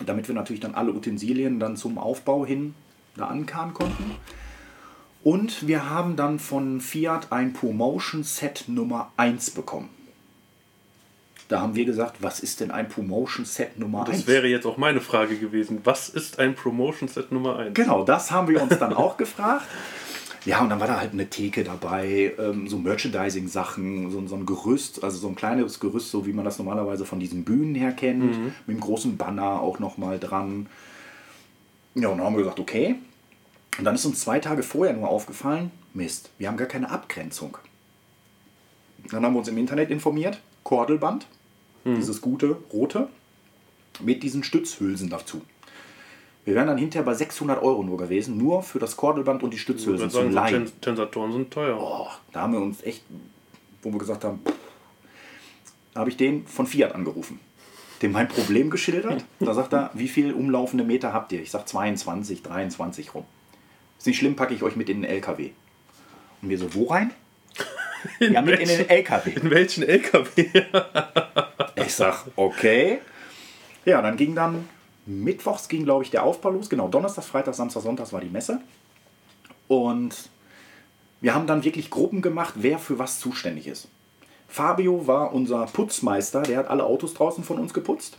damit 0.05 0.29
wir 0.29 0.35
natürlich 0.35 0.61
dann 0.61 0.75
alle 0.75 0.93
Utensilien 0.93 1.59
dann 1.61 1.77
zum 1.77 1.99
Aufbau 1.99 2.45
hin 2.47 2.75
da 3.17 3.27
ankarren 3.27 3.75
konnten. 3.75 4.13
Und 5.23 5.67
wir 5.67 5.89
haben 5.89 6.17
dann 6.17 6.39
von 6.39 6.81
Fiat 6.81 7.33
ein 7.33 7.53
Promotion 7.53 8.23
Set 8.25 8.65
Nummer 8.69 9.11
1 9.17 9.53
bekommen. 9.53 9.89
Da 11.49 11.61
haben 11.61 11.75
wir 11.75 11.85
gesagt, 11.85 12.17
was 12.21 12.41
ist 12.41 12.61
denn 12.61 12.71
ein 12.71 12.89
Promotion 12.89 13.45
Set 13.45 13.79
Nummer 13.79 14.05
Das 14.05 14.17
1? 14.17 14.27
wäre 14.27 14.47
jetzt 14.49 14.67
auch 14.67 14.77
meine 14.77 15.01
Frage 15.01 15.37
gewesen. 15.37 15.81
Was 15.85 16.09
ist 16.09 16.39
ein 16.39 16.55
Promotion 16.55 17.09
Set 17.09 17.33
Nummer 17.33 17.59
1? 17.59 17.75
Genau, 17.75 18.05
das 18.05 18.31
haben 18.31 18.49
wir 18.49 18.63
uns 18.63 18.79
dann 18.79 18.93
auch 18.93 19.17
gefragt. 19.19 19.67
Ja, 20.45 20.61
und 20.61 20.69
dann 20.69 20.79
war 20.81 20.87
da 20.87 21.01
halt 21.01 21.13
eine 21.13 21.31
Theke 21.31 21.65
dabei, 21.65 22.35
ähm, 22.39 22.69
so 22.69 22.77
Merchandising-Sachen, 22.79 24.11
so, 24.11 24.27
so 24.27 24.37
ein 24.37 24.45
Gerüst, 24.45 25.03
also 25.03 25.17
so 25.17 25.29
ein 25.29 25.35
kleines 25.35 25.81
Gerüst, 25.81 26.11
so 26.11 26.27
wie 26.27 26.35
man 26.35 26.45
das 26.45 26.59
normalerweise 26.59 27.07
von 27.07 27.19
diesen 27.19 27.45
Bühnen 27.45 27.75
her 27.75 27.93
kennt, 27.93 28.37
mit 28.67 28.77
einem 28.77 28.81
großen 28.81 29.17
Banner 29.17 29.61
auch 29.61 29.79
nochmal 29.79 30.19
dran. 30.19 30.67
Ja, 31.95 32.09
und 32.09 32.19
dann 32.19 32.27
haben 32.27 32.35
wir 32.35 32.43
gesagt, 32.43 32.61
okay. 32.61 32.97
Und 33.79 33.85
dann 33.85 33.95
ist 33.95 34.05
uns 34.05 34.21
zwei 34.21 34.39
Tage 34.39 34.63
vorher 34.63 34.95
nur 34.95 35.09
aufgefallen, 35.09 35.71
Mist, 35.95 36.31
wir 36.39 36.49
haben 36.49 36.57
gar 36.57 36.69
keine 36.69 36.91
Abgrenzung. 36.91 37.57
Dann 39.11 39.25
haben 39.25 39.33
wir 39.35 39.39
uns 39.39 39.49
im 39.49 39.59
Internet 39.59 39.91
informiert, 39.91 40.41
Kordelband, 40.63 41.27
dieses 41.85 42.21
gute 42.21 42.57
rote, 42.73 43.09
mit 44.01 44.23
diesen 44.23 44.43
Stützhülsen 44.43 45.09
dazu. 45.11 45.43
Wir 46.45 46.55
wären 46.55 46.67
dann 46.67 46.77
hinterher 46.79 47.05
bei 47.05 47.15
600 47.15 47.63
Euro 47.63 47.83
nur 47.83 47.97
gewesen, 47.97 48.37
nur 48.37 48.63
für 48.63 48.79
das 48.79 48.97
Kordelband 48.97 49.43
und 49.43 49.53
die 49.53 49.59
Stützhülsen 49.59 50.11
zum 50.11 50.31
Leihen. 50.31 50.67
Ten- 50.67 50.81
Tensatoren 50.81 51.33
sind 51.33 51.51
teuer. 51.51 51.77
Boah, 51.77 52.11
da 52.33 52.43
haben 52.43 52.53
wir 52.53 52.61
uns 52.61 52.83
echt, 52.83 53.03
wo 53.83 53.91
wir 53.93 53.99
gesagt 53.99 54.25
haben, 54.25 54.41
habe 55.95 56.11
ich 56.11 56.17
den 56.17 56.47
von 56.47 56.67
Fiat 56.67 56.95
angerufen. 56.95 57.41
Dem 58.03 58.13
mein 58.13 58.29
Problem 58.29 58.69
geschildert. 58.69 59.25
Da 59.41 59.55
sagt 59.55 59.73
er, 59.73 59.91
wie 59.95 60.09
viel 60.09 60.33
umlaufende 60.35 60.85
Meter 60.85 61.13
habt 61.15 61.33
ihr? 61.33 61.41
Ich 61.41 61.51
sage 61.51 61.65
22, 61.65 62.43
23 62.43 63.15
rum. 63.15 63.25
Ist 63.99 64.07
nicht 64.07 64.19
schlimm, 64.19 64.37
packe 64.37 64.53
ich 64.53 64.63
euch 64.63 64.77
mit 64.77 64.91
in 64.91 65.01
den 65.03 65.11
LKW. 65.11 65.51
Und 66.43 66.49
wir 66.51 66.59
so, 66.59 66.75
wo 66.75 66.87
rein? 66.89 67.13
ja, 68.21 68.43
mit 68.43 68.61
in 68.61 68.69
den 68.69 68.91
LKW. 68.91 69.31
In 69.31 69.51
welchen 69.51 69.85
LKW? 69.85 70.47
Ich 71.77 71.95
sag, 71.95 72.25
okay. 72.37 72.99
Ja, 73.87 74.03
dann 74.03 74.17
ging 74.19 74.35
dann, 74.35 74.69
mittwochs 75.07 75.69
ging, 75.69 75.85
glaube 75.85 76.05
ich, 76.05 76.11
der 76.11 76.23
Aufbau 76.23 76.51
los. 76.51 76.69
Genau, 76.71 76.89
Donnerstag, 76.89 77.25
Freitag, 77.25 77.55
Samstag, 77.55 77.83
Sonntag 77.83 78.13
war 78.13 78.21
die 78.21 78.29
Messe. 78.29 78.61
Und 79.69 80.31
wir 81.21 81.35
haben 81.35 81.47
dann 81.47 81.65
wirklich 81.65 81.91
Gruppen 81.91 82.23
gemacht, 82.23 82.55
wer 82.57 82.79
für 82.79 82.99
was 82.99 83.19
zuständig 83.19 83.67
ist. 83.67 83.89
Fabio 84.49 85.07
war 85.07 85.33
unser 85.33 85.67
Putzmeister, 85.67 86.43
der 86.43 86.59
hat 86.59 86.69
alle 86.69 86.85
Autos 86.85 87.15
draußen 87.15 87.43
von 87.45 87.59
uns 87.59 87.75
geputzt. 87.75 88.19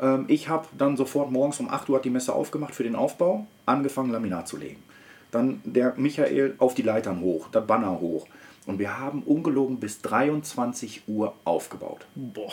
Ähm, 0.00 0.24
Ich 0.28 0.48
habe 0.48 0.66
dann 0.76 0.96
sofort 0.96 1.30
morgens 1.30 1.60
um 1.60 1.68
8 1.68 1.88
Uhr 1.88 2.00
die 2.00 2.10
Messe 2.10 2.34
aufgemacht 2.34 2.74
für 2.74 2.82
den 2.82 2.96
Aufbau, 2.96 3.46
angefangen 3.66 4.10
Laminat 4.10 4.48
zu 4.48 4.56
legen. 4.56 4.82
Dann 5.30 5.60
der 5.64 5.94
Michael 5.96 6.54
auf 6.58 6.74
die 6.74 6.82
Leitern 6.82 7.20
hoch, 7.20 7.48
der 7.48 7.60
Banner 7.60 8.00
hoch. 8.00 8.26
Und 8.66 8.78
wir 8.78 8.98
haben 8.98 9.22
ungelogen 9.22 9.78
bis 9.78 10.00
23 10.02 11.02
Uhr 11.06 11.34
aufgebaut. 11.44 12.06
Boah. 12.14 12.52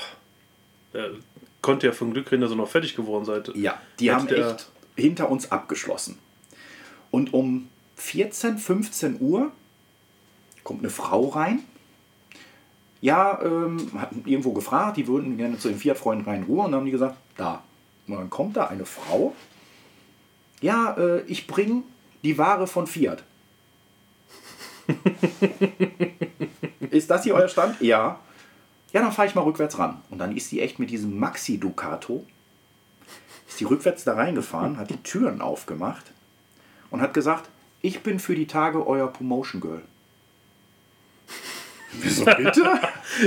Konnte 1.68 1.88
ja 1.88 1.92
von 1.92 2.14
Glück 2.14 2.32
reden, 2.32 2.40
dass 2.40 2.52
ihr 2.52 2.56
noch 2.56 2.70
fertig 2.70 2.96
geworden 2.96 3.26
seid. 3.26 3.54
Ja, 3.54 3.78
die 4.00 4.10
haben 4.10 4.26
echt 4.30 4.70
hinter 4.96 5.30
uns 5.30 5.52
abgeschlossen. 5.52 6.18
Und 7.12 7.34
um 7.34 7.68
14, 7.98 8.58
15 8.58 9.18
Uhr 9.20 9.52
kommt 10.64 10.80
eine 10.80 10.90
Frau 10.90 11.28
rein. 11.28 11.60
Ja, 13.02 13.42
ähm, 13.44 13.90
hatten 13.98 14.24
irgendwo 14.26 14.54
gefragt, 14.54 14.96
die 14.96 15.10
würden 15.10 15.36
gerne 15.36 15.60
zu 15.60 15.68
den 15.68 15.78
Fiat-Freunden 15.78 16.24
rein 16.24 16.44
Ruhe. 16.44 16.64
Und 16.64 16.72
dann 16.72 16.80
haben 16.80 16.86
die 16.86 16.92
gesagt, 16.94 17.18
da. 17.36 17.62
Und 18.08 18.16
dann 18.16 18.30
kommt 18.30 18.56
da 18.56 18.68
eine 18.68 18.86
Frau. 18.86 19.36
Ja, 20.62 20.96
äh, 20.98 21.24
ich 21.24 21.48
bringe 21.48 21.84
die 22.24 22.38
Ware 22.38 22.68
von 22.68 22.88
Fiat. 22.88 23.26
ist 26.92 27.10
das 27.10 27.26
hier 27.26 27.36
euer 27.36 27.50
Stand? 27.50 27.82
Ja. 27.82 28.22
Ja, 28.94 29.02
dann 29.02 29.12
fahre 29.12 29.28
ich 29.28 29.36
mal 29.36 29.42
rückwärts 29.42 29.80
ran. 29.80 30.02
Und 30.10 30.20
dann 30.20 30.36
ist 30.36 30.52
die 30.52 30.62
echt 30.62 30.80
mit 30.80 30.90
diesem 30.90 31.20
Maxi 31.20 31.60
Ducato 31.60 32.26
ist 33.48 33.60
die 33.60 33.66
rückwärts 33.66 34.04
da 34.04 34.14
reingefahren, 34.14 34.78
hat 34.78 34.90
die 34.90 35.02
Türen 35.04 35.42
aufgemacht 35.42 36.12
und 36.92 37.02
hat 37.02 37.14
gesagt, 37.14 37.50
ich 37.82 38.02
bin 38.02 38.20
für 38.20 38.36
die 38.36 38.48
Tage 38.48 38.86
euer 38.86 39.08
Promotion 39.08 39.62
Girl. 39.62 39.82
Wieso 42.02 42.26
bitte? 42.26 42.80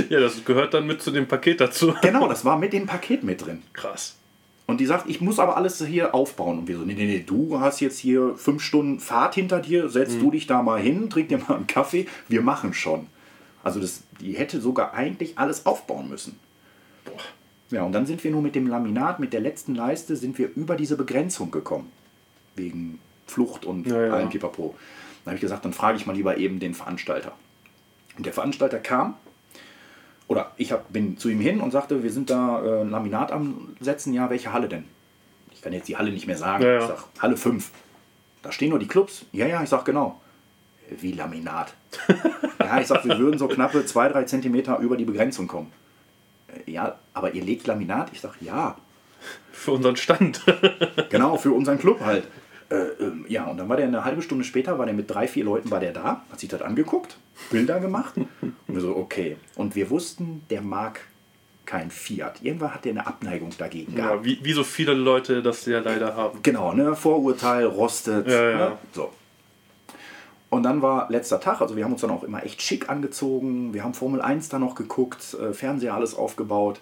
Ja, 0.09 0.19
das 0.19 0.45
gehört 0.45 0.73
dann 0.73 0.85
mit 0.85 1.01
zu 1.01 1.11
dem 1.11 1.27
Paket 1.27 1.59
dazu. 1.59 1.93
genau, 2.01 2.27
das 2.27 2.45
war 2.45 2.57
mit 2.57 2.71
dem 2.73 2.85
Paket 2.85 3.23
mit 3.23 3.45
drin. 3.45 3.63
Krass. 3.73 4.15
Und 4.67 4.79
die 4.79 4.85
sagt, 4.85 5.09
ich 5.09 5.19
muss 5.19 5.39
aber 5.39 5.57
alles 5.57 5.83
hier 5.83 6.15
aufbauen. 6.15 6.59
Und 6.59 6.67
wir 6.67 6.77
so, 6.77 6.85
nee, 6.85 6.93
nee, 6.93 7.05
nee, 7.05 7.23
du 7.25 7.59
hast 7.59 7.81
jetzt 7.81 7.99
hier 7.99 8.35
fünf 8.37 8.61
Stunden 8.63 8.99
Fahrt 8.99 9.35
hinter 9.35 9.59
dir, 9.59 9.89
setzt 9.89 10.21
du 10.21 10.31
dich 10.31 10.47
da 10.47 10.61
mal 10.61 10.79
hin, 10.79 11.09
trink 11.09 11.29
dir 11.29 11.39
mal 11.39 11.55
einen 11.55 11.67
Kaffee, 11.67 12.07
wir 12.29 12.41
machen 12.41 12.73
schon. 12.73 13.07
Also 13.63 13.79
das, 13.79 14.03
die 14.19 14.33
hätte 14.33 14.59
sogar 14.61 14.93
eigentlich 14.93 15.37
alles 15.37 15.65
aufbauen 15.65 16.09
müssen. 16.09 16.39
Boah. 17.05 17.13
Ja, 17.69 17.83
und 17.83 17.93
dann 17.93 18.05
sind 18.05 18.23
wir 18.23 18.31
nur 18.31 18.41
mit 18.41 18.55
dem 18.55 18.67
Laminat, 18.67 19.19
mit 19.19 19.33
der 19.33 19.39
letzten 19.39 19.75
Leiste, 19.75 20.15
sind 20.15 20.37
wir 20.37 20.49
über 20.55 20.75
diese 20.75 20.97
Begrenzung 20.97 21.51
gekommen. 21.51 21.91
Wegen 22.55 22.99
Flucht 23.27 23.65
und 23.65 23.87
Ja, 23.87 24.07
ja. 24.07 24.13
allem 24.13 24.29
Pipapo. 24.29 24.75
Dann 25.23 25.31
habe 25.31 25.35
ich 25.35 25.41
gesagt, 25.41 25.63
dann 25.63 25.73
frage 25.73 25.97
ich 25.97 26.05
mal 26.05 26.15
lieber 26.15 26.37
eben 26.37 26.59
den 26.59 26.73
Veranstalter. 26.73 27.31
Und 28.17 28.25
der 28.25 28.33
Veranstalter 28.33 28.79
kam, 28.79 29.15
oder 30.27 30.51
ich 30.55 30.71
hab, 30.71 30.91
bin 30.93 31.17
zu 31.17 31.27
ihm 31.27 31.41
hin 31.41 31.59
und 31.59 31.71
sagte, 31.71 32.03
wir 32.03 32.11
sind 32.11 32.29
da 32.29 32.63
äh, 32.63 32.83
Laminat 32.83 33.33
am 33.33 33.75
Setzen. 33.81 34.13
Ja, 34.13 34.29
welche 34.29 34.53
Halle 34.53 34.69
denn? 34.69 34.85
Ich 35.51 35.61
kann 35.61 35.73
jetzt 35.73 35.89
die 35.89 35.97
Halle 35.97 36.11
nicht 36.11 36.25
mehr 36.25 36.37
sagen. 36.37 36.63
Ja. 36.63 36.79
Ich 36.79 36.85
sag, 36.85 37.03
Halle 37.19 37.35
5. 37.35 37.69
Da 38.41 38.51
stehen 38.53 38.69
nur 38.69 38.79
die 38.79 38.87
Clubs. 38.87 39.25
Ja, 39.33 39.45
ja, 39.45 39.61
ich 39.61 39.67
sag 39.67 39.83
genau. 39.83 40.20
Wie 40.99 41.11
Laminat. 41.13 41.73
ja, 42.59 42.79
ich 42.79 42.87
sag, 42.87 43.05
wir 43.05 43.17
würden 43.17 43.37
so 43.37 43.47
knappe 43.47 43.79
2-3 43.79 44.25
Zentimeter 44.25 44.77
über 44.79 44.97
die 44.97 45.05
Begrenzung 45.05 45.47
kommen. 45.47 45.71
Äh, 46.65 46.71
Ja, 46.71 46.95
aber 47.13 47.33
ihr 47.33 47.43
legt 47.43 47.67
Laminat? 47.67 48.09
Ich 48.13 48.21
sag, 48.21 48.33
ja. 48.41 48.77
Für 49.51 49.71
unseren 49.73 49.95
Stand. 49.95 50.41
Genau, 51.09 51.37
für 51.37 51.51
unseren 51.51 51.77
Club 51.77 51.99
halt. 52.01 52.25
Äh, 52.69 52.75
ähm, 53.01 53.25
ja, 53.27 53.45
und 53.45 53.57
dann 53.57 53.67
war 53.67 53.75
der 53.77 53.85
eine 53.87 54.05
halbe 54.05 54.21
Stunde 54.21 54.45
später, 54.45 54.79
war 54.79 54.85
der 54.85 54.95
mit 54.95 55.09
drei, 55.11 55.27
vier 55.27 55.43
Leuten 55.43 55.69
war 55.71 55.81
der 55.81 55.91
da, 55.91 56.23
hat 56.31 56.39
sich 56.39 56.47
das 56.49 56.61
angeguckt, 56.61 57.17
Bilder 57.49 57.79
gemacht. 57.81 58.13
Und 58.15 58.55
wir 58.67 58.79
so, 58.79 58.95
okay. 58.95 59.35
Und 59.55 59.75
wir 59.75 59.89
wussten, 59.89 60.43
der 60.49 60.61
mag 60.61 61.01
kein 61.65 61.91
Fiat. 61.91 62.41
Irgendwann 62.41 62.73
hat 62.73 62.85
der 62.85 62.91
eine 62.91 63.07
Abneigung 63.07 63.49
dagegen 63.57 63.95
gehabt. 63.95 64.15
ja, 64.15 64.25
wie, 64.25 64.39
wie 64.43 64.53
so 64.53 64.63
viele 64.63 64.93
Leute 64.93 65.41
das 65.41 65.65
ja 65.65 65.79
leider 65.79 66.15
haben. 66.15 66.39
Genau, 66.43 66.73
ne? 66.73 66.95
Vorurteil, 66.95 67.65
rostet. 67.65 68.27
Ja, 68.27 68.49
ja. 68.49 68.57
Ne? 68.69 68.77
So. 68.93 69.11
Und 70.51 70.63
dann 70.63 70.81
war 70.81 71.09
letzter 71.09 71.39
Tag, 71.39 71.61
also 71.61 71.77
wir 71.77 71.85
haben 71.85 71.93
uns 71.93 72.01
dann 72.01 72.11
auch 72.11 72.25
immer 72.25 72.43
echt 72.43 72.61
schick 72.61 72.89
angezogen. 72.89 73.73
Wir 73.73 73.85
haben 73.85 73.93
Formel 73.93 74.21
1 74.21 74.49
da 74.49 74.59
noch 74.59 74.75
geguckt, 74.75 75.33
äh, 75.33 75.53
Fernseher 75.53 75.93
alles 75.93 76.13
aufgebaut. 76.13 76.81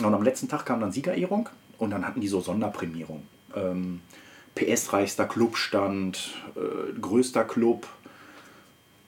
Und 0.00 0.14
am 0.14 0.22
letzten 0.22 0.48
Tag 0.48 0.64
kam 0.66 0.80
dann 0.80 0.92
Siegerehrung 0.92 1.48
und 1.78 1.90
dann 1.90 2.06
hatten 2.06 2.20
die 2.20 2.28
so 2.28 2.40
Sonderprämierung. 2.40 3.24
Ähm, 3.56 4.00
PS-reichster 4.54 5.26
Clubstand, 5.26 6.30
äh, 6.54 6.98
größter 7.00 7.42
Club, 7.42 7.88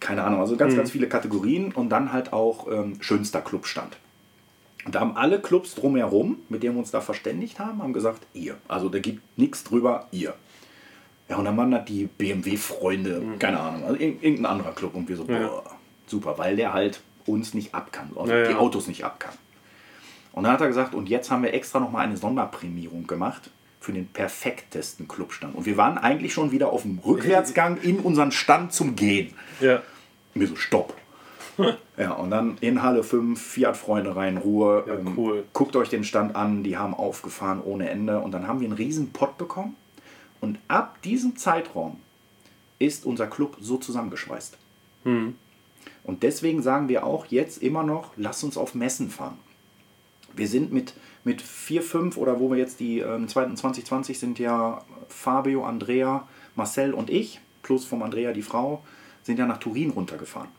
keine 0.00 0.24
Ahnung, 0.24 0.40
also 0.40 0.56
ganz, 0.56 0.74
ganz 0.74 0.90
viele 0.90 1.08
Kategorien 1.08 1.70
und 1.70 1.88
dann 1.90 2.12
halt 2.12 2.32
auch 2.32 2.66
ähm, 2.70 2.96
schönster 3.00 3.42
Clubstand. 3.42 3.96
Und 4.84 4.96
da 4.96 5.00
haben 5.00 5.16
alle 5.16 5.40
Clubs 5.40 5.76
drumherum, 5.76 6.38
mit 6.48 6.64
denen 6.64 6.74
wir 6.74 6.80
uns 6.80 6.90
da 6.90 7.00
verständigt 7.00 7.60
haben, 7.60 7.80
haben 7.80 7.92
gesagt, 7.92 8.26
ihr. 8.34 8.56
Also 8.66 8.88
da 8.88 8.98
gibt 8.98 9.22
nichts 9.38 9.62
drüber, 9.62 10.08
ihr. 10.10 10.34
Ja, 11.28 11.36
und 11.36 11.44
dann 11.46 11.56
waren 11.56 11.70
das 11.70 11.84
die 11.86 12.04
BMW-Freunde, 12.06 13.22
keine 13.38 13.58
Ahnung, 13.60 13.84
also 13.84 13.96
ir- 13.96 14.16
irgendein 14.22 14.46
anderer 14.46 14.72
Club 14.72 14.94
und 14.94 15.08
wir 15.08 15.16
so, 15.16 15.24
Ja. 15.26 15.46
boah, 15.48 15.62
super, 16.06 16.36
weil 16.38 16.56
der 16.56 16.72
halt 16.74 17.00
uns 17.26 17.54
nicht 17.54 17.74
abkann, 17.74 18.10
also 18.14 18.30
Ja, 18.32 18.46
die 18.48 18.54
Autos 18.54 18.86
nicht 18.88 19.04
abkann. 19.04 19.32
Und 20.32 20.44
dann 20.44 20.52
hat 20.52 20.60
er 20.60 20.68
gesagt, 20.68 20.94
und 20.94 21.08
jetzt 21.08 21.30
haben 21.30 21.42
wir 21.42 21.54
extra 21.54 21.80
nochmal 21.80 22.04
eine 22.04 22.16
Sonderprämierung 22.16 23.06
gemacht 23.06 23.50
für 23.80 23.92
den 23.92 24.06
perfektesten 24.08 25.06
Clubstand. 25.08 25.54
Und 25.54 25.64
wir 25.64 25.76
waren 25.76 25.96
eigentlich 25.96 26.34
schon 26.34 26.50
wieder 26.52 26.70
auf 26.72 26.82
dem 26.82 26.98
Rückwärtsgang 27.06 27.78
in 27.82 28.00
unseren 28.00 28.32
Stand 28.32 28.72
zum 28.72 28.94
Gehen. 28.96 29.32
Ja. 29.60 29.76
Und 30.34 30.40
wir 30.40 30.48
so, 30.48 30.56
stopp. 30.56 30.94
Ja, 31.96 32.10
und 32.14 32.32
dann 32.32 32.58
in 32.60 32.82
Halle 32.82 33.04
5, 33.04 33.40
Fiat-Freunde 33.40 34.16
rein, 34.16 34.36
Ruhe. 34.38 34.82
Ja, 34.88 34.94
ähm, 34.94 35.14
cool. 35.16 35.44
Guckt 35.52 35.76
euch 35.76 35.88
den 35.88 36.02
Stand 36.02 36.34
an, 36.34 36.64
die 36.64 36.76
haben 36.76 36.92
aufgefahren 36.92 37.62
ohne 37.62 37.88
Ende. 37.88 38.18
Und 38.18 38.32
dann 38.32 38.48
haben 38.48 38.58
wir 38.58 38.66
einen 38.66 38.74
riesen 38.76 39.12
Pott 39.12 39.38
bekommen. 39.38 39.76
Und 40.44 40.58
ab 40.68 41.00
diesem 41.00 41.36
Zeitraum 41.36 41.96
ist 42.78 43.06
unser 43.06 43.26
Club 43.26 43.56
so 43.62 43.78
zusammengeschweißt. 43.78 44.58
Hm. 45.04 45.36
Und 46.02 46.22
deswegen 46.22 46.60
sagen 46.60 46.88
wir 46.90 47.06
auch 47.06 47.24
jetzt 47.26 47.62
immer 47.62 47.82
noch, 47.82 48.12
lass 48.18 48.44
uns 48.44 48.58
auf 48.58 48.74
Messen 48.74 49.08
fahren. 49.08 49.38
Wir 50.36 50.46
sind 50.46 50.70
mit, 50.70 50.92
mit 51.24 51.40
4, 51.40 51.80
5 51.80 52.18
oder 52.18 52.40
wo 52.40 52.50
wir 52.50 52.58
jetzt 52.58 52.78
die 52.78 52.98
ähm, 52.98 53.26
zweiten 53.26 53.56
2020 53.56 54.18
sind 54.18 54.38
ja 54.38 54.84
Fabio, 55.08 55.64
Andrea, 55.64 56.28
Marcel 56.56 56.92
und 56.92 57.08
ich, 57.08 57.40
plus 57.62 57.86
vom 57.86 58.02
Andrea 58.02 58.34
die 58.34 58.42
Frau, 58.42 58.84
sind 59.22 59.38
ja 59.38 59.46
nach 59.46 59.56
Turin 59.56 59.92
runtergefahren. 59.92 60.50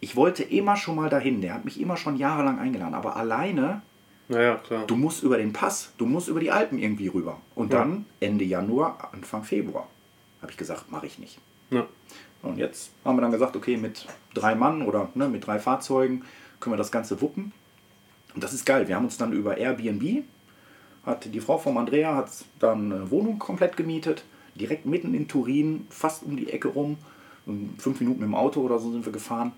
Ich 0.00 0.16
wollte 0.16 0.44
immer 0.44 0.78
schon 0.78 0.96
mal 0.96 1.10
dahin, 1.10 1.42
der 1.42 1.52
hat 1.52 1.66
mich 1.66 1.78
immer 1.78 1.98
schon 1.98 2.16
jahrelang 2.16 2.58
eingeladen, 2.58 2.94
aber 2.94 3.16
alleine, 3.16 3.82
Naja, 4.28 4.56
klar. 4.56 4.86
du 4.86 4.96
musst 4.96 5.22
über 5.22 5.36
den 5.36 5.52
Pass, 5.52 5.92
du 5.98 6.06
musst 6.06 6.28
über 6.28 6.40
die 6.40 6.50
Alpen 6.50 6.78
irgendwie 6.78 7.08
rüber. 7.08 7.40
Und 7.54 7.72
Ja. 7.72 7.80
dann 7.80 8.06
Ende 8.20 8.44
Januar, 8.44 9.10
Anfang 9.12 9.44
Februar. 9.44 9.86
Habe 10.42 10.50
ich 10.50 10.56
gesagt, 10.58 10.90
mache 10.90 11.06
ich 11.06 11.18
nicht. 11.18 11.38
Ja. 11.70 11.86
Und 12.42 12.58
jetzt 12.58 12.90
haben 13.04 13.16
wir 13.16 13.22
dann 13.22 13.30
gesagt, 13.32 13.56
okay, 13.56 13.76
mit 13.76 14.06
drei 14.34 14.54
Mann 14.54 14.82
oder 14.82 15.08
ne, 15.14 15.28
mit 15.28 15.46
drei 15.46 15.58
Fahrzeugen 15.58 16.24
können 16.60 16.74
wir 16.74 16.78
das 16.78 16.92
Ganze 16.92 17.20
wuppen. 17.20 17.52
Und 18.34 18.44
das 18.44 18.52
ist 18.52 18.66
geil. 18.66 18.86
Wir 18.88 18.96
haben 18.96 19.04
uns 19.04 19.16
dann 19.16 19.32
über 19.32 19.56
Airbnb, 19.58 20.24
hat 21.04 21.32
die 21.32 21.40
Frau 21.40 21.58
vom 21.58 21.78
Andrea 21.78 22.14
hat 22.14 22.30
dann 22.58 22.92
eine 22.92 23.10
Wohnung 23.10 23.38
komplett 23.38 23.76
gemietet, 23.76 24.24
direkt 24.54 24.86
mitten 24.86 25.14
in 25.14 25.26
Turin, 25.28 25.86
fast 25.90 26.22
um 26.24 26.36
die 26.36 26.50
Ecke 26.50 26.68
rum. 26.68 26.98
Und 27.46 27.80
Fünf 27.80 28.00
Minuten 28.00 28.20
mit 28.20 28.28
dem 28.28 28.34
Auto 28.34 28.60
oder 28.60 28.78
so 28.78 28.90
sind 28.92 29.04
wir 29.06 29.12
gefahren. 29.12 29.52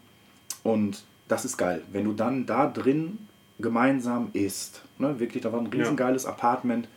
Und 0.62 1.04
das 1.26 1.44
ist 1.44 1.56
geil. 1.56 1.82
Wenn 1.90 2.04
du 2.04 2.12
dann 2.12 2.46
da 2.46 2.66
drin 2.66 3.18
gemeinsam 3.58 4.30
isst, 4.32 4.82
ne, 4.98 5.18
wirklich, 5.20 5.42
da 5.42 5.52
war 5.52 5.60
ein 5.60 5.66
riesengeiles 5.66 6.26
Apartment. 6.26 6.88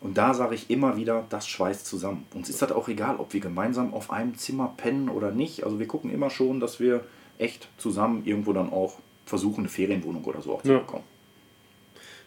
Und 0.00 0.18
da 0.18 0.34
sage 0.34 0.54
ich 0.54 0.70
immer 0.70 0.96
wieder, 0.96 1.24
das 1.30 1.48
schweißt 1.48 1.86
zusammen. 1.86 2.26
Uns 2.34 2.48
ist 2.50 2.60
das 2.62 2.70
auch 2.70 2.86
egal, 2.88 3.16
ob 3.16 3.32
wir 3.32 3.40
gemeinsam 3.40 3.94
auf 3.94 4.10
einem 4.10 4.36
Zimmer 4.36 4.72
pennen 4.76 5.08
oder 5.08 5.30
nicht. 5.32 5.64
Also 5.64 5.78
wir 5.78 5.88
gucken 5.88 6.12
immer 6.12 6.30
schon, 6.30 6.60
dass 6.60 6.78
wir 6.80 7.02
echt 7.38 7.68
zusammen 7.78 8.22
irgendwo 8.24 8.52
dann 8.52 8.70
auch 8.72 8.98
versuchen, 9.24 9.60
eine 9.60 9.68
Ferienwohnung 9.68 10.22
oder 10.24 10.42
so 10.42 10.52
auch 10.54 10.62
zu 10.62 10.72
Ja. 10.72 10.78
bekommen. 10.78 11.04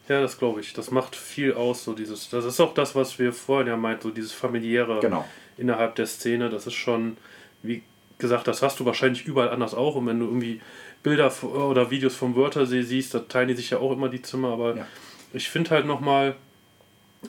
Ja, 0.10 0.20
das 0.22 0.40
glaube 0.40 0.60
ich. 0.62 0.74
Das 0.74 0.90
macht 0.90 1.16
viel 1.16 1.54
aus, 1.54 1.84
so 1.84 1.94
dieses. 1.94 2.30
Das 2.30 2.44
ist 2.44 2.60
auch 2.60 2.74
das, 2.74 2.96
was 2.96 3.20
wir 3.20 3.32
vorhin 3.32 3.68
ja 3.68 3.78
meinten, 3.78 4.02
so 4.04 4.10
dieses 4.10 4.32
familiäre 4.32 5.00
Genau. 5.00 5.24
innerhalb 5.56 5.96
der 5.96 6.08
Szene. 6.08 6.50
Das 6.50 6.66
ist 6.66 6.74
schon, 6.74 7.18
wie 7.62 7.84
gesagt, 8.18 8.48
das 8.48 8.64
hast 8.64 8.80
du 8.80 8.86
wahrscheinlich 8.86 9.26
überall 9.26 9.50
anders 9.50 9.76
auch. 9.76 9.96
Und 9.96 10.08
wenn 10.08 10.20
du 10.20 10.26
irgendwie 10.26 10.62
Bilder 11.04 11.32
oder 11.44 11.92
Videos 11.92 12.16
vom 12.16 12.36
Wörthersee 12.36 12.82
siehst, 12.82 13.14
da 13.14 13.20
teilen 13.20 13.48
die 13.48 13.54
sich 13.56 13.70
ja 13.70 13.80
auch 13.80 13.92
immer 13.92 14.10
die 14.10 14.22
Zimmer. 14.22 14.50
Aber 14.50 14.76
Ja. 14.78 14.88
ich 15.34 15.50
finde 15.50 15.70
halt 15.72 15.86
nochmal, 15.86 16.36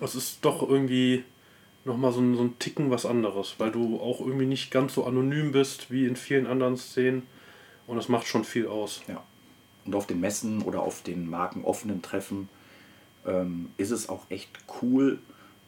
es 0.00 0.14
ist 0.14 0.38
doch 0.44 0.68
irgendwie 0.68 1.24
nochmal 1.84 2.12
so 2.12 2.20
ein, 2.20 2.34
so 2.36 2.42
ein 2.42 2.58
Ticken 2.58 2.90
was 2.90 3.06
anderes, 3.06 3.54
weil 3.58 3.70
du 3.70 4.00
auch 4.00 4.20
irgendwie 4.20 4.46
nicht 4.46 4.70
ganz 4.70 4.94
so 4.94 5.04
anonym 5.06 5.52
bist 5.52 5.90
wie 5.90 6.06
in 6.06 6.16
vielen 6.16 6.46
anderen 6.46 6.76
Szenen. 6.76 7.22
Und 7.86 7.96
das 7.96 8.08
macht 8.08 8.26
schon 8.26 8.44
viel 8.44 8.66
aus. 8.68 9.02
Ja. 9.08 9.22
Und 9.84 9.94
auf 9.94 10.06
den 10.06 10.20
Messen 10.20 10.62
oder 10.62 10.82
auf 10.82 11.02
den 11.02 11.28
markenoffenen 11.28 12.02
Treffen 12.02 12.48
ähm, 13.26 13.70
ist 13.78 13.90
es 13.90 14.08
auch 14.08 14.26
echt 14.30 14.50
cool, 14.82 15.18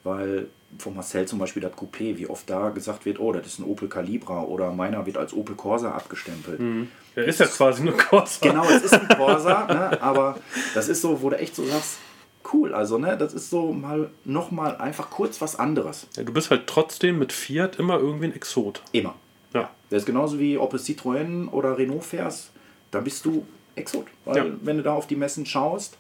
weil 0.05 0.49
von 0.79 0.95
Marcel 0.95 1.27
zum 1.27 1.39
Beispiel 1.39 1.63
das 1.63 1.73
Coupé, 1.73 2.17
wie 2.17 2.27
oft 2.29 2.49
da 2.49 2.71
gesagt 2.71 3.05
wird, 3.05 3.21
oh, 3.21 3.33
das 3.33 3.47
ist 3.47 3.59
ein 3.59 3.65
Opel 3.65 3.89
Calibra 3.89 4.43
oder 4.43 4.73
meiner 4.73 5.05
wird 5.07 5.17
als 5.19 5.33
Opel 5.35 5.55
Corsa 5.55 5.93
abgestempelt. 5.93 6.61
Ja, 7.15 7.23
ist 7.23 7.41
ja 7.41 7.47
quasi 7.47 7.83
eine 7.83 7.93
Corsa. 7.93 8.39
Genau, 8.49 8.65
es 8.65 8.83
ist 8.85 8.95
ein 8.95 9.09
Corsa, 9.17 9.67
ne? 9.67 10.01
aber 10.03 10.39
das 10.75 10.89
ist 10.89 11.03
so, 11.03 11.21
wo 11.23 11.31
du 11.31 11.39
echt 11.39 11.55
so 11.55 11.65
sagst, 11.65 11.99
cool, 12.53 12.75
also 12.75 12.99
ne, 12.99 13.17
das 13.17 13.35
ist 13.35 13.51
so 13.51 13.73
mal 13.73 14.11
nochmal 14.25 14.77
einfach 14.77 15.11
kurz 15.11 15.41
was 15.41 15.57
anderes. 15.57 16.07
Ja, 16.17 16.23
du 16.25 16.33
bist 16.33 16.51
halt 16.51 16.67
trotzdem 16.67 17.19
mit 17.19 17.33
Fiat 17.33 17.77
immer 17.77 17.99
irgendwie 17.99 18.27
ein 18.27 18.35
Exot. 18.35 18.83
Immer. 18.93 19.15
Ja. 19.55 19.71
Das 19.91 20.03
ist 20.03 20.07
genauso 20.07 20.39
wie 20.39 20.57
ob 20.59 20.73
es 20.75 20.87
Citroën 20.89 21.49
oder 21.51 21.77
Renault 21.79 22.03
fährst, 22.05 22.51
da 22.91 23.01
bist 23.01 23.25
du 23.27 23.47
Exot. 23.77 24.07
Weil 24.25 24.37
Ja. 24.37 24.45
wenn 24.63 24.79
du 24.79 24.83
da 24.83 24.93
auf 24.95 25.07
die 25.07 25.17
Messen 25.17 25.45
schaust 25.47 25.99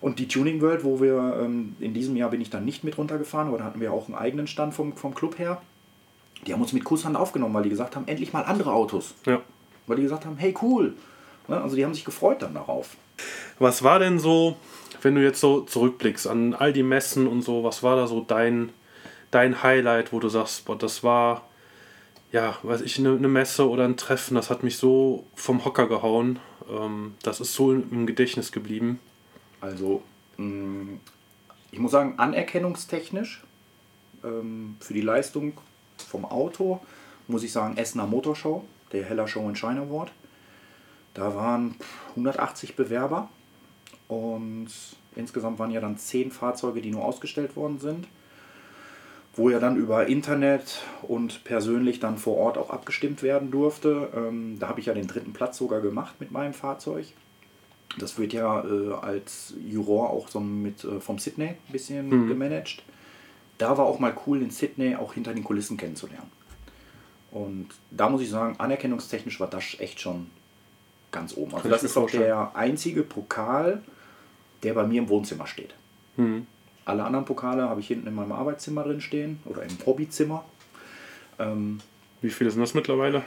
und 0.00 0.18
die 0.18 0.28
Tuning 0.28 0.60
World, 0.60 0.84
wo 0.84 1.00
wir 1.00 1.40
ähm, 1.42 1.76
in 1.78 1.92
diesem 1.92 2.16
Jahr 2.16 2.30
bin 2.30 2.40
ich 2.40 2.50
dann 2.50 2.64
nicht 2.64 2.84
mit 2.84 2.96
runtergefahren, 2.96 3.48
aber 3.48 3.58
da 3.58 3.64
hatten 3.64 3.80
wir 3.80 3.92
auch 3.92 4.06
einen 4.06 4.16
eigenen 4.16 4.46
Stand 4.46 4.74
vom, 4.74 4.94
vom 4.94 5.14
Club 5.14 5.38
her. 5.38 5.60
Die 6.46 6.54
haben 6.54 6.62
uns 6.62 6.72
mit 6.72 6.84
Kusshand 6.84 7.16
aufgenommen, 7.16 7.54
weil 7.54 7.64
die 7.64 7.68
gesagt 7.68 7.96
haben, 7.96 8.08
endlich 8.08 8.32
mal 8.32 8.42
andere 8.42 8.72
Autos. 8.72 9.14
Ja. 9.26 9.40
Weil 9.86 9.96
die 9.96 10.02
gesagt 10.02 10.24
haben, 10.24 10.38
hey 10.38 10.54
cool. 10.62 10.94
Ne, 11.48 11.60
Also 11.60 11.76
die 11.76 11.84
haben 11.84 11.92
sich 11.92 12.04
gefreut 12.04 12.40
dann 12.40 12.54
darauf. 12.54 12.96
Was 13.58 13.82
war 13.82 13.98
denn 13.98 14.18
so, 14.18 14.56
wenn 15.02 15.14
du 15.14 15.22
jetzt 15.22 15.40
so 15.40 15.60
zurückblickst 15.60 16.26
an 16.26 16.54
all 16.54 16.72
die 16.72 16.82
Messen 16.82 17.26
und 17.26 17.42
so, 17.42 17.62
was 17.62 17.82
war 17.82 17.96
da 17.96 18.06
so 18.06 18.22
dein, 18.22 18.70
dein 19.30 19.62
Highlight, 19.62 20.14
wo 20.14 20.20
du 20.20 20.30
sagst, 20.30 20.64
boah, 20.64 20.78
das 20.78 21.04
war, 21.04 21.42
ja, 22.32 22.56
weiß 22.62 22.80
ich, 22.80 22.98
eine, 22.98 23.10
eine 23.10 23.28
Messe 23.28 23.68
oder 23.68 23.84
ein 23.84 23.98
Treffen, 23.98 24.34
das 24.34 24.48
hat 24.48 24.62
mich 24.62 24.78
so 24.78 25.26
vom 25.34 25.66
Hocker 25.66 25.88
gehauen. 25.88 26.38
Ähm, 26.70 27.16
das 27.22 27.40
ist 27.40 27.52
so 27.52 27.72
im 27.72 28.06
Gedächtnis 28.06 28.50
geblieben. 28.50 28.98
Also, 29.60 30.02
mh, 30.36 30.98
ich 31.70 31.78
muss 31.78 31.92
sagen, 31.92 32.14
anerkennungstechnisch 32.18 33.42
ähm, 34.24 34.76
für 34.80 34.94
die 34.94 35.00
Leistung 35.00 35.54
vom 35.96 36.24
Auto 36.24 36.80
muss 37.30 37.42
ich 37.42 37.52
sagen, 37.52 37.76
Essener 37.76 38.06
Motorshow, 38.06 38.64
der 38.92 39.04
Heller 39.04 39.28
Show 39.28 39.46
and 39.46 39.56
Shine 39.56 39.80
Award. 39.80 40.12
Da 41.14 41.34
waren 41.34 41.76
180 42.10 42.76
Bewerber 42.76 43.28
und 44.08 44.68
insgesamt 45.16 45.58
waren 45.58 45.70
ja 45.70 45.80
dann 45.80 45.96
10 45.96 46.30
Fahrzeuge, 46.30 46.80
die 46.80 46.90
nur 46.90 47.04
ausgestellt 47.04 47.56
worden 47.56 47.78
sind, 47.78 48.08
wo 49.34 49.50
ja 49.50 49.58
dann 49.58 49.76
über 49.76 50.06
Internet 50.06 50.82
und 51.02 51.44
persönlich 51.44 52.00
dann 52.00 52.18
vor 52.18 52.36
Ort 52.36 52.58
auch 52.58 52.70
abgestimmt 52.70 53.22
werden 53.22 53.50
durfte. 53.50 54.10
Ähm, 54.14 54.58
da 54.58 54.68
habe 54.68 54.80
ich 54.80 54.86
ja 54.86 54.94
den 54.94 55.06
dritten 55.06 55.32
Platz 55.32 55.56
sogar 55.56 55.80
gemacht 55.80 56.16
mit 56.20 56.30
meinem 56.30 56.54
Fahrzeug. 56.54 57.06
Das 57.98 58.18
wird 58.18 58.32
ja 58.32 58.64
äh, 58.64 58.92
als 58.94 59.54
Juror 59.66 60.10
auch 60.10 60.28
so 60.28 60.40
mit 60.40 60.84
äh, 60.84 61.00
vom 61.00 61.18
Sydney 61.18 61.48
ein 61.48 61.72
bisschen 61.72 62.28
gemanagt. 62.28 62.82
Da 63.58 63.76
war 63.76 63.84
auch 63.84 63.98
mal 63.98 64.14
cool, 64.26 64.40
in 64.42 64.50
Sydney 64.50 64.96
auch 64.96 65.14
hinter 65.14 65.34
den 65.34 65.44
Kulissen 65.44 65.76
kennenzulernen. 65.76 66.30
Und 67.30 67.68
da 67.90 68.08
muss 68.08 68.22
ich 68.22 68.30
sagen, 68.30 68.56
anerkennungstechnisch 68.58 69.38
war 69.38 69.48
das 69.48 69.76
echt 69.78 70.00
schon 70.00 70.26
ganz 71.12 71.36
oben. 71.36 71.52
Also 71.52 71.62
Kann 71.62 71.70
das 71.70 71.84
ist 71.84 71.96
auch 71.96 72.02
vorstellen. 72.02 72.24
der 72.24 72.56
einzige 72.56 73.02
Pokal, 73.02 73.82
der 74.62 74.74
bei 74.74 74.86
mir 74.86 75.02
im 75.02 75.08
Wohnzimmer 75.08 75.46
steht. 75.46 75.74
Hm. 76.16 76.46
Alle 76.84 77.04
anderen 77.04 77.24
Pokale 77.24 77.68
habe 77.68 77.80
ich 77.80 77.86
hinten 77.86 78.06
in 78.08 78.14
meinem 78.14 78.32
Arbeitszimmer 78.32 78.82
drin 78.82 79.00
stehen 79.00 79.40
oder 79.44 79.62
im 79.62 79.76
Hobbyzimmer. 79.84 80.44
Ähm, 81.38 81.80
Wie 82.20 82.30
viele 82.30 82.50
sind 82.50 82.60
das 82.60 82.74
mittlerweile? 82.74 83.22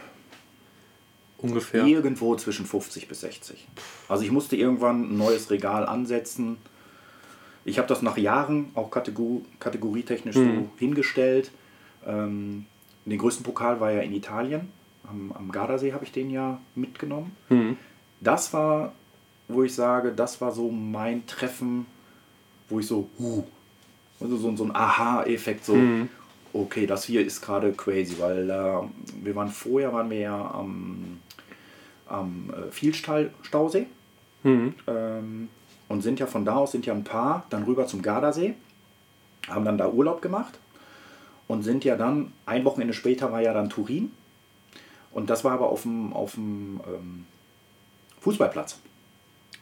Ungefähr. 1.43 1.85
Irgendwo 1.85 2.35
zwischen 2.35 2.65
50 2.65 3.07
bis 3.07 3.21
60. 3.21 3.67
Also 4.07 4.23
ich 4.23 4.31
musste 4.31 4.55
irgendwann 4.55 5.13
ein 5.13 5.17
neues 5.17 5.51
Regal 5.51 5.85
ansetzen. 5.85 6.57
Ich 7.65 7.77
habe 7.77 7.87
das 7.87 8.01
nach 8.01 8.17
Jahren 8.17 8.71
auch 8.75 8.89
Kategor 8.89 9.41
kategorietechnisch 9.59 10.35
so 10.35 10.69
hingestellt. 10.77 11.51
Ähm, 12.05 12.65
den 13.05 13.17
größten 13.17 13.43
Pokal 13.43 13.79
war 13.79 13.91
ja 13.91 14.01
in 14.01 14.13
Italien. 14.13 14.69
Am, 15.07 15.33
am 15.33 15.51
Gardasee 15.51 15.93
habe 15.93 16.05
ich 16.05 16.11
den 16.11 16.29
ja 16.29 16.59
mitgenommen. 16.75 17.35
Hm. 17.49 17.77
Das 18.21 18.53
war, 18.53 18.93
wo 19.49 19.63
ich 19.63 19.75
sage, 19.75 20.13
das 20.13 20.39
war 20.39 20.51
so 20.51 20.71
mein 20.71 21.27
Treffen, 21.27 21.85
wo 22.69 22.79
ich 22.79 22.87
so, 22.87 23.09
huh, 23.19 23.43
also 24.21 24.37
so, 24.37 24.55
so 24.55 24.63
ein 24.63 24.73
Aha-Effekt, 24.73 25.65
so, 25.65 25.77
okay, 26.53 26.85
das 26.85 27.03
hier 27.03 27.25
ist 27.25 27.41
gerade 27.41 27.73
crazy, 27.73 28.15
weil 28.19 28.49
äh, 28.49 29.23
wir 29.23 29.35
waren 29.35 29.49
vorher, 29.49 29.91
waren 29.91 30.09
wir 30.09 30.19
ja 30.19 30.51
am, 30.53 31.19
am 32.07 32.51
äh, 32.51 32.71
Vielstausee 32.71 33.87
Hm. 34.43 34.73
ähm, 34.87 35.49
und 35.87 36.01
sind 36.01 36.19
ja 36.19 36.25
von 36.25 36.45
da 36.45 36.55
aus, 36.55 36.71
sind 36.71 36.85
ja 36.85 36.93
ein 36.93 37.03
paar, 37.03 37.45
dann 37.49 37.63
rüber 37.63 37.87
zum 37.87 38.01
Gardasee, 38.01 38.55
haben 39.47 39.65
dann 39.65 39.77
da 39.77 39.89
Urlaub 39.89 40.21
gemacht 40.21 40.59
und 41.47 41.63
sind 41.63 41.83
ja 41.85 41.95
dann, 41.95 42.33
ein 42.45 42.65
Wochenende 42.65 42.93
später 42.93 43.31
war 43.31 43.41
ja 43.41 43.53
dann 43.53 43.69
Turin 43.69 44.11
Und 45.11 45.29
das 45.29 45.43
war 45.43 45.53
aber 45.53 45.69
auf 45.69 45.83
dem, 45.83 46.13
auf 46.13 46.33
dem 46.33 46.81
ähm, 46.87 47.25
Fußballplatz. 48.21 48.79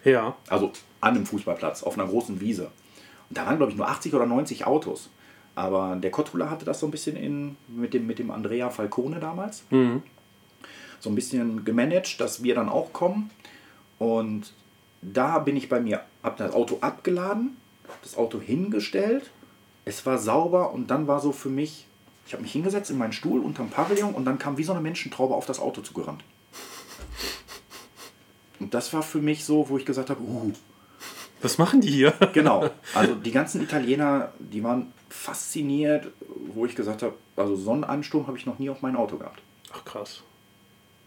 Ja. 0.04 0.36
Also 0.48 0.72
an 1.00 1.16
einem 1.16 1.26
Fußballplatz, 1.26 1.84
auf 1.84 1.98
einer 1.98 2.08
großen 2.08 2.40
Wiese. 2.40 2.72
Und 3.30 3.38
da 3.38 3.46
waren, 3.46 3.58
glaube 3.58 3.72
ich, 3.72 3.78
nur 3.78 3.88
80 3.88 4.14
oder 4.14 4.26
90 4.26 4.66
Autos. 4.66 5.10
Aber 5.54 5.96
der 5.96 6.12
Kottula 6.12 6.50
hatte 6.50 6.66
das 6.66 6.80
so 6.80 6.88
ein 6.88 6.92
bisschen 6.92 7.18
in, 7.18 7.58
mit, 7.68 7.94
dem, 7.94 8.08
mit 8.08 8.20
dem 8.20 8.32
Andrea 8.32 8.70
Falcone 8.70 9.20
damals. 9.20 9.64
Mhm. 9.70 10.02
So 11.02 11.10
ein 11.10 11.15
bisschen 11.15 11.65
gemanagt, 11.65 12.22
dass 12.22 12.44
wir 12.44 12.56
dann 12.56 12.69
auch 12.69 12.94
kommen. 12.94 13.32
Und 13.99 14.53
da 15.02 15.40
bin 15.40 15.57
ich 15.57 15.68
bei 15.68 15.80
mir, 15.80 16.02
habe 16.23 16.38
das 16.38 16.53
Auto 16.53 16.78
abgeladen, 16.82 17.57
das 18.03 18.15
Auto 18.15 18.40
hingestellt. 18.40 19.32
Es 19.84 20.06
war 20.06 20.19
sauber 20.19 20.72
und 20.72 20.91
dann 20.91 21.07
war 21.07 21.19
so 21.19 21.32
für 21.32 21.49
mich, 21.49 21.88
ich 22.28 22.34
habe 22.34 22.44
mich 22.44 22.52
hingesetzt 22.52 22.91
in 22.91 22.98
meinen 22.98 23.14
Stuhl 23.14 23.41
unterm 23.41 23.69
Pavillon 23.69 24.14
und 24.14 24.26
dann 24.26 24.38
kam 24.38 24.57
wie 24.57 24.64
so 24.64 24.72
eine 24.72 24.82
Menschentraube 24.82 25.34
auf 25.34 25.48
das 25.48 25.60
Auto 25.60 25.82
zugerannt. 25.82 26.23
Und 28.60 28.76
das 28.76 28.94
war 28.94 29.02
für 29.02 29.19
mich 29.19 29.44
so, 29.44 29.69
wo 29.69 29.78
ich 29.80 29.86
gesagt 29.86 30.11
habe, 30.11 30.22
uh, 30.22 30.52
Was 31.41 31.57
machen 31.57 31.82
die 31.82 31.90
hier? 31.90 32.14
Genau. 32.34 32.69
Also 32.94 33.15
die 33.15 33.32
ganzen 33.32 33.64
Italiener, 33.64 34.32
die 34.38 34.64
waren 34.64 34.94
fasziniert, 35.10 36.07
wo 36.53 36.68
ich 36.68 36.76
gesagt 36.76 37.02
habe, 37.02 37.15
also 37.36 37.56
Sonnenansturm 37.56 38.28
habe 38.28 38.38
ich 38.38 38.45
noch 38.45 38.60
nie 38.60 38.69
auf 38.69 38.84
mein 38.84 38.95
Auto 38.95 39.18
gehabt. 39.18 39.41
Ach 39.73 39.84
krass. 39.84 40.22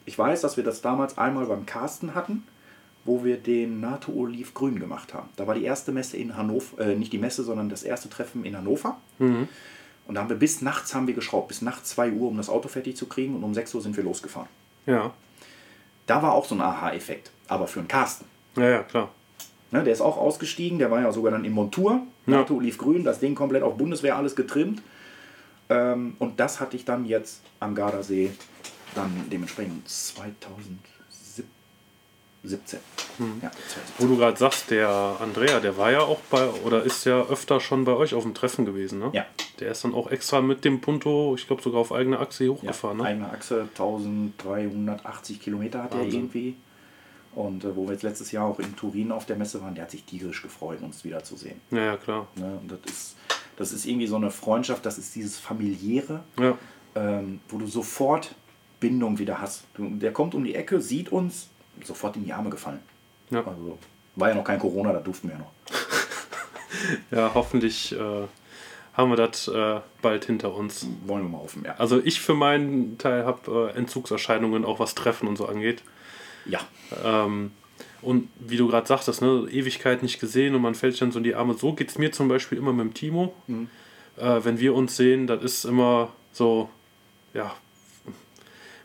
Ich 0.07 0.19
weiß, 0.19 0.41
dass 0.43 0.57
wir 0.57 0.65
das 0.65 0.83
damals 0.83 1.17
einmal 1.19 1.47
beim 1.47 1.67
Carsten 1.67 2.15
hatten, 2.15 2.45
wo 3.05 3.25
wir 3.25 3.37
den 3.37 3.81
NATO 3.81 4.13
Oliv 4.13 4.55
Grün 4.55 4.79
gemacht 4.81 5.15
haben. 5.15 5.29
Da 5.37 5.47
war 5.47 5.55
die 5.55 5.65
erste 5.65 5.93
Messe 5.93 6.17
in 6.17 6.37
Hannover, 6.37 6.81
äh, 6.81 6.95
nicht 6.95 7.13
die 7.13 7.19
Messe, 7.19 7.43
sondern 7.45 7.69
das 7.69 7.83
erste 7.83 8.09
Treffen 8.09 8.45
in 8.45 8.57
Hannover. 8.57 8.97
Und 9.19 9.49
da 10.15 10.21
haben 10.21 10.29
wir 10.29 10.37
bis 10.37 10.61
nachts 10.63 10.95
haben 10.95 11.07
wir 11.07 11.15
geschraubt, 11.15 11.49
bis 11.49 11.63
nachts 11.63 11.91
2 11.91 12.13
Uhr, 12.13 12.29
um 12.29 12.37
das 12.37 12.49
Auto 12.49 12.69
fertig 12.69 12.97
zu 12.97 13.07
kriegen 13.07 13.35
und 13.37 13.45
um 13.45 13.55
6 13.55 13.75
Uhr 13.75 13.81
sind 13.83 13.97
wir 13.97 14.05
losgefahren. 14.05 14.49
Ja. 14.87 15.13
Da 16.07 16.23
war 16.23 16.33
auch 16.33 16.45
so 16.45 16.55
ein 16.55 16.61
Aha-Effekt, 16.61 17.31
aber 17.49 17.67
für 17.67 17.79
einen 17.81 17.89
Carsten. 17.89 18.27
Ja, 18.57 18.69
ja, 18.69 18.83
klar. 18.83 19.09
Ne, 19.71 19.83
der 19.83 19.93
ist 19.93 20.03
auch 20.03 20.19
ausgestiegen, 20.19 20.79
der 20.79 20.91
war 20.91 21.01
ja 21.01 21.11
sogar 21.11 21.33
dann 21.33 21.45
in 21.45 21.53
Montur, 21.53 22.03
Ja. 22.27 22.39
NATO 22.39 22.55
Olivgrün, 22.55 23.03
das 23.05 23.19
Ding 23.21 23.35
komplett 23.35 23.63
auf 23.63 23.77
Bundeswehr 23.77 24.17
alles 24.17 24.37
getrimmt. 24.37 24.83
Ähm, 25.71 26.15
und 26.19 26.39
das 26.39 26.61
hatte 26.61 26.77
ich 26.77 26.85
dann 26.85 27.07
jetzt 27.07 27.41
am 27.61 27.75
Gardasee 27.75 28.31
dann 28.95 29.27
dementsprechend 29.31 29.89
2017. 29.89 30.71
Ja, 32.43 33.51
2017. 33.51 33.51
Wo 33.99 34.07
du 34.07 34.17
gerade 34.17 34.37
sagst, 34.37 34.71
der 34.71 35.17
Andrea, 35.21 35.61
der 35.61 35.77
war 35.79 35.91
ja 35.91 36.01
auch 36.01 36.21
bei, 36.31 36.47
oder 36.65 36.83
ist 36.83 37.05
ja 37.05 37.23
öfter 37.23 37.61
schon 37.61 37.85
bei 37.85 37.93
euch 37.93 38.15
auf 38.15 38.23
dem 38.25 38.35
Treffen 38.35 38.65
gewesen, 38.67 38.99
ne? 38.99 39.11
Ja. 39.13 39.25
Der 39.61 39.71
ist 39.71 39.85
dann 39.85 39.95
auch 39.95 40.11
extra 40.11 40.41
mit 40.43 40.65
dem 40.65 40.81
Punto, 40.81 41.35
ich 41.37 41.47
glaube 41.47 41.63
sogar 41.63 41.81
auf 41.81 41.93
eigene 41.93 42.19
Achse 42.19 42.45
hier 42.45 42.53
Ja, 42.53 42.59
hochgefahren, 42.59 42.99
ne? 42.99 43.05
Eigene 43.05 43.31
Achse, 43.31 43.63
1380 43.63 45.41
Kilometer 45.41 45.85
hat 45.85 45.95
er 45.95 46.03
irgendwie. 46.03 46.57
Und 47.35 47.65
äh, 47.65 47.75
wo 47.75 47.87
wir 47.87 47.93
jetzt 47.93 48.03
letztes 48.03 48.31
Jahr 48.33 48.47
auch 48.47 48.59
in 48.61 48.77
Turin 48.77 49.11
auf 49.11 49.27
der 49.27 49.37
Messe 49.37 49.61
waren, 49.63 49.75
der 49.75 49.85
hat 49.85 49.91
sich 49.91 50.05
tierisch 50.05 50.43
gefreut, 50.43 50.79
uns 50.83 51.05
wiederzusehen. 51.05 51.61
Ja, 51.71 51.85
ja, 51.85 51.97
klar. 51.97 52.27
Ne? 52.37 52.59
Und 52.61 52.71
das 52.71 52.79
ist, 52.87 53.17
das 53.57 53.73
ist 53.73 53.87
irgendwie 53.87 54.07
so 54.07 54.17
eine 54.17 54.31
Freundschaft, 54.31 54.85
das 54.87 54.99
ist 54.99 55.15
dieses 55.15 55.39
familiäre. 55.39 56.23
Ja. 56.39 56.57
ähm, 56.95 57.41
wo 57.49 57.59
du 57.59 57.67
sofort 57.67 58.35
Bindung 58.85 59.19
wieder 59.19 59.41
hast. 59.41 59.65
Du, 59.75 59.89
der 59.89 60.13
kommt 60.13 60.35
um 60.35 60.45
die 60.45 60.55
Ecke, 60.55 60.79
sieht 60.79 61.11
uns, 61.11 61.49
sofort 61.83 62.17
in 62.17 62.25
die 62.27 62.35
Arme 62.35 62.51
gefallen. 62.51 62.81
Ja. 63.31 63.39
Also 63.39 63.79
war 64.15 64.29
ja 64.29 64.35
noch 64.35 64.45
kein 64.45 64.59
Corona, 64.59 64.93
da 64.93 65.01
durften 65.01 65.29
wir 65.29 65.37
ja 65.37 65.41
noch. 65.41 65.53
Ja, 67.11 67.31
hoffentlich 67.33 67.93
äh, 67.93 68.27
haben 68.93 69.11
wir 69.11 69.17
das 69.17 69.49
äh, 69.49 69.81
bald 70.03 70.27
hinter 70.27 70.55
uns. 70.55 70.87
Wollen 71.07 71.23
wir 71.23 71.31
mal 71.31 71.39
hoffen, 71.39 71.63
ja. 71.65 71.77
Also 71.79 71.99
ich 72.05 72.21
für 72.21 72.35
meinen 72.35 72.99
Teil 72.99 73.25
habe 73.25 73.73
äh, 73.75 73.79
Entzugserscheinungen, 73.79 74.67
auch 74.67 74.81
was 74.81 74.95
Treffen 74.95 75.27
und 75.27 75.37
so 75.37 75.47
angeht. 75.47 75.83
Ja, 76.45 76.61
Ähm, 77.03 77.53
und 78.03 78.29
wie 78.39 78.59
du 78.59 78.69
gerade 78.69 78.87
sagtest, 78.87 79.23
ne, 79.23 79.47
Ewigkeit 79.51 80.03
nicht 80.03 80.21
gesehen 80.21 80.55
und 80.55 80.61
man 80.61 80.75
fällt 80.75 80.93
sich 80.93 81.01
dann 81.01 81.13
so 81.13 81.19
in 81.19 81.25
die 81.25 81.35
Arme. 81.35 81.55
So 81.55 81.73
geht 81.73 81.89
es 81.89 81.97
mir 81.97 82.13
zum 82.13 82.29
Beispiel 82.29 82.59
immer 82.59 82.75
mit 82.75 82.85
dem 82.85 82.93
Timo. 82.93 83.33
Äh, 83.49 84.45
wenn 84.45 84.61
wir 84.61 84.75
uns 84.75 84.97
sehen, 84.97 85.27
das 85.27 85.43
ist 85.43 85.65
immer 85.65 86.13
so, 86.33 86.69
ja, 87.33 87.55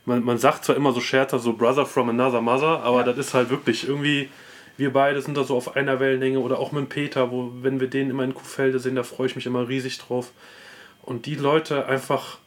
man, 0.10 0.23
man 0.26 0.38
sagt 0.38 0.65
zwar 0.65 0.76
immer 0.76 0.91
so 0.91 0.99
Scherzer, 0.99 1.40
so 1.40 1.53
Brother 1.53 1.86
from 1.86 2.10
another 2.10 2.41
mother, 2.41 2.81
aber 2.84 2.99
Ja. 2.99 3.03
das 3.06 3.18
ist 3.18 3.34
halt 3.34 3.49
wirklich 3.49 3.88
irgendwie, 3.88 4.30
wir 4.77 4.91
beide 4.91 5.22
sind 5.22 5.38
da 5.38 5.44
so 5.44 5.56
auf 5.56 5.76
einer 5.77 5.99
Wellenlänge 5.99 6.40
oder 6.40 6.60
auch 6.60 6.72
mit 6.73 6.90
Peter, 6.90 7.31
wo, 7.31 7.52
wenn 7.61 7.80
wir 7.80 7.88
den 7.88 8.10
immer 8.10 8.23
in 8.23 8.34
Kuhfelde 8.34 8.80
sehen, 8.80 8.95
da 8.95 9.03
freue 9.03 9.27
ich 9.27 9.36
mich 9.36 9.45
immer 9.45 9.68
riesig 9.69 9.98
drauf. 9.99 10.31
Und 11.03 11.26
die 11.26 11.36
Leute 11.36 11.86
einfach, 11.86 12.40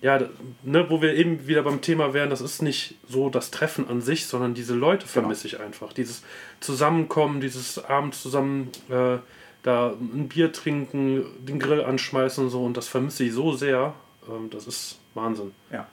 ja, 0.00 0.20
ne, 0.62 0.88
wo 0.90 1.02
wir 1.02 1.14
eben 1.14 1.46
wieder 1.46 1.62
beim 1.62 1.80
Thema 1.80 2.14
wären, 2.14 2.30
das 2.30 2.40
ist 2.40 2.62
nicht 2.62 2.94
so 3.08 3.28
das 3.30 3.50
Treffen 3.50 3.88
an 3.88 4.00
sich, 4.00 4.26
sondern 4.26 4.54
diese 4.54 4.74
Leute 4.74 5.06
vermisse 5.06 5.46
ich 5.46 5.60
einfach. 5.60 5.92
Dieses 5.92 6.22
Zusammenkommen, 6.60 7.40
dieses 7.40 7.84
Abend 7.84 8.14
zusammen 8.14 8.70
äh, 8.88 9.18
da 9.62 9.92
ein 9.98 10.28
Bier 10.28 10.52
trinken, 10.52 11.24
den 11.40 11.58
Grill 11.58 11.82
anschmeißen 11.82 12.44
und 12.44 12.50
so, 12.50 12.64
und 12.64 12.76
das 12.76 12.86
vermisse 12.88 13.24
ich 13.24 13.32
so 13.32 13.52
sehr. 13.52 13.94
Ähm, 14.28 14.50
das 14.50 14.66
ist 14.66 14.98
Wahnsinn. 15.14 15.52
ja. 15.72 15.86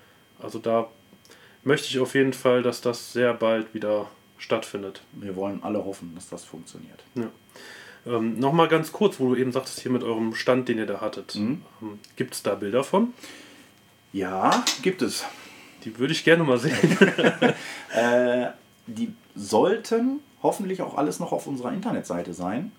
Also 0.44 0.60
da 0.60 0.88
möchte 1.64 1.88
ich 1.88 2.00
auf 2.00 2.14
jeden 2.16 2.34
Fall, 2.34 2.62
dass 2.62 2.82
das 2.82 3.14
sehr 3.14 3.34
bald 3.34 3.74
wieder 3.74 4.10
stattfindet. 4.38 5.02
Wir 5.14 5.36
wollen 5.36 5.64
alle 5.64 5.84
hoffen, 5.86 6.14
dass 6.16 6.30
das 6.30 6.44
funktioniert. 6.44 7.04
Ja. 7.16 7.30
Ähm, 8.06 8.38
Nochmal 8.38 8.68
ganz 8.68 8.92
kurz, 8.92 9.20
wo 9.20 9.34
du 9.34 9.40
eben 9.40 9.54
sagtest, 9.54 9.80
hier 9.80 9.92
mit 9.92 10.04
eurem 10.04 10.36
Stand, 10.36 10.68
den 10.68 10.78
ihr 10.78 10.86
da 10.86 11.02
hattet. 11.02 11.36
Mhm. 11.36 11.62
Ähm, 11.82 12.00
Gibt 12.18 12.34
es 12.34 12.44
da 12.44 12.56
Bilder 12.56 12.84
von? 12.84 13.14
Ja, 14.12 14.66
gibt 14.82 15.02
es. 15.02 15.24
Die 15.86 15.98
würde 15.98 16.14
ich 16.14 16.24
gerne 16.24 16.44
mal 16.44 16.60
sehen. 16.60 16.78
Äh, 17.94 18.48
die 18.88 19.14
sollten 19.36 20.20
hoffentlich 20.42 20.82
auch 20.82 20.98
alles 20.98 21.20
noch 21.20 21.32
auf 21.32 21.46
unserer 21.46 21.72
Internetseite 21.72 22.34
sein. 22.34 22.72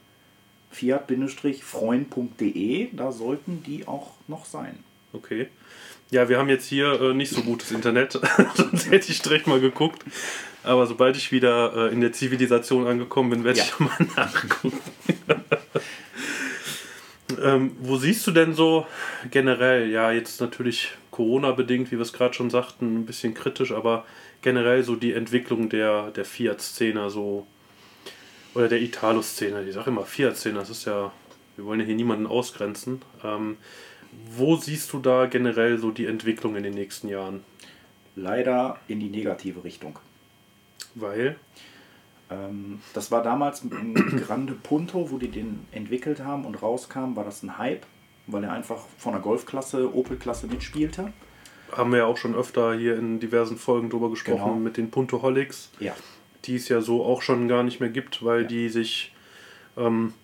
fiat-freund.de, 0.73 2.89
da 2.93 3.13
sollten 3.13 3.63
die 3.63 3.87
auch 3.87 4.11
noch 4.27 4.45
sein. 4.45 4.77
Okay. 5.13 5.47
Ja, 6.11 6.29
wir 6.29 6.39
haben 6.39 6.49
jetzt 6.49 6.67
hier 6.69 7.01
äh, 7.01 7.15
nicht 7.15 7.31
so 7.33 7.43
gutes 7.43 7.73
Internet, 7.73 8.13
sonst 8.55 8.91
hätte 8.91 9.11
ich 9.11 9.21
direkt 9.23 9.47
mal 9.47 9.61
geguckt. 9.61 10.05
Aber 10.63 10.87
sobald 10.87 11.17
ich 11.17 11.33
wieder 11.33 11.75
äh, 11.91 11.93
in 11.93 12.01
der 12.01 12.13
Zivilisation 12.13 12.87
angekommen 12.87 13.31
bin, 13.31 13.45
werde 13.45 13.59
Ja. 13.59 13.65
ich 13.65 13.79
mal 13.81 13.91
nachgucken. 14.17 14.79
ähm, 17.43 17.77
wo 17.81 17.97
siehst 17.97 18.27
du 18.27 18.31
denn 18.31 18.55
so 18.55 18.87
generell, 19.31 19.91
ja, 19.91 20.13
jetzt 20.13 20.41
natürlich 20.41 20.93
Corona-bedingt, 21.11 21.89
wie 21.91 21.97
wir 21.97 22.03
es 22.03 22.13
gerade 22.13 22.35
schon 22.35 22.51
sagten, 22.51 23.01
ein 23.01 23.07
bisschen 23.07 23.35
kritisch, 23.35 23.73
aber 23.73 24.05
generell 24.43 24.83
so 24.85 24.97
die 24.97 25.13
Entwicklung 25.13 25.69
der, 25.69 26.11
der 26.13 26.25
Fiat-Szene, 26.25 27.11
so 27.11 27.47
oder 28.55 28.69
der 28.69 28.81
Italo-Szene. 28.81 29.65
Ich 29.65 29.75
sage 29.75 29.91
immer 29.91 30.05
Fiat-Szene, 30.05 30.59
das 30.61 30.71
ist 30.71 30.85
ja, 30.85 31.13
wir 31.57 31.65
wollen 31.65 31.81
ja 31.81 31.87
hier 31.87 31.97
niemanden 31.97 32.27
ausgrenzen. 32.27 33.03
Ähm, 33.25 33.57
wo 34.37 34.57
siehst 34.57 34.93
du 34.93 34.99
da 34.99 35.27
generell 35.27 35.79
so 35.79 35.91
die 35.91 36.07
Entwicklung 36.07 36.57
in 36.57 36.63
den 36.63 36.75
nächsten 36.75 37.09
Jahren? 37.09 37.45
Leider 38.17 38.79
in 38.89 39.01
die 39.01 39.09
negative 39.11 39.65
Richtung. 39.65 39.99
Weil, 40.95 41.37
Ähm, 42.31 42.81
das 42.95 43.11
war 43.11 43.23
damals 43.23 43.63
ein 43.63 44.23
Grande 44.27 44.55
Punto, 44.55 45.11
wo 45.11 45.19
die 45.19 45.29
den 45.29 45.67
entwickelt 45.73 46.21
haben 46.21 46.47
und 46.47 46.63
rauskam, 46.63 47.17
war 47.17 47.25
das 47.25 47.43
ein 47.43 47.59
Hype, 47.59 47.85
weil 48.27 48.45
er 48.45 48.53
einfach 48.53 48.79
von 48.97 49.13
der 49.13 49.21
Golfklasse, 49.21 49.95
Opel-Klasse 49.95 50.47
mitspielte. 50.47 51.13
haben 51.73 51.91
wir 51.91 51.99
ja 51.99 52.07
auch 52.07 52.17
schon 52.17 52.35
öfter 52.37 52.75
hier 52.75 52.97
in 52.97 53.19
diversen 53.21 53.57
Folgen 53.59 53.91
drüber 53.91 54.09
gesprochen 54.09 54.39
Genau. 54.45 54.55
mit 54.55 54.77
den 54.77 54.91
Puntoholics, 54.91 55.71
Ja. 55.81 55.95
die 56.45 56.55
es 56.57 56.69
ja 56.69 56.81
so 56.81 57.05
auch 57.05 57.21
schon 57.21 57.47
gar 57.49 57.63
nicht 57.65 57.81
mehr 57.81 57.89
gibt, 57.91 58.25
weil 58.25 58.43
Ja. 58.43 58.49
die 58.49 58.69
sich 58.69 59.13
ähm, 59.77 60.15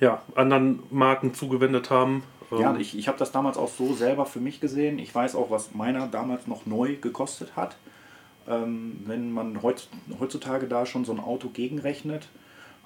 ja, 0.00 0.22
anderen 0.34 0.82
Marken 0.90 1.34
zugewendet 1.34 1.88
haben. 1.90 2.24
Ja, 2.60 2.76
ich, 2.76 2.96
ich 2.96 3.08
habe 3.08 3.18
das 3.18 3.32
damals 3.32 3.56
auch 3.56 3.68
so 3.68 3.94
selber 3.94 4.26
für 4.26 4.40
mich 4.40 4.60
gesehen. 4.60 4.98
Ich 4.98 5.14
weiß 5.14 5.34
auch, 5.34 5.50
was 5.50 5.74
meiner 5.74 6.06
damals 6.06 6.46
noch 6.46 6.66
neu 6.66 6.96
gekostet 6.96 7.56
hat. 7.56 7.76
Ähm, 8.48 9.02
wenn 9.06 9.32
man 9.32 9.62
heutz, 9.62 9.88
heutzutage 10.20 10.66
da 10.66 10.84
schon 10.84 11.04
so 11.04 11.12
ein 11.12 11.20
Auto 11.20 11.48
gegenrechnet, 11.48 12.28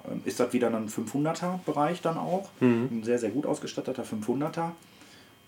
ähm, 0.09 0.21
ist 0.25 0.39
das 0.39 0.53
wieder 0.53 0.67
ein 0.67 0.89
500er 0.89 1.59
Bereich 1.65 2.01
dann 2.01 2.17
auch. 2.17 2.49
Ein 2.91 3.03
sehr, 3.03 3.19
sehr 3.19 3.31
gut 3.31 3.45
ausgestatteter 3.45 4.03
500er. 4.03 4.71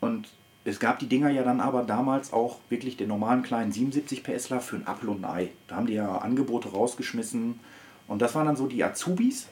Und 0.01 0.29
es 0.65 0.79
gab 0.79 0.99
die 0.99 1.07
Dinger 1.07 1.29
ja 1.29 1.43
dann 1.43 1.61
aber 1.61 1.83
damals 1.83 2.33
auch 2.33 2.57
wirklich 2.69 2.97
den 2.97 3.07
normalen 3.07 3.43
kleinen 3.43 3.71
77 3.71 4.23
PSler 4.23 4.59
für 4.59 4.75
ein 4.75 4.87
Apfel 4.87 5.09
und 5.09 5.23
ein 5.23 5.31
Ei. 5.31 5.49
Da 5.67 5.77
haben 5.77 5.87
die 5.87 5.93
ja 5.93 6.17
Angebote 6.17 6.69
rausgeschmissen. 6.69 7.59
Und 8.07 8.21
das 8.21 8.35
waren 8.35 8.47
dann 8.47 8.55
so 8.55 8.67
die 8.67 8.83
Azubis, 8.83 9.47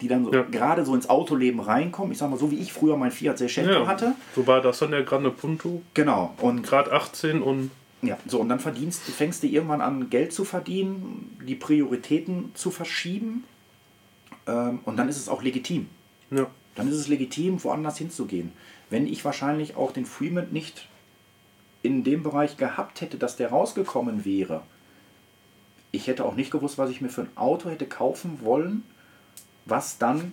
die 0.00 0.08
dann 0.08 0.24
so 0.24 0.32
Ja. 0.32 0.42
gerade 0.42 0.84
so 0.84 0.94
ins 0.94 1.08
Autoleben 1.08 1.60
reinkommen. 1.60 2.12
Ich 2.12 2.18
sag 2.18 2.30
mal, 2.30 2.38
so 2.38 2.50
wie 2.50 2.58
ich 2.58 2.72
früher 2.72 2.96
mein 2.96 3.10
Fiat 3.10 3.38
Seicento 3.38 3.72
ja, 3.72 3.86
hatte. 3.86 4.14
So 4.34 4.46
war 4.46 4.60
das 4.60 4.78
dann 4.78 4.90
der 4.92 5.02
Grande 5.02 5.30
Punto, 5.30 5.82
Genau. 5.94 6.34
Und 6.38 6.62
Grad 6.62 6.90
18 6.90 7.42
und 7.42 7.70
ja, 8.02 8.16
so 8.26 8.40
und 8.40 8.48
dann 8.48 8.60
verdienst, 8.60 9.02
fängst 9.02 9.42
du 9.42 9.46
irgendwann 9.46 9.82
an, 9.82 10.08
Geld 10.08 10.32
zu 10.32 10.44
verdienen, 10.46 11.36
die 11.46 11.54
Prioritäten 11.54 12.50
zu 12.54 12.70
verschieben. 12.70 13.44
Ähm, 14.46 14.78
und 14.84 14.96
dann 14.96 15.08
ist 15.08 15.18
es 15.18 15.28
auch 15.28 15.42
legitim. 15.42 15.86
ja, 16.30 16.46
Dann 16.76 16.88
ist 16.88 16.94
es 16.94 17.08
legitim, 17.08 17.62
woanders 17.62 17.98
hinzugehen. 17.98 18.52
Wenn 18.88 19.06
ich 19.06 19.24
wahrscheinlich 19.24 19.76
auch 19.76 19.92
den 19.92 20.06
Freeman 20.06 20.48
nicht 20.50 20.88
in 21.82 22.02
dem 22.02 22.22
Bereich 22.22 22.56
gehabt 22.56 23.02
hätte, 23.02 23.18
dass 23.18 23.36
der 23.36 23.50
rausgekommen 23.50 24.24
wäre, 24.24 24.62
ich 25.92 26.06
hätte 26.06 26.24
auch 26.24 26.36
nicht 26.36 26.50
gewusst, 26.50 26.78
was 26.78 26.88
ich 26.90 27.00
mir 27.00 27.08
für 27.08 27.22
ein 27.22 27.36
Auto 27.36 27.68
hätte 27.68 27.84
kaufen 27.86 28.38
wollen, 28.42 28.82
was 29.70 29.98
dann 29.98 30.32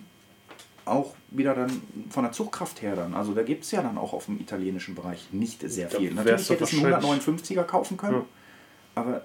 auch 0.84 1.14
wieder 1.30 1.54
dann 1.54 1.70
von 2.10 2.24
der 2.24 2.32
Zugkraft 2.32 2.80
her 2.82 2.96
dann. 2.96 3.14
Also 3.14 3.34
da 3.34 3.42
gibt 3.42 3.64
es 3.64 3.70
ja 3.72 3.82
dann 3.82 3.98
auch 3.98 4.12
auf 4.14 4.24
dem 4.26 4.40
italienischen 4.40 4.94
Bereich 4.94 5.28
nicht 5.32 5.60
sehr 5.70 5.90
viel. 5.90 6.12
Natürlich 6.14 6.48
hätte 6.48 6.64
ich 6.64 6.72
einen 6.82 6.92
wahrscheinlich- 6.92 7.22
159er 7.26 7.62
kaufen 7.64 7.96
können, 7.98 8.14
Ja. 8.16 8.24
aber 9.02 9.22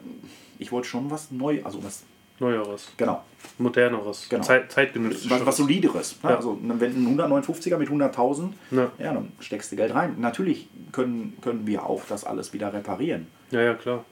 ich 0.60 0.72
wollte 0.72 0.88
schon 0.90 1.10
was 1.10 1.32
neu, 1.32 1.62
also 1.64 1.84
was, 1.84 2.04
Neueres, 2.40 2.92
genau, 2.98 3.24
moderneres, 3.60 4.28
Genau. 4.28 4.42
Zeit, 4.44 4.72
zeitgenössisches. 4.72 5.30
was, 5.30 5.46
was 5.46 5.58
solideres. 5.58 6.18
Ne? 6.24 6.32
Ja. 6.32 6.36
Also 6.38 6.58
wenn 6.62 6.82
ein 6.82 7.06
159er 7.08 7.78
mit 7.78 7.90
100.000, 7.90 8.54
Ja. 8.72 8.92
ja, 8.98 9.14
dann 9.14 9.32
steckst 9.40 9.72
du 9.72 9.76
Geld 9.76 9.94
rein. 9.94 10.16
Natürlich 10.20 10.68
können, 10.92 11.38
können 11.42 11.66
wir 11.68 11.86
auch 11.86 12.02
das 12.10 12.26
alles 12.26 12.52
wieder 12.52 12.74
reparieren. 12.74 13.28
Ja, 13.52 13.62
ja, 13.62 13.74
klar. 13.76 14.04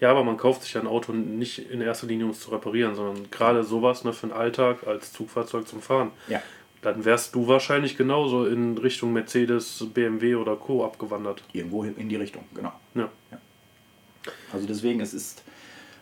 Ja, 0.00 0.10
aber 0.10 0.24
man 0.24 0.36
kauft 0.36 0.62
sich 0.62 0.74
ja 0.74 0.80
ein 0.80 0.86
Auto 0.86 1.12
nicht 1.12 1.70
in 1.70 1.80
erster 1.80 2.06
Linie, 2.06 2.26
um 2.26 2.30
es 2.30 2.40
zu 2.40 2.50
reparieren, 2.50 2.94
sondern 2.94 3.30
gerade 3.30 3.64
sowas 3.64 4.04
ne, 4.04 4.12
für 4.12 4.28
den 4.28 4.36
Alltag 4.36 4.86
als 4.86 5.12
Zugfahrzeug 5.12 5.66
zum 5.66 5.82
Fahren. 5.82 6.12
Ja. 6.28 6.40
Dann 6.82 7.04
wärst 7.04 7.34
du 7.34 7.48
wahrscheinlich 7.48 7.96
genauso 7.96 8.46
in 8.46 8.78
Richtung 8.78 9.12
Mercedes, 9.12 9.84
BMW 9.92 10.36
oder 10.36 10.54
Co. 10.54 10.84
abgewandert. 10.84 11.42
Irgendwo 11.52 11.82
in 11.82 12.08
die 12.08 12.16
Richtung, 12.16 12.44
genau. 12.54 12.72
Ja. 12.94 13.10
Also 14.52 14.66
deswegen, 14.66 15.00
es 15.00 15.12
ist 15.12 15.42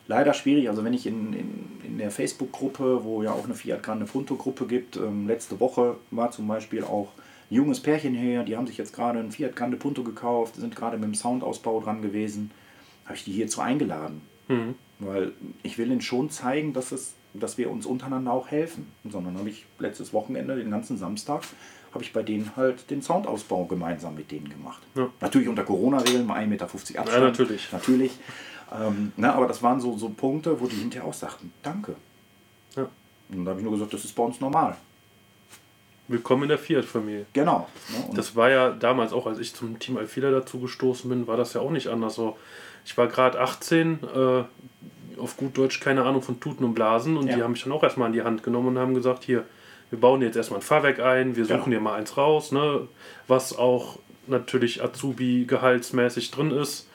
leider 0.06 0.34
schwierig. 0.34 0.68
Also 0.68 0.84
wenn 0.84 0.92
ich 0.92 1.06
in, 1.06 1.32
in, 1.32 1.80
in 1.84 1.98
der 1.98 2.10
Facebook-Gruppe, 2.10 3.04
wo 3.04 3.22
ja 3.22 3.32
auch 3.32 3.44
eine 3.44 3.54
Fiat 3.54 3.82
Grande 3.82 4.06
Punto-Gruppe 4.06 4.66
gibt, 4.66 4.96
ähm, 4.96 5.26
letzte 5.26 5.60
Woche 5.60 5.96
war 6.10 6.30
zum 6.30 6.46
Beispiel 6.46 6.84
auch 6.84 7.08
ein 7.50 7.54
junges 7.54 7.80
Pärchen 7.80 8.14
hier, 8.14 8.42
die 8.42 8.56
haben 8.56 8.66
sich 8.66 8.76
jetzt 8.76 8.92
gerade 8.92 9.18
einen 9.18 9.32
Fiat 9.32 9.56
Grande 9.56 9.76
Punto 9.76 10.02
gekauft, 10.02 10.56
sind 10.56 10.74
gerade 10.74 10.96
mit 10.96 11.04
dem 11.04 11.14
Soundausbau 11.14 11.80
dran 11.80 12.02
gewesen. 12.02 12.50
Habe 13.06 13.16
ich 13.16 13.24
die 13.24 13.32
hierzu 13.32 13.60
eingeladen. 13.60 14.22
Mhm. 14.48 14.74
Weil 14.98 15.32
ich 15.62 15.78
will 15.78 15.90
ihnen 15.90 16.00
schon 16.00 16.30
zeigen, 16.30 16.72
dass, 16.72 16.92
es, 16.92 17.14
dass 17.34 17.58
wir 17.58 17.70
uns 17.70 17.86
untereinander 17.86 18.32
auch 18.32 18.48
helfen. 18.48 18.92
Sondern 19.08 19.38
habe 19.38 19.48
ich 19.48 19.66
letztes 19.78 20.12
Wochenende, 20.12 20.56
den 20.56 20.70
ganzen 20.70 20.98
Samstag, 20.98 21.42
habe 21.92 22.04
ich 22.04 22.12
bei 22.12 22.22
denen 22.22 22.56
halt 22.56 22.90
den 22.90 23.02
Soundausbau 23.02 23.64
gemeinsam 23.64 24.14
mit 24.14 24.30
denen 24.30 24.48
gemacht. 24.48 24.82
Ja. 24.94 25.08
Natürlich 25.20 25.48
unter 25.48 25.64
Corona-Regeln, 25.64 26.26
mal 26.26 26.38
1,50 26.42 26.46
Meter 26.46 26.64
Abstand. 26.64 27.08
Ja, 27.08 27.20
natürlich. 27.20 27.72
Natürlich. 27.72 28.12
Ähm, 28.72 29.12
ne, 29.16 29.32
aber 29.32 29.46
das 29.46 29.62
waren 29.62 29.80
so, 29.80 29.96
so 29.96 30.08
Punkte, 30.10 30.60
wo 30.60 30.66
die 30.66 30.76
hinterher 30.76 31.06
auch 31.06 31.14
sagten, 31.14 31.52
danke. 31.62 31.94
Ja. 32.74 32.88
Und 33.30 33.44
da 33.44 33.50
habe 33.50 33.60
ich 33.60 33.64
nur 33.64 33.72
gesagt, 33.72 33.94
das 33.94 34.04
ist 34.04 34.14
bei 34.14 34.22
uns 34.22 34.40
normal. 34.40 34.76
Willkommen 36.08 36.44
in 36.44 36.50
der 36.50 36.58
Fiat-Familie. 36.58 37.26
Genau. 37.32 37.68
Ne? 37.90 38.14
Das 38.14 38.36
war 38.36 38.50
ja 38.50 38.70
damals 38.70 39.12
auch, 39.12 39.26
als 39.26 39.38
ich 39.38 39.54
zum 39.54 39.78
Team 39.78 39.96
Alfila 39.96 40.30
dazu 40.30 40.60
gestoßen 40.60 41.08
bin, 41.10 41.26
war 41.26 41.36
das 41.36 41.54
ja 41.54 41.60
auch 41.60 41.70
nicht 41.70 41.88
anders. 41.88 42.14
So, 42.14 42.36
ich 42.86 42.96
war 42.96 43.08
gerade 43.08 43.38
18, 43.40 43.98
äh, 44.02 45.20
auf 45.20 45.36
gut 45.36 45.58
Deutsch 45.58 45.80
keine 45.80 46.04
Ahnung 46.04 46.22
von 46.22 46.40
Tuten 46.40 46.64
und 46.64 46.74
Blasen 46.74 47.16
und 47.18 47.26
Ja. 47.28 47.36
die 47.36 47.42
haben 47.42 47.52
mich 47.52 47.64
dann 47.64 47.72
auch 47.72 47.82
erstmal 47.82 48.06
in 48.08 48.12
die 48.14 48.22
Hand 48.22 48.42
genommen 48.42 48.68
und 48.68 48.78
haben 48.78 48.94
gesagt, 48.94 49.24
hier, 49.24 49.44
wir 49.90 50.00
bauen 50.00 50.20
dir 50.20 50.26
jetzt 50.26 50.36
erstmal 50.36 50.60
ein 50.60 50.62
Fahrwerk 50.62 51.00
ein, 51.00 51.36
wir 51.36 51.44
suchen 51.44 51.64
Genau. 51.64 51.76
dir 51.76 51.80
mal 51.80 51.94
eins 51.94 52.16
raus, 52.16 52.52
ne, 52.52 52.86
was 53.28 53.56
auch 53.58 53.98
natürlich 54.28 54.82
Azubi-gehaltsmäßig 54.82 56.30
drin 56.30 56.50
ist. 56.50 56.88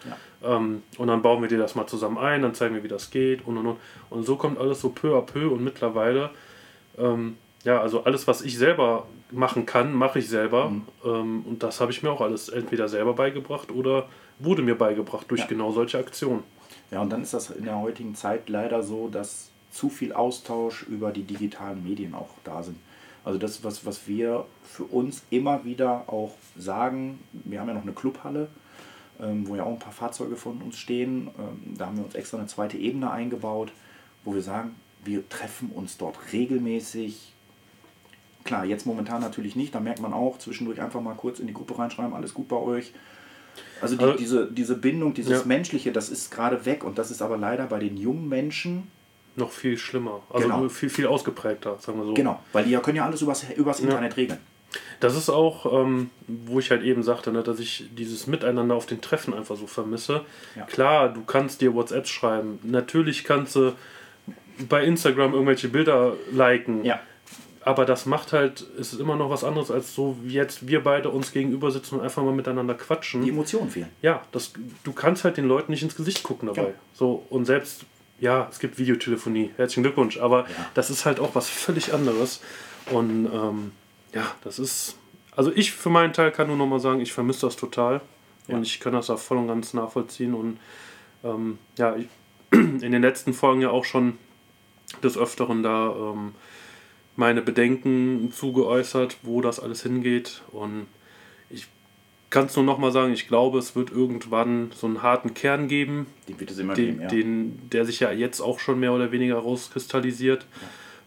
Ähm, 0.44 0.82
und 0.98 1.08
dann 1.08 1.22
bauen 1.22 1.42
wir 1.42 1.50
dir 1.50 1.58
das 1.60 1.76
mal 1.76 1.86
zusammen 1.88 2.18
ein, 2.18 2.42
dann 2.42 2.54
zeigen 2.56 2.74
wir, 2.76 2.84
wie 2.84 2.88
das 2.88 3.12
geht 3.12 3.46
und 3.46 3.58
und 3.58 3.66
und. 3.68 3.78
Und 4.10 4.24
so 4.26 4.36
kommt 4.38 4.60
alles 4.60 4.82
so 4.82 4.90
peu 4.90 5.16
à 5.18 5.22
peu 5.22 5.50
und 5.52 5.64
mittlerweile 5.64 6.32
ähm, 6.98 7.38
ja, 7.64 7.80
also 7.80 8.04
alles, 8.06 8.28
was 8.28 8.42
ich 8.42 8.58
selber 8.58 9.06
machen 9.32 9.66
kann, 9.68 9.94
mache 9.94 10.18
ich 10.20 10.28
selber. 10.28 10.72
Ähm, 11.06 11.44
und 11.48 11.62
das 11.64 11.80
habe 11.80 11.92
ich 11.92 12.02
mir 12.02 12.10
auch 12.12 12.22
alles 12.22 12.50
entweder 12.50 12.88
selber 12.90 13.14
beigebracht 13.14 13.72
oder 13.72 14.08
wurde 14.44 14.62
mir 14.62 14.76
beigebracht 14.76 15.30
durch 15.30 15.42
Ja. 15.42 15.48
genau 15.48 15.72
solche 15.72 15.98
Aktionen. 15.98 16.44
Ja, 16.90 17.02
und 17.02 17.10
dann 17.10 17.24
ist 17.24 17.34
das 17.34 17.50
in 17.50 17.66
der 17.66 17.80
heutigen 17.80 18.16
Zeit 18.16 18.50
leider 18.50 18.84
so, 18.84 19.08
dass 19.08 19.50
zu 19.72 19.90
viel 19.90 20.12
Austausch 20.14 20.84
über 20.84 21.12
die 21.12 21.24
digitalen 21.24 21.84
Medien 21.84 22.14
auch 22.14 22.30
da 22.44 22.62
sind. 22.64 22.78
Also 23.24 23.38
das, 23.38 23.64
was, 23.64 23.86
was 23.86 24.08
wir 24.08 24.46
für 24.64 24.84
uns 24.84 25.24
immer 25.30 25.64
wieder 25.64 26.06
auch 26.08 26.36
sagen, 26.58 27.20
wir 27.32 27.60
haben 27.60 27.68
ja 27.68 27.76
noch 27.76 27.84
eine 27.84 27.94
Clubhalle, 27.94 28.50
ähm, 29.22 29.48
wo 29.48 29.56
ja 29.56 29.64
auch 29.64 29.72
ein 29.72 29.80
paar 29.80 29.94
Fahrzeuge 29.94 30.36
von 30.36 30.62
uns 30.62 30.78
stehen. 30.78 31.30
Ähm, 31.38 31.78
da 31.78 31.86
haben 31.86 31.98
wir 31.98 32.04
uns 32.06 32.16
extra 32.16 32.38
eine 32.38 32.48
zweite 32.48 32.78
Ebene 32.78 33.12
eingebaut, 33.12 33.72
wo 34.26 34.34
wir 34.34 34.42
sagen, 34.42 34.76
wir 35.06 35.28
treffen 35.30 35.70
uns 35.70 35.98
dort 35.98 36.18
regelmäßig. 36.34 37.34
Klar, 38.44 38.66
jetzt 38.66 38.88
momentan 38.88 39.22
natürlich 39.22 39.56
nicht, 39.56 39.74
da 39.76 39.80
merkt 39.80 40.02
man 40.02 40.14
auch 40.14 40.40
zwischendurch 40.40 40.82
einfach 40.82 41.02
mal 41.02 41.14
kurz 41.14 41.40
in 41.40 41.48
die 41.48 41.54
Gruppe 41.54 41.78
reinschreiben, 41.78 42.14
alles 42.14 42.34
gut 42.34 42.48
bei 42.48 42.56
euch. 42.58 42.92
Also, 43.82 43.96
die, 43.96 44.04
Also- 44.04 44.18
diese, 44.18 44.48
diese 44.52 44.76
Bindung, 44.76 45.14
dieses 45.14 45.40
Ja. 45.40 45.46
Menschliche, 45.46 45.92
das 45.92 46.10
ist 46.10 46.32
gerade 46.32 46.66
weg 46.66 46.84
und 46.84 46.98
das 46.98 47.10
ist 47.12 47.22
aber 47.22 47.38
leider 47.38 47.66
bei 47.66 47.80
den 47.80 47.98
jungen 47.98 48.28
Menschen, 48.30 48.88
Noch 49.38 49.52
viel 49.52 49.78
schlimmer. 49.78 50.22
Also 50.30 50.48
Genau. 50.50 50.68
viel, 50.68 50.90
viel 50.90 51.08
ausgeprägter, 51.08 51.78
sagen 51.80 51.98
wir 52.00 52.06
so. 52.06 52.14
genau, 52.14 52.42
weil 52.52 52.66
die 52.66 52.72
ja 52.72 52.82
können 52.82 52.98
ja 52.98 53.06
alles 53.06 53.22
übers, 53.22 53.46
übers 53.56 53.80
Internet 53.80 54.18
regeln. 54.18 54.40
Das 55.00 55.16
ist 55.16 55.30
auch, 55.30 55.72
ähm, 55.72 56.10
wo 56.28 56.60
ich 56.60 56.70
halt 56.70 56.84
eben 56.84 57.02
sagte, 57.02 57.32
ne, 57.32 57.42
dass 57.42 57.60
ich 57.60 57.86
dieses 57.96 58.28
Miteinander 58.28 58.76
auf 58.76 58.88
den 58.88 59.00
Treffen 59.00 59.34
einfach 59.34 59.56
so 59.56 59.68
vermisse. 59.68 60.26
Ja. 60.58 60.66
Klar, 60.66 61.10
du 61.14 61.24
kannst 61.24 61.62
dir 61.62 61.74
WhatsApp 61.74 62.08
schreiben. 62.08 62.60
Natürlich 62.64 63.24
kannst 63.24 63.56
du 63.56 63.72
bei 64.68 64.84
Instagram 64.84 65.34
irgendwelche 65.34 65.70
Bilder 65.70 66.14
liken. 66.34 66.84
Ja, 66.84 67.00
Aber 67.64 67.86
das 67.86 68.08
macht 68.08 68.34
halt, 68.34 68.66
es 68.80 68.92
ist 68.94 69.00
immer 69.00 69.16
noch 69.16 69.30
was 69.30 69.44
anderes 69.44 69.70
als 69.70 69.94
so, 69.94 70.18
wie 70.24 70.34
jetzt 70.34 70.68
wir 70.68 70.84
beide 70.84 71.10
uns 71.10 71.32
gegenüber 71.32 71.70
sitzen 71.70 71.96
und 71.96 72.02
einfach 72.02 72.24
mal 72.24 72.34
miteinander 72.34 72.74
quatschen. 72.74 73.22
die 73.22 73.30
Emotionen 73.30 73.70
fehlen. 73.70 73.90
Ja, 74.02 74.24
das, 74.32 74.54
du 74.84 74.92
kannst 74.94 75.24
halt 75.24 75.38
den 75.38 75.46
Leuten 75.48 75.72
nicht 75.72 75.84
ins 75.84 75.96
Gesicht 75.96 76.24
gucken 76.24 76.48
dabei. 76.48 76.70
Ja. 76.70 76.74
So, 76.94 77.24
und 77.30 77.46
selbst, 77.46 77.86
ja, 78.20 78.48
es 78.50 78.58
gibt 78.58 78.80
Videotelefonie, 78.80 79.52
herzlichen 79.58 79.84
Glückwunsch, 79.84 80.18
aber 80.18 80.42
Ja. 80.42 80.70
das 80.74 80.90
ist 80.90 81.06
halt 81.06 81.20
auch 81.20 81.36
was 81.36 81.50
völlig 81.50 81.94
anderes. 81.94 82.42
Und 82.92 83.28
ähm, 83.32 83.72
ja, 84.16 84.26
das 84.44 84.58
ist, 84.58 84.98
also 85.36 85.52
ich 85.54 85.72
für 85.72 85.90
meinen 85.90 86.14
Teil 86.14 86.32
kann 86.32 86.48
nur 86.48 86.58
noch 86.58 86.66
mal 86.68 86.80
sagen, 86.80 87.00
ich 87.00 87.14
vermisse 87.14 87.46
das 87.46 87.58
total. 87.58 88.02
Ja. 88.48 88.56
Und 88.56 88.64
ich 88.64 88.80
kann 88.80 88.94
das 88.94 89.12
auch 89.12 89.20
voll 89.20 89.38
und 89.38 89.48
ganz 89.48 89.76
nachvollziehen. 89.76 90.34
Und 90.34 90.58
ähm, 91.24 91.60
ja, 91.78 91.96
ich, 91.96 92.08
in 92.52 92.80
den 92.92 93.04
letzten 93.04 93.34
Folgen 93.34 93.62
ja 93.62 93.70
auch 93.70 93.86
schon 93.86 94.18
des 95.04 95.16
Öfteren 95.16 95.62
da 95.62 95.90
ähm, 95.96 96.34
meine 97.16 97.42
Bedenken 97.42 98.32
zugeäußert, 98.32 99.18
wo 99.24 99.42
das 99.42 99.60
alles 99.60 99.84
hingeht. 99.84 100.42
Und 100.52 100.88
ich 101.50 101.68
kann 102.30 102.46
es 102.46 102.56
nur 102.56 102.66
noch 102.66 102.78
mal 102.78 102.92
sagen, 102.92 103.14
ich 103.14 103.28
glaube, 103.28 103.60
es 103.60 103.76
wird 103.76 103.92
irgendwann 103.92 104.72
so 104.74 104.88
einen 104.88 105.02
harten 105.02 105.34
Kern 105.34 105.68
geben, 105.68 106.08
Den 106.28 106.40
wird 106.40 106.52
es 106.52 106.58
immer 106.58 106.74
den, 106.74 106.86
geben, 106.86 107.02
ja. 107.02 107.08
den, 107.08 107.70
der 107.70 107.86
sich 107.86 108.00
ja 108.00 108.12
jetzt 108.12 108.42
auch 108.42 108.60
schon 108.60 108.80
mehr 108.80 108.94
oder 108.94 109.12
weniger 109.12 109.36
rauskristallisiert, 109.36 110.46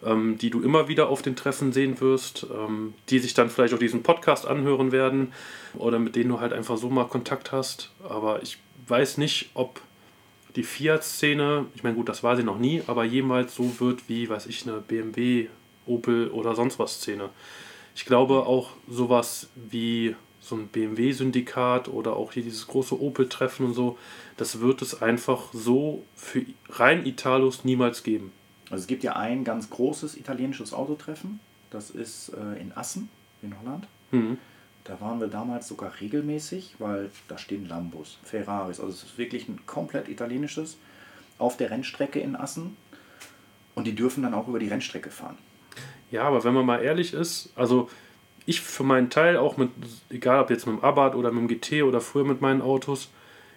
ähm, 0.04 0.36
die 0.38 0.50
du 0.50 0.60
immer 0.60 0.88
wieder 0.88 1.08
auf 1.08 1.22
den 1.22 1.36
Treffen 1.36 1.72
sehen 1.72 2.00
wirst, 2.00 2.46
ähm, 2.54 2.94
die 3.08 3.18
sich 3.18 3.34
dann 3.34 3.48
vielleicht 3.48 3.74
auch 3.74 3.78
diesen 3.78 4.02
Podcast 4.02 4.46
anhören 4.46 4.92
werden 4.92 5.32
oder 5.74 5.98
mit 5.98 6.14
denen 6.16 6.30
du 6.30 6.40
halt 6.40 6.52
einfach 6.52 6.76
so 6.76 6.90
mal 6.90 7.04
Kontakt 7.04 7.52
hast. 7.52 7.90
Aber 8.06 8.42
ich 8.42 8.58
weiß 8.86 9.18
nicht, 9.18 9.50
ob 9.54 9.80
die 10.56 10.62
Fiat-Szene, 10.62 11.66
ich 11.74 11.82
meine, 11.82 11.96
gut, 11.96 12.08
das 12.08 12.22
war 12.22 12.36
sie 12.36 12.44
noch 12.44 12.58
nie, 12.58 12.82
aber 12.86 13.04
jemals 13.04 13.54
so 13.54 13.80
wird 13.80 14.08
wie, 14.08 14.28
weiß 14.28 14.46
ich, 14.46 14.68
eine 14.68 14.78
BMW, 14.78 15.48
Opel 15.86 16.28
oder 16.28 16.54
sonst 16.54 16.78
was 16.78 17.00
Szene. 17.00 17.30
Ich 17.94 18.04
glaube 18.04 18.46
auch 18.46 18.70
sowas 18.88 19.48
wie 19.54 20.16
so 20.40 20.56
ein 20.56 20.68
BMW-Syndikat 20.68 21.88
oder 21.88 22.16
auch 22.16 22.32
hier 22.32 22.42
dieses 22.42 22.66
große 22.66 23.00
Opel-Treffen 23.00 23.66
und 23.66 23.74
so, 23.74 23.96
das 24.36 24.60
wird 24.60 24.82
es 24.82 25.00
einfach 25.00 25.52
so 25.52 26.04
für 26.14 26.44
rein 26.68 27.06
Italos 27.06 27.64
niemals 27.64 28.02
geben. 28.02 28.32
Also 28.70 28.82
es 28.82 28.86
gibt 28.86 29.04
ja 29.04 29.16
ein 29.16 29.44
ganz 29.44 29.70
großes 29.70 30.16
italienisches 30.16 30.74
Autotreffen. 30.74 31.40
Das 31.70 31.90
ist 31.90 32.30
äh, 32.30 32.60
in 32.60 32.72
Assen 32.72 33.08
in 33.42 33.58
Holland. 33.58 33.86
Mhm. 34.10 34.38
Da 34.84 35.00
waren 35.00 35.18
wir 35.18 35.28
damals 35.28 35.66
sogar 35.66 35.92
regelmäßig, 36.00 36.74
weil 36.78 37.10
da 37.26 37.38
stehen 37.38 37.66
Lambos, 37.66 38.18
Ferraris. 38.22 38.80
Also 38.80 38.92
es 38.92 39.02
ist 39.02 39.18
wirklich 39.18 39.48
ein 39.48 39.64
komplett 39.64 40.08
italienisches 40.08 40.76
auf 41.38 41.56
der 41.56 41.70
Rennstrecke 41.70 42.20
in 42.20 42.36
Assen. 42.36 42.76
Und 43.74 43.86
die 43.86 43.94
dürfen 43.94 44.22
dann 44.22 44.34
auch 44.34 44.46
über 44.46 44.58
die 44.58 44.68
Rennstrecke 44.68 45.10
fahren. 45.10 45.38
Ja, 46.10 46.22
aber 46.24 46.44
wenn 46.44 46.54
man 46.54 46.66
mal 46.66 46.82
ehrlich 46.82 47.12
ist, 47.12 47.50
also 47.56 47.88
ich 48.46 48.60
für 48.60 48.84
meinen 48.84 49.10
Teil 49.10 49.36
auch 49.36 49.56
mit, 49.56 49.70
egal 50.10 50.40
ob 50.40 50.50
jetzt 50.50 50.66
mit 50.66 50.76
dem 50.76 50.84
Abarth 50.84 51.14
oder 51.14 51.32
mit 51.32 51.40
dem 51.40 51.48
GT 51.48 51.82
oder 51.82 52.00
früher 52.00 52.24
mit 52.24 52.40
meinen 52.40 52.62
Autos, 52.62 53.08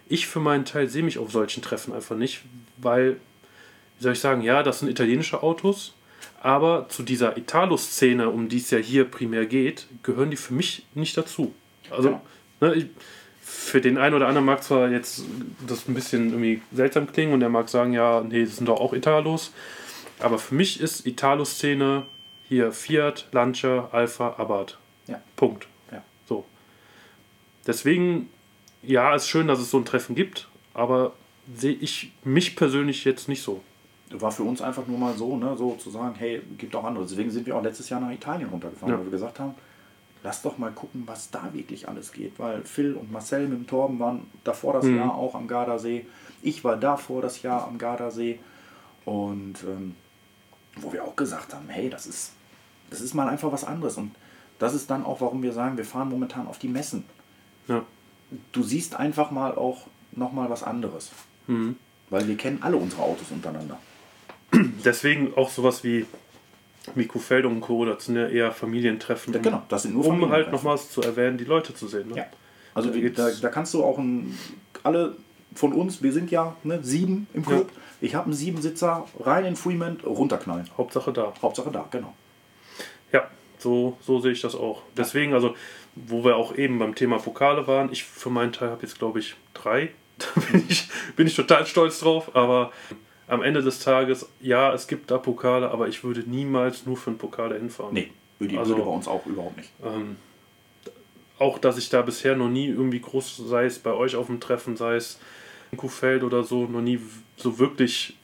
ich 0.08 0.26
für 0.26 0.40
meinen 0.40 0.64
Teil 0.64 0.88
sehe 0.88 1.02
mich 1.02 1.18
auf 1.18 1.30
solchen 1.30 1.62
Treffen 1.62 1.92
einfach 1.92 2.16
nicht, 2.16 2.40
weil, 2.78 3.18
wie 3.98 4.02
soll 4.02 4.12
ich 4.14 4.20
sagen, 4.20 4.40
ja, 4.42 4.62
das 4.62 4.80
sind 4.80 4.88
italienische 4.88 5.42
Autos, 5.42 5.94
aber 6.42 6.86
zu 6.88 7.02
dieser 7.02 7.36
Italo-Szene, 7.36 8.30
um 8.30 8.48
die 8.48 8.56
es 8.58 8.70
ja 8.70 8.78
hier 8.78 9.04
primär 9.04 9.44
geht, 9.44 9.86
gehören 10.02 10.30
die 10.30 10.36
für 10.36 10.54
mich 10.54 10.86
nicht 10.94 11.16
dazu. 11.16 11.54
Also, 11.90 12.08
Genau. 12.08 12.22
ne, 12.60 12.74
ich, 12.74 12.86
für 13.42 13.80
den 13.80 13.98
einen 13.98 14.14
oder 14.14 14.28
anderen 14.28 14.46
mag 14.46 14.62
zwar 14.62 14.90
jetzt 14.90 15.24
das 15.66 15.88
ein 15.88 15.94
bisschen 15.94 16.28
irgendwie 16.30 16.62
seltsam 16.72 17.10
klingen 17.10 17.32
und 17.32 17.40
der 17.40 17.48
mag 17.48 17.68
sagen, 17.68 17.92
ja, 17.92 18.22
nee, 18.22 18.44
das 18.44 18.56
sind 18.56 18.68
doch 18.68 18.80
auch 18.80 18.92
Italos, 18.94 19.52
aber 20.20 20.38
für 20.38 20.54
mich 20.54 20.80
ist 20.80 21.06
Italo-Szene 21.06 22.04
hier 22.48 22.72
Fiat, 22.72 23.28
Lancia, 23.32 23.88
Alfa, 23.92 24.34
Abarth. 24.38 24.78
Ja. 25.06 25.20
Punkt. 25.36 25.66
Ja. 25.92 26.02
So. 26.26 26.44
Deswegen 27.66 28.30
ja, 28.82 29.14
ist 29.14 29.28
schön, 29.28 29.48
dass 29.48 29.58
es 29.58 29.70
so 29.70 29.78
ein 29.78 29.84
Treffen 29.84 30.14
gibt, 30.14 30.48
aber 30.74 31.12
sehe 31.54 31.74
ich 31.74 32.12
mich 32.24 32.56
persönlich 32.56 33.04
jetzt 33.04 33.28
nicht 33.28 33.42
so. 33.42 33.62
War 34.10 34.32
für 34.32 34.42
uns 34.44 34.62
einfach 34.62 34.86
nur 34.86 34.98
mal 34.98 35.14
so, 35.16 35.36
ne, 35.36 35.54
so 35.56 35.74
zu 35.74 35.90
sagen, 35.90 36.14
hey, 36.16 36.40
gibt 36.56 36.74
auch 36.74 36.84
andere. 36.84 37.04
Deswegen 37.04 37.30
sind 37.30 37.46
wir 37.46 37.56
auch 37.56 37.62
letztes 37.62 37.90
Jahr 37.90 38.00
nach 38.00 38.10
Italien 38.10 38.48
runtergefahren, 38.48 38.92
Ja. 38.92 38.98
weil 38.98 39.06
wir 39.06 39.10
gesagt 39.10 39.38
haben, 39.38 39.54
lass 40.22 40.40
doch 40.40 40.56
mal 40.56 40.70
gucken, 40.72 41.02
was 41.06 41.30
da 41.30 41.50
wirklich 41.52 41.86
alles 41.88 42.12
geht. 42.12 42.38
Weil 42.38 42.62
Phil 42.64 42.94
und 42.94 43.12
Marcel 43.12 43.46
mit 43.48 43.58
dem 43.58 43.66
Torben 43.66 43.98
waren 43.98 44.26
davor 44.44 44.72
das 44.74 44.84
Mhm. 44.84 44.96
Jahr 44.96 45.14
auch 45.14 45.34
am 45.34 45.46
Gardasee. 45.46 46.06
Ich 46.42 46.64
war 46.64 46.76
davor 46.76 47.20
das 47.20 47.42
Jahr 47.42 47.66
am 47.66 47.76
Gardasee. 47.76 48.38
Und 49.04 49.56
ähm, 49.64 49.94
wo 50.76 50.92
wir 50.92 51.04
auch 51.04 51.16
gesagt 51.16 51.52
haben, 51.52 51.68
hey, 51.68 51.90
das 51.90 52.06
ist, 52.06 52.32
das 52.90 53.00
ist 53.00 53.14
mal 53.14 53.28
einfach 53.28 53.52
was 53.52 53.64
anderes. 53.64 53.96
Und 53.96 54.12
das 54.58 54.74
ist 54.74 54.90
dann 54.90 55.04
auch, 55.04 55.20
warum 55.20 55.42
wir 55.42 55.52
sagen, 55.52 55.76
wir 55.76 55.84
fahren 55.84 56.08
momentan 56.08 56.46
auf 56.46 56.58
die 56.58 56.68
Messen. 56.68 57.04
Ja. 57.68 57.82
Du 58.52 58.62
siehst 58.62 58.96
einfach 58.96 59.30
mal 59.30 59.52
auch 59.52 59.86
nochmal 60.12 60.50
was 60.50 60.62
anderes. 60.62 61.10
Mhm. 61.46 61.76
Weil 62.10 62.26
wir 62.26 62.36
kennen 62.36 62.58
alle 62.62 62.76
unsere 62.76 63.02
Autos 63.02 63.30
untereinander. 63.30 63.78
Deswegen 64.84 65.34
auch 65.36 65.50
sowas 65.50 65.84
wie 65.84 66.06
Mikrofeld 66.94 67.44
und 67.44 67.60
Co., 67.60 67.84
das 67.84 68.06
sind 68.06 68.16
ja 68.16 68.28
eher 68.28 68.52
Familientreffen, 68.52 69.34
Ja, 69.34 69.40
genau, 69.40 69.62
das 69.68 69.82
sind 69.82 69.94
nur 69.94 70.06
um 70.06 70.30
halt 70.30 70.50
nochmals 70.50 70.90
zu 70.90 71.02
erwähnen, 71.02 71.36
die 71.36 71.44
Leute 71.44 71.74
zu 71.74 71.86
sehen. 71.86 72.08
Ne? 72.08 72.16
Ja. 72.16 72.26
Also 72.74 72.90
Da 72.90 73.08
da, 73.08 73.30
da 73.30 73.48
kannst 73.48 73.74
du 73.74 73.84
auch 73.84 73.98
ein, 73.98 74.38
alle 74.82 75.16
von 75.54 75.72
uns, 75.72 76.02
wir 76.02 76.12
sind 76.12 76.30
ja 76.30 76.56
ne, 76.64 76.78
sieben 76.82 77.26
im 77.34 77.44
Club. 77.44 77.70
Ich 78.00 78.14
habe 78.14 78.26
einen 78.26 78.34
Siebensitzer 78.34 79.06
rein 79.20 79.44
in 79.44 79.56
Freeman, 79.56 79.98
runterknallen. 80.04 80.68
Hauptsache 80.76 81.12
da. 81.12 81.32
Hauptsache 81.42 81.70
da, 81.70 81.86
genau. 81.90 82.14
Ja, 83.12 83.28
so, 83.58 83.96
so 84.00 84.20
sehe 84.20 84.32
ich 84.32 84.40
das 84.40 84.54
auch. 84.54 84.82
Deswegen, 84.96 85.34
also, 85.34 85.54
wo 85.94 86.24
wir 86.24 86.36
auch 86.36 86.54
eben 86.56 86.78
beim 86.78 86.94
Thema 86.94 87.18
Pokale 87.18 87.66
waren, 87.66 87.90
ich 87.92 88.04
für 88.04 88.30
meinen 88.30 88.52
Teil 88.52 88.70
habe 88.70 88.82
jetzt, 88.82 88.98
glaube 88.98 89.18
ich, 89.20 89.34
drei. 89.54 89.90
Da 90.18 90.40
bin 90.50 90.64
ich, 90.68 90.88
bin 91.14 91.26
ich 91.28 91.36
total 91.36 91.64
stolz 91.64 92.00
drauf. 92.00 92.34
Aber 92.34 92.72
am 93.28 93.40
Ende 93.42 93.62
des 93.62 93.78
Tages, 93.78 94.28
ja, 94.40 94.72
es 94.74 94.88
gibt 94.88 95.10
da 95.12 95.18
Pokale, 95.18 95.70
aber 95.70 95.86
ich 95.86 96.02
würde 96.02 96.28
niemals 96.28 96.86
nur 96.86 96.96
für 96.96 97.10
einen 97.10 97.18
Pokal 97.18 97.50
dahin 97.50 97.70
fahren. 97.70 97.90
Nee, 97.92 98.10
würde, 98.40 98.58
Also- 98.58 98.72
würde 98.74 98.82
bei 98.84 98.90
uns 98.90 99.06
auch 99.06 99.24
überhaupt 99.26 99.56
nicht. 99.58 99.70
Ähm, 99.84 100.16
auch, 101.38 101.58
dass 101.58 101.78
ich 101.78 101.88
da 101.88 102.02
bisher 102.02 102.34
noch 102.34 102.48
nie 102.48 102.66
irgendwie 102.66 102.98
groß, 103.00 103.36
sei 103.46 103.66
es 103.66 103.78
bei 103.78 103.92
euch 103.92 104.16
auf 104.16 104.26
dem 104.26 104.40
Treffen, 104.40 104.76
sei 104.76 104.96
es 104.96 105.20
in 105.70 105.78
Kuhfeld 105.78 106.24
oder 106.24 106.42
so, 106.42 106.66
noch 106.66 106.80
nie 106.80 106.98
so 107.36 107.60
wirklich 107.60 108.16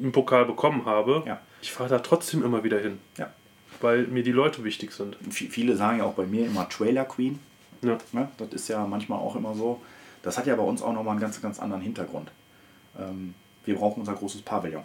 einen 0.00 0.12
Pokal 0.12 0.46
bekommen 0.46 0.86
habe. 0.86 1.24
Ja. 1.26 1.40
Ich 1.60 1.72
fahre 1.72 1.90
da 1.90 1.98
trotzdem 1.98 2.42
immer 2.42 2.64
wieder 2.64 2.78
hin, 2.78 3.00
Ja. 3.18 3.32
Weil 3.80 4.06
mir 4.06 4.22
die 4.22 4.32
Leute 4.32 4.64
wichtig 4.64 4.92
sind. 4.92 5.16
Viele 5.30 5.76
sagen 5.76 5.98
ja 5.98 6.04
auch 6.04 6.14
bei 6.14 6.26
mir 6.26 6.46
immer 6.46 6.68
Trailer 6.68 7.04
Queen. 7.04 7.38
Ja. 7.82 7.98
Ne? 8.12 8.28
Das 8.38 8.48
ist 8.52 8.68
ja 8.68 8.86
manchmal 8.86 9.18
auch 9.18 9.36
immer 9.36 9.54
so. 9.54 9.80
Das 10.22 10.38
hat 10.38 10.46
ja 10.46 10.56
bei 10.56 10.62
uns 10.62 10.80
auch 10.82 10.92
nochmal 10.92 11.12
einen 11.12 11.20
ganz, 11.20 11.40
ganz 11.42 11.58
anderen 11.60 11.82
Hintergrund. 11.82 12.30
Ähm, 12.98 13.34
wir 13.64 13.76
brauchen 13.76 14.00
unser 14.00 14.14
großes 14.14 14.42
Pavillon. 14.42 14.82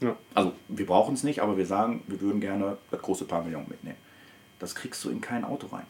Ja. 0.00 0.16
Also 0.34 0.52
wir 0.68 0.84
brauchen 0.84 1.14
es 1.14 1.22
nicht, 1.22 1.40
aber 1.40 1.56
wir 1.56 1.66
sagen, 1.66 2.02
wir 2.08 2.20
würden 2.20 2.40
gerne 2.40 2.76
das 2.90 3.00
große 3.00 3.24
Pavillon 3.24 3.64
mitnehmen. 3.68 3.96
Das 4.58 4.74
kriegst 4.74 5.02
du 5.04 5.10
in 5.10 5.20
kein 5.20 5.44
Auto 5.44 5.68
rein. 5.68 5.86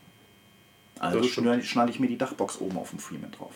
Also 0.99 1.23
schneide 1.24 1.91
ich 1.91 1.99
mir 1.99 2.07
die 2.07 2.19
Dachbox 2.19 2.61
oben 2.61 2.77
auf 2.77 2.91
dem 2.91 2.99
Freeman 2.99 3.33
drauf. 3.33 3.55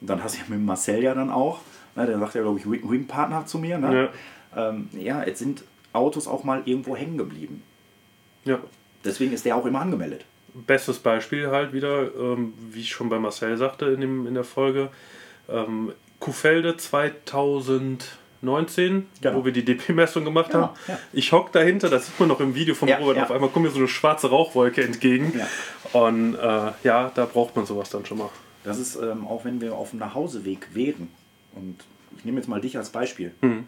Und 0.00 0.08
dann 0.10 0.22
hast 0.24 0.34
du 0.34 0.38
ja 0.40 0.44
mit 0.48 0.60
Marcel 0.60 1.02
ja 1.02 1.14
dann 1.14 1.30
auch, 1.30 1.60
ne, 1.94 2.06
der 2.06 2.18
sagt 2.18 2.34
ja, 2.34 2.42
glaube 2.42 2.58
ich, 2.58 2.68
Wing- 2.68 2.90
Wing-Partner 2.90 3.46
zu 3.46 3.58
mir. 3.58 3.78
Ne? 3.78 4.10
Ja. 4.54 4.70
Ähm, 4.70 4.88
ja, 4.92 5.24
jetzt 5.24 5.38
sind 5.38 5.62
Autos 5.92 6.26
auch 6.26 6.42
mal 6.44 6.62
irgendwo 6.64 6.96
hängen 6.96 7.18
geblieben. 7.18 7.62
Ja. 8.46 8.58
Deswegen 9.04 9.32
ist 9.32 9.44
der 9.44 9.56
auch 9.56 9.66
immer 9.66 9.80
angemeldet. 9.82 10.24
Bestes 10.54 10.98
Beispiel 10.98 11.48
halt 11.48 11.74
wieder, 11.74 12.10
ähm, 12.18 12.54
wie 12.70 12.80
ich 12.80 12.88
schon 12.90 13.10
bei 13.10 13.18
Marcel 13.18 13.56
sagte 13.58 13.86
in, 13.86 14.00
dem, 14.00 14.26
in 14.26 14.32
der 14.34 14.44
Folge, 14.44 14.88
ähm, 15.50 15.92
Kuhfelde 16.18 16.76
2019, 16.78 19.06
Genau. 19.20 19.38
wo 19.38 19.44
wir 19.44 19.52
die 19.52 19.64
DP-Messung 19.64 20.24
gemacht 20.24 20.50
Genau, 20.50 20.68
haben. 20.68 20.74
ja. 20.88 20.98
Ich 21.12 21.30
hock 21.32 21.52
dahinter, 21.52 21.88
das 21.90 22.06
sieht 22.06 22.18
man 22.18 22.28
noch 22.28 22.40
im 22.40 22.54
Video 22.54 22.74
von 22.74 22.88
Ja, 22.88 22.98
Robert, 22.98 23.16
ja. 23.18 23.24
auf 23.24 23.30
einmal 23.30 23.50
kommt 23.50 23.66
mir 23.66 23.70
so 23.70 23.78
eine 23.78 23.88
schwarze 23.88 24.28
Rauchwolke 24.30 24.82
entgegen. 24.82 25.32
Ja. 25.38 25.46
Und 26.00 26.34
äh, 26.34 26.72
ja, 26.84 27.10
da 27.14 27.26
braucht 27.26 27.54
man 27.56 27.66
sowas 27.66 27.90
dann 27.90 28.06
schon 28.06 28.18
mal. 28.18 28.30
Das 28.64 28.78
ist, 28.78 28.96
ähm, 28.96 29.26
auch 29.26 29.44
wenn 29.44 29.60
wir 29.60 29.74
auf 29.74 29.90
dem 29.90 29.98
Nachhauseweg 30.00 30.68
wären, 30.74 31.08
und 31.54 31.76
ich 32.18 32.24
nehme 32.24 32.38
jetzt 32.38 32.48
mal 32.48 32.60
dich 32.60 32.76
als 32.78 32.90
Beispiel, 32.90 33.32
Mhm. 33.42 33.66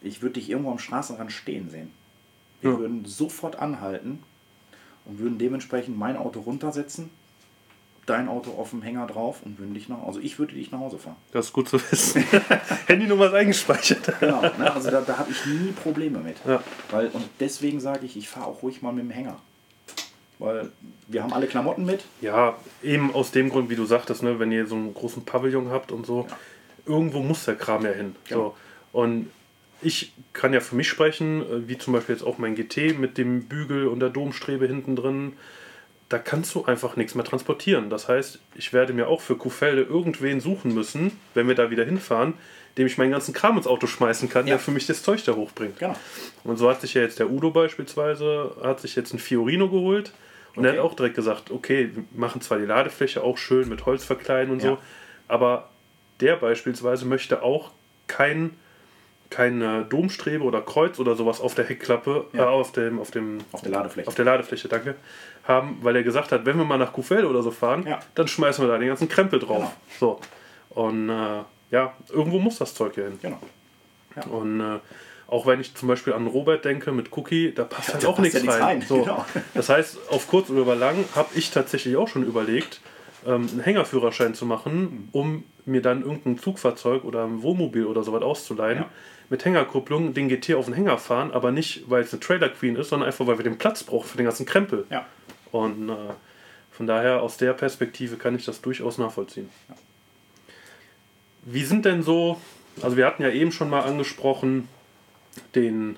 ich 0.00 0.22
würde 0.22 0.34
dich 0.34 0.48
irgendwo 0.50 0.70
am 0.70 0.78
Straßenrand 0.78 1.32
stehen 1.32 1.68
sehen. 1.70 1.90
Wir 2.62 2.70
Ja. 2.72 2.78
würden 2.78 3.04
sofort 3.04 3.58
anhalten 3.58 4.22
und 5.04 5.18
würden 5.18 5.36
dementsprechend 5.38 5.98
mein 5.98 6.16
Auto 6.16 6.40
runtersetzen, 6.40 7.10
dein 8.06 8.28
Auto 8.28 8.52
auf 8.52 8.70
dem 8.70 8.82
Hänger 8.82 9.06
drauf 9.06 9.42
und 9.44 9.58
würden 9.58 9.74
dich 9.74 9.88
nach, 9.88 10.02
also 10.04 10.18
ich 10.20 10.38
würde 10.38 10.54
dich 10.54 10.70
nach 10.72 10.78
Hause 10.80 10.98
fahren. 10.98 11.16
Das 11.32 11.46
ist 11.46 11.52
gut 11.52 11.68
zu 11.68 11.78
wissen. 11.90 12.24
Handynummer 12.86 13.26
ist 13.26 13.34
eingespeichert. 13.34 14.18
Genau, 14.20 14.42
ne? 14.42 14.72
also 14.72 14.90
da, 14.90 15.00
da 15.02 15.18
habe 15.18 15.30
ich 15.30 15.44
nie 15.46 15.72
Probleme 15.72 16.18
mit. 16.20 16.36
Ja. 16.46 16.62
Weil, 16.90 17.08
und 17.08 17.24
deswegen 17.40 17.80
sage 17.80 18.06
ich, 18.06 18.16
ich 18.16 18.28
fahre 18.28 18.46
auch 18.46 18.62
ruhig 18.62 18.80
mal 18.82 18.92
mit 18.92 19.04
dem 19.04 19.10
Hänger. 19.10 19.36
Weil 20.38 20.72
wir 21.06 21.22
haben 21.22 21.32
alle 21.32 21.46
Klamotten 21.46 21.84
mit. 21.84 22.04
Ja, 22.20 22.56
eben 22.82 23.14
aus 23.14 23.30
dem 23.30 23.48
Grund, 23.50 23.70
wie 23.70 23.76
du 23.76 23.84
sagtest, 23.84 24.22
ne, 24.24 24.40
wenn 24.40 24.50
ihr 24.50 24.66
so 24.66 24.74
einen 24.74 24.92
großen 24.94 25.24
Pavillon 25.24 25.70
habt 25.70 25.92
und 25.92 26.04
so, 26.04 26.26
irgendwo 26.86 27.20
muss 27.20 27.44
der 27.44 27.54
Kram 27.54 27.84
ja 27.84 27.92
hin. 27.92 28.16
Genau. 28.28 28.56
So. 28.92 28.98
Und 29.00 29.30
ich 29.82 30.12
kann 30.32 30.52
ja 30.52 30.60
für 30.60 30.74
mich 30.76 30.88
sprechen, 30.88 31.42
äh, 31.42 31.68
wie 31.68 31.78
zum 31.78 31.92
Beispiel 31.92 32.14
jetzt 32.14 32.24
auch 32.24 32.38
mein 32.38 32.54
GT 32.54 32.98
mit 32.98 33.18
dem 33.18 33.44
Bügel 33.44 33.86
und 33.88 34.00
der 34.00 34.10
Domstrebe 34.10 34.66
hinten 34.66 34.96
drin. 34.96 35.32
Da 36.08 36.18
kannst 36.18 36.54
du 36.54 36.64
einfach 36.66 36.96
nichts 36.96 37.14
mehr 37.14 37.24
transportieren. 37.24 37.88
Das 37.88 38.08
heißt, 38.08 38.38
ich 38.54 38.72
werde 38.72 38.92
mir 38.92 39.08
auch 39.08 39.20
für 39.22 39.36
Kuhfelde 39.36 39.82
irgendwen 39.82 40.40
suchen 40.40 40.74
müssen, 40.74 41.12
wenn 41.34 41.48
wir 41.48 41.54
da 41.54 41.70
wieder 41.70 41.84
hinfahren, 41.84 42.34
dem 42.76 42.86
ich 42.86 42.98
meinen 42.98 43.12
ganzen 43.12 43.32
Kram 43.32 43.56
ins 43.56 43.66
Auto 43.66 43.86
schmeißen 43.86 44.28
kann, 44.28 44.46
Ja. 44.46 44.54
der 44.54 44.58
für 44.58 44.70
mich 44.72 44.86
das 44.86 45.02
Zeug 45.02 45.24
da 45.24 45.32
hochbringt. 45.32 45.78
Genau. 45.78 45.96
Und 46.44 46.58
so 46.58 46.68
hat 46.68 46.80
sich 46.82 46.92
ja 46.94 47.02
jetzt 47.02 47.18
der 47.18 47.30
Udo 47.30 47.50
beispielsweise, 47.50 48.56
hat 48.62 48.80
sich 48.80 48.94
jetzt 48.96 49.12
ein 49.14 49.18
Fiorino 49.18 49.68
geholt 49.68 50.12
und 50.54 50.64
er 50.64 50.70
Okay. 50.72 50.78
hat 50.80 50.84
auch 50.84 50.94
direkt 50.94 51.16
gesagt, 51.16 51.50
okay, 51.50 51.90
wir 51.94 52.04
machen 52.14 52.40
zwar 52.42 52.58
die 52.58 52.66
Ladefläche 52.66 53.22
auch 53.22 53.38
schön 53.38 53.68
mit 53.68 53.86
Holz 53.86 54.04
verkleiden 54.04 54.52
und 54.52 54.62
Ja. 54.62 54.70
so, 54.72 54.78
aber 55.28 55.70
der 56.20 56.36
beispielsweise 56.36 57.06
möchte 57.06 57.42
auch 57.42 57.70
kein, 58.06 58.50
keine 59.32 59.84
Domstrebe 59.86 60.44
oder 60.44 60.60
Kreuz 60.60 60.98
oder 61.00 61.14
sowas 61.16 61.40
auf 61.40 61.54
der 61.54 61.64
Heckklappe, 61.66 62.26
Ja. 62.32 62.44
äh, 62.44 62.46
auf, 62.46 62.72
dem, 62.72 62.98
auf, 63.00 63.10
dem, 63.10 63.38
Auf 63.52 63.62
der 63.62 63.70
Ladefläche. 63.72 64.08
auf 64.08 64.14
der 64.14 64.24
Ladefläche, 64.26 64.68
danke, 64.68 64.94
haben, 65.48 65.78
weil 65.82 65.96
er 65.96 66.02
gesagt 66.02 66.30
hat, 66.32 66.44
wenn 66.46 66.56
wir 66.58 66.64
mal 66.64 66.78
nach 66.78 66.92
Kuhfeld 66.92 67.24
oder 67.24 67.42
so 67.42 67.50
fahren, 67.50 67.84
Ja. 67.86 67.98
dann 68.14 68.28
schmeißen 68.28 68.64
wir 68.64 68.70
da 68.70 68.78
den 68.78 68.88
ganzen 68.88 69.08
Krempel 69.08 69.38
drauf. 69.40 69.72
So. 69.98 70.20
Und 70.70 71.08
äh, 71.08 71.42
ja, 71.70 71.92
irgendwo 72.10 72.38
muss 72.38 72.58
das 72.58 72.74
Zeug 72.74 72.96
ja 72.96 73.04
hin. 73.04 73.18
Genau. 73.22 73.38
Und 74.30 74.60
äh, 74.60 74.78
auch 75.26 75.46
wenn 75.46 75.60
ich 75.60 75.74
zum 75.74 75.88
Beispiel 75.88 76.12
an 76.12 76.26
Robert 76.26 76.64
denke 76.64 76.92
mit 76.92 77.16
Cookie, 77.16 77.52
da 77.54 77.64
passt 77.64 77.94
halt 77.94 78.04
da 78.04 78.08
auch 78.08 78.16
passt 78.16 78.34
nichts 78.34 78.42
ja 78.44 78.52
rein. 78.52 78.62
rein, 78.62 78.80
So. 78.82 79.00
genau. 79.00 79.24
Das 79.54 79.68
heißt, 79.70 79.98
auf 80.10 80.28
kurz 80.28 80.50
oder 80.50 80.60
über 80.60 80.74
lang 80.76 81.04
habe 81.14 81.30
ich 81.34 81.50
tatsächlich 81.50 81.96
auch 81.96 82.08
schon 82.08 82.22
überlegt, 82.24 82.80
ähm, 83.26 83.48
einen 83.50 83.60
Hängerführerschein 83.60 84.34
zu 84.34 84.44
machen, 84.44 85.08
um 85.12 85.44
mir 85.64 85.80
dann 85.80 86.02
irgendein 86.02 86.38
Zugfahrzeug 86.38 87.04
oder 87.04 87.24
ein 87.24 87.42
Wohnmobil 87.42 87.86
oder 87.86 88.02
sowas 88.02 88.22
auszuleihen. 88.22 88.78
Ja. 88.80 88.86
Mit 89.32 89.46
Hängerkupplung 89.46 90.12
den 90.12 90.28
GT 90.28 90.56
auf 90.56 90.66
den 90.66 90.74
Hänger 90.74 90.98
fahren, 90.98 91.30
aber 91.30 91.52
nicht, 91.52 91.88
weil 91.88 92.02
es 92.02 92.12
eine 92.12 92.20
Trailer 92.20 92.50
Queen 92.50 92.76
ist, 92.76 92.90
sondern 92.90 93.06
einfach, 93.06 93.26
weil 93.26 93.38
wir 93.38 93.44
den 93.44 93.56
Platz 93.56 93.82
brauchen 93.82 94.06
für 94.06 94.18
den 94.18 94.26
ganzen 94.26 94.44
Krempel. 94.44 94.84
Ja. 94.90 95.06
Und 95.52 95.88
äh, 95.88 95.94
von 96.70 96.86
daher, 96.86 97.22
aus 97.22 97.38
der 97.38 97.54
Perspektive 97.54 98.16
kann 98.16 98.34
ich 98.36 98.44
das 98.44 98.60
durchaus 98.60 98.98
nachvollziehen. 98.98 99.48
Wie 101.46 101.64
sind 101.64 101.86
denn 101.86 102.02
so, 102.02 102.38
also 102.82 102.98
wir 102.98 103.06
hatten 103.06 103.22
ja 103.22 103.30
eben 103.30 103.52
schon 103.52 103.70
mal 103.70 103.80
angesprochen, 103.80 104.68
den 105.54 105.96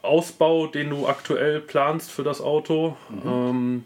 Ausbau, 0.00 0.68
den 0.68 0.90
du 0.90 1.08
aktuell 1.08 1.58
planst 1.58 2.12
für 2.12 2.22
das 2.22 2.40
Auto. 2.40 2.96
Ähm, 3.26 3.82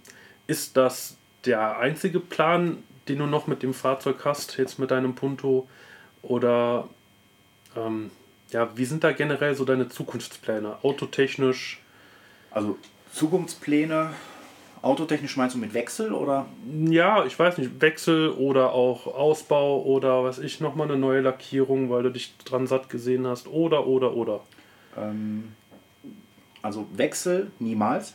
ist 0.47 0.77
das 0.77 1.17
der 1.47 1.79
einzige 1.79 2.21
Plan, 2.21 2.83
den 3.09 3.17
du 3.17 3.25
noch 3.25 3.47
mit 3.47 3.63
dem 3.63 3.73
Fahrzeug 3.73 4.27
hast, 4.27 4.59
jetzt 4.59 4.79
mit 4.79 4.91
deinem 4.91 5.15
Punto? 5.15 5.67
Oder 6.21 6.87
ähm, 7.77 8.11
ja, 8.51 8.69
wie 8.77 8.85
sind 8.85 9.05
da 9.05 9.13
generell 9.13 9.55
so 9.55 9.65
deine 9.65 9.89
Zukunftspläne? 9.89 10.77
Autotechnisch? 10.83 11.81
Also 12.51 12.79
Zukunftspläne, 13.13 14.11
autotechnisch 14.83 15.37
meinst 15.37 15.57
du 15.57 15.59
mit 15.59 15.75
Wechsel 15.75 16.13
oder? 16.13 16.47
Ja, 16.89 17.25
ich 17.25 17.39
weiß 17.39 17.59
nicht, 17.59 17.81
Wechsel 17.81 18.31
oder 18.31 18.73
auch 18.73 19.07
Ausbau 19.07 19.83
oder 19.83 20.25
was 20.25 20.39
ich, 20.39 20.61
nochmal 20.61 20.89
eine 20.89 20.97
neue 20.97 21.21
Lackierung, 21.21 21.91
weil 21.91 22.05
du 22.05 22.11
dich 22.11 22.37
dran 22.45 22.67
satt 22.67 22.89
gesehen 22.89 23.27
hast. 23.27 23.49
Oder, 23.49 23.87
oder, 23.87 24.15
oder. 24.15 24.41
Ähm, 24.97 25.53
also 26.63 26.87
Wechsel 26.95 27.51
niemals, 27.59 28.15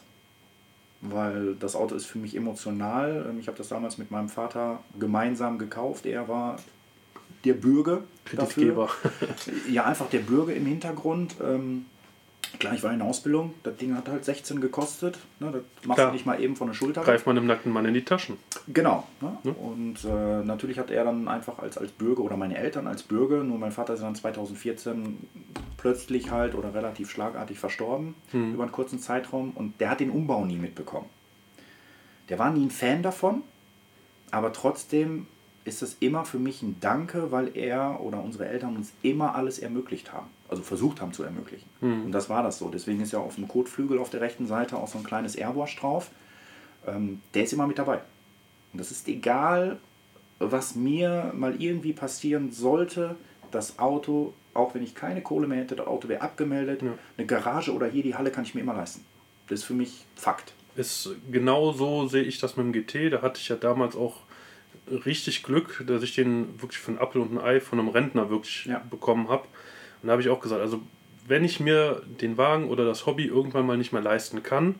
weil 1.01 1.55
das 1.55 1.75
Auto 1.75 1.95
ist 1.95 2.05
für 2.05 2.17
mich 2.17 2.35
emotional. 2.35 3.25
Ähm, 3.29 3.39
Ich 3.39 3.47
habe 3.47 3.57
das 3.57 3.69
damals 3.69 3.97
mit 3.97 4.11
meinem 4.11 4.29
Vater 4.29 4.79
gemeinsam 4.99 5.57
gekauft. 5.57 6.05
Er 6.05 6.27
war 6.27 6.57
der 7.45 7.53
Bürger 7.53 8.03
Kreditgeber. 8.25 8.89
Ja, 9.69 9.85
einfach 9.85 10.09
der 10.09 10.19
Bürger 10.19 10.53
im 10.53 10.65
Hintergrund. 10.65 11.35
Ähm, 11.41 11.85
Klar, 12.57 12.73
ich 12.73 12.81
war 12.81 12.91
in 12.91 12.99
der 12.99 13.07
Ausbildung, 13.07 13.53
das 13.61 13.77
Ding 13.77 13.95
hat 13.95 14.09
halt 14.09 14.25
16 14.25 14.59
gekostet. 14.59 15.19
Ne, 15.39 15.51
das 15.51 15.61
machst 15.85 15.97
Klar. 15.97 16.07
du 16.07 16.13
nicht 16.13 16.25
mal 16.25 16.41
eben 16.41 16.55
von 16.55 16.67
der 16.67 16.73
Schulter. 16.73 17.03
Greift 17.03 17.27
man 17.27 17.35
dem 17.35 17.45
nackten 17.45 17.71
Mann 17.71 17.85
in 17.85 17.93
die 17.93 18.03
Taschen. 18.03 18.37
Genau. 18.67 19.07
Ne? 19.21 19.53
Und 19.53 20.03
äh, 20.03 20.43
natürlich 20.43 20.79
hat 20.79 20.89
er 20.89 21.03
dann 21.03 21.27
einfach 21.27 21.59
als, 21.59 21.77
als 21.77 21.91
Bürger 21.91 22.23
oder 22.23 22.37
meine 22.37 22.57
Eltern 22.57 22.87
als 22.87 23.03
Bürger, 23.03 23.43
nur 23.43 23.59
mein 23.59 23.71
Vater 23.71 23.93
ist 23.93 24.01
dann 24.01 24.15
2014 24.15 25.17
plötzlich 25.77 26.31
halt 26.31 26.55
oder 26.55 26.73
relativ 26.73 27.11
schlagartig 27.11 27.59
verstorben 27.59 28.15
über 28.33 28.63
einen 28.63 28.71
kurzen 28.71 28.99
Zeitraum 28.99 29.51
und 29.51 29.79
der 29.79 29.91
hat 29.91 29.99
den 29.99 30.09
Umbau 30.09 30.43
nie 30.43 30.57
mitbekommen. 30.57 31.07
Der 32.29 32.39
war 32.39 32.51
nie 32.51 32.65
ein 32.65 32.71
Fan 32.71 33.03
davon, 33.03 33.43
aber 34.31 34.51
trotzdem 34.53 35.27
ist 35.65 35.81
es 35.81 35.97
immer 35.99 36.25
für 36.25 36.39
mich 36.39 36.61
ein 36.61 36.77
Danke, 36.79 37.31
weil 37.31 37.55
er 37.55 37.99
oder 38.01 38.23
unsere 38.23 38.47
Eltern 38.47 38.75
uns 38.75 38.91
immer 39.01 39.35
alles 39.35 39.59
ermöglicht 39.59 40.13
haben. 40.13 40.27
Also 40.47 40.63
versucht 40.63 41.01
haben 41.01 41.13
zu 41.13 41.23
ermöglichen. 41.23 41.69
Und 42.05 42.11
das 42.11 42.29
war 42.29 42.41
das 42.43 42.57
so. 42.57 42.69
Deswegen 42.69 43.01
ist 43.01 43.11
ja 43.11 43.19
auf 43.19 43.35
dem 43.35 43.47
Kotflügel 43.47 43.99
auf 43.99 44.09
der 44.09 44.21
rechten 44.21 44.47
Seite 44.47 44.77
auch 44.77 44.87
so 44.87 44.97
ein 44.97 45.03
kleines 45.03 45.35
Airwash 45.35 45.75
drauf. 45.75 46.09
Ähm, 46.87 47.21
der 47.33 47.43
ist 47.43 47.53
immer 47.53 47.67
mit 47.67 47.77
dabei. 47.77 47.99
Und 48.73 48.79
das 48.79 48.91
ist 48.91 49.07
egal, 49.07 49.77
was 50.39 50.75
mir 50.75 51.33
mal 51.35 51.61
irgendwie 51.61 51.93
passieren 51.93 52.51
sollte. 52.51 53.15
Das 53.51 53.79
Auto, 53.79 54.33
auch 54.53 54.73
wenn 54.73 54.83
ich 54.83 54.95
keine 54.95 55.21
Kohle 55.21 55.47
mehr 55.47 55.59
hätte, 55.59 55.75
das 55.75 55.87
Auto 55.87 56.07
wäre 56.07 56.21
abgemeldet. 56.21 56.81
Eine 57.17 57.27
Garage 57.27 57.73
oder 57.73 57.87
hier 57.87 58.03
die 58.03 58.15
Halle 58.15 58.31
kann 58.31 58.43
ich 58.43 58.55
mir 58.55 58.61
immer 58.61 58.75
leisten. 58.75 59.05
Das 59.47 59.59
ist 59.59 59.65
für 59.65 59.73
mich 59.73 60.05
Fakt. 60.15 60.53
Ist 60.75 61.09
genau 61.31 61.73
so 61.73 62.07
sehe 62.07 62.23
ich 62.23 62.39
das 62.39 62.55
mit 62.57 62.65
dem 62.65 62.73
GT. 62.73 63.11
Da 63.11 63.21
hatte 63.21 63.39
ich 63.39 63.49
ja 63.49 63.55
damals 63.55 63.95
auch 63.95 64.21
richtig 65.05 65.43
Glück, 65.43 65.83
dass 65.87 66.03
ich 66.03 66.15
den 66.15 66.61
wirklich 66.61 66.79
für 66.79 66.91
ein 66.91 66.99
Apfel 66.99 67.21
und 67.21 67.31
ein 67.37 67.41
Ei 67.43 67.59
von 67.59 67.79
einem 67.79 67.89
Rentner 67.89 68.29
wirklich 68.29 68.65
Ja. 68.65 68.81
bekommen 68.89 69.29
habe. 69.29 69.43
Und 70.01 70.07
da 70.07 70.11
habe 70.13 70.21
ich 70.21 70.29
auch 70.29 70.39
gesagt, 70.39 70.61
also 70.61 70.81
wenn 71.27 71.43
ich 71.43 71.59
mir 71.59 72.01
den 72.21 72.37
Wagen 72.37 72.69
oder 72.69 72.85
das 72.85 73.05
Hobby 73.05 73.25
irgendwann 73.25 73.65
mal 73.65 73.77
nicht 73.77 73.93
mehr 73.93 74.01
leisten 74.01 74.41
kann, 74.43 74.75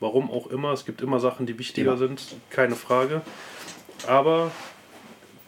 warum 0.00 0.30
auch 0.30 0.46
immer, 0.48 0.72
es 0.72 0.84
gibt 0.84 1.00
immer 1.00 1.18
Sachen, 1.20 1.46
die 1.46 1.58
wichtiger 1.58 1.90
Immer. 1.92 1.98
sind, 1.98 2.22
keine 2.50 2.76
Frage. 2.76 3.22
Aber 4.06 4.52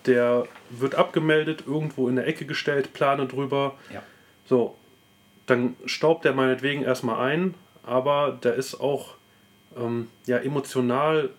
der 0.07 0.45
wird 0.71 0.95
abgemeldet, 0.97 1.65
irgendwo 1.67 2.09
in 2.09 2.17
der 2.17 2.27
Ecke 2.27 2.47
gestellt, 2.47 2.93
Plane 2.93 3.27
drüber. 3.27 3.75
Ja. 3.93 4.03
So, 4.47 4.77
dann 5.47 5.77
staubt 5.85 6.25
der 6.25 6.33
meinetwegen 6.33 6.83
erstmal 6.83 7.21
ein, 7.31 7.55
aber 7.85 8.39
da 8.41 8.51
ist 8.51 8.81
auch 8.81 9.15
ähm, 9.77 10.09
ja, 10.27 10.39
emotional, 10.39 11.31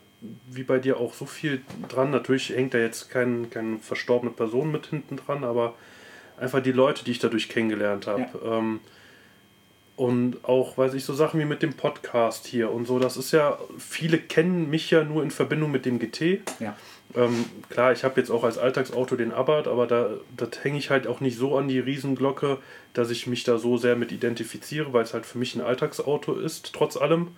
wie 0.49 0.64
bei 0.64 0.80
dir 0.80 0.98
auch 0.98 1.14
so 1.14 1.26
viel 1.26 1.61
dran. 1.89 2.11
Natürlich 2.11 2.49
hängt 2.49 2.73
da 2.73 2.77
jetzt 2.77 3.10
kein, 3.10 3.49
keine 3.49 3.80
verstorbene 3.80 4.31
Person 4.31 4.72
mit 4.72 4.88
hinten 4.88 5.18
dran, 5.18 5.43
aber 5.43 5.76
einfach 6.38 6.61
die 6.61 6.72
Leute, 6.72 7.03
die 7.03 7.11
ich 7.11 7.19
dadurch 7.19 7.49
kennengelernt 7.49 8.07
habe. 8.07 8.27
Ähm, 8.43 8.80
und 9.95 10.45
auch, 10.45 10.77
weiß 10.77 10.93
ich, 10.95 11.06
so 11.06 11.14
Sachen 11.14 11.39
wie 11.39 11.45
mit 11.45 11.61
dem 11.61 11.73
Podcast 11.73 12.48
hier 12.48 12.72
und 12.72 12.85
so, 12.85 12.98
das 12.98 13.18
ist 13.18 13.31
ja, 13.31 13.60
viele 13.77 14.18
kennen 14.18 14.69
mich 14.69 14.89
ja 14.89 15.03
nur 15.03 15.22
in 15.22 15.30
Verbindung 15.31 15.69
mit 15.72 15.85
dem 15.85 15.99
GT. 15.99 16.41
Ja. 16.60 16.76
Ähm, 17.15 17.45
klar, 17.69 17.91
ich 17.91 18.03
habe 18.03 18.19
jetzt 18.19 18.31
auch 18.31 18.43
als 18.43 18.57
Alltagsauto 18.57 19.15
den 19.15 19.31
Abarth, 19.31 19.68
aber 19.68 19.85
da 19.85 20.10
das 20.38 20.64
hänge 20.64 20.77
ich 20.77 20.89
halt 20.89 21.07
auch 21.07 21.19
nicht 21.19 21.38
so 21.38 21.57
an 21.57 21.68
die 21.68 21.80
Riesenglocke, 21.80 22.57
dass 22.93 23.11
ich 23.11 23.27
mich 23.27 23.43
da 23.43 23.57
so 23.57 23.77
sehr 23.77 23.95
mit 23.95 24.11
identifiziere, 24.11 24.93
weil 24.93 25.03
es 25.03 25.14
halt 25.14 25.26
für 25.26 25.38
mich 25.38 25.56
ein 25.56 25.61
Alltagsauto 25.61 26.34
ist, 26.34 26.73
trotz 26.73 26.98
allem. 26.98 27.35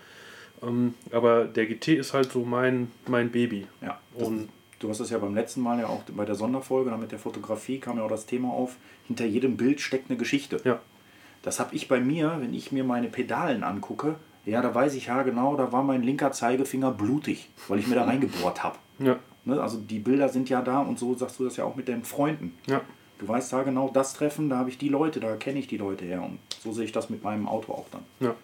Ähm, 0.65 0.93
aber 1.11 1.45
der 1.45 1.65
GT 1.65 1.89
ist 1.89 2.13
halt 2.13 2.31
so 2.31 2.43
mein, 2.43 2.91
mein 3.07 3.29
Baby. 3.31 3.67
Ja. 3.81 3.99
Das, 4.17 4.27
Und 4.27 4.49
du 4.79 4.89
hast 4.89 4.99
es 4.99 5.09
ja 5.09 5.17
beim 5.17 5.35
letzten 5.35 5.61
Mal 5.61 5.79
ja 5.79 5.87
auch 5.87 6.03
bei 6.15 6.25
der 6.25 6.35
Sonderfolge, 6.35 6.89
dann 6.91 6.99
mit 6.99 7.11
der 7.11 7.19
Fotografie 7.19 7.79
kam 7.79 7.97
ja 7.97 8.03
auch 8.03 8.09
das 8.09 8.25
Thema 8.25 8.49
auf, 8.49 8.77
hinter 9.07 9.25
jedem 9.25 9.57
Bild 9.57 9.81
steckt 9.81 10.09
eine 10.09 10.17
Geschichte. 10.17 10.61
ja, 10.63 10.79
Das 11.41 11.59
habe 11.59 11.75
ich 11.75 11.87
bei 11.87 11.99
mir, 11.99 12.37
wenn 12.39 12.53
ich 12.53 12.71
mir 12.71 12.83
meine 12.83 13.07
Pedalen 13.07 13.63
angucke, 13.63 14.15
ja, 14.45 14.61
da 14.61 14.73
weiß 14.75 14.93
ich 14.95 15.05
ja 15.07 15.23
genau, 15.23 15.55
da 15.55 15.71
war 15.71 15.83
mein 15.83 16.03
linker 16.03 16.31
Zeigefinger 16.33 16.91
blutig, 16.91 17.49
weil 17.67 17.79
ich 17.79 17.87
mir 17.87 17.95
da 17.95 18.03
reingebohrt 18.05 18.63
habe. 18.63 18.77
ja, 18.99 19.17
Ne? 19.45 19.61
Also 19.61 19.77
die 19.77 19.99
Bilder 19.99 20.29
sind 20.29 20.49
ja 20.49 20.61
da 20.61 20.79
und 20.79 20.97
so 20.97 21.15
sagst 21.15 21.37
du 21.39 21.43
das 21.43 21.57
ja 21.57 21.65
auch 21.65 21.75
mit 21.75 21.87
den 21.89 22.03
Freunden. 22.03 22.55
ja. 22.67 22.81
Du 23.19 23.27
weißt 23.29 23.53
da 23.53 23.63
genau, 23.63 23.89
das 23.93 24.13
Treffen, 24.15 24.49
da 24.49 24.57
habe 24.57 24.69
ich 24.69 24.77
die 24.77 24.89
Leute, 24.89 25.21
da 25.21 25.35
kenne 25.37 25.59
ich 25.59 25.67
die 25.67 25.77
Leute 25.77 26.03
her. 26.03 26.21
Und 26.23 26.39
so 26.61 26.73
sehe 26.73 26.83
ich 26.83 26.91
das 26.91 27.09
mit 27.09 27.23
meinem 27.23 27.47
Auto 27.47 27.71
auch 27.71 27.85
dann. 27.89 28.01
Ja. 28.19 28.35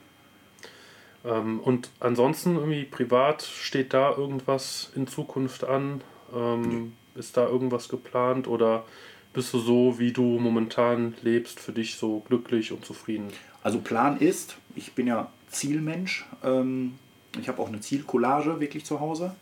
Ähm, 1.26 1.60
und 1.60 1.90
ansonsten 2.00 2.56
irgendwie 2.56 2.86
privat 2.86 3.44
steht 3.44 3.94
da 3.94 4.16
irgendwas 4.16 4.92
in 4.96 5.08
Zukunft 5.08 5.64
an? 5.64 6.02
Ähm, 6.34 6.94
Ist 7.16 7.36
da 7.38 7.48
irgendwas 7.48 7.90
geplant 7.90 8.48
oder 8.48 8.86
bist 9.34 9.54
du 9.54 9.60
so, 9.60 10.00
wie 10.00 10.12
du 10.12 10.24
momentan 10.40 11.16
lebst, 11.22 11.60
für 11.60 11.72
dich 11.72 11.96
so 11.96 12.22
glücklich 12.28 12.72
und 12.72 12.86
zufrieden? 12.86 13.28
Also 13.62 13.80
Plan 13.80 14.18
ist, 14.18 14.58
ich 14.76 14.94
bin 14.94 15.08
ja 15.08 15.30
Zielmensch. 15.50 16.26
Ähm, 16.44 16.98
ich 17.40 17.48
habe 17.48 17.62
auch 17.62 17.68
eine 17.68 17.82
Zielcollage 17.82 18.60
wirklich 18.60 18.86
zu 18.86 19.00
Hause, 19.00 19.36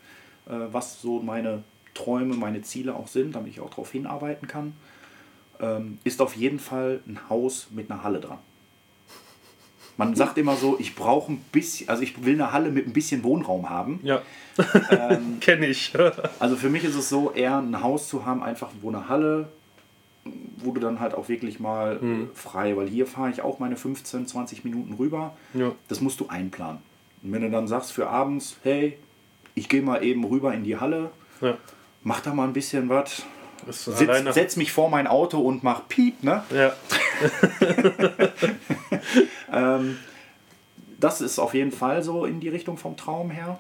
äh, 0.48 0.54
was 0.72 1.02
so 1.02 1.20
meine 1.20 1.64
Träume, 1.94 2.36
meine 2.36 2.62
Ziele 2.62 2.96
auch 2.96 3.08
sind, 3.08 3.36
damit 3.36 3.52
ich 3.52 3.60
auch 3.60 3.70
darauf 3.70 3.92
hinarbeiten 3.92 4.48
kann. 4.48 4.74
Ähm, 5.60 6.00
ist 6.04 6.22
auf 6.22 6.36
jeden 6.36 6.60
Fall 6.60 7.02
ein 7.08 7.20
Haus 7.30 7.68
mit 7.72 7.90
einer 7.90 8.04
Halle 8.04 8.20
dran. 8.20 8.40
Man 9.98 10.16
sagt 10.16 10.38
immer 10.38 10.56
so, 10.56 10.78
ich 10.80 10.96
brauche 10.96 11.32
ein 11.34 11.40
bisschen, 11.52 11.90
also 11.90 12.04
ich 12.04 12.24
will 12.24 12.36
eine 12.36 12.52
Halle 12.52 12.70
mit 12.72 12.86
ein 12.88 12.94
bisschen 12.94 13.24
Wohnraum 13.24 13.70
haben. 13.70 14.00
Ja, 14.04 14.22
Ähm, 14.92 15.38
kenne 15.42 15.68
ich. 15.68 15.92
Also 16.40 16.56
für 16.56 16.70
mich 16.70 16.84
ist 16.84 16.96
es 16.96 17.10
so, 17.10 17.32
eher 17.32 17.58
ein 17.58 17.82
Haus 17.82 18.08
zu 18.08 18.26
haben, 18.26 18.44
einfach 18.44 18.70
wo 18.82 18.90
eine 18.90 19.10
Halle, 19.10 19.50
wo 20.58 20.72
du 20.72 20.80
dann 20.82 21.00
halt 21.00 21.14
auch 21.16 21.30
wirklich 21.30 21.60
mal 21.60 21.98
äh, 21.98 22.36
frei, 22.36 22.76
weil 22.78 22.88
hier 22.88 23.08
fahre 23.08 23.30
ich 23.32 23.42
auch 23.42 23.60
meine 23.60 23.76
15, 23.76 24.28
20 24.28 24.64
Minuten 24.66 24.94
rüber. 24.94 25.36
ja, 25.54 25.72
Das 25.88 26.02
musst 26.02 26.20
du 26.20 26.28
einplanen. 26.28 26.80
Und 27.24 27.32
wenn 27.32 27.42
du 27.42 27.50
dann 27.50 27.68
sagst 27.68 27.92
für 27.94 28.08
abends, 28.08 28.58
hey, 28.64 28.98
ich 29.56 29.70
gehe 29.70 29.82
mal 29.82 30.04
eben 30.04 30.24
rüber 30.26 30.54
in 30.54 30.64
die 30.64 30.78
Halle, 30.78 31.10
ja. 31.42 31.58
mach 32.04 32.20
da 32.22 32.34
mal 32.34 32.46
ein 32.48 32.54
bisschen 32.54 32.90
was, 32.90 33.24
sitz, 33.70 34.34
setz 34.34 34.56
mich 34.56 34.72
vor 34.72 34.90
mein 34.90 35.08
Auto 35.08 35.40
und 35.40 35.64
mach 35.64 35.88
Piep, 35.88 36.24
ne? 36.24 36.44
Ja, 36.52 36.74
Ähm, 39.52 39.98
das 41.00 41.22
ist 41.22 41.40
auf 41.40 41.54
jeden 41.54 41.72
Fall 41.72 42.04
so 42.04 42.26
in 42.26 42.40
die 42.40 42.50
Richtung 42.50 42.78
vom 42.78 42.98
Traum 42.98 43.32
her. 43.32 43.60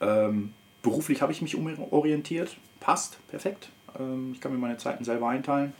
Ähm, 0.00 0.52
beruflich 0.82 1.22
habe 1.22 1.32
ich 1.32 1.42
mich 1.42 1.54
umorientiert. 1.54 2.56
Passt, 2.80 3.18
perfekt. 3.28 3.68
Ähm, 3.98 4.32
ich 4.34 4.40
kann 4.40 4.52
mir 4.52 4.58
meine 4.58 4.78
Zeiten 4.78 5.04
selber 5.04 5.28
einteilen. 5.28 5.72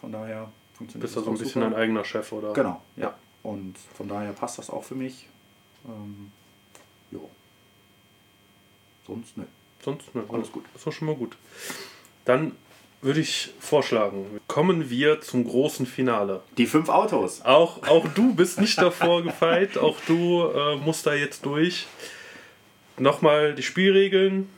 Von 0.00 0.12
daher 0.12 0.50
funktioniert 0.74 1.02
bist 1.02 1.16
du 1.16 1.20
das 1.20 1.24
so 1.26 1.30
ein 1.30 1.38
bisschen 1.38 1.62
super. 1.62 1.70
dein 1.70 1.74
eigener 1.74 2.04
Chef, 2.04 2.32
oder? 2.32 2.52
Genau, 2.52 2.80
ja. 2.96 3.14
Und 3.42 3.76
von 3.94 4.08
daher 4.08 4.32
passt 4.32 4.58
das 4.58 4.70
auch 4.70 4.84
für 4.84 4.94
mich. 4.94 5.26
Ähm, 5.86 6.30
jo. 7.10 7.28
Sonst 9.06 9.36
ne. 9.36 9.46
Sonst, 9.82 10.14
ne, 10.14 10.24
Alles 10.30 10.52
gut. 10.52 10.64
Das 10.74 10.84
war 10.84 10.92
schon 10.92 11.06
mal 11.06 11.16
gut. 11.16 11.36
Dann 12.24 12.52
würde 13.02 13.20
ich 13.20 13.54
vorschlagen, 13.58 14.40
kommen 14.46 14.90
wir 14.90 15.20
zum 15.20 15.44
großen 15.44 15.86
Finale. 15.86 16.42
Die 16.58 16.66
fünf 16.66 16.88
Autos. 16.88 17.42
Auch, 17.42 17.82
auch 17.88 18.06
du 18.14 18.34
bist 18.34 18.60
nicht 18.60 18.78
davor 18.78 19.22
gefeit, 19.24 19.78
auch 19.78 19.96
du 20.06 20.44
äh, 20.44 20.76
musst 20.76 21.06
da 21.06 21.14
jetzt 21.14 21.46
durch. 21.46 21.86
Nochmal 22.98 23.54
die 23.54 23.62
Spielregeln. 23.62 24.50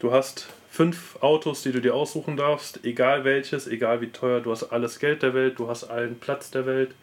Du 0.00 0.12
hast 0.12 0.48
fünf 0.70 1.16
Autos, 1.20 1.62
die 1.62 1.70
du 1.70 1.80
dir 1.80 1.94
aussuchen 1.94 2.36
darfst, 2.36 2.80
egal 2.84 3.24
welches, 3.24 3.68
egal 3.68 4.00
wie 4.00 4.08
teuer. 4.08 4.40
Du 4.40 4.50
hast 4.50 4.64
alles 4.64 4.98
Geld 4.98 5.22
der 5.22 5.32
Welt, 5.32 5.60
du 5.60 5.68
hast 5.68 5.84
allen 5.84 6.18
Platz 6.18 6.50
der 6.50 6.66
Welt. 6.66 6.96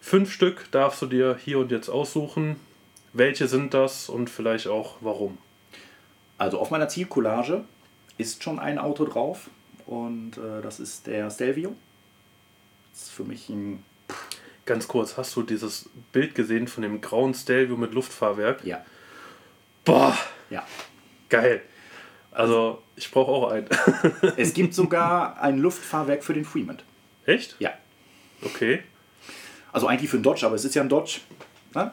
Fünf 0.00 0.32
Stück 0.32 0.66
darfst 0.72 1.00
du 1.00 1.06
dir 1.06 1.38
hier 1.44 1.60
und 1.60 1.70
jetzt 1.70 1.88
aussuchen. 1.88 2.56
Welche 3.12 3.46
sind 3.46 3.72
das 3.72 4.08
und 4.08 4.30
vielleicht 4.30 4.66
auch 4.66 4.96
warum? 5.00 5.38
Also 6.38 6.58
auf 6.58 6.70
meiner 6.70 6.88
Zielcollage 6.88 7.64
ist 8.18 8.42
schon 8.42 8.58
ein 8.58 8.78
Auto 8.78 9.04
drauf. 9.06 9.48
Und 9.86 10.36
äh, 10.36 10.60
das 10.62 10.80
ist 10.80 11.06
der 11.06 11.30
Stelvio. 11.30 11.74
Das 12.92 13.04
ist 13.04 13.10
für 13.10 13.24
mich 13.24 13.48
ein. 13.48 13.82
Ganz 14.66 14.86
kurz, 14.86 15.16
hast 15.16 15.34
du 15.34 15.42
dieses 15.42 15.88
Bild 16.12 16.34
gesehen 16.34 16.68
von 16.68 16.82
dem 16.82 17.00
grauen 17.00 17.32
Stelvio 17.32 17.78
mit 17.78 17.94
Luftfahrwerk? 17.94 18.62
Ja. 18.64 18.84
Boah, 19.86 20.14
Ja. 20.50 20.62
geil. 21.30 21.62
Also, 22.32 22.82
ich 22.94 23.10
brauche 23.10 23.30
auch 23.32 23.50
einen. 23.50 23.66
Es 24.36 24.52
gibt 24.52 24.74
sogar 24.74 25.40
ein 25.40 25.58
Luftfahrwerk 25.58 26.22
für 26.22 26.34
den 26.34 26.44
Freeman. 26.44 26.78
Echt? 27.24 27.56
Ja. 27.58 27.72
Okay. 28.42 28.82
Also 29.72 29.86
eigentlich 29.86 30.10
für 30.10 30.16
einen 30.16 30.22
Dodge, 30.24 30.44
aber 30.46 30.54
es 30.56 30.64
ist 30.64 30.74
ja 30.74 30.82
ein 30.82 30.88
Dodge. 30.88 31.20
Ne? 31.74 31.92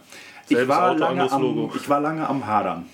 Ich, 0.50 0.68
war 0.68 0.96
lange 0.96 1.32
am, 1.32 1.72
ich 1.76 1.90
war 1.90 2.00
lange 2.00 2.28
am 2.28 2.46
Hadern. 2.46 2.88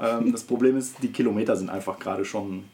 Ähm, 0.00 0.32
das 0.32 0.44
Problem 0.44 0.76
ist, 0.76 1.02
die 1.02 1.10
Kilometer 1.12 1.56
sind 1.56 1.70
einfach 1.70 1.98
gerade 1.98 2.24
schon 2.24 2.64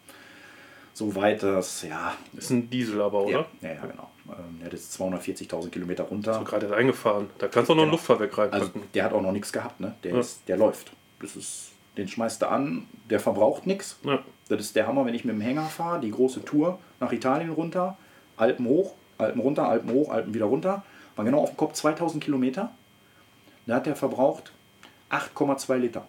so 0.92 1.14
weit, 1.16 1.42
dass, 1.42 1.82
ja, 1.82 2.14
Ist 2.36 2.50
ein 2.50 2.70
Diesel 2.70 3.00
aber, 3.02 3.22
oder? 3.24 3.30
ja, 3.60 3.68
ja, 3.68 3.74
ja 3.74 3.86
genau. 3.86 4.10
Ähm, 4.28 4.58
der 4.58 4.66
hat 4.66 4.72
jetzt 4.72 4.98
240.000 5.00 5.68
Kilometer 5.70 6.04
runter. 6.04 6.34
So 6.34 6.44
gerade 6.44 6.74
eingefahren. 6.74 7.28
Da 7.38 7.48
kannst 7.48 7.68
du 7.68 7.72
auch 7.72 7.76
noch 7.76 7.82
Genau. 7.84 7.92
Luftfahrwerk 7.94 8.38
Also 8.38 8.50
reinpacken. 8.66 8.82
der 8.94 9.04
hat 9.04 9.12
auch 9.12 9.20
noch 9.22 9.32
nichts 9.32 9.52
gehabt, 9.52 9.80
ne? 9.80 9.94
Der, 10.04 10.12
Ja. 10.12 10.20
ist, 10.20 10.42
der 10.48 10.56
läuft. 10.56 10.92
Das 11.20 11.36
ist, 11.36 11.72
den 11.96 12.08
schmeißt 12.08 12.40
du 12.42 12.48
an, 12.48 12.86
der 13.10 13.20
verbraucht 13.20 13.66
nichts. 13.66 13.98
ja. 14.04 14.20
Das 14.48 14.60
ist 14.60 14.76
der 14.76 14.86
Hammer, 14.86 15.06
wenn 15.06 15.14
ich 15.14 15.24
mit 15.24 15.34
dem 15.34 15.40
Hänger 15.40 15.64
fahre, 15.64 16.00
die 16.00 16.10
große 16.10 16.44
Tour 16.44 16.78
nach 17.00 17.10
Italien 17.12 17.48
runter, 17.50 17.96
Alpen 18.36 18.66
hoch, 18.66 18.92
Alpen 19.16 19.40
runter, 19.40 19.66
Alpen 19.68 19.90
hoch, 19.90 20.10
Alpen 20.10 20.34
wieder 20.34 20.44
runter. 20.44 20.82
war 21.16 21.24
genau 21.24 21.40
auf 21.40 21.50
dem 21.50 21.56
Kopf 21.56 21.72
2000 21.72 22.22
Kilometer. 22.22 22.70
Da 23.66 23.76
hat 23.76 23.86
er 23.86 23.96
verbraucht 23.96 24.52
8,2 25.10 25.76
Liter. 25.76 26.06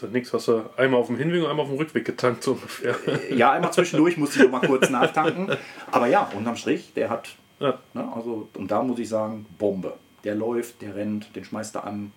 Das 0.00 0.08
ist 0.08 0.14
nichts, 0.14 0.32
was 0.32 0.46
du 0.46 0.64
einmal 0.78 1.00
auf 1.00 1.08
dem 1.08 1.18
Hinweg 1.18 1.42
und 1.42 1.50
einmal 1.50 1.64
auf 1.64 1.70
dem 1.70 1.78
Rückweg 1.78 2.04
getankt, 2.06 2.42
so 2.42 2.52
ungefähr. 2.52 2.96
Ja, 3.30 3.52
einmal 3.52 3.72
zwischendurch 3.72 4.16
musste 4.16 4.44
ich 4.44 4.50
mal 4.50 4.60
kurz 4.60 4.88
nachtanken. 4.88 5.50
Aber 5.90 6.06
ja, 6.06 6.30
unterm 6.34 6.56
Strich, 6.56 6.92
der 6.94 7.10
hat, 7.10 7.28
Ja. 7.58 7.78
ne, 7.92 8.10
also, 8.14 8.48
und 8.54 8.70
da 8.70 8.82
muss 8.82 8.98
ich 8.98 9.08
sagen, 9.08 9.44
Bombe. 9.58 9.94
Der 10.24 10.34
läuft, 10.34 10.80
der 10.82 10.94
rennt, 10.96 11.34
den 11.36 11.44
schmeißt 11.44 11.74
er 11.76 11.84
an. 11.84 12.12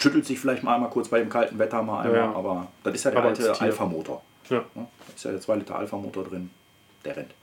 Schüttelt 0.00 0.24
sich 0.26 0.38
vielleicht 0.38 0.62
mal 0.62 0.74
einmal 0.76 0.90
kurz 0.90 1.08
bei 1.08 1.18
dem 1.18 1.28
kalten 1.28 1.58
Wetter 1.58 1.82
mal 1.82 2.02
einmal, 2.02 2.16
Ja. 2.18 2.32
aber 2.34 2.68
das 2.84 2.94
ist 2.94 3.04
ja 3.04 3.10
der 3.10 3.20
Aber 3.20 3.28
alte. 3.30 3.60
Alpha-Motor. 3.60 4.22
Ja. 4.50 4.58
Ne? 4.74 4.86
Da 5.06 5.14
ist 5.14 5.24
ja 5.24 5.30
der 5.32 5.40
2 5.40 5.56
Liter 5.56 5.76
Alpha-Motor 5.76 6.24
drin. 6.24 6.50
Der 7.04 7.16
rennt. 7.16 7.34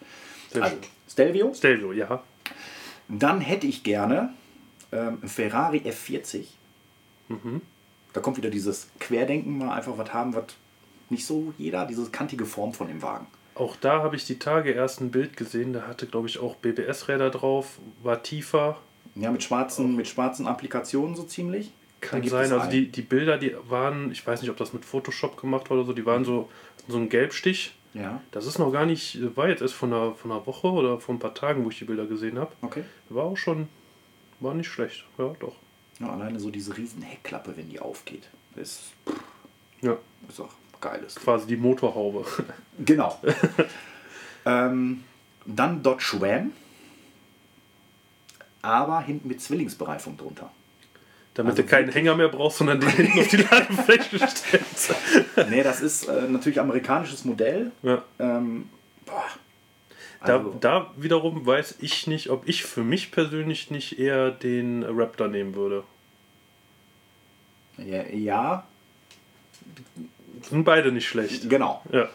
Sehr 0.51 0.63
Also. 0.63 0.75
Stelvio. 1.09 1.53
Stelvio, 1.53 1.91
ja. 1.91 2.21
Dann 3.09 3.41
hätte 3.41 3.67
ich 3.67 3.83
gerne 3.83 4.33
ähm, 4.93 5.21
Ferrari 5.27 5.79
F40. 5.85 6.45
Mhm. 7.29 7.61
Da 8.13 8.21
kommt 8.21 8.37
wieder 8.37 8.49
dieses 8.49 8.89
Querdenken, 8.99 9.57
mal 9.57 9.71
einfach 9.73 9.97
was 9.97 10.13
haben, 10.13 10.33
was 10.33 10.45
nicht 11.09 11.25
so 11.25 11.53
jeder, 11.57 11.85
diese 11.85 12.09
kantige 12.09 12.45
Form 12.45 12.73
von 12.73 12.87
dem 12.87 13.01
Wagen. 13.01 13.27
Auch 13.55 13.75
da 13.75 14.01
habe 14.01 14.15
ich 14.15 14.25
die 14.25 14.39
Tage 14.39 14.71
erst 14.71 15.01
ein 15.01 15.11
Bild 15.11 15.35
gesehen, 15.35 15.73
da 15.73 15.81
hatte, 15.87 16.07
glaube 16.07 16.27
ich, 16.27 16.39
auch 16.39 16.55
BBS-Räder 16.55 17.29
drauf, 17.29 17.79
war 18.01 18.23
tiefer. 18.23 18.77
Ja, 19.15 19.29
mit 19.29 19.43
schwarzen, 19.43 19.95
mit 19.95 20.07
schwarzen 20.07 20.47
Applikationen 20.47 21.15
so 21.15 21.23
ziemlich. 21.23 21.71
Kann 21.99 22.25
sein, 22.27 22.51
also 22.51 22.69
die, 22.69 22.87
die 22.87 23.01
Bilder, 23.01 23.37
die 23.37 23.55
waren, 23.69 24.11
ich 24.11 24.25
weiß 24.25 24.41
nicht, 24.41 24.49
ob 24.49 24.57
das 24.57 24.73
mit 24.73 24.85
Photoshop 24.85 25.39
gemacht 25.39 25.69
war 25.69 25.77
oder 25.77 25.85
so, 25.85 25.93
die 25.93 26.05
waren 26.05 26.25
so, 26.25 26.49
so 26.87 26.97
ein 26.97 27.09
Gelbstich. 27.09 27.75
Ja, 27.93 28.21
Das 28.31 28.45
ist 28.45 28.57
noch 28.57 28.71
gar 28.71 28.85
nicht, 28.85 29.19
war 29.35 29.49
jetzt 29.49 29.61
erst 29.61 29.73
von 29.73 29.93
einer, 29.93 30.15
von 30.15 30.31
einer 30.31 30.47
Woche 30.47 30.67
oder 30.67 30.99
vor 30.99 31.13
ein 31.13 31.19
paar 31.19 31.33
Tagen, 31.33 31.65
wo 31.65 31.69
ich 31.69 31.77
die 31.77 31.85
Bilder 31.85 32.05
gesehen 32.05 32.39
habe. 32.39 32.51
okay. 32.61 32.83
War 33.09 33.25
auch 33.25 33.37
schon, 33.37 33.67
war 34.39 34.53
nicht 34.53 34.69
schlecht. 34.69 35.05
Ja, 35.17 35.35
doch. 35.39 35.57
Ja, 36.01 36.09
alleine 36.09 36.39
so 36.39 36.49
diese 36.49 36.75
riesen 36.77 37.01
Heckklappe, 37.01 37.55
wenn 37.57 37.69
die 37.69 37.79
aufgeht. 37.79 38.27
Das 38.55 38.91
Ja, 39.81 39.97
ist 40.27 40.39
auch 40.39 40.49
geiles. 40.81 41.15
quasi 41.15 41.47
die 41.47 41.57
Motorhaube. 41.57 42.25
Genau. 42.85 43.19
ähm, 44.45 45.03
dann 45.45 45.83
Dodge 45.83 46.17
Ram. 46.19 46.51
Aber 48.63 49.01
hinten 49.01 49.27
mit 49.27 49.41
Zwillingsbereifung 49.41 50.17
drunter. 50.17 50.51
Damit 51.33 51.51
Also 51.51 51.61
du 51.63 51.67
keinen 51.67 51.89
Hänger 51.91 52.15
mehr 52.15 52.27
brauchst, 52.29 52.57
sondern 52.57 52.79
den 52.79 52.89
hinten 52.89 53.19
auf 53.19 53.27
die 53.29 53.37
Ladefläche 53.51 54.27
stellst. 54.27 54.93
Nee, 55.49 55.63
das 55.63 55.81
ist 55.81 56.07
äh, 56.07 56.27
natürlich 56.27 56.59
amerikanisches 56.59 57.23
Modell. 57.25 57.71
Ja. 57.83 58.03
Ähm, 58.19 58.69
boah. 59.05 59.23
Da, 60.23 60.37
Also, 60.37 60.55
da 60.59 60.91
wiederum 60.97 61.45
weiß 61.45 61.77
ich 61.79 62.05
nicht, 62.05 62.29
ob 62.29 62.47
ich 62.47 62.63
für 62.63 62.83
mich 62.83 63.11
persönlich 63.11 63.71
nicht 63.71 63.97
eher 63.97 64.29
den 64.29 64.83
Raptor 64.83 65.27
nehmen 65.27 65.55
würde. 65.55 65.83
Ja, 67.85 68.03
ja, 68.07 68.67
Sind 70.49 70.63
beide 70.63 70.91
nicht 70.91 71.07
schlecht. 71.07 71.49
genau. 71.49 71.81
Ja. 71.91 72.09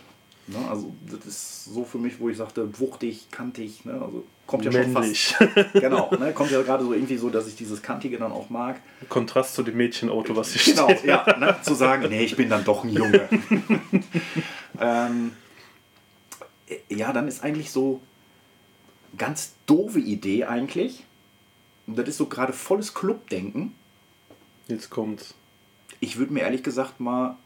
Ne, 0.49 0.59
also 0.71 0.93
das 1.11 1.27
ist 1.27 1.65
so 1.65 1.85
für 1.85 1.99
mich, 1.99 2.21
wo 2.21 2.29
ich 2.29 2.37
sagte, 2.37 2.79
wuchtig, 2.79 3.27
kantig. 3.33 3.85
Ne, 3.85 3.95
also 3.95 4.25
kommt 4.47 4.65
ja 4.65 4.71
schon 4.71 4.93
fast. 4.93 5.41
Männlich. 5.41 5.73
Genau, 5.81 6.15
ne, 6.17 6.33
kommt 6.33 6.53
ja 6.53 6.63
gerade 6.63 6.85
so 6.85 6.93
irgendwie 6.93 7.17
so, 7.17 7.31
dass 7.31 7.49
ich 7.49 7.57
dieses 7.57 7.83
Kantige 7.83 8.17
dann 8.19 8.31
auch 8.31 8.49
mag. 8.49 8.81
Kontrast 9.09 9.55
zu 9.57 9.65
dem 9.65 9.77
Mädchenauto, 9.77 10.37
was 10.37 10.53
hier 10.55 10.75
Genau, 10.75 10.89
steht. 10.91 11.05
ja, 11.05 11.37
ne, 11.39 11.57
zu 11.63 11.75
sagen, 11.75 12.09
nee, 12.09 12.23
ich 12.25 12.37
bin 12.37 12.49
dann 12.49 12.63
doch 12.65 12.85
ein 12.85 12.91
Junge. 12.91 13.29
ähm, 14.81 15.33
ja, 16.89 17.13
dann 17.13 17.27
ist 17.27 17.43
eigentlich 17.43 17.73
so 17.73 18.01
ganz 19.19 19.53
doofe 19.67 19.99
Idee 19.99 20.45
eigentlich. 20.45 21.05
Und 21.89 21.97
das 21.99 22.09
ist 22.09 22.19
so 22.19 22.27
gerade 22.27 22.53
volles 22.53 22.95
Clubdenken. 22.95 23.75
Jetzt 24.69 24.91
kommt's. 24.91 25.35
Ich 26.01 26.17
würde 26.19 26.33
mir 26.33 26.41
ehrlich 26.41 26.63
gesagt 26.63 27.01
mal 27.01 27.37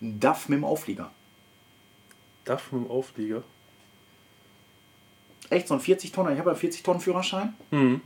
einen 0.00 0.20
DAF 0.20 0.48
mit 0.48 0.58
dem 0.58 0.64
Auflieger. 0.64 1.10
Darf 2.44 2.72
mit 2.72 2.84
dem 2.84 2.90
Auflieger? 2.90 3.42
Echt, 5.50 5.68
so 5.68 5.74
ein 5.74 5.80
40 5.80 6.12
Tonner, 6.12 6.32
ich 6.32 6.38
habe 6.38 6.50
ja 6.50 6.56
40 6.56 6.82
Tonnen 6.82 7.00
Führerschein. 7.00 7.54
Mhm. 7.70 8.00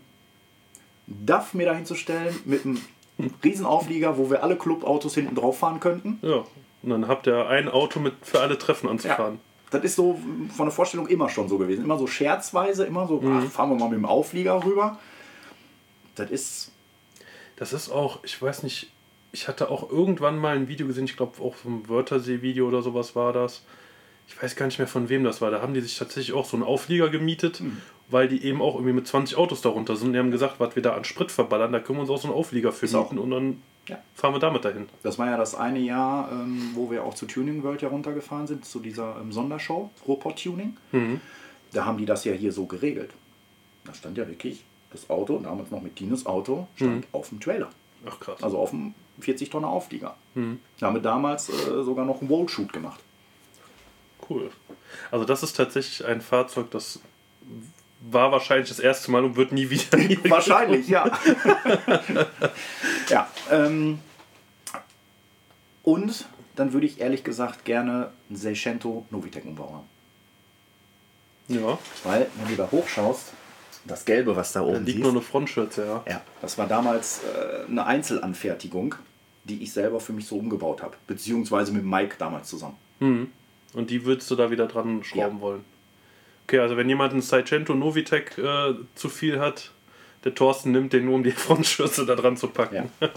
DAF 1.06 1.54
mir 1.54 1.66
dahin 1.66 1.86
zu 1.86 1.94
stellen 1.94 2.36
mit 2.44 2.64
einem 2.64 2.80
riesen 3.44 3.66
Auflieger, 3.66 4.18
wo 4.18 4.30
wir 4.30 4.42
alle 4.42 4.56
Clubautos 4.56 5.14
hinten 5.14 5.34
drauf 5.34 5.58
fahren 5.58 5.80
könnten. 5.80 6.18
Ja. 6.22 6.44
Und 6.82 6.90
dann 6.90 7.08
habt 7.08 7.26
ihr 7.26 7.48
ein 7.48 7.68
Auto 7.68 7.98
mit 8.00 8.14
für 8.22 8.40
alle 8.40 8.58
Treffen 8.58 8.88
anzufahren. 8.88 9.40
Das 9.70 9.82
ist 9.82 9.96
so 9.96 10.20
von 10.56 10.66
der 10.66 10.72
Vorstellung 10.72 11.08
immer 11.08 11.28
schon 11.28 11.48
so 11.48 11.58
gewesen. 11.58 11.84
Immer 11.84 11.98
so 11.98 12.06
scherzweise, 12.06 12.84
immer 12.84 13.08
so, 13.08 13.22
ach, 13.26 13.44
fahren 13.50 13.70
wir 13.70 13.76
mal 13.76 13.88
mit 13.88 13.98
dem 13.98 14.04
Auflieger 14.04 14.64
rüber. 14.64 14.98
Das 16.14 16.30
ist, 16.30 16.72
Das 17.56 17.72
ist 17.72 17.90
auch, 17.90 18.22
ich 18.22 18.40
weiß 18.40 18.62
nicht, 18.62 18.90
ich 19.36 19.48
hatte 19.48 19.70
auch 19.70 19.90
irgendwann 19.90 20.38
mal 20.38 20.56
ein 20.56 20.66
Video 20.66 20.86
gesehen, 20.86 21.04
ich 21.04 21.16
glaube 21.16 21.42
auch 21.42 21.54
vom 21.54 21.86
Wörthersee-Video 21.90 22.66
oder 22.66 22.80
sowas 22.80 23.14
war 23.14 23.34
das. 23.34 23.62
Ich 24.28 24.42
weiß 24.42 24.56
gar 24.56 24.64
nicht 24.66 24.78
mehr 24.78 24.88
von 24.88 25.08
wem 25.10 25.24
das 25.24 25.40
war. 25.42 25.50
Da 25.50 25.60
haben 25.60 25.74
die 25.74 25.80
sich 25.82 25.98
tatsächlich 25.98 26.34
auch 26.34 26.46
so 26.46 26.56
einen 26.56 26.64
Auflieger 26.64 27.10
gemietet, 27.10 27.62
weil 28.08 28.28
die 28.28 28.42
eben 28.44 28.62
auch 28.62 28.74
irgendwie 28.76 28.94
mit 28.94 29.06
20 29.06 29.36
Autos 29.36 29.60
darunter 29.60 29.94
sind. 29.94 30.14
Die 30.14 30.18
haben 30.18 30.30
gesagt, 30.30 30.58
was 30.58 30.74
wir 30.74 30.82
da 30.82 30.94
an 30.94 31.04
Sprit 31.04 31.30
verballern, 31.30 31.70
da 31.70 31.80
können 31.80 31.98
wir 31.98 32.00
uns 32.02 32.10
auch 32.10 32.18
so 32.20 32.28
einen 32.28 32.36
Auflieger 32.36 32.72
für 32.72 32.86
mieten 32.86 33.18
und 33.18 33.30
dann 33.30 33.62
Ja. 33.88 33.98
fahren 34.14 34.32
wir 34.34 34.40
damit 34.40 34.64
dahin. 34.64 34.88
das 35.02 35.18
war 35.18 35.26
ja 35.30 35.36
das 35.36 35.54
eine 35.54 35.78
Jahr, 35.80 36.32
ähm, 36.32 36.70
wo 36.74 36.90
wir 36.90 37.04
auch 37.04 37.14
zu 37.14 37.26
Tuning 37.26 37.62
World 37.62 37.82
ja 37.82 37.88
runtergefahren 37.88 38.46
sind, 38.46 38.64
zu 38.64 38.80
dieser 38.80 39.16
ähm, 39.20 39.30
Sondershow, 39.32 39.90
Ruhrpott 40.08 40.42
Tuning. 40.42 40.76
Da 41.72 41.84
haben 41.84 41.98
die 41.98 42.06
das 42.06 42.24
ja 42.24 42.32
hier 42.32 42.52
so 42.52 42.64
geregelt. 42.66 43.10
Da 43.84 43.92
stand 43.94 44.16
ja 44.18 44.26
wirklich 44.26 44.64
das 44.90 45.08
Auto, 45.10 45.38
damals 45.38 45.70
noch 45.70 45.82
mit 45.82 46.00
Dinos 46.00 46.24
Auto, 46.26 46.66
stand 46.74 47.06
auf 47.12 47.28
dem 47.28 47.38
Trailer. 47.38 47.68
Ach 48.08 48.18
krass. 48.18 48.42
Also 48.42 48.58
auf 48.58 48.70
dem 48.70 48.94
40 49.20 49.50
Tonner 49.50 49.68
Auflieger. 49.68 50.16
Da 50.34 50.86
haben 50.86 50.94
wir 50.94 51.02
damals 51.02 51.48
äh, 51.48 51.82
sogar 51.82 52.04
noch 52.04 52.20
einen 52.20 52.28
Wall-Shoot 52.28 52.72
gemacht. 52.72 53.00
Cool. 54.28 54.50
Also 55.10 55.24
das 55.24 55.42
ist 55.42 55.56
tatsächlich 55.56 56.06
ein 56.06 56.20
Fahrzeug, 56.20 56.70
das 56.70 57.00
war 58.00 58.30
wahrscheinlich 58.32 58.68
das 58.68 58.78
erste 58.78 59.10
Mal 59.10 59.24
und 59.24 59.36
wird 59.36 59.52
nie 59.52 59.70
wieder. 59.70 59.98
Wahrscheinlich, 60.30 60.88
ja. 60.88 61.10
ja. 63.08 63.28
Ähm, 63.50 64.00
und 65.82 66.26
dann 66.56 66.72
würde 66.72 66.86
ich 66.86 67.00
ehrlich 67.00 67.24
gesagt 67.24 67.64
gerne 67.64 68.10
einen 68.28 68.36
Seicento 68.36 69.06
Novitec-Umbau 69.10 69.72
haben. 69.72 69.86
Ja, 71.48 71.78
Weil, 72.04 72.26
wenn 72.36 72.48
du 72.48 72.56
da 72.56 72.68
hochschaust, 72.70 73.32
das 73.86 74.04
Gelbe, 74.04 74.36
was 74.36 74.52
da 74.52 74.60
da 74.60 74.66
oben 74.66 74.78
liegt 74.84 74.86
siehst, 74.98 74.98
nur 75.02 75.10
eine 75.10 75.20
Frontschürze, 75.20 75.84
ja. 75.86 76.04
ja, 76.08 76.22
das 76.40 76.58
war 76.58 76.66
damals 76.66 77.20
äh, 77.24 77.70
eine 77.70 77.86
Einzelanfertigung, 77.86 78.94
die 79.44 79.62
ich 79.62 79.72
selber 79.72 80.00
für 80.00 80.12
mich 80.12 80.26
so 80.26 80.36
umgebaut 80.36 80.82
habe. 80.82 80.94
Beziehungsweise 81.06 81.72
mit 81.72 81.84
Mike 81.84 82.16
damals 82.18 82.48
zusammen. 82.48 82.76
Und 83.00 83.90
die 83.90 84.04
würdest 84.04 84.30
du 84.30 84.36
da 84.36 84.50
wieder 84.50 84.66
dran 84.66 85.04
schrauben 85.04 85.36
Ja. 85.36 85.40
wollen. 85.40 85.64
Okay, 86.46 86.58
also 86.60 86.76
wenn 86.76 86.88
jemand 86.88 87.12
einen 87.12 87.22
Seicento 87.22 87.74
Novitec 87.74 88.38
äh, 88.38 88.74
zu 88.94 89.08
viel 89.08 89.38
hat, 89.40 89.72
der 90.24 90.34
Thorsten 90.34 90.70
nimmt 90.72 90.92
den 90.92 91.04
nur, 91.04 91.14
um 91.16 91.22
die 91.24 91.30
Frontschürze 91.32 92.06
da 92.06 92.14
dran 92.14 92.36
zu 92.36 92.48
packen. 92.48 92.90
Ja. 93.00 93.08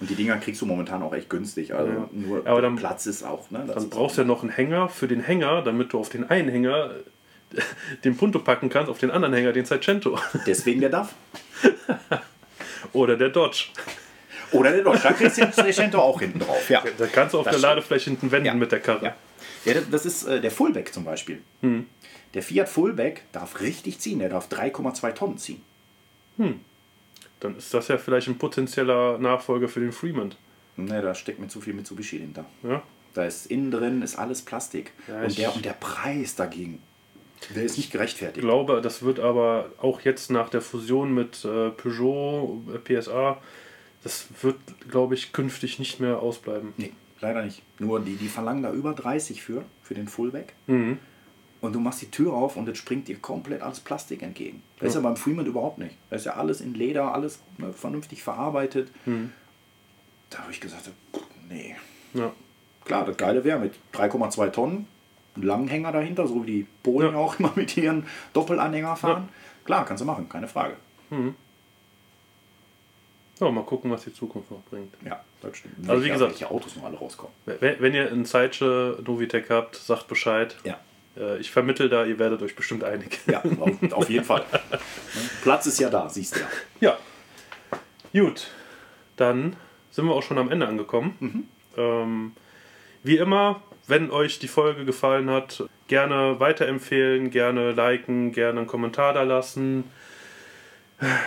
Und 0.00 0.10
die 0.10 0.14
Dinger 0.14 0.36
kriegst 0.38 0.60
du 0.62 0.66
momentan 0.66 1.02
auch 1.02 1.14
echt 1.14 1.28
günstig. 1.30 1.74
Also 1.74 1.90
Ja. 1.92 2.08
nur 2.12 2.46
Aber 2.46 2.60
dann- 2.62 2.76
Platz 2.76 3.06
ist 3.06 3.22
auch. 3.24 3.50
Ne? 3.50 3.64
Das 3.66 3.76
Dann 3.76 3.90
brauchst 3.90 4.16
du 4.18 4.22
ja 4.22 4.26
noch 4.26 4.42
einen 4.42 4.50
Hänger 4.52 4.88
für 4.88 5.08
den 5.08 5.20
Hänger, 5.20 5.62
damit 5.62 5.92
du 5.92 5.98
auf 5.98 6.08
den 6.10 6.28
einen 6.28 6.48
Hänger 6.48 6.90
den 8.04 8.16
Punto 8.16 8.38
packen 8.40 8.68
kannst, 8.68 8.90
auf 8.90 8.98
den 8.98 9.10
anderen 9.10 9.34
Hänger 9.34 9.52
den 9.52 9.64
Seicento. 9.64 10.18
Deswegen 10.46 10.80
der 10.80 10.90
DAF. 10.90 11.14
Oder 12.92 13.16
der 13.16 13.28
Dodge. 13.30 13.66
Oder 14.52 14.72
der 14.72 14.82
Dodge. 14.82 15.00
Da 15.02 15.12
kriegst 15.12 15.38
du 15.38 15.42
den 15.42 15.52
Seicento 15.52 15.98
auch 15.98 16.20
hinten 16.20 16.38
drauf. 16.40 16.68
Ja. 16.70 16.82
Da 16.98 17.06
kannst 17.06 17.34
du 17.34 17.38
auf 17.38 17.44
Das 17.44 17.52
der 17.54 17.58
stimmt. 17.58 17.62
Ladefläche 17.74 18.10
hinten 18.10 18.30
wenden 18.30 18.46
Ja. 18.46 18.54
mit 18.54 18.72
der 18.72 18.80
Karre. 18.80 19.14
Ja, 19.64 19.72
ja 19.74 19.80
das- 19.90 20.06
ist 20.06 20.24
äh, 20.24 20.40
der 20.40 20.50
Fullback 20.50 20.92
zum 20.94 21.04
Beispiel. 21.04 21.42
Hm. 21.62 21.86
Der 22.34 22.42
Fiat 22.42 22.68
Fullback 22.68 23.22
darf 23.32 23.60
richtig 23.60 23.98
ziehen. 23.98 24.18
Der 24.18 24.28
darf 24.28 24.48
3,2 24.48 25.12
Tonnen 25.14 25.38
ziehen. 25.38 25.62
Dann 27.40 27.56
ist 27.56 27.72
das 27.72 27.88
ja 27.88 27.96
vielleicht 27.98 28.28
ein 28.28 28.38
potenzieller 28.38 29.18
Nachfolger 29.18 29.68
für 29.68 29.80
den 29.80 29.92
Freeman. 29.92 30.34
Ne, 30.76 31.00
da 31.00 31.14
steckt 31.14 31.38
mir 31.38 31.48
zu 31.48 31.60
viel 31.62 31.72
Mitsubishi 31.72 32.18
hinter. 32.18 32.44
Ja? 32.62 32.82
Da 33.14 33.24
ist 33.24 33.46
innen 33.46 33.70
drin 33.70 34.02
ist 34.02 34.16
alles 34.16 34.42
Plastik. 34.42 34.92
Ja, 35.08 35.22
und, 35.22 35.38
der, 35.38 35.54
und 35.54 35.64
der 35.64 35.72
Preis 35.72 36.34
dagegen, 36.34 36.82
der 37.54 37.64
ist 37.64 37.76
nicht 37.76 37.86
Ich 37.86 37.92
gerechtfertigt. 37.92 38.44
glaube, 38.44 38.80
das 38.80 39.02
wird 39.02 39.20
aber 39.20 39.70
auch 39.78 40.00
jetzt 40.00 40.30
nach 40.30 40.48
der 40.48 40.60
Fusion 40.60 41.14
mit 41.14 41.44
äh, 41.44 41.70
Peugeot, 41.70 42.62
äh, 42.74 42.78
PSA, 42.78 43.38
das 44.02 44.26
wird, 44.42 44.56
glaube 44.88 45.14
ich, 45.14 45.32
künftig 45.32 45.78
nicht 45.78 46.00
mehr 46.00 46.20
ausbleiben. 46.20 46.72
Nee, 46.76 46.92
leider 47.20 47.42
nicht. 47.42 47.62
Nur 47.78 48.00
die, 48.00 48.16
die 48.16 48.28
verlangen 48.28 48.62
da 48.62 48.72
über 48.72 48.92
30 48.92 49.42
für, 49.42 49.64
für 49.82 49.94
den 49.94 50.08
Fullback. 50.08 50.54
Mhm. 50.66 50.98
Und 51.60 51.72
du 51.72 51.80
machst 51.80 52.02
die 52.02 52.10
Tür 52.10 52.34
auf 52.34 52.56
und 52.56 52.68
es 52.68 52.78
springt 52.78 53.08
dir 53.08 53.16
komplett 53.16 53.62
alles 53.62 53.80
Plastik 53.80 54.22
entgegen. 54.22 54.62
Das 54.78 54.90
ist 54.90 54.94
ja 54.94 55.00
beim 55.00 55.16
Freeman 55.16 55.46
überhaupt 55.46 55.78
nicht. 55.78 55.96
Da 56.10 56.16
ist 56.16 56.26
ja 56.26 56.34
alles 56.34 56.60
in 56.60 56.74
Leder, 56.74 57.14
alles 57.14 57.40
ne, 57.58 57.72
vernünftig 57.72 58.22
verarbeitet. 58.22 58.90
Mhm. 59.06 59.32
Da 60.30 60.38
habe 60.40 60.52
ich 60.52 60.60
gesagt, 60.60 60.90
nee. 61.48 61.74
Ja. 62.14 62.32
Klar, 62.84 63.04
das 63.06 63.16
Geile 63.16 63.42
wäre 63.42 63.58
mit 63.58 63.74
3,2 63.94 64.50
Tonnen, 64.52 64.86
einen 65.36 65.44
langen 65.44 65.68
Hänger 65.68 65.92
dahinter, 65.92 66.26
so 66.26 66.42
wie 66.42 66.46
die 66.46 66.66
Polen 66.82 67.12
Ja. 67.12 67.18
auch 67.18 67.38
immer 67.38 67.52
mit 67.54 67.76
ihren 67.76 68.06
Doppelanhänger 68.32 68.96
fahren. 68.96 69.28
Klar, 69.64 69.84
kannst 69.84 70.00
du 70.02 70.04
machen, 70.06 70.28
keine 70.28 70.48
Frage. 70.48 70.74
Ja, 73.40 73.50
mal 73.50 73.64
gucken, 73.64 73.90
was 73.90 74.04
die 74.04 74.14
Zukunft 74.14 74.50
noch 74.50 74.62
bringt. 74.70 74.94
Ja, 75.04 75.22
das 75.42 75.58
stimmt. 75.58 75.88
Also 75.88 76.02
wie 76.04 76.08
gesagt- 76.08 76.32
welche 76.32 76.50
Autos 76.50 76.74
noch 76.76 76.84
alle 76.84 76.96
rauskommen. 76.96 77.34
Wenn, 77.44 77.80
wenn 77.80 77.94
ihr 77.94 78.10
einen 78.10 78.24
Zeitsche 78.24 78.98
Novitec 79.06 79.50
habt, 79.50 79.76
sagt 79.76 80.08
Bescheid. 80.08 80.56
Ja. 80.64 80.78
Äh, 81.16 81.38
Ich 81.38 81.50
vermittel 81.50 81.88
da, 81.90 82.04
ihr 82.06 82.18
werdet 82.18 82.40
euch 82.42 82.56
bestimmt 82.56 82.82
einig. 82.84 83.20
Ja, 83.26 83.42
auf, 83.60 83.92
auf 83.92 84.08
jeden 84.10 84.24
Fall. 84.24 84.44
Platz 85.42 85.66
ist 85.66 85.78
ja 85.80 85.90
da, 85.90 86.08
siehst 86.08 86.36
du 86.36 86.40
ja. 86.80 86.96
Ja. 88.14 88.20
Gut, 88.24 88.50
dann 89.16 89.56
sind 89.90 90.06
wir 90.06 90.14
auch 90.14 90.22
schon 90.22 90.38
am 90.38 90.50
Ende 90.50 90.66
angekommen. 90.66 91.46
Ähm, 91.76 92.32
wie 93.02 93.18
immer, 93.18 93.60
wenn 93.86 94.10
euch 94.10 94.38
die 94.38 94.48
Folge 94.48 94.84
gefallen 94.84 95.30
hat, 95.30 95.64
gerne 95.88 96.40
weiterempfehlen, 96.40 97.30
gerne 97.30 97.72
liken, 97.72 98.32
gerne 98.32 98.60
einen 98.60 98.66
Kommentar 98.66 99.12
da 99.12 99.22
lassen. 99.22 99.84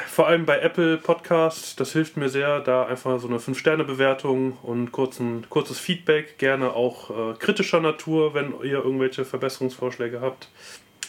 Vor 0.08 0.28
allem 0.28 0.46
bei 0.46 0.60
Apple 0.60 0.98
Podcast, 0.98 1.80
das 1.80 1.94
hilft 1.94 2.18
mir 2.18 2.30
sehr, 2.30 2.60
da 2.60 2.86
einfach 2.88 3.20
so 3.20 3.28
eine 3.28 3.38
5-Sterne-Bewertung 3.38 4.58
und 4.64 4.92
kurzen, 4.92 5.46
kurzes 5.50 5.78
Feedback, 5.78 6.40
gerne 6.40 6.74
auch 6.74 7.12
äh, 7.12 7.34
kritischer 7.38 7.80
Natur, 7.80 8.34
wenn 8.34 8.54
ihr 8.64 8.84
irgendwelche 8.84 9.26
Verbesserungsvorschläge 9.26 10.22
habt. 10.22 10.50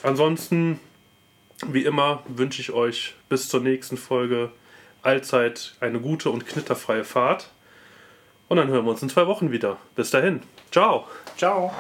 Ansonsten, 0.03 0.79
wie 1.67 1.85
immer, 1.85 2.23
wünsche 2.29 2.61
ich 2.61 2.73
euch 2.73 3.15
bis 3.31 3.49
zur 3.49 3.61
nächsten 3.61 3.97
Folge 3.97 4.51
allzeit 5.03 5.75
eine 5.81 5.99
gute 5.99 6.29
und 6.29 6.47
knitterfreie 6.47 7.05
Fahrt. 7.05 7.51
Und 8.49 8.59
dann 8.59 8.69
hören 8.69 8.85
wir 8.85 8.91
uns 8.91 9.03
in 9.03 9.09
zwei 9.09 9.27
Wochen 9.27 9.53
wieder. 9.53 9.79
Bis 9.95 10.11
dahin. 10.11 10.43
Ciao. 10.71 11.07
Ciao. 11.37 11.71